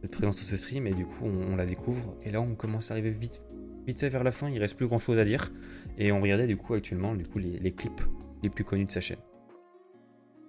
d'être 0.00 0.12
présent 0.12 0.32
sur 0.32 0.44
ce 0.44 0.56
stream 0.56 0.86
et 0.86 0.92
du 0.94 1.04
coup 1.06 1.24
on, 1.24 1.52
on 1.52 1.56
la 1.56 1.66
découvre 1.66 2.16
et 2.22 2.30
là 2.30 2.40
on 2.40 2.54
commence 2.54 2.90
à 2.90 2.94
arriver 2.94 3.10
vite 3.10 3.42
vite 3.86 3.98
fait 3.98 4.08
vers 4.08 4.24
la 4.24 4.32
fin. 4.32 4.48
Il 4.50 4.58
reste 4.58 4.76
plus 4.76 4.86
grand 4.86 4.98
chose 4.98 5.18
à 5.18 5.24
dire 5.24 5.50
et 5.98 6.12
on 6.12 6.20
regardait 6.20 6.46
du 6.46 6.56
coup 6.56 6.74
actuellement 6.74 7.14
du 7.14 7.26
coup 7.26 7.38
les, 7.38 7.58
les 7.58 7.72
clips 7.72 8.00
les 8.42 8.50
plus 8.50 8.64
connus 8.64 8.86
de 8.86 8.90
sa 8.90 9.00
chaîne 9.00 9.20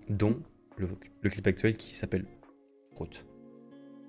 dont 0.09 0.41
le, 0.77 0.89
le 1.21 1.29
clip 1.29 1.45
actuel 1.47 1.77
qui 1.77 1.93
s'appelle 1.95 2.25
Prout. 2.95 3.25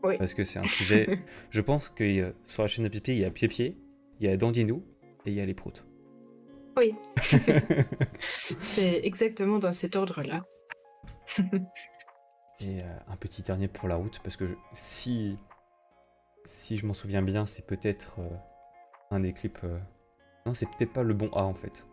Oui. 0.02 0.18
Parce 0.18 0.34
que 0.34 0.44
c'est 0.44 0.58
un 0.58 0.66
sujet. 0.66 1.20
je 1.50 1.60
pense 1.60 1.88
que 1.88 2.04
euh, 2.04 2.32
sur 2.44 2.62
la 2.62 2.68
chaîne 2.68 2.84
de 2.84 2.88
Pipi, 2.90 3.12
il 3.12 3.18
y 3.20 3.24
a 3.24 3.30
Pied, 3.30 3.76
il 4.20 4.26
y 4.26 4.28
a 4.28 4.36
Dandinou 4.36 4.82
et 5.24 5.30
il 5.30 5.34
y 5.36 5.40
a 5.40 5.46
les 5.46 5.54
Proutes. 5.54 5.86
Oui. 6.76 6.94
C'est 8.60 9.00
exactement 9.04 9.58
dans 9.58 9.72
cet 9.72 9.96
ordre-là. 9.96 10.42
Et 11.38 12.80
euh, 12.82 12.98
un 13.08 13.16
petit 13.16 13.42
dernier 13.42 13.68
pour 13.68 13.88
la 13.88 13.96
route, 13.96 14.20
parce 14.22 14.36
que 14.36 14.46
je- 14.48 14.54
si, 14.72 15.38
si 16.44 16.76
je 16.76 16.86
m'en 16.86 16.94
souviens 16.94 17.22
bien, 17.22 17.46
c'est 17.46 17.66
peut-être 17.66 18.16
euh, 18.20 18.28
un 19.14 19.20
des 19.20 19.32
clips. 19.32 19.58
euh, 19.64 19.78
Non, 20.46 20.54
c'est 20.54 20.66
peut-être 20.66 20.92
pas 20.92 21.02
le 21.02 21.14
bon 21.14 21.28
A 21.32 21.42
en 21.42 21.54
fait. 21.54 21.86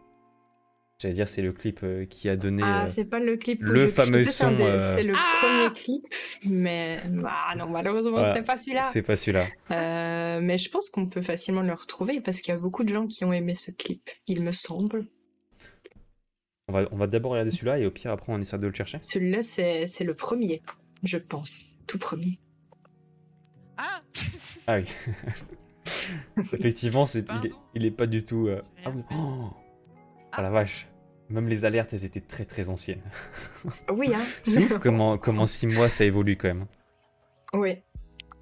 J'allais 1.00 1.16
dire, 1.16 1.28
c'est 1.28 1.42
le 1.42 1.52
clip 1.52 1.80
euh, 1.84 2.06
qui 2.06 2.30
a 2.30 2.36
donné. 2.36 2.62
Ah, 2.64 2.86
euh, 2.86 2.90
c'est 2.90 3.06
pas 3.06 3.18
le 3.20 3.36
clip. 3.36 3.60
le 3.64 3.88
fameux 3.88 4.20
sais, 4.20 4.30
son, 4.32 4.52
des- 4.52 4.62
euh, 4.64 4.82
C'est 4.96 5.04
le 5.04 5.14
Ah 5.16 5.40
premier 5.42 5.72
clip, 5.74 6.04
mais 6.46 7.00
ah 7.26 7.56
non, 7.58 7.70
malheureusement, 7.70 8.12
Voilà. 8.12 8.36
c'était 8.36 8.46
pas 8.46 8.58
celui-là. 8.58 8.84
c'est 8.84 9.02
pas 9.02 9.16
celui-là. 9.16 9.48
Euh, 9.72 10.42
mais 10.44 10.60
je 10.60 10.70
pense 10.70 10.92
qu'on 10.92 11.08
peut 11.08 11.24
facilement 11.24 11.64
le 11.64 11.74
retrouver 11.74 12.22
parce 12.22 12.42
qu'il 12.42 12.54
y 12.54 12.58
a 12.58 12.60
beaucoup 12.60 12.84
de 12.84 12.90
gens 12.94 13.08
qui 13.08 13.26
ont 13.26 13.34
aimé 13.34 13.56
ce 13.56 13.72
clip, 13.72 14.10
il 14.28 14.44
me 14.44 14.52
semble. 14.52 15.08
On 16.68 16.74
va, 16.74 16.88
on 16.92 16.98
va 16.98 17.08
d'abord 17.08 17.32
regarder 17.32 17.50
celui-là 17.52 17.80
et 17.80 17.86
au 17.88 17.92
pire, 17.92 18.12
après, 18.12 18.32
on 18.32 18.40
essaie 18.40 18.60
de 18.60 18.68
le 18.68 18.74
chercher. 18.74 19.00
Celui-là, 19.02 19.42
c'est 19.42 19.88
c'est 19.88 20.04
le 20.04 20.14
premier, 20.14 20.62
je 21.04 21.18
pense. 21.18 21.66
Tout 21.88 21.98
premier. 21.98 22.40
Ah 23.78 24.02
Ah 24.68 24.78
oui. 24.78 24.86
Effectivement, 26.54 27.06
c'est, 27.06 27.20
il, 27.20 27.24
est, 27.24 27.28
Pardon 27.28 27.50
il 27.76 27.86
est 27.86 27.92
pas 27.92 28.08
du 28.08 28.24
tout. 28.24 28.48
euh, 28.48 28.62
Ah. 28.86 28.92
Oh 29.14 29.50
Ah, 30.32 30.42
la 30.42 30.50
vache. 30.50 30.88
Même 31.30 31.48
les 31.48 31.64
alertes, 31.66 31.94
elles 31.94 32.04
étaient 32.06 32.20
très 32.22 32.46
très 32.46 32.68
anciennes. 32.70 33.02
Oui, 33.92 34.14
hein 34.14 34.20
C'est 34.44 34.64
ouf 34.66 34.78
comment, 34.82 35.18
comment 35.18 35.46
6 35.46 35.68
mois 35.68 35.90
ça 35.90 36.04
évolue 36.06 36.36
quand 36.38 36.50
même. 36.50 36.66
Oui. 37.56 37.78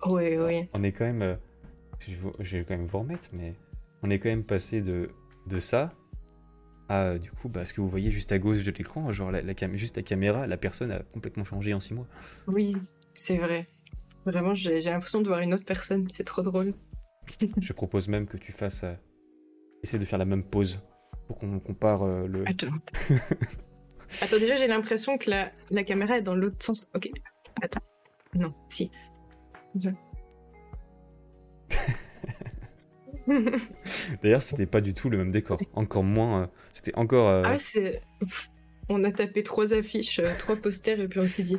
Oui, 0.08 0.38
oui. 0.38 0.70
On 0.74 0.84
est 0.84 0.92
quand 0.92 1.06
même. 1.06 1.22
euh, 1.22 1.36
je, 2.08 2.16
vais, 2.16 2.32
je 2.40 2.58
vais 2.58 2.64
quand 2.64 2.76
même 2.78 2.88
vous 2.88 3.00
remettre, 3.00 3.28
mais 3.34 3.54
on 4.02 4.10
est 4.10 4.18
quand 4.20 4.30
même 4.30 4.44
passé 4.44 4.82
de, 4.82 5.10
de 5.48 5.60
ça 5.60 5.92
à 6.88 7.20
du 7.20 7.30
coup, 7.32 7.50
bah, 7.50 7.66
ce 7.66 7.74
que 7.74 7.82
vous 7.82 7.90
voyez 7.90 8.10
juste 8.10 8.32
à 8.32 8.40
gauche 8.40 8.64
de 8.64 8.72
l'écran, 8.72 9.12
genre 9.12 9.30
la, 9.30 9.42
la 9.44 9.54
cam- 9.54 9.76
juste 9.76 9.98
la 9.98 10.02
caméra, 10.04 10.48
la 10.48 10.58
personne 10.58 10.92
a 10.92 11.00
complètement 11.14 11.44
changé 11.44 11.74
en 11.76 11.80
6 11.80 11.94
mois. 11.94 12.08
Oui, 12.48 12.76
c'est 13.14 13.38
vrai. 13.38 13.68
Vraiment, 14.26 14.56
j'ai 14.56 14.82
j'ai 14.82 14.90
l'impression 14.90 15.22
de 15.22 15.28
voir 15.28 15.40
une 15.42 15.54
autre 15.54 15.66
personne. 15.66 16.08
C'est 16.12 16.24
trop 16.24 16.42
drôle. 16.42 16.74
Je 17.62 17.74
propose 17.74 18.08
même 18.08 18.26
que 18.28 18.38
tu 18.38 18.52
fasses. 18.52 18.84
euh, 18.84 18.94
essaie 19.84 20.00
de 20.00 20.06
faire 20.06 20.20
la 20.20 20.26
même 20.26 20.44
pause 20.44 20.82
pour 21.28 21.38
qu'on 21.38 21.60
compare 21.60 22.04
euh, 22.04 22.28
le. 22.28 22.44
Attends. 22.48 22.68
Attends, 24.22 24.40
déjà, 24.40 24.56
j'ai 24.56 24.68
l'impression 24.68 25.18
que 25.18 25.30
la, 25.30 25.52
la 25.70 25.84
caméra 25.84 26.18
est 26.18 26.22
dans 26.24 26.36
l'autre 26.36 26.64
sens. 26.66 26.90
Ok. 26.96 27.10
Attends. 27.62 27.82
Non, 28.36 28.54
si. 28.68 28.90
D'ailleurs, 34.24 34.42
c'était 34.42 34.66
pas 34.66 34.82
du 34.82 34.94
tout 34.94 35.10
le 35.10 35.18
même 35.18 35.32
décor. 35.32 35.60
Encore 35.74 36.04
moins. 36.04 36.44
euh, 36.44 36.48
c'était 36.72 36.96
encore. 36.96 37.28
euh, 37.28 37.44
Ah, 37.46 37.60
c'est. 37.60 38.02
On 38.90 39.04
a 39.04 39.12
tapé 39.12 39.44
trois 39.44 39.74
affiches, 39.74 40.18
euh, 40.20 40.26
trois 40.40 40.56
posters, 40.56 41.00
et 41.00 41.08
puis 41.08 41.20
on 41.20 41.28
s'est 41.28 41.44
dit, 41.44 41.58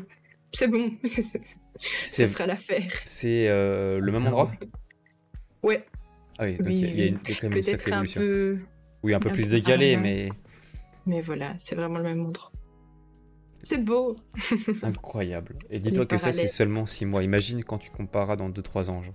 c'est 0.52 0.66
bon, 0.66 0.90
ça 1.08 1.38
c'est 2.04 2.26
fera 2.26 2.46
l'affaire. 2.46 2.90
c'est, 3.04 3.46
euh, 3.48 4.00
le 4.00 4.10
même 4.10 4.26
endroit? 4.26 4.50
Ouais, 5.62 5.84
Ah 6.38 6.44
oui, 6.44 6.56
donc 6.56 6.66
il 6.68 6.80
y, 6.80 6.84
a- 6.84 6.88
il 6.88 6.98
y 6.98 7.02
a 7.02 7.06
une- 7.06 7.18
il 7.22 7.28
y 7.28 7.32
a 7.32 7.36
quand 7.36 7.48
même 7.48 7.56
une 7.56 7.62
sacrée 7.62 7.92
un 7.92 7.94
évolution. 7.96 8.20
peu. 8.20 8.58
Oui, 9.02 9.14
un 9.14 9.20
peu 9.20 9.28
un 9.28 9.32
plus 9.32 9.44
peu 9.50 9.56
décalé, 9.56 9.96
mais 9.96 10.30
Mais 11.06 11.20
voilà, 11.20 11.54
c'est 11.58 11.74
vraiment 11.74 11.98
le 11.98 12.04
même 12.04 12.24
endroit. 12.24 12.50
C'est 13.62 13.78
beau. 13.78 14.16
incroyable. 14.82 15.56
Et 15.68 15.80
dis-toi 15.80 16.06
que 16.06 16.16
ça, 16.18 16.32
c'est 16.32 16.46
seulement 16.46 16.86
6 16.86 17.04
mois. 17.04 17.22
Imagine 17.22 17.62
quand 17.64 17.78
tu 17.78 17.90
compareras 17.90 18.36
dans 18.36 18.48
2-3 18.48 18.88
ans. 18.90 19.02
genre. 19.02 19.14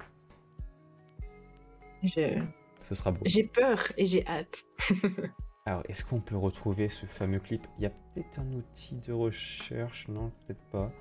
Je- 2.03 2.41
Ce 2.81 2.93
sera 2.95 3.11
beau. 3.11 3.21
J'ai 3.25 3.43
peur 3.43 3.91
et 3.97 4.05
j'ai 4.05 4.25
hâte. 4.27 4.63
Alors, 5.65 5.81
est-ce 5.89 6.05
qu'on 6.05 6.19
peut 6.21 6.37
retrouver 6.37 6.87
ce 6.89 7.07
fameux 7.07 7.39
clip? 7.39 7.65
Il 7.79 7.83
y 7.83 7.87
a 7.87 7.89
peut-être 7.89 8.37
un 8.39 8.53
outil 8.53 8.95
de 8.97 9.11
recherche, 9.11 10.07
non 10.09 10.31
Peut-être 10.45 10.63
pas. 10.71 10.91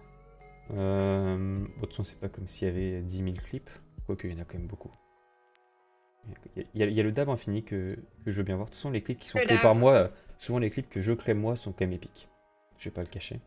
Euh... 0.71 1.37
bon, 1.59 1.65
de 1.67 1.81
toute 1.83 1.91
façon, 1.91 2.05
c'est 2.05 2.19
pas 2.21 2.31
comme 2.31 2.49
s'il 2.49 2.69
y 2.69 2.71
avait 2.71 3.03
10 3.03 3.19
000 3.19 3.33
clips. 3.37 3.69
Quoique, 4.07 4.27
il 4.27 4.33
y 4.33 4.37
en 4.39 4.41
a 4.41 4.45
quand 4.47 4.57
même 4.57 4.67
beaucoup. 4.67 4.91
Il 6.57 6.65
y 6.75 6.83
a, 6.83 6.87
il 6.87 6.97
y 6.97 7.03
le 7.03 7.13
dab 7.13 7.29
infini 7.29 7.65
que, 7.65 7.97
que 8.25 8.31
je 8.31 8.37
veux 8.37 8.43
bien 8.45 8.57
voir. 8.57 8.67
De 8.67 8.71
toute 8.71 8.77
façon, 8.79 8.91
les 8.91 9.03
clips 9.03 9.19
qui 9.19 9.29
sont 9.29 9.39
Le 9.39 9.45
créés 9.45 9.57
dab. 9.57 9.63
par 9.63 9.75
moi, 9.75 9.93
euh, 9.95 10.09
souvent 10.39 10.59
les 10.59 10.71
clips 10.71 10.89
que 10.89 11.01
je 11.01 11.13
crée 11.13 11.35
moi 11.35 11.57
sont 11.57 11.73
quand 11.73 11.81
même 11.85 11.93
épiques. 11.93 12.29
Je 12.79 12.89
vais 12.89 12.95
pas 12.95 13.03
le 13.03 13.09
cacher. 13.09 13.41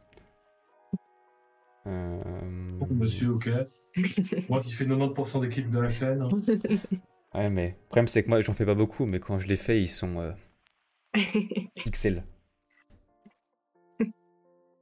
Euh... 1.87 2.21
Monsieur, 2.91 3.29
ok. 3.29 3.49
Moi 4.49 4.61
qui 4.61 4.71
fais 4.71 4.85
90% 4.85 5.39
des 5.41 5.49
clips 5.49 5.71
de 5.71 5.79
la 5.79 5.89
chaîne. 5.89 6.21
hein. 6.21 6.29
Ouais, 7.33 7.49
mais 7.49 7.69
le 7.69 7.85
problème, 7.87 8.07
c'est 8.07 8.23
que 8.23 8.29
moi, 8.29 8.41
j'en 8.41 8.53
fais 8.53 8.65
pas 8.65 8.73
beaucoup, 8.73 9.05
mais 9.05 9.19
quand 9.19 9.37
je 9.37 9.47
les 9.47 9.57
fais, 9.57 9.79
ils 9.81 9.87
sont 9.87 10.19
euh, 10.19 10.31
pixels. 11.75 12.23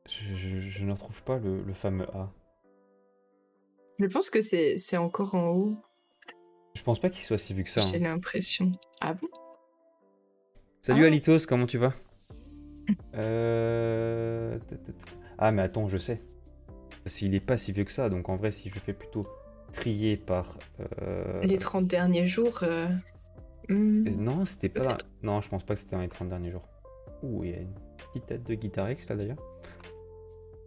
Je, 0.07 0.35
je- 0.35 0.59
je 0.69 0.84
ne 0.85 0.91
retrouve 0.91 1.23
pas 1.23 1.39
le, 1.39 1.63
le 1.63 1.73
fameux 1.73 2.07
A. 2.15 2.31
Je 3.99 4.05
pense 4.05 4.30
que 4.30 4.41
c'est 4.41 4.97
encore 4.97 5.35
en 5.35 5.49
haut. 5.49 5.77
Je 6.76 6.84
pense 6.84 6.99
pas 6.99 7.10
qu'il 7.10 7.23
soit 7.23 7.38
si 7.38 7.53
vu 7.53 7.64
que 7.64 7.69
ça. 7.69 7.81
J'ai 7.81 7.97
hein. 7.97 7.99
l'impression. 8.10 8.72
Ah 9.02 9.14
bon? 9.14 9.27
Salut 10.81 11.03
Ah. 11.03 11.07
Alitos, 11.07 11.39
comment 11.47 11.65
tu 11.65 11.77
vas? 11.77 11.93
Euh, 13.15 14.60
Ah 15.38 15.52
mais 15.52 15.64
attends, 15.64 15.88
je 15.88 15.97
sais. 15.97 16.22
S'il 17.06 17.34
est 17.34 17.39
pas 17.39 17.57
si 17.57 17.72
vieux 17.72 17.84
que 17.85 17.91
ça, 17.91 18.10
donc 18.10 18.30
en 18.30 18.35
vrai, 18.35 18.52
si 18.52 18.69
je 18.69 18.80
fais 18.80 18.93
plutôt 18.93 19.26
trier 19.72 20.18
par... 20.18 20.57
euh, 21.02 21.41
Les 21.41 21.57
30 21.57 21.88
derniers 21.88 22.26
jours. 22.27 22.60
euh, 22.64 22.88
hmm. 23.69 24.07
euh, 24.07 24.11
Non, 24.11 24.45
c'était 24.45 24.69
pas... 24.69 24.97
Non, 25.23 25.41
je 25.41 25.49
pense 25.49 25.64
pas 25.64 25.73
que 25.76 25.80
c'était 25.80 25.95
dans 25.95 26.02
les 26.02 26.10
30 26.10 26.30
derniers 26.30 26.52
jours. 26.52 26.68
Ouh, 27.23 27.43
il 27.43 27.52
y 27.52 27.53
a 27.53 27.57
une 27.60 27.73
petite 28.14 28.26
tête 28.27 28.43
de 28.43 28.53
Guitar 28.53 28.91
X 28.91 29.10
là 29.10 29.15
d'ailleurs. 29.15 29.38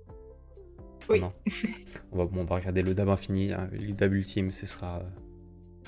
Ah 0.09 1.07
Oui. 1.11 1.21
non. 1.21 1.33
on, 2.13 2.17
va, 2.19 2.25
bon, 2.27 2.41
on 2.41 2.45
va 2.45 2.57
regarder 2.57 2.83
le 2.83 2.95
dab 2.95 3.09
infini, 3.09 3.53
hein, 3.53 3.69
le 3.73 3.93
dab 3.93 4.13
ultime, 4.13 4.51
ce 4.51 4.67
sera, 4.67 5.03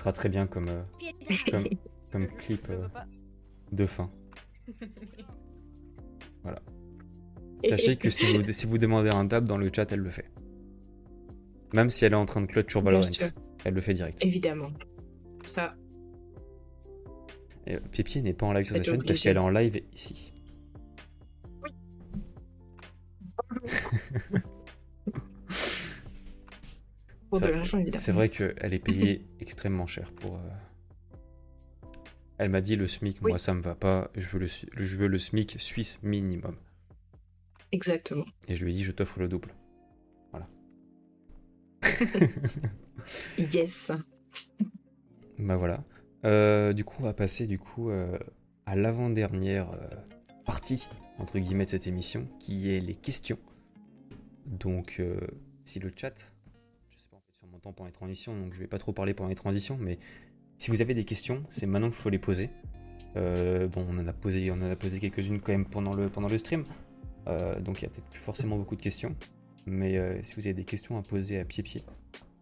ce 0.00 0.04
sera 0.04 0.14
très 0.14 0.30
bien 0.30 0.46
comme, 0.46 0.68
euh, 0.70 0.82
comme, 1.50 1.68
comme 2.10 2.26
clip 2.38 2.70
euh, 2.70 2.88
de 3.70 3.84
fin. 3.84 4.10
Voilà. 6.42 6.62
Sachez 7.68 7.96
que 7.96 8.08
si 8.08 8.24
vous, 8.34 8.42
si 8.50 8.64
vous 8.64 8.78
demandez 8.78 9.10
un 9.10 9.24
dab 9.24 9.44
dans 9.44 9.58
le 9.58 9.70
chat, 9.70 9.92
elle 9.92 10.00
le 10.00 10.08
fait. 10.08 10.32
Même 11.74 11.90
si 11.90 12.06
elle 12.06 12.14
est 12.14 12.16
en 12.16 12.24
train 12.24 12.40
de 12.40 12.46
clôture 12.46 12.80
Valorant, 12.80 13.10
elle 13.66 13.74
le 13.74 13.80
fait 13.82 13.92
direct. 13.92 14.16
Évidemment. 14.24 14.70
Ça, 15.44 15.74
Et 17.66 17.76
Pipi 17.76 18.22
n'est 18.22 18.32
pas 18.32 18.46
en 18.46 18.54
live 18.54 18.64
sur 18.64 18.76
sa 18.76 18.82
chaîne 18.82 19.02
parce 19.04 19.18
qu'elle 19.18 19.36
est 19.36 19.40
en 19.40 19.50
live 19.50 19.82
ici. 19.92 20.32
pour 27.30 27.38
Ça- 27.38 27.46
de 27.48 27.52
l'argent, 27.52 27.78
évidemment. 27.78 28.00
C'est 28.02 28.12
vrai 28.12 28.28
qu'elle 28.28 28.74
est 28.74 28.78
payée 28.78 29.24
extrêmement 29.40 29.86
cher 29.86 30.12
pour. 30.12 30.36
euh, 30.36 30.40
Elle 32.38 32.50
m'a 32.50 32.60
dit 32.60 32.76
le 32.76 32.86
SMIC, 32.86 33.22
moi 33.22 33.38
ça 33.38 33.54
me 33.54 33.60
va 33.60 33.74
pas, 33.74 34.10
je 34.16 34.28
veux 34.30 34.38
le, 34.40 34.48
su- 34.48 34.66
je 34.76 34.96
veux 34.96 35.06
le 35.08 35.18
SMIC 35.18 35.56
suisse 35.60 36.02
minimum. 36.02 36.56
Exactement. 37.72 38.24
Et 38.48 38.56
je 38.56 38.64
lui 38.64 38.72
ai 38.72 38.74
dit 38.76 38.82
je 38.84 38.92
t'offre 38.92 39.18
le 39.20 39.28
double. 39.28 39.54
Voilà. 40.32 40.48
Yes. 43.38 43.90
Bah 45.38 45.56
voilà. 45.56 45.82
Euh, 46.26 46.74
du 46.74 46.84
coup, 46.84 46.96
on 47.00 47.04
va 47.04 47.14
passer 47.14 47.46
du 47.46 47.58
coup 47.58 47.88
euh, 47.90 48.18
à 48.66 48.76
l'avant-dernière 48.76 49.70
euh, 49.72 49.88
partie 50.44 50.86
entre 51.18 51.38
guillemets 51.38 51.64
de 51.64 51.70
cette 51.70 51.86
émission, 51.86 52.28
qui 52.38 52.70
est 52.70 52.80
les 52.80 52.94
questions. 52.94 53.38
Donc, 54.46 55.00
si 55.64 55.78
le 55.78 55.90
chat, 55.94 56.32
sais 57.60 57.62
pas 57.62 57.70
en 57.70 57.72
fait 57.72 57.72
sur 57.72 57.72
mon 57.72 57.72
temps 57.72 57.72
pendant 57.72 57.86
les 57.86 57.92
transitions, 57.92 58.38
donc 58.38 58.54
je 58.54 58.60
vais 58.60 58.66
pas 58.66 58.78
trop 58.78 58.92
parler 58.92 59.14
pendant 59.14 59.28
les 59.28 59.34
transitions, 59.34 59.76
mais 59.78 59.98
si 60.58 60.70
vous 60.70 60.82
avez 60.82 60.94
des 60.94 61.04
questions, 61.04 61.40
c'est 61.50 61.66
maintenant 61.66 61.88
qu'il 61.88 61.98
faut 61.98 62.10
les 62.10 62.18
poser. 62.18 62.50
Euh, 63.16 63.66
bon, 63.66 63.86
on 63.88 63.98
en 63.98 64.06
a 64.06 64.12
posé, 64.12 64.50
on 64.50 64.54
en 64.54 64.70
a 64.70 64.76
posé 64.76 65.00
quelques-unes 65.00 65.40
quand 65.40 65.52
même 65.52 65.66
pendant 65.66 65.94
le 65.94 66.08
pendant 66.08 66.28
le 66.28 66.38
stream, 66.38 66.64
Euh, 67.28 67.60
donc 67.60 67.80
il 67.80 67.84
y 67.84 67.86
a 67.86 67.90
peut-être 67.90 68.08
plus 68.08 68.20
forcément 68.20 68.56
beaucoup 68.56 68.76
de 68.76 68.82
questions. 68.82 69.14
Mais 69.66 69.98
euh, 69.98 70.22
si 70.22 70.34
vous 70.36 70.46
avez 70.46 70.54
des 70.54 70.64
questions 70.64 70.96
à 70.98 71.02
poser 71.02 71.38
à 71.38 71.44
pied-pied, 71.44 71.82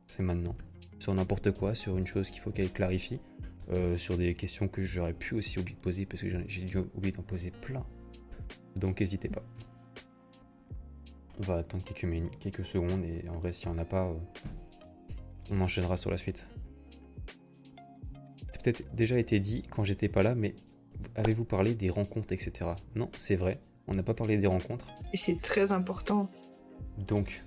c'est 0.06 0.22
maintenant 0.22 0.56
sur 1.00 1.12
n'importe 1.14 1.50
quoi, 1.50 1.74
sur 1.74 1.98
une 1.98 2.06
chose 2.06 2.30
qu'il 2.30 2.40
faut 2.40 2.50
qu'elle 2.50 2.72
clarifie, 2.72 3.20
sur 3.96 4.16
des 4.16 4.34
questions 4.34 4.66
que 4.66 4.82
j'aurais 4.82 5.12
pu 5.12 5.34
aussi 5.34 5.58
oublier 5.58 5.76
de 5.76 5.80
poser 5.80 6.06
parce 6.06 6.22
que 6.22 6.28
j'ai 6.28 6.62
dû 6.62 6.78
oublier 6.78 7.12
d'en 7.12 7.22
poser 7.22 7.50
plein. 7.50 7.84
Donc 8.76 9.00
n'hésitez 9.00 9.28
pas. 9.28 9.42
On 11.38 11.42
va 11.42 11.56
attendre 11.56 11.84
quelques, 11.84 12.04
minutes, 12.04 12.38
quelques 12.40 12.64
secondes 12.64 13.04
et 13.04 13.28
en 13.28 13.38
vrai 13.38 13.52
s'il 13.52 13.68
n'y 13.68 13.74
en 13.76 13.78
a 13.78 13.84
pas, 13.84 14.10
on 15.50 15.60
enchaînera 15.60 15.96
sur 15.96 16.10
la 16.10 16.18
suite. 16.18 16.46
C'est 18.52 18.62
peut-être 18.62 18.94
déjà 18.94 19.18
été 19.18 19.40
dit 19.40 19.62
quand 19.70 19.84
j'étais 19.84 20.08
pas 20.08 20.22
là, 20.22 20.34
mais 20.34 20.54
avez-vous 21.14 21.44
parlé 21.44 21.74
des 21.74 21.90
rencontres, 21.90 22.32
etc. 22.32 22.70
Non, 22.94 23.10
c'est 23.16 23.36
vrai, 23.36 23.60
on 23.86 23.94
n'a 23.94 24.02
pas 24.02 24.14
parlé 24.14 24.36
des 24.36 24.46
rencontres. 24.46 24.88
Et 25.12 25.16
c'est 25.16 25.40
très 25.40 25.72
important. 25.72 26.30
Donc, 27.06 27.44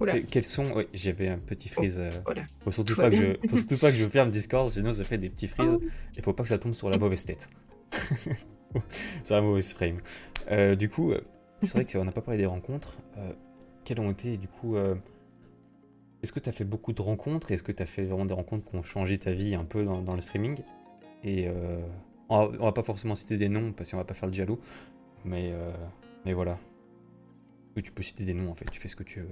Oula. 0.00 0.14
que- 0.20 0.26
quels 0.26 0.44
sont... 0.44 0.64
Oui, 0.74 0.84
j'avais 0.94 1.28
un 1.28 1.38
petit 1.38 1.68
freeze. 1.68 2.00
euh, 2.00 2.10
voilà. 2.24 2.44
Faut 2.62 2.70
surtout 2.72 2.96
pas, 2.96 3.10
que 3.10 3.16
je... 3.16 3.48
faut 3.48 3.56
surtout 3.56 3.78
pas 3.78 3.90
que 3.90 3.98
je 3.98 4.08
ferme 4.08 4.30
Discord, 4.32 4.68
sinon 4.70 4.92
ça 4.92 5.04
fait 5.04 5.18
des 5.18 5.28
petits 5.30 5.46
freezes. 5.48 5.78
Oh. 5.80 5.84
Il 6.16 6.22
faut 6.22 6.32
pas 6.32 6.42
que 6.42 6.48
ça 6.48 6.58
tombe 6.58 6.72
sur 6.72 6.88
la 6.88 6.96
mauvaise 6.98 7.24
tête. 7.24 7.50
sur 9.24 9.34
la 9.34 9.42
mauvaise 9.42 9.72
frame. 9.72 9.98
Euh, 10.50 10.74
du 10.74 10.88
coup, 10.88 11.12
euh, 11.12 11.20
c'est 11.62 11.72
vrai 11.74 11.84
qu'on 11.92 12.04
n'a 12.04 12.12
pas 12.12 12.22
parlé 12.22 12.38
des 12.38 12.46
rencontres. 12.46 12.96
Euh, 13.18 13.32
quelles 13.84 14.00
ont 14.00 14.10
été, 14.10 14.36
du 14.38 14.48
coup... 14.48 14.76
Est-ce 16.24 16.32
que 16.32 16.40
tu 16.40 16.48
as 16.48 16.52
fait 16.52 16.64
beaucoup 16.64 16.94
de 16.94 17.02
rencontres? 17.02 17.50
Est-ce 17.52 17.62
que 17.62 17.70
tu 17.70 17.82
as 17.82 17.86
fait 17.86 18.04
vraiment 18.04 18.24
des 18.24 18.32
rencontres 18.32 18.70
qui 18.70 18.74
ont 18.76 18.82
changé 18.82 19.18
ta 19.18 19.34
vie 19.34 19.54
un 19.54 19.64
peu 19.66 19.84
dans, 19.84 20.14
le 20.14 20.22
streaming? 20.22 20.58
Et 21.22 21.48
euh, 21.48 21.82
on, 22.30 22.46
va, 22.46 22.56
va 22.56 22.72
pas 22.72 22.82
forcément 22.82 23.14
citer 23.14 23.36
des 23.36 23.50
noms 23.50 23.72
parce 23.72 23.90
qu'on 23.90 23.98
va 23.98 24.06
pas 24.06 24.14
faire 24.14 24.30
le 24.30 24.34
jaloux. 24.34 24.58
Mais, 25.26 25.50
euh, 25.52 25.70
mais 26.24 26.32
voilà. 26.32 26.58
Tu 27.82 27.92
peux 27.92 28.02
citer 28.02 28.24
des 28.24 28.32
noms 28.32 28.50
en 28.50 28.54
fait, 28.54 28.64
tu 28.70 28.80
fais 28.80 28.88
ce 28.88 28.96
que 28.96 29.02
tu 29.02 29.20
veux. 29.20 29.28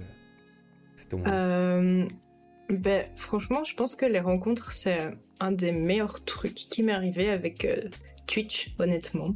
C'est 0.95 1.09
ton. 1.09 1.23
Euh, 1.25 2.07
ben, 2.69 3.07
franchement, 3.15 3.63
je 3.63 3.73
pense 3.73 3.95
que 3.95 4.05
les 4.05 4.19
rencontres, 4.19 4.71
c'est 4.71 4.99
un 5.39 5.51
des 5.51 5.71
meilleurs 5.71 6.23
trucs 6.23 6.53
qui 6.53 6.83
m'est 6.83 6.93
arrivé 6.93 7.31
avec 7.31 7.65
euh, 7.65 7.89
Twitch, 8.27 8.75
honnêtement. 8.77 9.33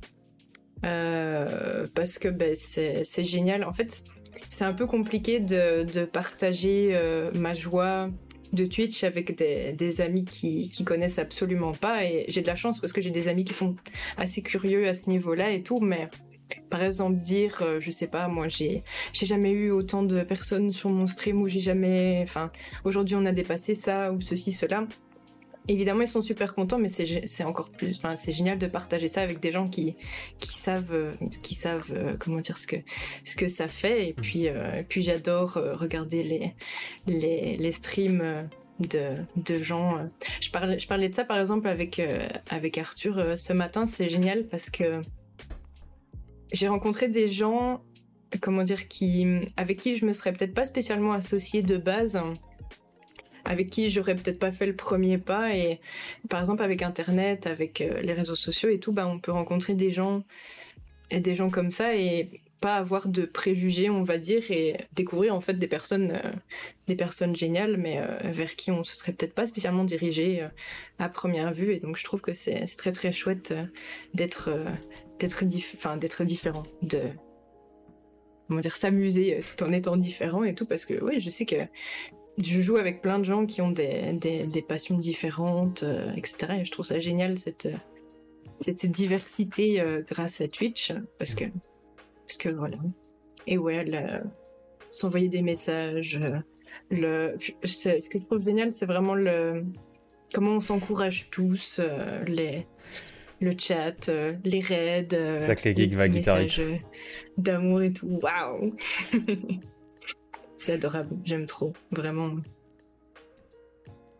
Parce 0.84 2.20
que 2.20 2.28
ben, 2.28 2.54
c'est 2.54 3.24
génial. 3.24 3.64
En 3.64 3.74
fait, 3.74 4.04
c'est 4.50 4.64
un 4.64 4.74
peu 4.74 4.86
compliqué 4.86 5.40
de, 5.40 6.06
partager 6.06 6.92
euh, 6.94 7.32
ma 7.34 7.54
joie 7.54 8.10
de 8.54 8.66
Twitch 8.66 9.04
avec 9.04 9.38
des, 9.38 10.02
amis 10.02 10.26
qui, 10.26 10.70
qui 10.70 10.84
connaissent 10.84 11.20
absolument 11.20 11.74
pas. 11.74 12.06
Et 12.06 12.26
j'ai 12.30 12.42
de 12.42 12.48
la 12.48 12.56
chance 12.56 12.80
parce 12.80 12.94
que 12.94 13.02
j'ai 13.02 13.12
des 13.12 13.28
amis 13.28 13.44
qui 13.44 13.54
sont 13.54 13.76
assez 14.18 14.42
curieux 14.42 14.88
à 14.88 14.94
ce 14.94 15.10
niveau-là 15.10 15.52
et 15.52 15.64
tout. 15.64 15.80
Mais 15.80 16.10
par 16.70 16.84
exemple, 16.84 17.18
dire, 17.18 17.60
euh, 17.62 17.80
je 17.80 17.92
sais 17.92 18.08
pas, 18.08 18.28
moi, 18.28 18.48
j'ai 18.48 18.84
j'ai 19.14 19.26
jamais 19.26 19.52
eu 19.52 19.72
autant 19.72 20.04
de 20.04 20.22
personnes 20.24 20.72
sur 20.72 20.90
mon 20.90 21.08
stream 21.08 21.42
où 21.42 21.48
j'ai 21.48 21.60
jamais. 21.60 22.20
Enfin, 22.24 22.52
aujourd'hui 22.84 23.16
on 23.16 23.26
a 23.26 23.32
dépassé 23.32 23.74
ça 23.74 24.12
ou 24.12 24.22
ceci, 24.22 24.52
cela. 24.52 24.88
Évidemment, 25.69 26.02
ils 26.02 26.07
sont 26.07 26.22
super 26.22 26.56
contents, 26.56 26.80
mais 26.80 26.89
c'est 26.89 27.44
encore 27.44 27.69
plus. 27.72 27.98
Enfin, 27.98 28.15
c'est 28.15 28.31
génial 28.31 28.57
de 28.57 28.68
partager 28.68 29.07
ça 29.07 29.22
avec 29.22 29.39
des 29.41 29.52
gens 29.52 29.68
qui, 29.68 29.95
qui 30.39 30.53
savent, 30.53 30.94
euh, 30.94 31.11
qui 31.44 31.56
savent 31.56 31.91
euh, 31.94 32.15
comment 32.18 32.39
dire 32.39 32.57
ce 32.57 32.68
que, 32.68 32.77
ce 33.26 33.35
que 33.35 33.48
ça 33.49 33.68
fait. 33.68 34.07
Et 34.07 34.14
puis, 34.14 34.48
euh, 34.48 34.77
et 34.80 34.84
puis 34.84 35.02
j'adore 35.02 35.57
euh, 35.57 35.73
regarder 35.73 36.23
les, 36.23 36.53
les, 37.07 37.57
les 37.57 37.72
streams 37.73 38.22
euh, 38.22 38.44
de, 38.80 39.10
de 39.35 39.60
gens. 39.60 39.98
euh. 39.98 40.06
Je, 40.39 40.52
parlais, 40.52 40.80
je 40.80 40.88
parlais 40.88 41.10
de 41.10 41.15
ça 41.15 41.26
par 41.26 41.38
exemple 41.38 41.68
avec, 41.68 41.99
euh, 41.99 42.27
avec 42.49 42.77
Arthur 42.77 43.18
euh, 43.18 43.35
ce 43.35 43.52
matin. 43.52 43.85
C'est 43.85 44.07
génial 44.07 44.48
parce 44.48 44.69
que 44.69 45.02
j'ai 46.53 46.69
rencontré 46.69 47.10
des 47.10 47.27
gens 47.27 47.81
comment 48.41 48.64
dire, 48.64 48.88
qui, 48.88 49.26
avec 49.56 49.80
qui 49.80 49.95
je 49.95 50.06
me 50.06 50.14
serais 50.14 50.34
peut-être 50.34 50.53
pas 50.53 50.65
spécialement 50.65 51.14
associée 51.14 51.61
de 51.61 51.77
base, 51.77 52.19
avec 53.48 53.69
qui 53.69 53.90
j'aurais 53.90 54.15
peut-être 54.15 54.40
pas 54.40 54.52
fait 54.52 54.65
le 54.65 54.76
premier 54.76 55.18
pas. 55.18 55.56
Et 55.56 55.80
par 56.30 56.40
exemple, 56.40 56.64
avec 56.64 56.82
Internet, 56.82 57.48
avec 57.48 57.82
euh, 57.82 58.02
les 58.02 58.14
réseaux 58.14 58.36
sociaux 58.36 58.69
et 58.69 58.80
tout, 58.80 58.91
bah, 58.91 59.07
on 59.07 59.19
peut 59.19 59.32
rencontrer 59.32 59.74
des 59.74 59.91
gens, 59.91 60.24
et 61.10 61.19
des 61.19 61.36
gens 61.36 61.49
comme 61.49 61.72
ça 61.72 61.95
et 61.95 62.41
pas 62.60 62.76
avoir 62.76 63.07
de 63.07 63.26
préjugés, 63.26 63.90
on 63.90 64.02
va 64.03 64.18
dire, 64.18 64.49
et 64.49 64.78
découvrir 64.94 65.36
en 65.36 65.41
fait 65.41 65.53
des 65.53 65.68
personnes, 65.68 66.11
euh, 66.11 66.32
des 66.88 66.95
personnes 66.95 67.36
géniales, 67.36 67.78
mais 67.78 67.99
euh, 67.99 68.32
vers 68.32 68.56
qui 68.56 68.72
on 68.72 68.84
se 68.84 68.95
serait 68.95 69.14
peut-être 69.14 69.36
pas 69.36 69.45
spécialement 69.45 69.84
dirigé 69.84 70.48
à 70.98 71.07
première 71.07 71.53
vue. 71.53 71.74
Et 71.74 71.80
donc, 71.80 71.98
je 71.98 72.03
trouve 72.03 72.22
que 72.22 72.34
c'est 72.34 72.65
très 72.78 72.91
très 72.91 73.11
chouette 73.11 73.53
d'être 74.14 74.49
d'être 75.19 75.45
dif- 75.45 76.24
différent, 76.26 76.64
de 76.82 76.99
comment 78.48 78.61
dire 78.61 78.76
s'amuser 78.76 79.40
tout 79.41 79.64
en 79.64 79.72
étant 79.72 79.98
différent 79.98 80.44
et 80.44 80.56
tout 80.56 80.65
parce 80.65 80.86
que 80.86 80.94
oui 81.03 81.19
je 81.19 81.30
sais 81.30 81.45
que 81.45 81.56
je 82.38 82.62
joue 82.62 82.78
avec 82.78 83.02
plein 83.02 83.20
de 83.20 83.24
gens 83.24 83.46
qui 83.46 83.62
ont 83.62 83.72
des, 83.72 84.14
des, 84.14 84.44
des 84.44 84.62
passions 84.62 84.98
différentes 84.98 85.84
euh, 85.84 86.12
etc 86.16 86.60
et 86.60 86.66
je 86.66 86.72
trouve 86.72 86.86
ça 86.86 87.00
génial 87.00 87.38
cette 87.38 87.66
euh, 87.66 87.76
cette 88.56 88.86
diversité 88.86 89.82
euh, 89.82 90.02
grâce 90.08 90.42
à 90.42 90.48
Twitch 90.48 90.94
parce 91.20 91.36
que 91.36 91.46
parce 92.26 92.38
que 92.38 92.50
voilà. 92.50 92.78
Et 93.46 93.58
ouais 93.58 93.86
s'envoyer 94.92 95.30
des 95.30 95.42
messages 95.42 96.20
le 96.92 97.36
ce 97.64 98.10
que 98.10 98.20
je 98.20 98.26
trouve 98.26 98.44
génial 98.44 98.72
c'est 98.72 98.86
vraiment 98.86 99.16
le 99.16 99.64
comment 100.34 100.52
on 100.52 100.60
s'encourage 100.60 101.30
tous 101.32 101.80
les 102.28 102.66
le 103.40 103.52
chat, 103.56 104.10
les 104.44 104.62
raids, 104.62 105.08
C'est 105.12 105.38
ça 105.38 105.56
que 105.56 105.70
les 105.70 105.76
geeks 105.76 105.94
va 105.94 106.08
d'amour 107.38 107.84
et 107.84 107.94
tout. 107.94 108.20
Waouh 108.24 108.76
C'est 110.58 110.74
adorable, 110.74 111.16
j'aime 111.24 111.46
trop, 111.46 111.74
vraiment. 111.92 112.30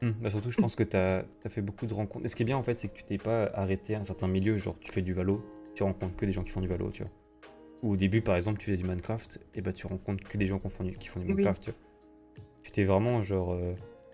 Hmm, 0.02 0.12
bah 0.22 0.30
surtout, 0.30 0.52
je 0.52 0.58
pense 0.62 0.76
que 0.76 0.84
tu 0.84 0.96
as, 0.96 1.26
fait 1.50 1.62
beaucoup 1.62 1.88
de 1.88 1.94
rencontres. 1.94 2.26
Et 2.26 2.28
ce 2.30 2.36
qui 2.36 2.44
est 2.44 2.46
bien 2.46 2.58
en 2.58 2.64
fait, 2.64 2.78
c'est 2.80 2.88
que 2.88 2.96
tu 2.98 3.04
t'es 3.04 3.18
pas 3.18 3.46
arrêté 3.54 3.96
à 3.96 4.00
un 4.00 4.04
certain 4.04 4.28
milieu. 4.28 4.56
Genre, 4.58 4.78
tu 4.80 4.92
fais 4.92 5.02
du 5.02 5.14
Valo, 5.14 5.44
tu 5.74 5.82
rencontres 5.84 6.16
que 6.16 6.26
des 6.26 6.32
gens 6.32 6.44
qui 6.44 6.52
font 6.52 6.62
du 6.62 6.68
Valo, 6.68 6.92
tu 6.92 7.02
vois. 7.04 7.12
Ou 7.82 7.94
au 7.94 7.98
début, 7.98 8.22
par 8.22 8.36
exemple, 8.36 8.60
tu 8.60 8.70
fais 8.70 8.78
du 8.78 8.84
Minecraft, 8.84 9.40
et 9.56 9.62
bah 9.62 9.74
tu 9.74 9.88
rencontres 9.88 10.28
que 10.28 10.38
des 10.38 10.46
gens 10.48 10.60
qui 10.60 10.70
font 10.70 10.84
du, 10.84 10.98
qui 10.98 11.08
font 11.08 11.20
du 11.20 11.26
Oui. 11.28 11.34
Minecraft, 11.34 11.64
tu 11.64 11.72
vois. 11.72 11.80
tu 12.64 12.72
t'es 12.72 12.84
vraiment 12.84 13.22
genre 13.24 13.54
euh, 13.54 13.74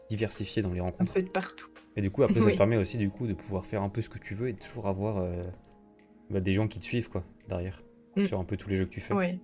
diversifié 0.10 0.62
dans 0.62 0.72
les 0.72 0.80
Un 0.80 0.84
rencontres. 0.84 1.14
peu 1.14 1.22
de 1.22 1.30
partout. 1.30 1.68
Et 1.98 2.02
du 2.02 2.10
coup, 2.10 2.24
après, 2.24 2.40
ça 2.40 2.48
Oui. 2.48 2.54
te 2.54 2.58
permet 2.58 2.78
aussi 2.78 2.98
du 2.98 3.10
coup 3.10 3.28
de 3.28 3.34
pouvoir 3.34 3.66
faire 3.66 3.84
un 3.84 3.90
peu 3.90 4.02
ce 4.02 4.10
que 4.10 4.20
tu 4.20 4.34
veux 4.36 4.48
et 4.48 4.54
de 4.54 4.60
toujours 4.60 4.88
avoir 4.88 5.18
euh, 5.18 5.44
bah, 6.30 6.40
des 6.40 6.54
gens 6.54 6.68
qui 6.70 6.80
te 6.80 6.86
suivent 6.86 7.10
quoi 7.10 7.24
derrière 7.50 7.84
Mm. 8.16 8.24
sur 8.26 8.40
un 8.40 8.44
peu 8.46 8.58
tous 8.58 8.70
les 8.70 8.76
jeux 8.76 8.86
que 8.86 8.92
tu 8.92 9.02
fais. 9.02 9.14
Ouais, 9.16 9.40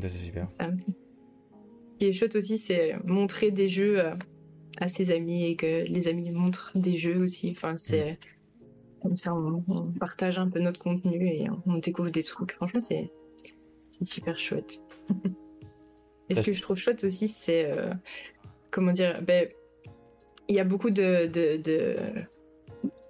Ça, 0.00 0.08
c'est 0.08 0.16
super. 0.18 0.46
ça. 0.48 0.70
Ce 0.80 0.92
qui 1.98 2.06
est 2.06 2.12
chouette 2.12 2.36
aussi, 2.36 2.58
c'est 2.58 2.96
montrer 3.04 3.50
des 3.50 3.68
jeux 3.68 3.98
euh, 4.00 4.14
à 4.80 4.88
ses 4.88 5.10
amis 5.10 5.44
et 5.44 5.56
que 5.56 5.84
les 5.86 6.08
amis 6.08 6.30
montrent 6.30 6.72
des 6.74 6.96
jeux 6.96 7.18
aussi. 7.18 7.50
Enfin, 7.50 7.76
c'est 7.76 8.12
Mm. 8.12 9.02
comme 9.02 9.16
ça, 9.16 9.34
on, 9.34 9.62
on 9.68 9.92
partage 9.92 10.38
un 10.38 10.48
peu 10.48 10.58
notre 10.60 10.80
contenu 10.80 11.24
et 11.26 11.46
on 11.66 11.76
découvre 11.76 12.10
des 12.10 12.22
trucs. 12.24 12.52
Franchement, 12.52 12.80
c'est 12.80 13.10
c'est 13.90 14.04
super 14.04 14.38
chouette. 14.38 14.80
et 16.28 16.34
ce 16.34 16.42
que 16.42 16.52
je 16.52 16.60
trouve 16.62 16.76
chouette 16.78 17.04
aussi, 17.04 17.26
c'est 17.28 17.64
euh, 17.66 17.90
comment 18.70 18.92
dire, 18.92 19.22
ben, 19.22 19.48
il 20.48 20.54
y 20.56 20.60
a 20.60 20.64
beaucoup 20.64 20.90
de, 20.90 21.26
de, 21.26 21.56
de- 21.56 21.96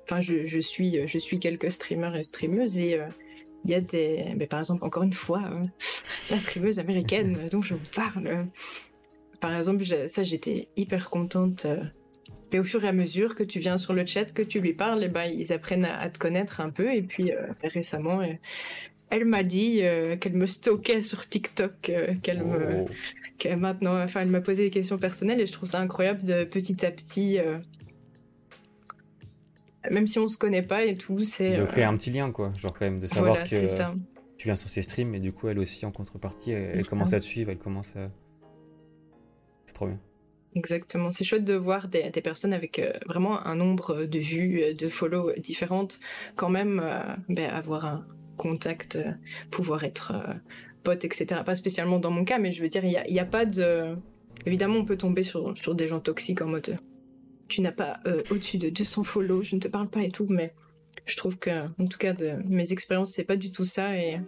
enfin, 0.05 0.21
je, 0.21 0.45
je 0.47 0.59
suis, 0.61 1.07
je 1.07 1.19
suis 1.19 1.39
quelques 1.39 1.71
streamers 1.73 2.17
et 2.17 2.23
streameuses 2.23 2.79
et 2.79 2.99
euh, 2.99 3.07
il 3.65 3.71
y 3.71 3.75
a 3.75 3.81
des, 3.81 4.25
ben, 4.37 4.47
par 4.49 4.61
exemple, 4.61 4.85
encore 4.85 5.03
une 5.03 5.13
fois, 5.13 5.43
euh, 5.55 5.63
la 6.31 6.39
streameuse 6.39 6.79
américaine 6.79 7.39
dont 7.53 7.63
je 7.63 7.75
vous 7.75 7.91
parle. 7.95 8.27
euh, 8.27 8.43
Par 9.41 9.57
exemple, 9.57 9.85
ça, 9.85 10.23
j'étais 10.23 10.69
hyper 10.77 11.11
contente. 11.11 11.65
euh, 11.67 11.83
Et 12.53 12.59
au 12.59 12.63
fur 12.65 12.85
et 12.85 12.89
à 12.89 12.93
mesure 12.93 13.35
que 13.35 13.43
tu 13.45 13.59
viens 13.59 13.79
sur 13.79 13.93
le 13.95 14.05
chat, 14.07 14.33
que 14.33 14.43
tu 14.43 14.61
lui 14.61 14.73
parles, 14.75 15.03
et 15.05 15.09
ben, 15.09 15.25
ils 15.25 15.53
apprennent 15.53 15.85
à, 15.85 15.99
à 16.01 16.09
te 16.09 16.19
connaître 16.19 16.61
un 16.61 16.71
peu. 16.71 16.93
Et 16.95 17.03
puis 17.03 17.33
euh, 17.33 17.47
récemment, 17.63 18.21
euh, 18.21 18.27
elle 19.11 19.25
m'a 19.25 19.43
dit 19.43 19.81
euh, 19.83 20.17
qu'elle 20.17 20.35
me 20.35 20.47
stockait 20.47 21.01
sur 21.03 21.29
TikTok, 21.29 21.89
euh, 21.91 22.09
qu'elle 22.23 22.43
me, 22.45 22.85
Oh. 22.85 22.89
que 23.39 23.55
maintenant, 23.55 24.03
enfin, 24.03 24.21
elle 24.23 24.29
m'a 24.29 24.41
posé 24.41 24.65
des 24.65 24.71
questions 24.71 24.99
personnelles 24.99 25.41
et 25.41 25.47
je 25.47 25.53
trouve 25.53 25.69
ça 25.69 25.81
incroyable 25.81 26.23
de 26.25 26.45
petit 26.45 26.85
à 26.85 26.91
petit, 26.91 27.39
euh, 27.39 27.59
même 29.91 30.07
si 30.07 30.19
on 30.19 30.29
se 30.29 30.39
connaît 30.39 30.63
pas 30.63 30.85
et 30.85 30.97
tout, 30.97 31.21
c'est 31.21 31.57
De 31.57 31.63
euh, 31.63 31.67
créer 31.67 31.85
un 31.85 31.97
petit 31.97 32.11
lien 32.11 32.31
quoi, 32.31 32.53
genre 32.59 32.73
quand 32.73 32.85
même 32.85 32.99
de 32.99 33.07
savoir 33.07 33.35
voilà, 33.35 33.47
que 33.49 33.67
ça. 33.67 33.95
tu 34.37 34.49
viens 34.49 34.57
sur 34.57 34.69
ses 34.69 34.83
streams 34.83 35.15
et 35.15 35.21
du 35.21 35.33
coup 35.33 35.49
elle 35.49 35.59
aussi 35.59 35.87
en 35.87 35.93
contrepartie 35.93 36.53
elle, 36.53 36.85
commence 36.87 37.13
à 37.13 37.21
te 37.21 37.25
suivre, 37.25 37.51
elle 37.51 37.59
commence 37.59 37.97
à... 37.97 38.11
C'est 39.67 39.75
trop 39.75 39.87
bien. 39.87 40.01
Exactement, 40.55 41.13
c'est 41.13 41.25
chouette 41.25 41.45
de 41.45 41.55
voir 41.55 41.89
des, 41.89 42.11
des 42.11 42.21
personnes 42.23 42.53
avec 42.53 42.79
euh, 42.79 42.93
vraiment 43.07 43.47
un 43.47 43.55
nombre 43.55 44.05
de 44.05 44.19
vues, 44.19 44.63
euh, 44.63 44.73
de 44.73 44.89
follow 44.89 45.33
différentes, 45.37 46.01
quand 46.37 46.49
même 46.49 46.81
euh, 46.83 47.03
ben, 47.29 47.51
avoir 47.51 47.85
un 47.85 48.05
contact, 48.39 48.97
euh, 48.97 49.13
pouvoir 49.51 49.85
être 49.85 50.15
pote, 50.83 51.05
etc. 51.05 51.43
Pas 51.45 51.55
spécialement 51.55 51.99
dans 51.99 52.11
mon 52.11 52.25
cas, 52.25 52.39
mais 52.39 52.51
je 52.51 52.63
veux 52.63 52.69
dire, 52.69 52.85
il 52.85 52.91
n'y 52.91 52.97
a, 52.97 53.07
il 53.07 53.15
y 53.15 53.21
a 53.21 53.27
pas 53.27 53.45
de... 53.45 53.95
Évidemment, 54.47 54.77
on 54.77 54.85
peut 54.85 54.97
tomber 54.97 55.23
sur, 55.23 55.57
sur 55.59 55.75
des 55.75 55.87
gens 55.87 56.01
toxiques 56.01 56.41
en 56.41 56.47
mode 56.47 56.79
tu 57.49 57.61
n'as 57.61 57.73
pas 57.73 58.01
euh, 58.07 58.23
au-dessus 58.31 58.59
de 58.59 58.69
200 58.69 59.05
follow, 59.05 59.43
je 59.43 59.57
ne 59.57 59.61
te 59.61 59.69
parle 59.69 59.89
pas 59.89 60.03
et 60.03 60.11
tout, 60.11 60.27
mais 60.29 60.55
je 61.07 61.17
trouve 61.17 61.39
que, 61.39 61.65
en 61.81 61.87
tout 61.87 61.99
cas, 61.99 62.13
de 62.13 62.35
mes 62.47 62.73
expériences, 62.73 63.13
c'est 63.13 63.25
pas 63.25 63.37
du 63.37 63.51
tout 63.51 63.65
ça 63.65 63.97
et 63.97 64.21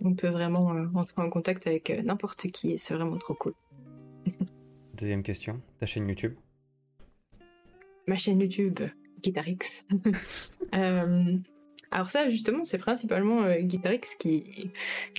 on 0.00 0.14
peut 0.14 0.28
vraiment 0.28 0.74
euh, 0.74 0.86
entrer 0.94 1.22
en 1.22 1.30
contact 1.30 1.66
avec 1.66 1.90
euh, 1.90 2.02
n'importe 2.02 2.48
qui 2.48 2.72
et 2.72 2.78
c'est 2.78 2.94
vraiment 2.94 3.18
trop 3.18 3.34
cool. 3.34 3.54
Deuxième 4.94 5.22
question, 5.22 5.60
ta 5.78 5.86
chaîne 5.86 6.08
YouTube? 6.08 6.34
Ma 8.06 8.16
chaîne 8.16 8.40
YouTube 8.40 8.80
Guitarix. 9.22 9.84
Euh, 10.74 11.36
alors 11.92 12.10
ça, 12.10 12.30
justement, 12.30 12.64
c'est 12.64 12.78
principalement 12.78 13.42
euh, 13.42 13.60
Guitarix 13.60 14.00
qui 14.18 14.72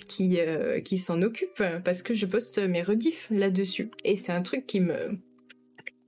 qui 0.07 0.40
euh, 0.40 0.81
qui 0.81 0.98
s'en 0.98 1.22
occupe 1.22 1.61
euh, 1.61 1.80
parce 1.80 2.02
que 2.02 2.15
je 2.15 2.26
poste 2.26 2.57
mes 2.57 2.81
rediffs 2.81 3.27
là-dessus 3.30 3.91
et 4.03 4.15
c'est 4.15 4.31
un 4.31 4.41
truc 4.41 4.65
qui 4.65 4.80
me 4.80 5.19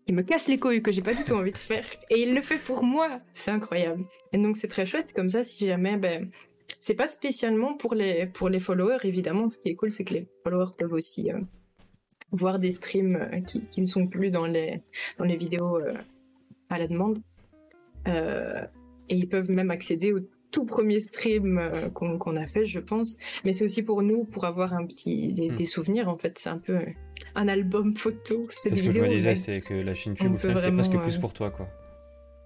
qui 0.06 0.14
me 0.14 0.22
casse 0.22 0.48
les 0.48 0.60
couilles 0.60 0.82
que 0.82 0.92
j'ai 0.92 1.02
pas 1.02 1.14
du 1.14 1.24
tout 1.24 1.34
envie 1.34 1.52
de 1.52 1.58
faire 1.58 1.86
et 2.10 2.22
il 2.22 2.36
le 2.36 2.42
fait 2.42 2.58
pour 2.58 2.84
moi. 2.84 3.20
C'est 3.34 3.52
incroyable. 3.52 4.06
Et 4.34 4.38
donc 4.38 4.58
c'est 4.58 4.68
très 4.68 4.86
chouette 4.86 5.14
comme 5.14 5.30
ça. 5.30 5.44
Si 5.44 5.68
jamais 5.68 5.98
ben 5.98 6.30
c'est 6.80 6.94
pas 6.94 7.08
spécialement 7.08 7.74
pour 7.76 7.96
les 7.96 8.28
pour 8.28 8.50
les 8.50 8.60
followers 8.60 9.00
évidemment. 9.04 9.50
Ce 9.50 9.58
qui 9.58 9.70
est 9.70 9.76
cool, 9.76 9.92
c'est 9.92 10.04
que 10.04 10.14
les 10.14 10.28
followers 10.44 10.72
peuvent 10.78 10.94
aussi 10.94 11.32
euh, 11.32 11.40
voir 12.32 12.60
des 12.60 12.72
streams 12.72 13.16
euh, 13.16 13.42
qui, 13.42 13.66
qui 13.66 13.82
ne 13.82 13.86
sont 13.86 14.08
plus 14.08 14.30
dans 14.30 14.46
les 14.46 14.82
dans 15.18 15.26
les 15.26 15.36
vidéos 15.36 15.78
euh, 15.78 15.94
à 16.70 16.78
la 16.78 16.88
demande. 16.88 17.20
Et 18.08 19.16
ils 19.16 19.28
peuvent 19.28 19.50
même 19.50 19.72
accéder 19.72 20.14
au 20.14 20.20
tout 20.52 20.66
premier 20.66 21.00
stream 21.00 21.60
qu'on 21.94 22.36
a 22.36 22.46
fait, 22.46 22.66
je 22.66 22.80
pense. 22.80 23.18
Mais 23.44 23.54
c'est 23.54 23.66
aussi 23.66 23.82
pour 23.82 24.04
nous, 24.04 24.26
pour 24.26 24.46
avoir 24.46 24.74
un 24.74 24.86
petit 24.86 25.34
des, 25.34 25.50
Hmm. 25.50 25.56
des 25.56 25.66
souvenirs. 25.66 26.08
En 26.08 26.18
fait, 26.18 26.38
c'est 26.38 26.50
un 26.50 26.60
peu 26.60 26.80
un 27.36 27.48
album 27.48 27.96
photo. 27.96 28.48
C'est 28.52 28.76
ce 28.76 28.82
que 28.84 28.92
je 28.92 29.00
me 29.02 29.08
disais, 29.08 29.36
c'est 29.36 29.62
que 29.62 29.74
la 29.74 29.94
chaîne 29.94 30.14
au 30.14 30.16
final, 30.16 30.60
c'est 30.60 30.72
presque 30.72 31.00
plus 31.00 31.18
euh, 31.18 31.20
pour 31.22 31.34
toi, 31.34 31.52
quoi. 31.52 31.68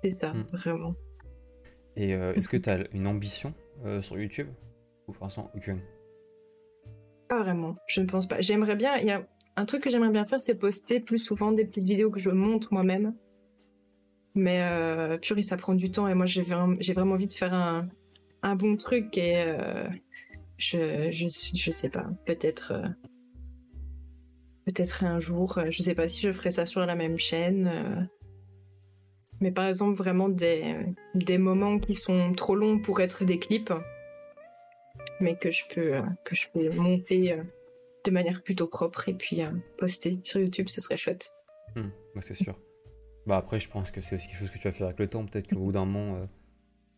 c'est 0.04 0.10
ça, 0.10 0.34
Hmm. 0.34 0.44
vraiment. 0.52 0.96
Et 1.96 2.14
euh, 2.16 2.34
est-ce 2.34 2.50
que 2.50 2.58
tu 2.64 2.70
as 2.70 2.80
une 2.94 3.08
ambition 3.08 3.54
euh, 3.86 4.02
sur 4.02 4.18
YouTube? 4.20 4.48
Ou 5.08 5.12
pour 5.12 5.26
l'instant, 5.26 5.50
aucune? 5.56 5.80
Pas 7.28 7.40
vraiment, 7.42 7.76
je 7.88 8.02
ne 8.02 8.06
pense 8.08 8.28
pas. 8.28 8.42
J'aimerais 8.42 8.76
bien, 8.76 8.98
il 8.98 9.06
y 9.06 9.12
a 9.12 9.28
un 9.56 9.66
truc 9.66 9.84
que 9.84 9.90
j'aimerais 9.90 10.10
bien 10.12 10.26
faire, 10.26 10.42
c'est 10.42 10.56
poster 10.56 11.00
plus 11.00 11.20
souvent 11.20 11.52
des 11.52 11.66
petites 11.66 11.84
vidéos 11.86 12.10
que 12.10 12.20
je 12.20 12.30
monte 12.32 12.72
moi-même. 12.72 13.14
Mais 14.36 14.62
euh, 14.62 15.18
purée, 15.18 15.42
ça 15.42 15.58
prend 15.58 15.74
du 15.76 15.92
temps 15.92 16.08
et 16.08 16.14
moi 16.14 16.26
j'ai 16.26 16.42
vraiment, 16.44 17.14
envie 17.14 17.28
de 17.28 17.34
faire 17.34 17.54
un, 17.54 17.88
un 18.44 18.56
bon 18.56 18.78
truc 18.78 19.18
et 19.18 19.56
je, 20.58 21.10
je, 21.12 21.28
je 21.56 21.72
sais 21.72 21.90
pas, 21.90 22.08
peut-être 22.26 22.74
peut-être 24.72 25.04
un 25.04 25.20
jour, 25.20 25.58
euh, 25.58 25.66
je 25.70 25.82
sais 25.82 25.96
pas 25.96 26.08
si 26.08 26.22
je 26.22 26.32
ferai 26.32 26.52
ça 26.52 26.66
sur 26.66 26.86
la 26.86 26.96
même 26.96 27.18
chaîne. 27.18 27.68
euh, 27.68 28.02
mais 29.42 29.52
par 29.52 29.68
exemple, 29.68 29.96
vraiment 29.98 30.28
des, 30.30 30.76
des 31.16 31.38
moments 31.38 31.80
qui 31.80 31.94
sont 31.94 32.34
trop 32.34 32.56
longs 32.56 32.80
pour 32.80 33.00
être 33.00 33.24
des 33.24 33.40
clips, 33.40 33.72
mais 35.22 35.38
que 35.38 35.50
je 35.50 35.64
peux, 35.74 35.96
euh, 35.96 36.02
que 36.26 36.36
je 36.36 36.48
peux 36.54 36.70
monter 36.76 37.38
de 38.04 38.12
manière 38.12 38.44
plutôt 38.44 38.68
propre 38.68 39.08
et 39.08 39.14
puis 39.14 39.42
poster 39.78 40.20
sur 40.24 40.42
YouTube, 40.42 40.68
ce 40.68 40.82
serait 40.82 40.98
chouette. 40.98 41.34
Hmm, 41.76 41.90
bah, 42.16 42.22
c'est 42.22 42.34
sûr. 42.34 42.60
Bah 43.28 43.38
après, 43.38 43.60
je 43.60 43.70
pense 43.70 43.92
que 43.92 44.02
c'est 44.02 44.16
aussi 44.16 44.28
quelque 44.28 44.40
chose 44.40 44.52
que 44.52 44.58
tu 44.58 44.68
vas 44.68 44.74
faire 44.74 44.88
avec 44.88 45.00
le 45.00 45.08
temps. 45.08 45.26
Peut-être 45.26 45.48
qu'au 45.48 45.60
bout 45.60 45.72
d'un 45.72 45.86
moment, 45.86 46.28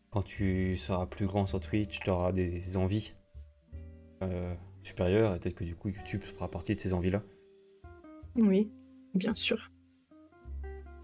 quand 0.09 0.23
tu 0.23 0.77
seras 0.77 1.05
plus 1.05 1.25
grand 1.27 1.45
sur 1.45 1.59
Twitch, 1.59 1.99
tu 1.99 2.09
auras 2.09 2.31
des 2.31 2.75
envies 2.77 3.13
supérieures. 4.81 5.37
Peut-être 5.39 5.55
que 5.55 5.63
du 5.63 5.75
coup, 5.75 5.89
YouTube 5.89 6.23
fera 6.23 6.49
partie 6.49 6.73
de 6.73 6.79
ces 6.79 6.93
envies-là. 6.93 7.21
Oui, 8.35 8.71
bien 9.13 9.35
sûr. 9.35 9.71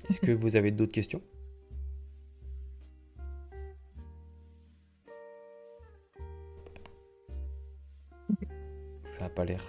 Est-ce 0.09 0.21
que 0.21 0.31
vous 0.31 0.55
avez 0.55 0.71
d'autres 0.71 0.93
questions? 0.93 1.21
Ça 9.09 9.25
a 9.25 9.29
pas 9.29 9.45
l'air. 9.45 9.63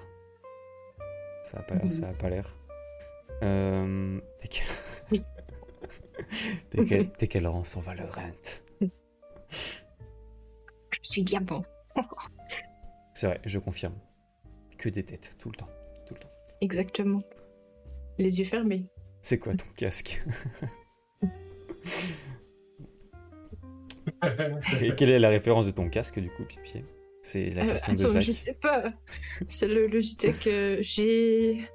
Ça 1.43 1.59
a 1.59 1.63
pas 1.63 1.75
l'air, 1.77 1.93
ça 1.93 2.09
a 2.09 2.15
pas 2.15 2.29
l'air. 2.29 2.55
Euh, 3.43 4.21
T'es 4.41 4.49
quel... 4.49 4.67
Oui. 5.11 5.23
T'es 6.71 6.85
quel... 6.85 7.11
T'es 7.13 7.29
quel 7.29 7.47
rang 7.47 7.65
sur 7.65 7.81
Valorant 7.81 8.31
Je 8.81 8.89
suis 11.03 11.23
diamant. 11.23 11.65
C'est 13.15 13.27
vrai, 13.27 13.41
je 13.45 13.59
confirme. 13.59 13.95
Que 14.77 14.89
des 14.89 15.03
têtes, 15.03 15.37
tout 15.39 15.51
le 15.51 15.57
temps. 15.57 15.69
Tout 16.07 16.15
le 16.15 16.21
temps. 16.21 16.31
Exactement. 16.61 17.23
Les 18.19 18.39
yeux 18.39 18.45
fermés. 18.45 18.85
C'est 19.21 19.39
quoi 19.39 19.55
ton 19.55 19.67
casque 19.77 20.23
Et 24.81 24.95
quelle 24.95 25.11
est 25.11 25.19
la 25.19 25.29
référence 25.29 25.67
de 25.67 25.71
ton 25.71 25.89
casque 25.89 26.19
du 26.19 26.31
coup, 26.31 26.45
Pipi? 26.45 26.83
C'est 27.23 27.51
la 27.51 27.65
Euh, 27.65 27.69
question 27.69 27.93
de 27.93 27.99
Zach. 28.07 28.23
je 28.23 28.33
sais 28.33 28.55
pas. 28.55 28.93
C'est 29.49 29.69
le 29.69 29.87
Logitech 29.87 30.39
que 30.41 30.79
j'ai 30.81 31.69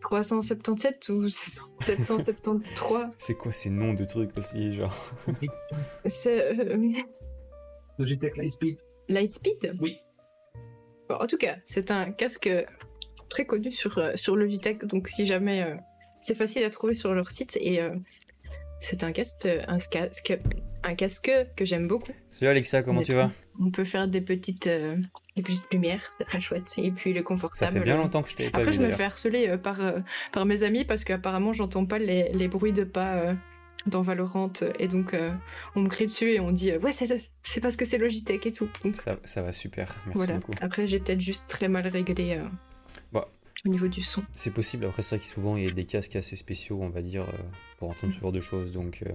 377 0.00 1.08
ou 1.10 1.28
773. 1.28 3.08
C'est 3.16 3.34
quoi 3.36 3.52
ces 3.52 3.70
noms 3.70 3.92
de 3.94 4.04
trucs 4.04 4.36
aussi, 4.38 4.74
genre? 4.74 4.94
C'est 6.06 6.58
euh, 6.58 6.92
Logitech 7.98 8.36
Lightspeed. 8.36 8.78
Lightspeed? 9.08 9.74
Oui. 9.80 9.98
Bon, 11.08 11.16
en 11.16 11.26
tout 11.26 11.38
cas, 11.38 11.56
c'est 11.64 11.90
un 11.90 12.12
casque 12.12 12.48
très 13.28 13.44
connu 13.46 13.72
sur, 13.72 13.98
euh, 13.98 14.12
sur 14.16 14.36
Logitech, 14.36 14.84
donc 14.84 15.08
si 15.08 15.26
jamais 15.26 15.62
euh, 15.62 15.74
c'est 16.22 16.34
facile 16.34 16.64
à 16.64 16.70
trouver 16.70 16.94
sur 16.94 17.14
leur 17.14 17.30
site 17.30 17.56
et 17.60 17.80
euh, 17.80 17.94
c'est 18.80 19.02
un 19.04 19.12
casque, 19.12 19.46
un, 19.68 19.78
casque, 19.78 20.38
un 20.82 20.94
casque 20.94 21.30
que 21.56 21.64
j'aime 21.64 21.88
beaucoup. 21.88 22.12
Salut 22.26 22.50
Alexa, 22.50 22.82
comment 22.82 23.02
tu 23.02 23.14
vas? 23.14 23.30
On 23.60 23.70
peut 23.70 23.84
faire 23.84 24.06
des 24.08 24.20
petites, 24.20 24.68
euh, 24.68 24.96
des 25.36 25.42
petites 25.42 25.72
lumières, 25.72 26.08
c'est 26.16 26.24
très 26.24 26.40
chouette. 26.40 26.72
Et 26.78 26.90
puis 26.92 27.10
il 27.10 27.16
est 27.16 27.20
Ça 27.20 27.24
confortable. 27.24 27.72
fait 27.72 27.80
bien 27.80 27.96
longtemps 27.96 28.22
que 28.22 28.30
je 28.30 28.36
t'avais 28.36 28.50
pas 28.50 28.58
Après, 28.58 28.70
vu 28.70 28.78
je 28.78 28.82
me 28.82 28.90
fais 28.90 29.02
harceler 29.04 29.56
par, 29.58 29.80
par 30.32 30.46
mes 30.46 30.62
amis 30.62 30.84
parce 30.84 31.02
qu'apparemment, 31.04 31.52
j'entends 31.52 31.84
pas 31.86 31.98
les, 31.98 32.30
les 32.32 32.46
bruits 32.48 32.72
de 32.72 32.84
pas 32.84 33.34
dans 33.86 34.02
Valorant. 34.02 34.52
Et 34.78 34.86
donc, 34.86 35.14
euh, 35.14 35.32
on 35.74 35.80
me 35.82 35.88
crie 35.88 36.06
dessus 36.06 36.32
et 36.32 36.40
on 36.40 36.52
dit 36.52 36.70
euh, 36.70 36.78
Ouais, 36.78 36.92
c'est 36.92 37.08
c'est 37.42 37.60
parce 37.60 37.76
que 37.76 37.84
c'est 37.84 37.98
Logitech 37.98 38.46
et 38.46 38.52
tout. 38.52 38.68
Donc, 38.84 38.94
Ça, 38.96 39.16
ça 39.24 39.42
va 39.42 39.52
super, 39.52 39.88
merci 40.06 40.12
voilà. 40.18 40.34
beaucoup. 40.34 40.52
Après, 40.60 40.86
j'ai 40.86 40.98
peut-être 41.00 41.20
juste 41.20 41.46
très 41.48 41.68
mal 41.68 41.86
réglé. 41.88 42.36
euh. 42.38 42.44
Au 43.66 43.68
niveau 43.70 43.88
du 43.88 44.02
son. 44.02 44.22
C'est 44.32 44.52
possible, 44.52 44.84
après 44.86 45.02
que 45.02 45.18
souvent 45.24 45.56
il 45.56 45.64
y 45.64 45.68
a 45.68 45.70
des 45.70 45.84
casques 45.84 46.16
assez 46.16 46.36
spéciaux, 46.36 46.78
on 46.80 46.90
va 46.90 47.02
dire, 47.02 47.22
euh, 47.22 47.32
pour 47.78 47.90
entendre 47.90 48.12
ce 48.14 48.20
genre 48.20 48.32
de 48.32 48.40
choses, 48.40 48.72
donc... 48.72 49.02
euh, 49.06 49.12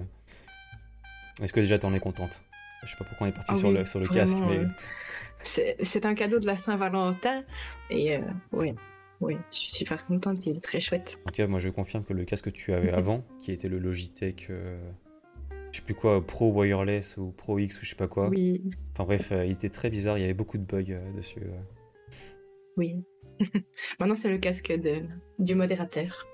Est-ce 1.41 1.53
que 1.53 1.59
déjà 1.59 1.79
t'en 1.79 1.93
es 1.93 1.99
contente? 1.99 2.41
Je 2.83 2.89
sais 2.91 2.97
pas 2.97 3.05
pourquoi 3.05 3.27
on 3.27 3.29
est 3.29 3.33
parti 3.33 3.51
Ah 3.53 3.55
sur, 3.57 3.69
oui, 3.69 3.75
le, 3.75 3.85
sur 3.85 3.99
le 3.99 4.05
vraiment, 4.05 4.21
casque, 4.21 4.37
mais... 4.45 4.57
euh, 4.57 5.73
C'est 5.83 6.05
un 6.05 6.15
cadeau 6.15 6.39
de 6.39 6.45
la 6.45 6.57
Saint-Valentin. 6.57 7.43
Et 7.89 8.17
euh, 8.17 8.21
oui, 8.51 8.73
oui, 9.21 9.37
je 9.51 9.57
suis 9.57 9.71
super 9.71 10.05
contente, 10.05 10.45
il 10.45 10.57
est 10.57 10.59
très 10.59 10.81
chouette. 10.81 11.17
En 11.25 11.29
tout 11.31 11.35
cas, 11.37 11.47
moi 11.47 11.59
je 11.59 11.69
confirme 11.69 12.03
que 12.03 12.11
le 12.13 12.25
casque 12.25 12.45
que 12.45 12.49
tu 12.49 12.73
avais 12.73 12.91
Mhm. 12.91 12.97
avant, 12.97 13.25
qui 13.39 13.51
était 13.53 13.69
le 13.69 13.79
Logitech, 13.79 14.47
euh, 14.49 14.77
je 15.71 15.77
sais 15.79 15.85
plus 15.85 15.95
quoi, 15.95 16.25
Pro 16.25 16.51
Wireless 16.51 17.15
ou 17.17 17.31
Pro 17.31 17.57
X 17.57 17.81
ou 17.81 17.85
je 17.85 17.91
sais 17.91 17.95
pas 17.95 18.07
quoi. 18.09 18.27
Oui, 18.27 18.61
Enfin 18.91 19.05
bref, 19.05 19.31
euh, 19.31 19.45
il 19.45 19.51
était 19.53 19.69
très 19.69 19.89
bizarre, 19.89 20.17
il 20.17 20.21
y 20.21 20.25
avait 20.25 20.33
beaucoup 20.33 20.57
de 20.57 20.63
bugs 20.65 20.83
euh, 20.91 21.13
dessus. 21.13 21.39
euh. 21.39 21.61
oui. 22.75 23.05
Maintenant, 23.99 24.15
c'est 24.15 24.30
le 24.30 24.38
casque 24.38 24.72
de, 24.72 25.03
du 25.39 25.55
modérateur. 25.55 26.27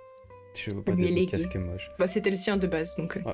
Je 0.56 0.76
veux 0.76 0.84
pas 0.84 0.94
de, 0.94 1.02
légué. 1.02 1.26
casque 1.28 1.56
moche. 1.56 1.92
Bah, 2.00 2.08
C'était 2.08 2.30
le 2.32 2.36
sien 2.36 2.58
de 2.58 2.68
base, 2.68 2.96
donc. 2.98 3.18
euh, 3.18 3.34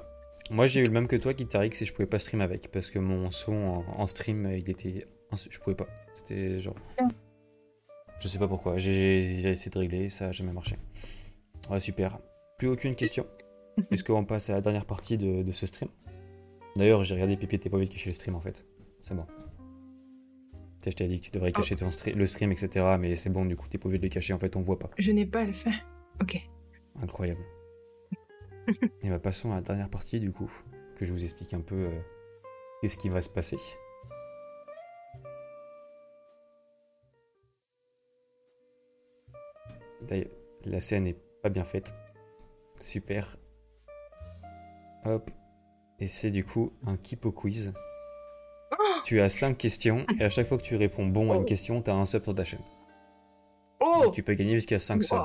Moi 0.52 0.68
j'ai 0.68 0.82
eu 0.82 0.86
le 0.86 0.92
même 0.92 1.08
que 1.08 1.16
toi, 1.16 1.34
Guitarix, 1.34 1.72
et 1.82 1.86
je 1.86 1.94
pouvais 1.94 2.06
pas 2.08 2.20
stream 2.20 2.42
avec 2.42 2.70
parce 2.72 2.92
que 2.92 3.00
mon 3.00 3.32
son 3.32 3.54
en, 3.54 3.86
en 4.02 4.06
stream, 4.08 4.46
euh, 4.46 4.58
il 4.58 4.70
était. 4.70 5.08
Je 5.50 5.60
pouvais 5.60 5.76
pas. 5.76 5.88
C'était 6.14 6.60
genre. 6.60 6.76
Je 8.20 8.28
sais 8.28 8.40
pas 8.40 8.48
pourquoi. 8.48 8.78
J'ai 8.78 9.50
essayé 9.50 9.72
de 9.72 9.78
régler, 9.80 10.10
ça 10.10 10.28
a 10.28 10.32
jamais 10.32 10.54
marché. 10.54 10.78
Ouais, 11.70 11.80
super. 11.80 12.20
Plus 12.58 12.68
aucune 12.70 12.96
question. 12.96 13.26
Est-ce 13.92 14.04
qu'on 14.04 14.24
passe 14.26 14.50
à 14.50 14.54
la 14.54 14.62
dernière 14.62 14.86
partie 14.86 15.18
de, 15.18 15.42
de 15.44 15.52
ce 15.52 15.66
stream? 15.66 15.90
D'ailleurs, 16.78 17.04
j'ai 17.04 17.16
regardé 17.16 17.36
Pipi, 17.38 17.60
t'es 17.60 17.70
pas 17.70 17.76
obligé 17.78 17.90
de 17.90 17.94
cacher 17.96 18.10
le 18.10 18.14
stream 18.16 18.36
en 18.36 18.42
fait. 18.42 18.66
C'est 19.02 19.16
bon. 19.16 19.26
Je 20.92 20.96
t'ai 20.96 21.08
dit 21.08 21.20
que 21.20 21.26
tu 21.26 21.32
devrais 21.32 21.52
Oh. 21.54 21.58
cacher 21.58 21.76
ton 21.76 21.90
le 22.16 22.26
stream, 22.26 22.52
etc. 22.52 22.98
Mais 23.00 23.16
c'est 23.16 23.30
bon, 23.30 23.46
du 23.46 23.56
coup, 23.56 23.68
t'es 23.68 23.78
pas 23.78 23.88
obligé 23.88 24.00
de 24.00 24.06
le 24.06 24.10
cacher, 24.10 24.34
en 24.34 24.40
fait, 24.40 24.56
on 24.56 24.62
voit 24.62 24.80
pas. 24.80 24.90
Je 24.98 25.12
n'ai 25.12 25.26
pas 25.26 25.42
à 25.42 25.46
le 25.46 25.54
faire. 25.54 25.74
Ok. 26.22 26.40
Incroyable. 27.02 27.42
Et 29.02 29.10
bah 29.10 29.20
passons 29.20 29.52
à 29.52 29.56
la 29.56 29.62
dernière 29.62 29.90
partie 29.90 30.20
du 30.20 30.32
coup, 30.32 30.52
que 30.98 31.06
je 31.06 31.12
vous 31.14 31.24
explique 31.24 31.54
un 31.54 31.62
peu 31.62 31.76
euh, 31.76 32.00
qu'est-ce 32.82 32.98
qui 32.98 33.10
va 33.10 33.22
se 33.22 33.30
passer. 33.30 33.58
D'ailleurs, 40.02 40.32
la 40.66 40.82
scène 40.82 41.08
est 41.08 41.18
pas 41.42 41.50
bien 41.50 41.64
faite. 41.64 41.94
Super. 42.80 43.38
Hop. 45.06 45.30
Et 46.00 46.08
c'est 46.08 46.32
du 46.32 46.44
coup 46.44 46.74
un 46.86 46.98
Kipo 46.98 47.32
quiz. 47.32 47.74
Tu 49.06 49.22
as 49.22 49.30
5 49.30 49.56
questions 49.56 50.04
et 50.20 50.24
à 50.24 50.30
chaque 50.30 50.48
fois 50.48 50.58
que 50.58 50.64
tu 50.64 50.76
réponds 50.76 51.06
bon 51.06 51.32
à 51.32 51.36
une 51.36 51.42
Oh. 51.44 51.46
question, 51.46 51.80
tu 51.82 51.92
as 51.92 51.96
un 51.96 52.06
sub 52.06 52.24
sur 52.24 52.34
ta 52.34 52.44
chaîne. 52.44 52.60
Oh 53.80 54.02
Donc 54.06 54.14
tu 54.16 54.24
peux 54.24 54.34
gagner 54.34 54.54
jusqu'à 54.56 54.80
5 54.80 55.04
subs. 55.04 55.16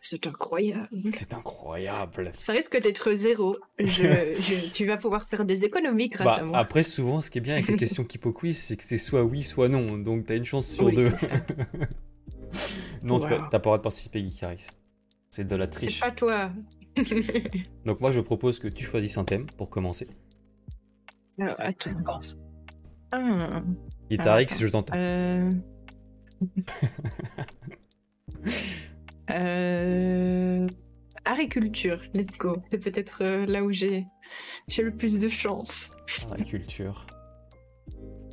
C'est 0.00 0.26
incroyable. 0.26 0.88
C'est 1.12 1.34
incroyable. 1.34 2.32
Ça 2.38 2.52
risque 2.54 2.80
d'être 2.80 3.12
zéro. 3.14 3.56
Je, 3.78 3.84
je- 4.34 4.72
tu 4.72 4.86
vas 4.86 4.96
pouvoir 4.96 5.28
faire 5.28 5.44
des 5.44 5.64
économies 5.66 6.08
grâce 6.08 6.26
Bah, 6.26 6.38
à 6.40 6.44
moi. 6.44 6.58
après, 6.58 6.82
souvent, 6.82 7.20
ce 7.20 7.30
qui 7.30 7.38
est 7.38 7.40
bien 7.42 7.54
avec 7.54 7.68
les 7.68 7.76
questions 7.84 8.02
Kipo 8.04 8.32
Quiz, 8.32 8.56
c'est 8.58 8.76
que 8.76 8.82
c'est 8.84 8.98
soit 8.98 9.22
oui, 9.22 9.42
soit 9.42 9.68
non. 9.68 9.98
Donc, 9.98 10.24
t'as 10.26 10.36
une 10.36 10.44
chance 10.46 10.66
sur 10.66 10.86
Oui, 10.86 10.94
deux. 10.96 11.12
c'est 11.16 11.30
non, 13.04 13.20
tu 13.20 13.26
Wow. 13.26 13.30
t'as 13.50 13.50
pas 13.50 13.56
le 13.58 13.60
droit 13.60 13.78
de 13.78 13.82
participer, 13.82 14.24
Geekaris. 14.24 14.66
C'est 15.30 15.46
de 15.46 15.54
la 15.56 15.66
C'est 15.66 15.70
triche. 15.70 16.00
pas 16.00 16.10
toi. 16.10 16.50
Donc, 17.84 18.00
moi, 18.00 18.10
je 18.12 18.20
propose 18.20 18.58
que 18.58 18.68
tu 18.68 18.84
choisisses 18.84 19.18
un 19.18 19.24
thème 19.24 19.46
pour 19.56 19.68
commencer. 19.70 20.08
Alors, 21.38 21.54
attends. 21.58 21.90
Ah, 23.12 23.62
Guitarix, 24.10 24.44
attends. 24.44 24.56
je 24.60 24.66
t'entends. 24.68 24.94
euh... 24.96 25.52
euh... 29.30 30.68
Agriculture, 31.24 32.02
let's 32.14 32.36
go. 32.36 32.56
C'est 32.70 32.78
peut-être 32.78 33.22
euh, 33.22 33.46
là 33.46 33.62
où 33.62 33.70
j'ai 33.70 34.06
j'ai 34.68 34.82
le 34.82 34.94
plus 34.96 35.18
de 35.18 35.28
chance. 35.28 35.94
Agriculture. 36.32 37.06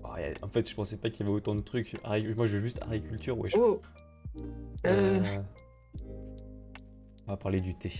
Oh, 0.03 0.09
En 0.41 0.47
fait, 0.49 0.67
je 0.67 0.75
pensais 0.75 0.97
pas 0.97 1.09
qu'il 1.09 1.25
y 1.25 1.29
avait 1.29 1.35
autant 1.35 1.55
de 1.55 1.61
trucs. 1.61 1.95
Moi, 2.03 2.47
je 2.47 2.57
veux 2.57 2.61
juste 2.61 2.81
agriculture, 2.81 3.37
wesh. 3.37 3.53
Oh. 3.55 3.81
Euh, 4.85 5.19
Euh, 5.21 5.41
On 7.27 7.31
va 7.31 7.37
parler 7.37 7.61
du 7.61 7.75
thé. 7.75 7.91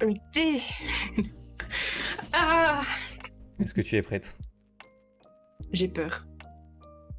le 0.00 0.14
thé. 0.32 0.60
ah, 2.32 2.82
Est-ce 3.60 3.74
que 3.74 3.80
tu 3.80 3.96
es 3.96 4.02
prête? 4.02 4.36
J'ai 5.72 5.88
peur. 5.88 6.26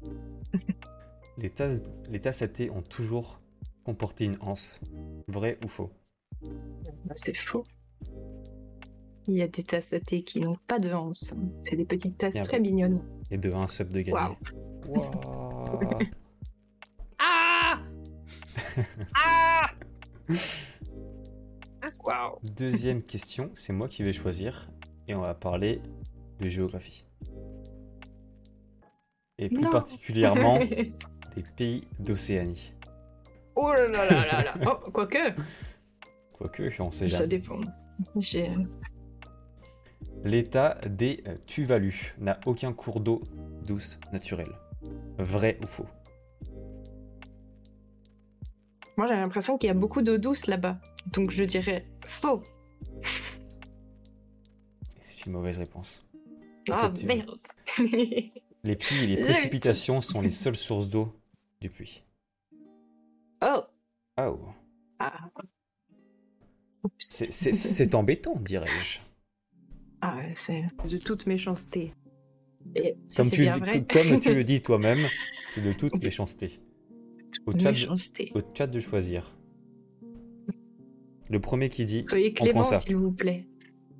les 1.38 1.50
tasses, 1.50 1.82
les 2.08 2.20
tasses 2.20 2.42
à 2.42 2.48
thé 2.48 2.70
ont 2.70 2.82
toujours 2.82 3.40
comporté 3.84 4.24
une 4.24 4.36
anse. 4.40 4.80
Vrai 5.28 5.58
ou 5.64 5.68
faux? 5.68 5.90
Bah, 7.04 7.14
C'est 7.16 7.36
faux. 7.36 7.64
Il 9.28 9.34
y 9.34 9.42
a 9.42 9.48
des 9.48 9.62
tasses 9.62 9.92
à 9.92 10.00
thé 10.00 10.22
qui 10.22 10.40
n'ont 10.40 10.56
pas 10.68 10.78
de 10.78 10.92
hanse. 10.92 11.34
C'est 11.64 11.76
des 11.76 11.84
petites 11.84 12.18
tasses 12.18 12.40
très 12.42 12.60
mignonnes. 12.60 13.02
Et 13.30 13.38
de 13.38 13.50
1 13.52 13.66
sub 13.66 13.90
de 13.90 14.00
gagner. 14.00 14.12
Waouh. 14.12 14.36
Ah 17.18 17.80
Ah 19.16 19.62
Waouh 22.04 22.38
Deuxième 22.42 23.02
question, 23.02 23.50
c'est 23.54 23.72
moi 23.72 23.88
qui 23.88 24.02
vais 24.02 24.12
choisir 24.12 24.70
et 25.08 25.14
on 25.14 25.20
va 25.20 25.34
parler 25.34 25.80
de 26.38 26.48
géographie. 26.48 27.05
Et 29.38 29.48
plus 29.48 29.60
Non. 29.62 29.70
particulièrement 29.70 30.58
des 31.36 31.42
pays 31.56 31.86
d'Océanie. 31.98 32.72
Oh 33.54 33.72
là 33.72 33.88
là 33.88 34.06
là 34.10 34.26
là 34.26 34.42
là 34.44 34.54
Oh, 34.66 34.90
quoique, 34.90 35.18
Quoique, 36.32 36.70
on 36.80 36.90
sait 36.92 37.08
ça 37.08 37.18
jamais. 37.18 37.28
dépend. 37.28 37.60
J'ai... 38.16 38.50
euh, 38.50 38.54
L'état 40.24 40.78
des 40.86 41.22
Tuvalu 41.46 42.14
n'a 42.18 42.38
aucun 42.46 42.72
cours 42.72 43.00
d'eau 43.00 43.22
douce 43.64 43.98
naturelle. 44.12 44.52
Vrai 45.18 45.58
ou 45.62 45.66
faux? 45.66 45.86
Moi, 48.96 49.06
j'ai 49.06 49.14
l'impression 49.14 49.58
qu'il 49.58 49.68
y 49.68 49.70
a 49.70 49.74
beaucoup 49.74 50.00
d'eau 50.02 50.16
douce 50.18 50.46
là-bas. 50.46 50.78
Donc, 51.12 51.30
je 51.30 51.44
dirais 51.44 51.86
faux. 52.06 52.42
C'est 55.00 55.26
une 55.26 55.32
mauvaise 55.32 55.58
réponse. 55.58 56.04
Ah, 56.70 56.92
merde 57.04 57.38
Les 58.66 58.74
pluies 58.76 59.04
et 59.04 59.06
les 59.06 59.22
précipitations 59.22 60.00
sont 60.00 60.20
les 60.20 60.30
seules 60.30 60.56
sources 60.56 60.88
d'eau 60.88 61.12
du 61.60 61.68
puits. 61.68 62.02
Oh 63.42 63.60
Oh, 64.18 64.38
Ah. 64.98 65.30
c'est- 66.98 67.94
embêtant, 67.94 68.34
dirais-je. 68.40 69.00
Ah, 70.00 70.20
c'est 70.34 70.62
de 70.90 70.96
toute 70.98 71.26
méchanceté. 71.26 71.92
Et 72.74 72.96
ça, 73.06 73.22
Comme 73.22 73.30
tu, 73.30 73.36
le 73.38 73.42
bien 73.44 73.52
dis, 73.54 73.60
vrai. 73.60 73.84
comme 73.84 74.18
tu 74.20 74.34
le 74.34 74.42
dis 74.42 74.60
toi-même, 74.62 75.06
c'est 75.50 75.60
de 75.62 75.72
toute 75.72 76.02
méchanceté. 76.02 76.60
Au 77.46 77.52
chat, 77.52 77.58
de, 77.58 77.76
méchanceté. 77.76 78.32
au 78.34 78.40
chat 78.54 78.66
de 78.66 78.80
choisir. 78.80 79.36
Le 81.30 81.40
premier 81.40 81.68
qui 81.68 81.84
dit, 81.84 82.04
Soyez 82.08 82.32
clément, 82.32 82.64
s'il 82.64 82.96
vous 82.96 83.12
plaît. 83.12 83.46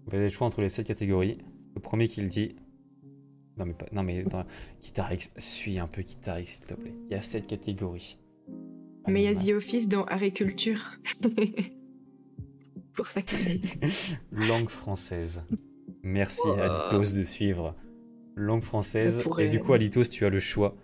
Vous 0.06 0.14
avez 0.16 0.24
le 0.24 0.30
choix 0.30 0.46
entre 0.46 0.60
les 0.62 0.68
7 0.68 0.86
catégories. 0.86 1.38
Le 1.74 1.80
premier 1.80 2.08
qui 2.08 2.20
le 2.22 2.28
dit. 2.28 2.56
Non 3.56 3.64
mais 3.66 3.74
pas. 3.74 3.86
Non 3.92 4.02
mais 4.02 4.22
dans 4.24 4.44
Guitarix, 4.82 5.30
suis 5.38 5.78
un 5.78 5.86
peu 5.86 6.02
Guitarix 6.02 6.44
s'il 6.46 6.64
te 6.64 6.74
plaît. 6.74 6.92
Il 7.08 7.12
y 7.12 7.16
a 7.16 7.22
7 7.22 7.46
catégories. 7.46 8.18
Mais 9.08 9.22
il 9.22 9.24
y 9.24 9.28
a. 9.28 9.34
The 9.34 9.56
Office 9.56 9.88
dans 9.88 10.04
Agriculture. 10.04 10.90
Pour 12.94 13.06
ça. 13.06 13.20
Langue 14.32 14.68
française. 14.68 15.42
Merci 16.02 16.42
Oh. 16.46 16.52
Alitos 16.52 17.14
de 17.16 17.22
suivre. 17.24 17.74
Langue 18.34 18.62
française. 18.62 19.22
Pourrait- 19.22 19.46
Et 19.46 19.48
du 19.48 19.60
coup 19.60 19.72
Alitos 19.72 20.04
tu 20.04 20.24
as 20.24 20.30
le 20.30 20.40
choix. 20.40 20.76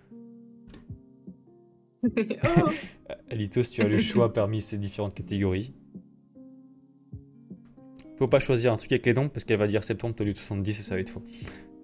oh 2.04 2.08
Alitos 3.30 3.62
tu 3.70 3.82
as 3.82 3.88
le 3.88 3.98
choix 3.98 4.32
parmi 4.32 4.60
ces 4.62 4.78
différentes 4.78 5.14
catégories. 5.14 5.74
Faut 8.18 8.28
pas 8.28 8.40
choisir 8.40 8.72
un 8.72 8.76
truc 8.76 8.92
avec 8.92 9.04
les 9.06 9.14
dents 9.14 9.28
parce 9.28 9.44
qu'elle 9.44 9.58
va 9.58 9.66
dire 9.66 9.82
70 9.82 10.20
au 10.22 10.24
lieu 10.24 10.32
de 10.32 10.38
70 10.38 10.80
et 10.80 10.82
ça 10.82 10.94
va 10.94 11.00
être 11.00 11.10
faux. 11.10 11.22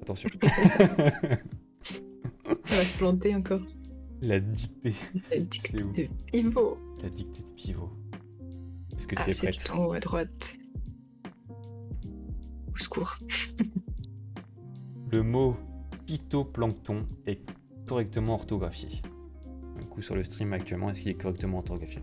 Attention. 0.03 0.29
Ça 1.83 2.77
va 2.77 2.83
se 2.83 2.99
planter 2.99 3.35
encore. 3.35 3.61
La 4.21 4.41
dictée. 4.41 4.95
La 5.31 5.39
dictée 5.39 5.79
C'est 5.79 5.85
de 5.85 6.09
pivot. 6.27 6.79
La 7.03 7.09
dictée 7.11 7.43
de 7.43 7.53
pivot. 7.53 7.91
Est-ce 8.97 9.07
que 9.07 9.15
tu 9.15 9.23
Ah, 9.25 9.29
es 9.29 9.33
c'est 9.33 9.49
prête 9.49 9.71
en 9.71 9.85
haut 9.87 9.93
à 9.93 10.01
droite. 10.01 10.57
Au 12.73 12.77
secours. 12.77 13.17
Le 15.11 15.23
mot 15.23 15.57
phytoplancton 16.07 17.07
est 17.27 17.41
correctement 17.87 18.35
orthographié. 18.35 19.03
Un 19.81 19.85
coup 19.85 20.03
sur 20.03 20.15
le 20.17 20.25
stream 20.25 20.53
actuellement, 20.53 20.91
est-ce 20.91 21.03
qu'il 21.03 21.11
est 21.11 21.15
correctement 21.21 21.59
orthographié? 21.59 22.03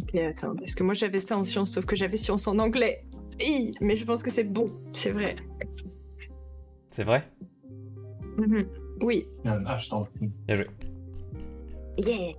Ok, 0.00 0.14
attends, 0.16 0.54
parce 0.56 0.74
que 0.74 0.82
moi 0.82 0.94
j'avais 0.94 1.20
ça 1.20 1.38
en 1.38 1.44
sciences, 1.44 1.72
sauf 1.72 1.86
que 1.86 1.96
j'avais 1.96 2.16
sciences 2.16 2.46
en 2.46 2.58
anglais. 2.58 3.06
Hi, 3.40 3.72
mais 3.80 3.96
je 3.96 4.04
pense 4.04 4.22
que 4.22 4.30
c'est 4.30 4.44
bon, 4.44 4.70
c'est 4.92 5.10
vrai. 5.10 5.34
C'est 6.90 7.04
vrai? 7.04 7.28
Mhm. 8.38 8.66
Oui. 9.02 9.26
Ah, 9.44 9.78
je 9.78 9.88
t'en 9.88 10.04
prie. 10.04 10.30
Bien 10.46 10.56
joué. 10.56 10.66
Yeah. 11.98 12.34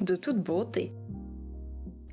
de 0.00 0.16
toute 0.16 0.42
beauté. 0.42 0.92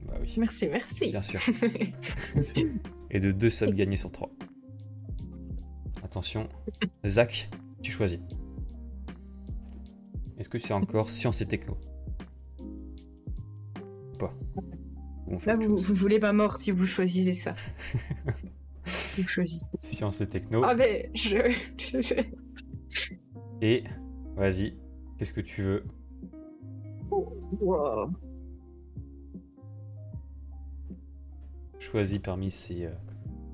Bah 0.06 0.14
oui. 0.22 0.34
Merci, 0.38 0.68
merci. 0.68 1.12
Bien 1.12 1.22
sûr. 1.22 1.40
et 3.12 3.20
de 3.20 3.32
deux 3.32 3.50
subs 3.50 3.74
gagnés 3.74 3.98
sur 3.98 4.12
trois. 4.12 4.30
Attention. 6.04 6.48
Zach, 7.06 7.50
tu 7.82 7.92
choisis. 7.92 8.20
Est-ce 10.38 10.50
que 10.50 10.60
c'est 10.60 10.74
encore 10.74 11.10
science 11.10 11.42
et 11.42 11.46
techno? 11.48 11.78
Ou 12.62 14.18
pas? 14.18 14.34
Ou 15.28 15.34
on 15.36 15.40
fait 15.40 15.52
Là, 15.52 15.58
vous, 15.68 15.78
voulez 15.78 16.20
ma 16.20 16.32
mort 16.32 16.58
si 16.58 16.72
vous 16.72 16.86
choisissez 16.86 17.34
ça. 17.34 17.56
vous 19.18 19.28
choisissez. 19.28 19.66
Science 19.80 20.22
et 20.22 20.28
techno. 20.28 20.62
Ah, 20.64 20.76
mais 20.76 21.12
je. 21.14 21.38
je- 21.78 22.24
Et 23.62 23.84
vas-y, 24.36 24.76
qu'est-ce 25.18 25.34
que 25.34 25.42
tu 25.42 25.64
veux? 25.64 25.84
Wow. 27.10 28.12
Choisis 31.80 32.20
parmi 32.20 32.52
ces 32.52 32.86
euh, 32.86 32.92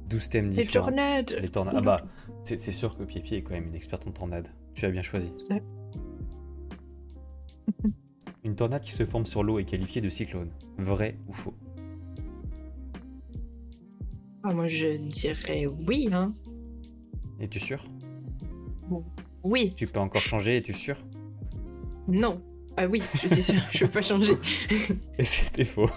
12 0.10 0.30
thèmes 0.30 0.50
Les 0.50 0.64
différents. 0.64 0.86
tornades. 0.88 1.36
Les 1.40 1.50
tornades. 1.50 1.76
Ah 1.78 1.82
bah, 1.82 1.98
c'est 2.44 2.58
c'est 2.58 2.72
sûr 2.72 2.98
que 2.98 3.04
Pipi 3.04 3.36
est 3.36 3.44
quand 3.44 3.54
même 3.54 3.68
une 3.68 3.76
experte 3.76 4.08
en 4.08 4.12
tornade. 4.12 4.48
Tu 4.74 4.86
as 4.86 4.92
bien 4.92 5.02
choisi. 5.04 5.32
Une 8.44 8.56
tornade 8.58 8.82
qui 8.82 8.92
se 8.92 9.06
forme 9.06 9.26
sur 9.26 9.42
l'eau 9.42 9.58
est 9.60 9.64
qualifiée 9.64 10.02
de 10.02 10.10
cyclone. 10.10 10.50
Vrai 10.78 11.18
ou 11.30 11.34
faux? 11.34 11.54
Ah, 14.44 14.54
moi, 14.54 14.68
je 14.68 14.98
dirais 14.98 15.66
oui, 15.66 16.10
hein. 16.12 16.34
Es-tu 17.40 17.60
sûr? 17.62 17.86
Oui, 19.44 19.74
Tu 19.76 19.88
peux 19.88 20.00
encore 20.00 20.22
changer, 20.22 20.58
es-tu 20.58 20.74
sûr? 20.74 20.98
Non. 22.08 22.42
Ah 22.78 22.88
oui, 22.88 23.02
je 23.22 23.28
suis 23.28 23.44
sûre, 23.44 23.62
je 23.72 23.86
peux 23.86 23.92
pas 23.92 24.02
changer. 24.02 24.38
Et 25.18 25.24
c'était 25.24 25.66
faux. 25.66 25.90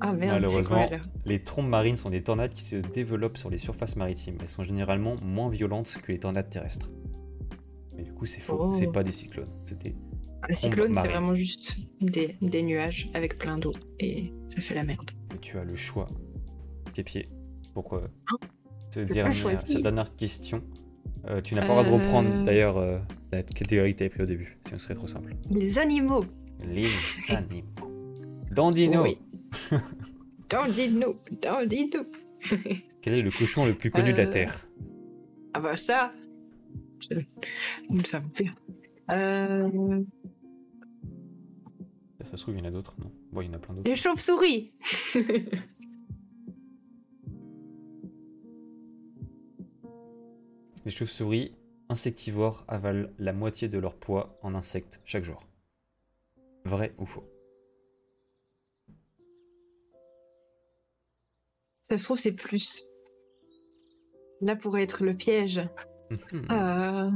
Ah 0.00 0.12
merde, 0.12 0.20
c'est 0.20 0.26
Malheureusement, 0.26 0.86
quoi, 0.86 0.98
les 1.24 1.42
trombes 1.42 1.68
marines 1.68 1.96
sont 1.96 2.10
des 2.10 2.22
tornades 2.22 2.52
qui 2.52 2.62
se 2.62 2.76
développent 2.76 3.38
sur 3.38 3.50
les 3.50 3.58
surfaces 3.58 3.96
maritimes. 3.96 4.36
Elles 4.40 4.48
sont 4.48 4.62
généralement 4.62 5.16
moins 5.22 5.48
violentes 5.48 5.98
que 6.02 6.12
les 6.12 6.20
tornades 6.20 6.50
terrestres. 6.50 6.90
Mais 7.96 8.02
du 8.02 8.12
coup, 8.12 8.26
c'est 8.26 8.40
faux. 8.40 8.58
Oh. 8.60 8.72
C'est 8.72 8.92
pas 8.92 9.02
des 9.02 9.10
cyclones. 9.10 9.48
C'était 9.64 9.96
Un 10.48 10.54
cyclone, 10.54 10.94
c'est 10.94 11.08
vraiment 11.08 11.34
juste 11.34 11.76
des, 12.00 12.36
des 12.42 12.62
nuages 12.62 13.10
avec 13.14 13.38
plein 13.38 13.58
d'eau. 13.58 13.72
Et 13.98 14.32
ça 14.48 14.60
fait 14.60 14.74
la 14.74 14.84
merde. 14.84 15.10
Tu 15.40 15.58
as 15.58 15.64
le 15.64 15.74
choix. 15.74 16.08
Tes 16.92 17.02
pieds. 17.02 17.28
Pourquoi? 17.74 18.08
Cette, 18.90 19.08
pas 19.08 19.14
dernière, 19.14 19.34
choisi. 19.34 19.72
cette 19.72 19.82
dernière 19.82 20.14
question. 20.14 20.62
Euh, 21.26 21.40
tu 21.40 21.54
n'as 21.54 21.62
pas 21.62 21.68
le 21.68 21.84
droit 21.84 21.84
de 21.84 21.90
reprendre 22.04 22.30
Euh. 22.32 22.42
d'ailleurs 22.42 22.76
euh, 22.78 22.98
la 23.32 23.42
catégorie 23.42 23.92
que 23.92 23.98
tu 23.98 24.02
avais 24.04 24.10
pris 24.10 24.22
au 24.22 24.26
début, 24.26 24.56
sinon 24.66 24.78
ce 24.78 24.84
serait 24.84 24.94
trop 24.94 25.06
simple. 25.08 25.34
Les 25.52 25.78
animaux. 25.78 26.24
Les 26.64 26.86
animaux. 27.30 27.64
Dandino, 28.52 29.02
Oui. 29.02 29.18
Dandino, 30.48 31.16
Dandino. 31.42 32.00
quel 33.02 33.14
est 33.14 33.22
le 33.22 33.30
cochon 33.30 33.66
le 33.66 33.74
plus 33.74 33.90
connu 33.90 34.12
de 34.12 34.18
la. 34.18 34.26
Terre? 34.26 34.66
Ah 35.54 35.60
bah 35.60 35.76
ça. 35.76 36.12
Ça 37.00 37.14
me 38.20 38.28
fait. 38.34 38.46
Euh, 39.10 40.00
Ça 42.24 42.36
se 42.36 42.42
trouve, 42.42 42.54
il 42.56 42.58
y 42.58 42.62
en 42.62 42.66
a 42.66 42.70
d'autres, 42.70 42.94
non? 42.98 43.10
Bon, 43.32 43.40
il 43.40 43.46
y 43.46 43.50
en 43.50 43.54
a 43.54 43.58
plein 43.58 43.74
d'autres. 43.74 43.88
les 43.88 43.96
chauves-souris. 43.96 44.72
Les 50.84 50.90
chauves-souris 50.90 51.54
insectivores 51.88 52.64
avalent 52.68 53.08
la 53.18 53.32
moitié 53.32 53.68
de 53.68 53.78
leur 53.78 53.96
poids 53.96 54.38
en 54.42 54.54
insectes 54.54 55.00
chaque 55.04 55.24
jour. 55.24 55.46
Vrai 56.64 56.94
ou 56.98 57.06
faux? 57.06 57.24
Ça 61.82 61.96
se 61.96 62.04
trouve, 62.04 62.18
c'est 62.18 62.32
plus. 62.32 62.84
Là 64.40 64.54
pourrait 64.56 64.82
être 64.82 65.04
le 65.04 65.14
piège. 65.14 65.62
Mhm. 66.10 66.46
Euh... 66.50 67.10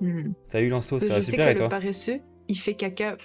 hmm. 0.00 0.32
Salut 0.46 0.68
Lancelot, 0.68 1.00
Je 1.00 1.06
ça 1.06 1.14
va 1.14 1.20
sais 1.20 1.30
super 1.32 1.46
que 1.46 1.50
et 1.50 1.54
le 1.54 1.58
toi? 1.60 1.68
paresseux, 1.68 2.20
il 2.48 2.58
fait 2.58 2.74
caca 2.74 3.16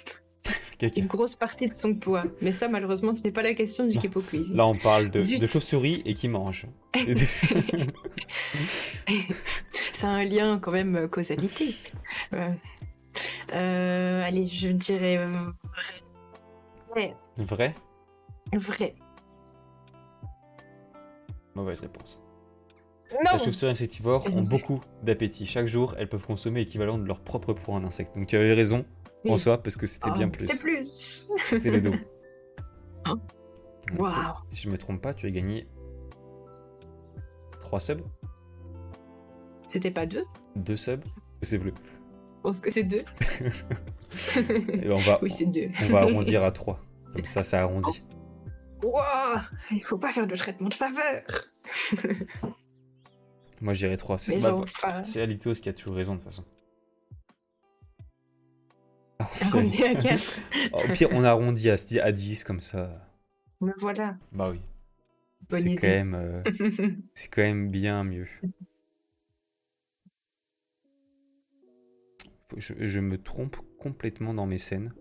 Une 0.96 1.06
grosse 1.06 1.34
partie 1.34 1.68
de 1.68 1.74
son 1.74 1.94
poids. 1.94 2.24
Mais 2.40 2.52
ça, 2.52 2.68
malheureusement, 2.68 3.12
ce 3.12 3.22
n'est 3.22 3.30
pas 3.32 3.42
la 3.42 3.54
question 3.54 3.86
du. 3.86 3.98
Kipo 3.98 4.20
Quiz. 4.20 4.54
Là, 4.54 4.66
on 4.66 4.76
parle 4.76 5.10
de, 5.10 5.18
de 5.38 5.46
chauves-souris 5.46 6.02
et 6.04 6.14
qui 6.14 6.28
mangent. 6.28 6.66
C'est- 6.96 7.16
C'est 9.92 10.06
un 10.06 10.24
lien 10.24 10.58
quand 10.58 10.72
même 10.72 10.96
euh, 10.96 11.08
causalité. 11.08 11.74
Euh, 13.52 14.22
allez, 14.24 14.46
je 14.46 14.68
dirais 14.68 15.18
vrai. 16.94 17.14
Vrai? 17.36 17.74
Vrai. 18.52 18.94
Mauvaise 21.54 21.80
réponse. 21.80 22.20
Non 23.24 23.32
Les 23.36 23.44
chauves-souris 23.44 23.72
insectivores 23.72 24.24
ont 24.34 24.40
beaucoup 24.42 24.80
d'appétit. 25.02 25.44
Chaque 25.46 25.66
jour, 25.66 25.94
elles 25.98 26.08
peuvent 26.08 26.24
consommer 26.24 26.60
l'équivalent 26.60 26.96
de 26.96 27.04
leur 27.04 27.20
propre 27.20 27.52
poids 27.52 27.74
en 27.74 27.84
insectes. 27.84 28.14
Donc 28.14 28.28
tu 28.28 28.36
avais 28.36 28.54
raison 28.54 28.84
en 29.26 29.32
Oui. 29.32 29.38
soi 29.38 29.62
parce 29.62 29.76
que 29.76 29.86
c'était 29.86 30.08
Ah, 30.10 30.14
bien 30.16 30.28
plus. 30.28 30.46
C'est 30.46 30.60
plus. 30.60 31.28
C'était 31.48 31.70
le 31.70 31.80
dos. 31.80 31.94
Hein 33.04 33.20
Donc, 33.92 34.00
Waouh. 34.00 34.34
Si 34.48 34.62
je 34.62 34.70
me 34.70 34.78
trompe 34.78 35.00
pas, 35.02 35.14
tu 35.14 35.26
as 35.26 35.30
gagné 35.30 35.66
3 37.60 37.80
subs 37.80 38.02
C'était 39.66 39.90
pas 39.90 40.06
deux? 40.06 40.24
2 40.56 40.76
subs 40.76 41.04
C'est 41.42 41.58
bleu. 41.58 41.72
Je 42.36 42.42
pense 42.42 42.60
que 42.60 42.70
c'est 42.70 42.84
deux. 42.84 43.04
Et 44.82 44.90
on 44.90 44.96
va, 44.98 45.18
oui, 45.22 45.30
c'est 45.30 45.46
deux. 45.46 45.68
on 45.82 45.92
va 45.92 46.00
arrondir 46.00 46.42
à 46.44 46.50
3. 46.52 46.80
Comme 47.14 47.24
ça, 47.24 47.42
ça 47.42 47.60
arrondit. 47.62 48.02
Waouh 48.82 49.38
Il 49.70 49.84
faut 49.84 49.98
pas 49.98 50.10
faire 50.12 50.26
de 50.26 50.34
traitement 50.36 50.68
de 50.68 50.74
faveur. 50.74 51.22
Moi, 53.60 53.74
je 53.74 53.78
dirais 53.80 53.96
3. 53.96 54.18
C'est 54.18 54.36
Mais 54.36 54.42
bah, 54.42 54.54
enfin, 54.54 55.02
c'est 55.02 55.20
Alitos 55.20 55.52
qui 55.54 55.68
a 55.68 55.72
toujours 55.74 55.96
raison 55.96 56.14
de 56.14 56.20
toute 56.20 56.28
façon. 56.30 56.44
Arrondi 59.42 59.82
à 59.84 59.94
4. 59.94 60.40
Au 60.72 60.92
pire, 60.92 61.08
on 61.12 61.24
arrondit 61.24 61.70
à, 61.70 61.76
à 62.02 62.12
10 62.12 62.44
comme 62.44 62.60
ça. 62.60 63.06
Me 63.60 63.72
voilà. 63.78 64.16
Bah 64.32 64.50
oui. 64.50 64.60
C'est 65.50 65.74
quand 65.74 65.86
même, 65.88 66.14
euh, 66.14 66.42
c'est 67.14 67.28
quand 67.28 67.42
même 67.42 67.70
bien 67.70 68.04
mieux. 68.04 68.26
Je, 72.56 72.74
je 72.78 73.00
me 73.00 73.16
trompe 73.20 73.56
complètement 73.78 74.34
dans 74.34 74.46
mes 74.46 74.58
scènes. 74.58 74.92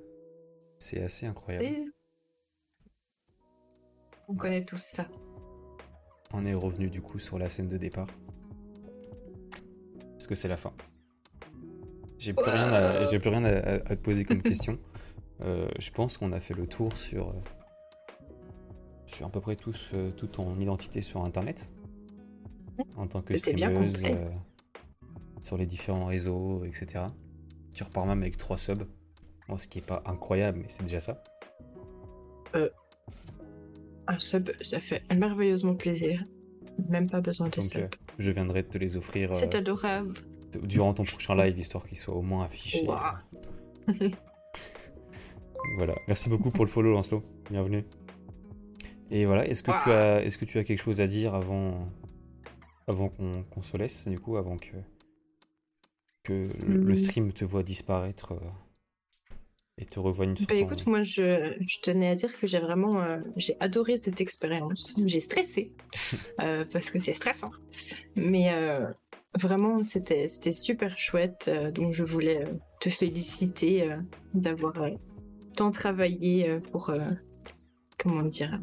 C'est 0.77 1.01
assez 1.01 1.25
incroyable. 1.25 1.65
Et- 1.65 1.85
On 4.27 4.35
connaît 4.35 4.63
tous 4.63 4.81
ça. 4.81 5.07
On 6.31 6.45
est 6.45 6.53
revenu 6.53 6.89
du 6.89 7.01
coup 7.01 7.17
sur 7.19 7.39
la 7.39 7.49
scène 7.49 7.67
de 7.67 7.77
départ. 7.77 8.07
Parce 10.11 10.27
que 10.27 10.35
c'est 10.35 10.47
la 10.47 10.57
fin. 10.57 10.73
J'ai 12.19 12.33
plus 12.33 12.43
rien 12.49 12.71
à, 12.73 13.03
j'ai 13.05 13.17
plus 13.19 13.29
rien 13.29 13.43
à, 13.45 13.49
à- 13.57 13.73
à 13.75 13.95
te 13.95 14.01
poser 14.01 14.25
comme 14.25 14.41
question. 14.43 14.77
Euh, 15.41 15.67
je 15.79 15.89
pense 15.91 16.17
qu'on 16.17 16.31
a 16.33 16.39
fait 16.39 16.53
le 16.53 16.67
tour 16.67 16.95
sur, 16.97 17.29
euh, 17.29 17.33
sur 19.05 19.25
à 19.25 19.29
peu 19.29 19.39
près 19.39 19.55
tous, 19.55 19.91
euh, 19.93 20.11
toute 20.11 20.33
ton 20.33 20.59
identité 20.59 21.01
sur 21.01 21.23
internet. 21.23 21.69
En 22.97 23.07
tant 23.07 23.21
que 23.21 23.29
bien 23.33 23.37
streameuse, 23.39 24.03
euh, 24.05 24.29
sur 25.41 25.57
les 25.57 25.65
différents 25.65 26.05
réseaux, 26.05 26.63
etc. 26.65 27.05
Tu 27.73 27.83
repars 27.83 28.05
même 28.05 28.21
avec 28.21 28.37
3 28.37 28.57
subs. 28.57 28.83
Bon, 29.47 29.57
ce 29.57 29.67
qui 29.67 29.79
est 29.79 29.85
pas 29.85 30.03
incroyable, 30.05 30.59
mais 30.59 30.65
c'est 30.69 30.83
déjà 30.83 30.99
ça. 30.99 31.23
Un 34.07 34.17
sub, 34.19 34.49
ça 34.61 34.79
fait 34.79 35.03
merveilleusement 35.13 35.75
plaisir. 35.75 36.23
Même 36.89 37.09
pas 37.09 37.21
besoin 37.21 37.47
de 37.47 37.55
Donc, 37.55 37.63
sub. 37.63 37.81
euh, 37.81 37.87
je 38.17 38.31
viendrai 38.31 38.63
te 38.63 38.77
les 38.77 38.95
offrir 38.97 39.31
C'est 39.31 39.53
adorable. 39.55 40.13
Durant 40.63 40.93
ton 40.93 41.03
prochain 41.03 41.35
live, 41.35 41.57
histoire 41.57 41.85
qu'ils 41.85 41.97
soient 41.97 42.15
au 42.15 42.21
moins 42.21 42.45
affichés. 42.45 42.85
Ouah. 42.87 43.21
Voilà, 45.77 45.95
merci 46.07 46.29
beaucoup 46.29 46.51
pour 46.51 46.65
le 46.65 46.71
follow 46.71 46.91
Lancelot, 46.91 47.23
bienvenue. 47.49 47.83
Et 49.11 49.25
voilà, 49.25 49.45
est-ce 49.47 49.61
que, 49.63 49.71
tu 49.71 49.89
as, 49.91 50.23
est-ce 50.23 50.37
que 50.37 50.45
tu 50.45 50.57
as 50.57 50.63
quelque 50.63 50.81
chose 50.81 51.01
à 51.01 51.07
dire 51.07 51.33
avant, 51.35 51.89
avant 52.87 53.09
qu'on, 53.09 53.43
qu'on 53.43 53.61
se 53.61 53.75
laisse, 53.75 54.07
du 54.07 54.19
coup, 54.19 54.37
avant 54.37 54.57
que, 54.57 54.71
que 56.23 56.49
le, 56.65 56.77
le 56.77 56.93
Hmm. 56.93 56.95
stream 56.95 57.33
te 57.33 57.43
voit 57.43 57.63
disparaître 57.63 58.33
euh, 58.33 59.35
et 59.77 59.85
te 59.85 59.99
rejoigne 59.99 60.35
sur 60.37 60.47
Bah 60.47 60.55
ton- 60.55 60.61
écoute, 60.61 60.85
moi 60.87 61.01
je, 61.01 61.55
je 61.59 61.77
tenais 61.81 62.07
à 62.09 62.15
dire 62.15 62.37
que 62.39 62.47
j'ai 62.47 62.59
vraiment 62.59 63.01
euh, 63.01 63.19
j'ai 63.35 63.55
adoré 63.59 63.97
cette 63.97 64.21
expérience. 64.21 64.93
J'ai 65.05 65.19
stressé 65.19 65.73
euh, 66.41 66.65
parce 66.71 66.89
que 66.89 66.99
c'est 66.99 67.13
stressant, 67.13 67.51
mais 68.15 68.53
euh, 68.53 68.87
vraiment 69.37 69.83
c'était 69.83 70.27
super 70.27 70.97
chouette. 70.97 71.49
euh, 71.51 71.71
donc 71.71 71.93
je 71.93 72.03
voulais 72.03 72.43
euh, 72.43 72.51
te 72.79 72.89
féliciter 72.89 73.83
euh, 73.83 73.97
d'avoir 74.33 74.73
tant 75.55 75.71
travaillé 75.71 76.59
pour 76.71 76.93
comment 77.97 78.23
dire 78.23 78.59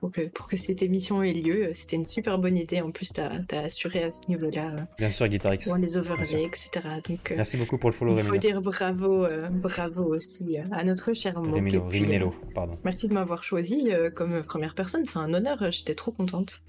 pour 0.00 0.10
que, 0.10 0.28
pour 0.28 0.48
que 0.48 0.56
cette 0.56 0.82
émission 0.82 1.22
ait 1.22 1.32
lieu. 1.32 1.72
C'était 1.74 1.96
une 1.96 2.04
super 2.04 2.38
bonne 2.38 2.56
idée. 2.56 2.80
En 2.80 2.90
plus, 2.90 3.12
tu 3.12 3.20
as, 3.20 3.58
assuré 3.58 4.04
à 4.04 4.12
ce 4.12 4.28
niveau-là. 4.28 4.86
Bien 4.98 5.10
sûr, 5.10 5.28
Guitarix. 5.28 5.58
les 5.78 5.96
overlays, 5.96 6.44
etc. 6.44 6.70
Donc, 7.06 7.32
Merci 7.36 7.56
beaucoup 7.56 7.78
pour 7.78 7.90
le 7.90 7.94
follow, 7.94 8.16
Il 8.16 8.24
faut 8.24 8.36
dire 8.36 8.62
bravo, 8.62 9.26
bravo 9.50 10.14
aussi 10.14 10.56
à 10.58 10.84
notre 10.84 11.12
cher 11.12 11.34
Rémino, 11.42 11.86
Riminello, 11.86 12.34
pardon. 12.54 12.78
Merci 12.84 13.08
de 13.08 13.14
m'avoir 13.14 13.44
choisi 13.44 13.90
comme 14.14 14.42
première 14.42 14.74
personne. 14.74 15.04
C'est 15.04 15.18
un 15.18 15.34
honneur. 15.34 15.70
J'étais 15.70 15.94
trop 15.94 16.12
contente. 16.12 16.62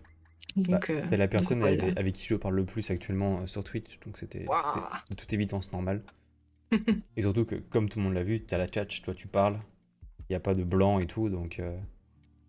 Bah, 0.56 0.80
T'es 0.80 1.18
la 1.18 1.28
personne 1.28 1.64
avec, 1.64 2.14
qui 2.14 2.28
je 2.28 2.36
parle 2.36 2.56
le 2.56 2.66
plus 2.66 2.90
actuellement 2.90 3.46
sur 3.46 3.64
Twitch, 3.64 4.00
donc 4.00 4.18
c'était 4.18 4.46
de 4.46 5.16
toute 5.16 5.34
évidence 5.34 5.72
normal. 5.72 6.02
et 7.18 7.22
surtout 7.22 7.46
que, 7.46 7.56
comme 7.56 7.90
tout 7.90 8.00
le 8.00 8.06
monde 8.06 8.14
l'a 8.14 8.24
vu, 8.24 8.42
t'as 8.42 8.58
la 8.58 8.68
chat, 8.72 8.86
toi 8.86 9.14
tu 9.14 9.28
parles, 9.28 9.60
il 10.22 10.34
n'y 10.34 10.36
a 10.36 10.40
pas 10.40 10.54
de 10.54 10.64
blanc 10.64 11.00
et 11.00 11.08
tout, 11.08 11.30
donc. 11.30 11.60
Euh, 11.60 11.78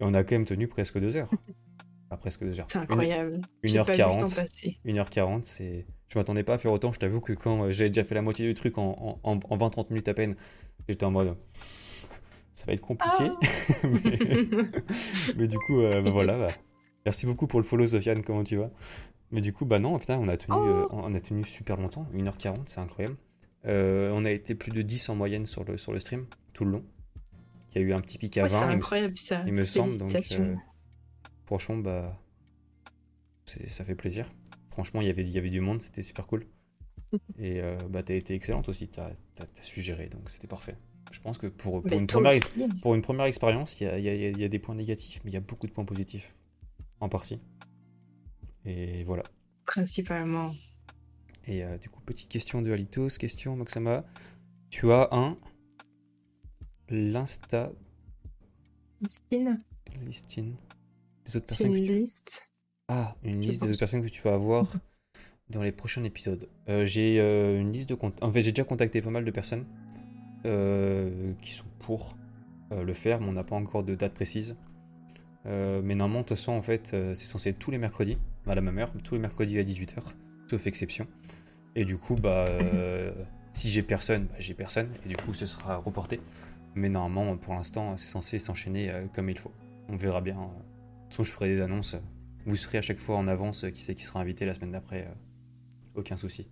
et 0.01 0.05
on 0.05 0.15
a 0.15 0.23
quand 0.25 0.35
même 0.35 0.45
tenu 0.45 0.69
presque 0.69 0.99
deux 0.99 1.17
heures. 1.17 1.31
Enfin, 2.09 2.17
presque 2.19 2.45
deux 2.45 2.61
heures. 2.61 2.67
C'est 2.69 2.79
incroyable. 2.79 3.41
1h40. 3.65 4.77
1h40, 4.85 5.41
c'est. 5.43 5.87
Je 6.09 6.19
m'attendais 6.19 6.45
pas 6.45 6.55
à 6.55 6.59
faire 6.59 6.73
autant. 6.73 6.93
Je 6.93 6.99
t'avoue 6.99 7.21
que 7.21 7.33
quand 7.33 7.65
euh, 7.65 7.73
j'avais 7.73 7.91
déjà 7.91 8.05
fait 8.05 8.15
la 8.15 8.23
moitié 8.23 8.47
du 8.47 8.55
truc 8.55 8.79
en, 8.79 9.19
en, 9.23 9.37
20-30 9.37 9.87
minutes 9.91 10.09
à 10.09 10.15
peine, 10.15 10.37
j'étais 10.89 11.05
en 11.05 11.11
mode. 11.11 11.37
Ça 12.53 12.65
va 12.67 12.75
être 12.75 12.81
compliqué. 12.81 13.29
Ah. 13.29 13.87
mais... 15.37 15.49
du 15.49 15.59
coup, 15.59 15.81
euh, 15.81 16.01
bah 16.01 16.11
voilà. 16.11 16.39
Bah. 16.39 16.49
Merci 17.07 17.25
beaucoup 17.25 17.47
pour 17.47 17.61
le 17.61 17.65
follow, 17.65 17.87
Sofiane. 17.87 18.23
Comment 18.23 18.45
tu 18.45 18.57
vas? 18.57 18.71
Mais 19.31 19.41
du 19.41 19.53
coup, 19.53 19.65
bah 19.65 19.79
non, 19.79 19.95
au 19.95 19.99
final, 19.99 20.19
on 20.21 20.29
a 20.29 20.37
tenu, 20.37 20.57
oh. 20.59 20.89
on 20.91 21.15
a 21.15 21.21
tenu 21.21 21.45
super 21.45 21.79
longtemps. 21.79 22.07
1h40, 22.15 22.57
c'est 22.67 22.81
incroyable. 22.81 23.17
on 23.65 24.25
a 24.25 24.31
été 24.31 24.55
plus 24.55 24.73
de 24.73 24.83
10 24.83 25.09
en 25.09 25.15
moyenne 25.15 25.47
sur 25.47 25.65
le, 25.65 25.79
sur 25.79 25.93
le 25.93 26.01
stream, 26.01 26.27
tout 26.53 26.65
le 26.65 26.73
long. 26.73 26.85
Il 27.77 27.83
y 27.83 27.85
a 27.85 27.89
eu 27.89 27.93
un 27.93 28.01
petit 28.01 28.17
pic 28.17 28.39
à 28.39 28.47
20. 28.47 28.49
C'est 28.49 28.65
incroyable 28.65 29.19
ça. 29.19 29.43
Il 29.47 29.53
me 29.53 29.63
semble. 29.63 29.99
Donc, 29.99 30.15
euh, 30.15 30.55
franchement, 31.45 31.77
bah, 31.77 32.19
ça 33.45 33.85
fait 33.85 33.95
plaisir. 33.95 34.33
Franchement, 34.71 35.03
il 35.03 35.07
y 35.07 35.11
avait, 35.11 35.23
il 35.23 35.31
y 35.31 35.37
avait 35.37 35.51
du 35.51 35.61
monde, 35.61 35.83
c'était 35.83 36.01
super 36.01 36.27
cool. 36.27 36.47
Et 37.39 37.61
euh, 37.61 37.77
bah, 37.91 38.03
t'as 38.03 38.15
été 38.15 38.35
excellente 38.35 38.71
aussi, 38.71 38.89
t'as 38.89 39.11
as, 39.39 39.63
su 39.63 39.83
gérer, 39.83 40.09
donc 40.09 40.31
c'était 40.31 40.47
parfait. 40.47 40.77
Je 41.13 41.21
pense 41.21 41.37
que 41.37 41.47
pour, 41.47 41.83
pour, 41.83 41.99
une, 41.99 42.07
première, 42.07 42.41
pour 42.81 42.95
une 42.95 43.03
première 43.03 43.27
expérience, 43.27 43.79
il 43.81 43.85
y 43.85 43.87
a, 43.89 43.99
y, 43.99 44.09
a, 44.09 44.31
y 44.31 44.45
a, 44.45 44.49
des 44.49 44.59
points 44.59 44.75
négatifs, 44.75 45.21
mais 45.25 45.31
il 45.31 45.35
y 45.35 45.39
a 45.39 45.41
beaucoup 45.41 45.67
de 45.67 45.73
points 45.73 45.85
positifs, 45.85 46.35
en 47.01 47.09
partie. 47.09 47.41
Et 48.65 49.05
voilà. 49.05 49.23
Principalement. 49.65 50.55
Et 51.47 51.65
euh, 51.65 51.79
du 51.79 51.89
coup, 51.89 52.01
petite 52.01 52.29
question 52.29 52.63
de 52.63 52.73
Alitos, 52.73 53.09
question 53.19 53.57
Moxama. 53.57 54.05
Tu 54.71 54.91
as 54.91 55.09
un 55.13 55.37
l'insta. 56.89 57.73
Listine. 59.01 59.61
Listine. 60.05 60.57
Des 61.25 61.37
autres 61.37 61.47
personnes. 61.47 61.75
Une 61.75 61.85
liste. 61.85 62.51
Ah, 62.89 63.17
une 63.23 63.41
liste 63.41 63.63
des 63.63 63.71
autres 63.71 63.79
personnes 63.79 64.03
que 64.03 64.09
tu 64.09 64.23
vas 64.23 64.35
avoir 64.35 64.73
dans 65.51 65.63
les 65.63 65.73
prochains 65.73 66.05
épisodes. 66.05 66.49
Euh, 66.69 66.85
j'ai 66.85 67.21
euh, 67.21 67.61
une 67.61 67.73
liste 67.73 67.89
de 67.89 67.95
contacts. 67.95 68.23
En 68.23 68.33
fait, 68.33 68.43
j'ai 68.43 68.53
déjà 68.53 68.65
contacté 68.65 69.01
pas 69.01 69.11
mal 69.11 69.25
de 69.25 69.31
personnes 69.31 69.67
qui 71.43 71.51
sont 71.51 71.67
pour 71.81 72.17
le 72.71 72.95
faire, 72.95 73.21
mais 73.21 73.27
on 73.27 73.33
n'a 73.33 73.43
pas 73.43 73.57
encore 73.57 73.83
de 73.83 73.97
date 73.97 74.15
précise. 74.15 74.55
Mais 75.47 75.95
normalement, 75.95 76.23
de 76.23 76.27
toute 76.27 76.37
façon, 76.37 76.53
en 76.53 76.63
fait, 76.63 76.89
c'est 76.91 77.15
censé 77.15 77.51
être 77.51 77.59
tous 77.59 77.71
les 77.71 77.79
mercredis, 77.79 78.19
à 78.47 78.55
la 78.55 78.61
même 78.61 78.79
heure, 78.79 78.91
tous 79.05 79.15
les 79.15 79.21
mercredis 79.21 79.59
à 79.59 79.63
18h, 79.63 80.03
sauf 80.51 80.67
exception. 80.67 81.07
Et 81.75 81.85
du 81.85 81.99
coup, 81.99 82.17
bah, 82.17 82.47
si 83.53 83.71
j'ai 83.71 83.83
personne, 83.83 84.27
bah, 84.27 84.37
j'ai 84.39 84.55
personne, 84.55 84.89
et 85.05 85.09
du 85.09 85.17
coup, 85.17 85.35
ce 85.35 85.47
sera 85.47 85.77
reporté. 85.77 86.21
Mais 86.77 86.91
normalement, 86.91 87.37
pour 87.39 87.55
l'instant, 87.55 87.97
c'est 87.97 88.05
censé 88.05 88.39
s'enchaîner 88.39 88.91
euh, 88.91 89.07
comme 89.13 89.31
il 89.31 89.39
faut. 89.39 89.51
On 89.89 89.97
verra 89.97 90.21
bien. 90.21 90.35
De 90.35 90.41
toute 90.41 91.11
façon, 91.11 91.25
je 91.25 91.33
ferai 91.33 91.49
des 91.49 91.61
annonces. 91.63 91.97
Vous 92.45 92.55
serez 92.55 92.79
à 92.79 92.83
chaque 92.83 92.99
fois 92.99 93.17
en 93.17 93.27
avance 93.27 93.65
qui 93.73 93.81
sait 93.81 93.95
qui 93.95 94.05
sera 94.05 94.21
invité 94.21 94.45
la 94.45 94.53
semaine 94.53 94.73
d'après. 94.73 95.05
Euh, 95.05 95.15
aucun 95.95 96.17
souci. 96.17 96.47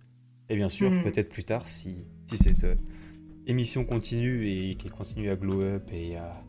Et 0.49 0.55
bien 0.55 0.67
sûr, 0.67 0.91
mhm. 0.91 1.03
peut-être 1.03 1.29
plus 1.29 1.43
tard, 1.43 1.67
si, 1.67 2.05
si 2.25 2.37
cette 2.37 2.63
euh, 2.63 2.75
émission 3.45 3.85
continue 3.85 4.47
et 4.47 4.75
qu'elle 4.75 4.91
continue 4.91 5.29
à 5.29 5.35
glow 5.35 5.61
up 5.61 5.87
et 5.93 6.17
à, 6.17 6.43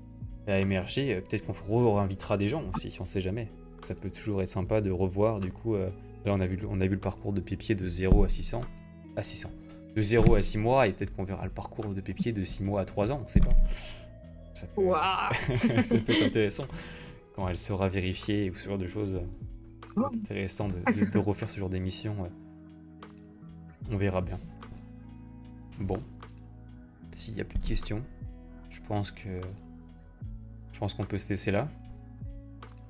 émerger, 0.48 1.20
peut-être 1.28 1.46
qu'on 1.46 1.94
réinvitera 1.94 2.36
des 2.36 2.48
gens 2.48 2.62
aussi, 2.74 2.96
on 3.00 3.04
sait 3.04 3.20
jamais. 3.20 3.48
Ça 3.82 3.94
peut 3.94 4.10
toujours 4.10 4.42
être 4.42 4.48
sympa 4.48 4.80
de 4.80 4.90
revoir, 4.90 5.40
du 5.40 5.50
coup, 5.52 5.76
là 5.76 5.90
on 6.26 6.40
a 6.40 6.46
vu, 6.46 6.58
on 6.68 6.80
a 6.80 6.86
vu 6.86 6.94
le 6.94 7.00
parcours 7.00 7.32
de 7.32 7.40
Pépier 7.40 7.74
de 7.74 7.86
0 7.86 8.24
à 8.24 8.28
600. 8.28 8.62
À 9.16 9.22
600 9.22 9.50
de 9.96 10.02
0 10.02 10.34
à 10.34 10.42
6 10.42 10.58
mois, 10.58 10.86
et 10.86 10.92
peut-être 10.92 11.16
qu'on 11.16 11.24
verra 11.24 11.44
le 11.44 11.50
parcours 11.50 11.94
de 11.94 12.00
Pépier 12.02 12.32
de 12.32 12.44
6 12.44 12.62
mois 12.62 12.82
à 12.82 12.84
3 12.84 13.12
ans, 13.12 13.22
on 13.24 13.28
sait 13.28 13.40
pas. 13.40 13.56
Ça 14.52 14.66
peut, 14.66 14.82
ça 15.82 15.98
peut 15.98 16.12
être 16.12 16.26
intéressant 16.26 16.66
quand 17.34 17.48
elle 17.48 17.56
sera 17.56 17.88
vérifiée 17.88 18.50
ou 18.50 18.54
ce 18.54 18.68
genre 18.68 18.78
de 18.78 18.86
choses. 18.86 19.20
Oh. 19.96 20.06
Intéressant 20.14 20.68
de, 20.68 21.18
refaire 21.18 21.48
ce 21.48 21.58
genre 21.58 21.70
d'émission. 21.70 22.14
On 23.90 23.96
verra 23.96 24.20
bien. 24.20 24.36
Bon, 25.80 25.98
s'il 27.10 27.34
n'y 27.34 27.40
a 27.40 27.44
plus 27.44 27.58
de 27.58 27.66
questions, 27.66 28.02
je 28.68 28.80
pense 28.86 29.12
que 29.12 29.40
je 30.76 30.80
pense 30.80 30.92
qu'on 30.92 31.06
peut 31.06 31.16
se 31.16 31.30
laisser 31.30 31.50
là. 31.50 31.70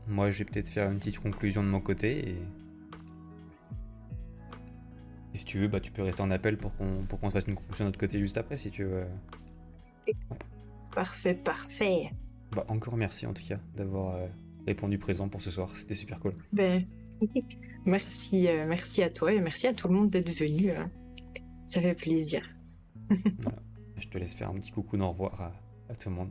Moi, 0.08 0.32
je 0.32 0.38
vais 0.38 0.44
peut-être 0.44 0.68
faire 0.68 0.90
une 0.90 0.98
petite 0.98 1.20
conclusion 1.20 1.62
de 1.62 1.68
mon 1.68 1.80
côté 1.80 2.30
et 2.30 2.42
si 5.34 5.44
tu 5.44 5.60
veux, 5.60 5.68
bah, 5.68 5.78
tu 5.78 5.92
peux 5.92 6.02
rester 6.02 6.20
en 6.20 6.32
appel 6.32 6.58
pour 6.58 6.74
qu'on 6.74 7.04
qu'on 7.04 7.30
fasse 7.30 7.44
une 7.46 7.54
conclusion 7.54 7.84
de 7.84 7.90
notre 7.90 8.00
côté 8.00 8.18
juste 8.18 8.38
après, 8.38 8.58
si 8.58 8.72
tu 8.72 8.82
veux. 8.82 9.06
Parfait, 10.96 11.34
parfait. 11.34 12.10
Bah, 12.50 12.64
encore 12.66 12.96
merci 12.96 13.24
en 13.24 13.32
tout 13.32 13.44
cas 13.46 13.60
d'avoir 13.76 14.16
euh, 14.16 14.26
répondu 14.66 14.98
présent 14.98 15.28
pour 15.28 15.40
ce 15.40 15.52
soir. 15.52 15.70
C'était 15.76 15.94
super 15.94 16.18
cool. 16.18 16.34
Ben, 16.52 16.82
merci, 17.86 18.48
euh, 18.48 18.66
merci 18.66 19.04
à 19.04 19.10
toi 19.10 19.32
et 19.32 19.38
merci 19.38 19.68
à 19.68 19.74
tout 19.74 19.86
le 19.86 19.94
monde 19.94 20.08
d'être 20.08 20.36
venu. 20.36 20.72
Hein. 20.72 20.90
Ça 21.66 21.80
fait 21.80 21.94
plaisir. 21.94 22.42
Je 23.96 24.08
te 24.08 24.18
laisse 24.18 24.34
faire 24.34 24.50
un 24.50 24.54
petit 24.54 24.72
coucou 24.72 24.96
d'au 24.96 25.08
revoir 25.08 25.52
à, 25.88 25.94
tout 25.94 26.08
le 26.08 26.16
monde. 26.16 26.30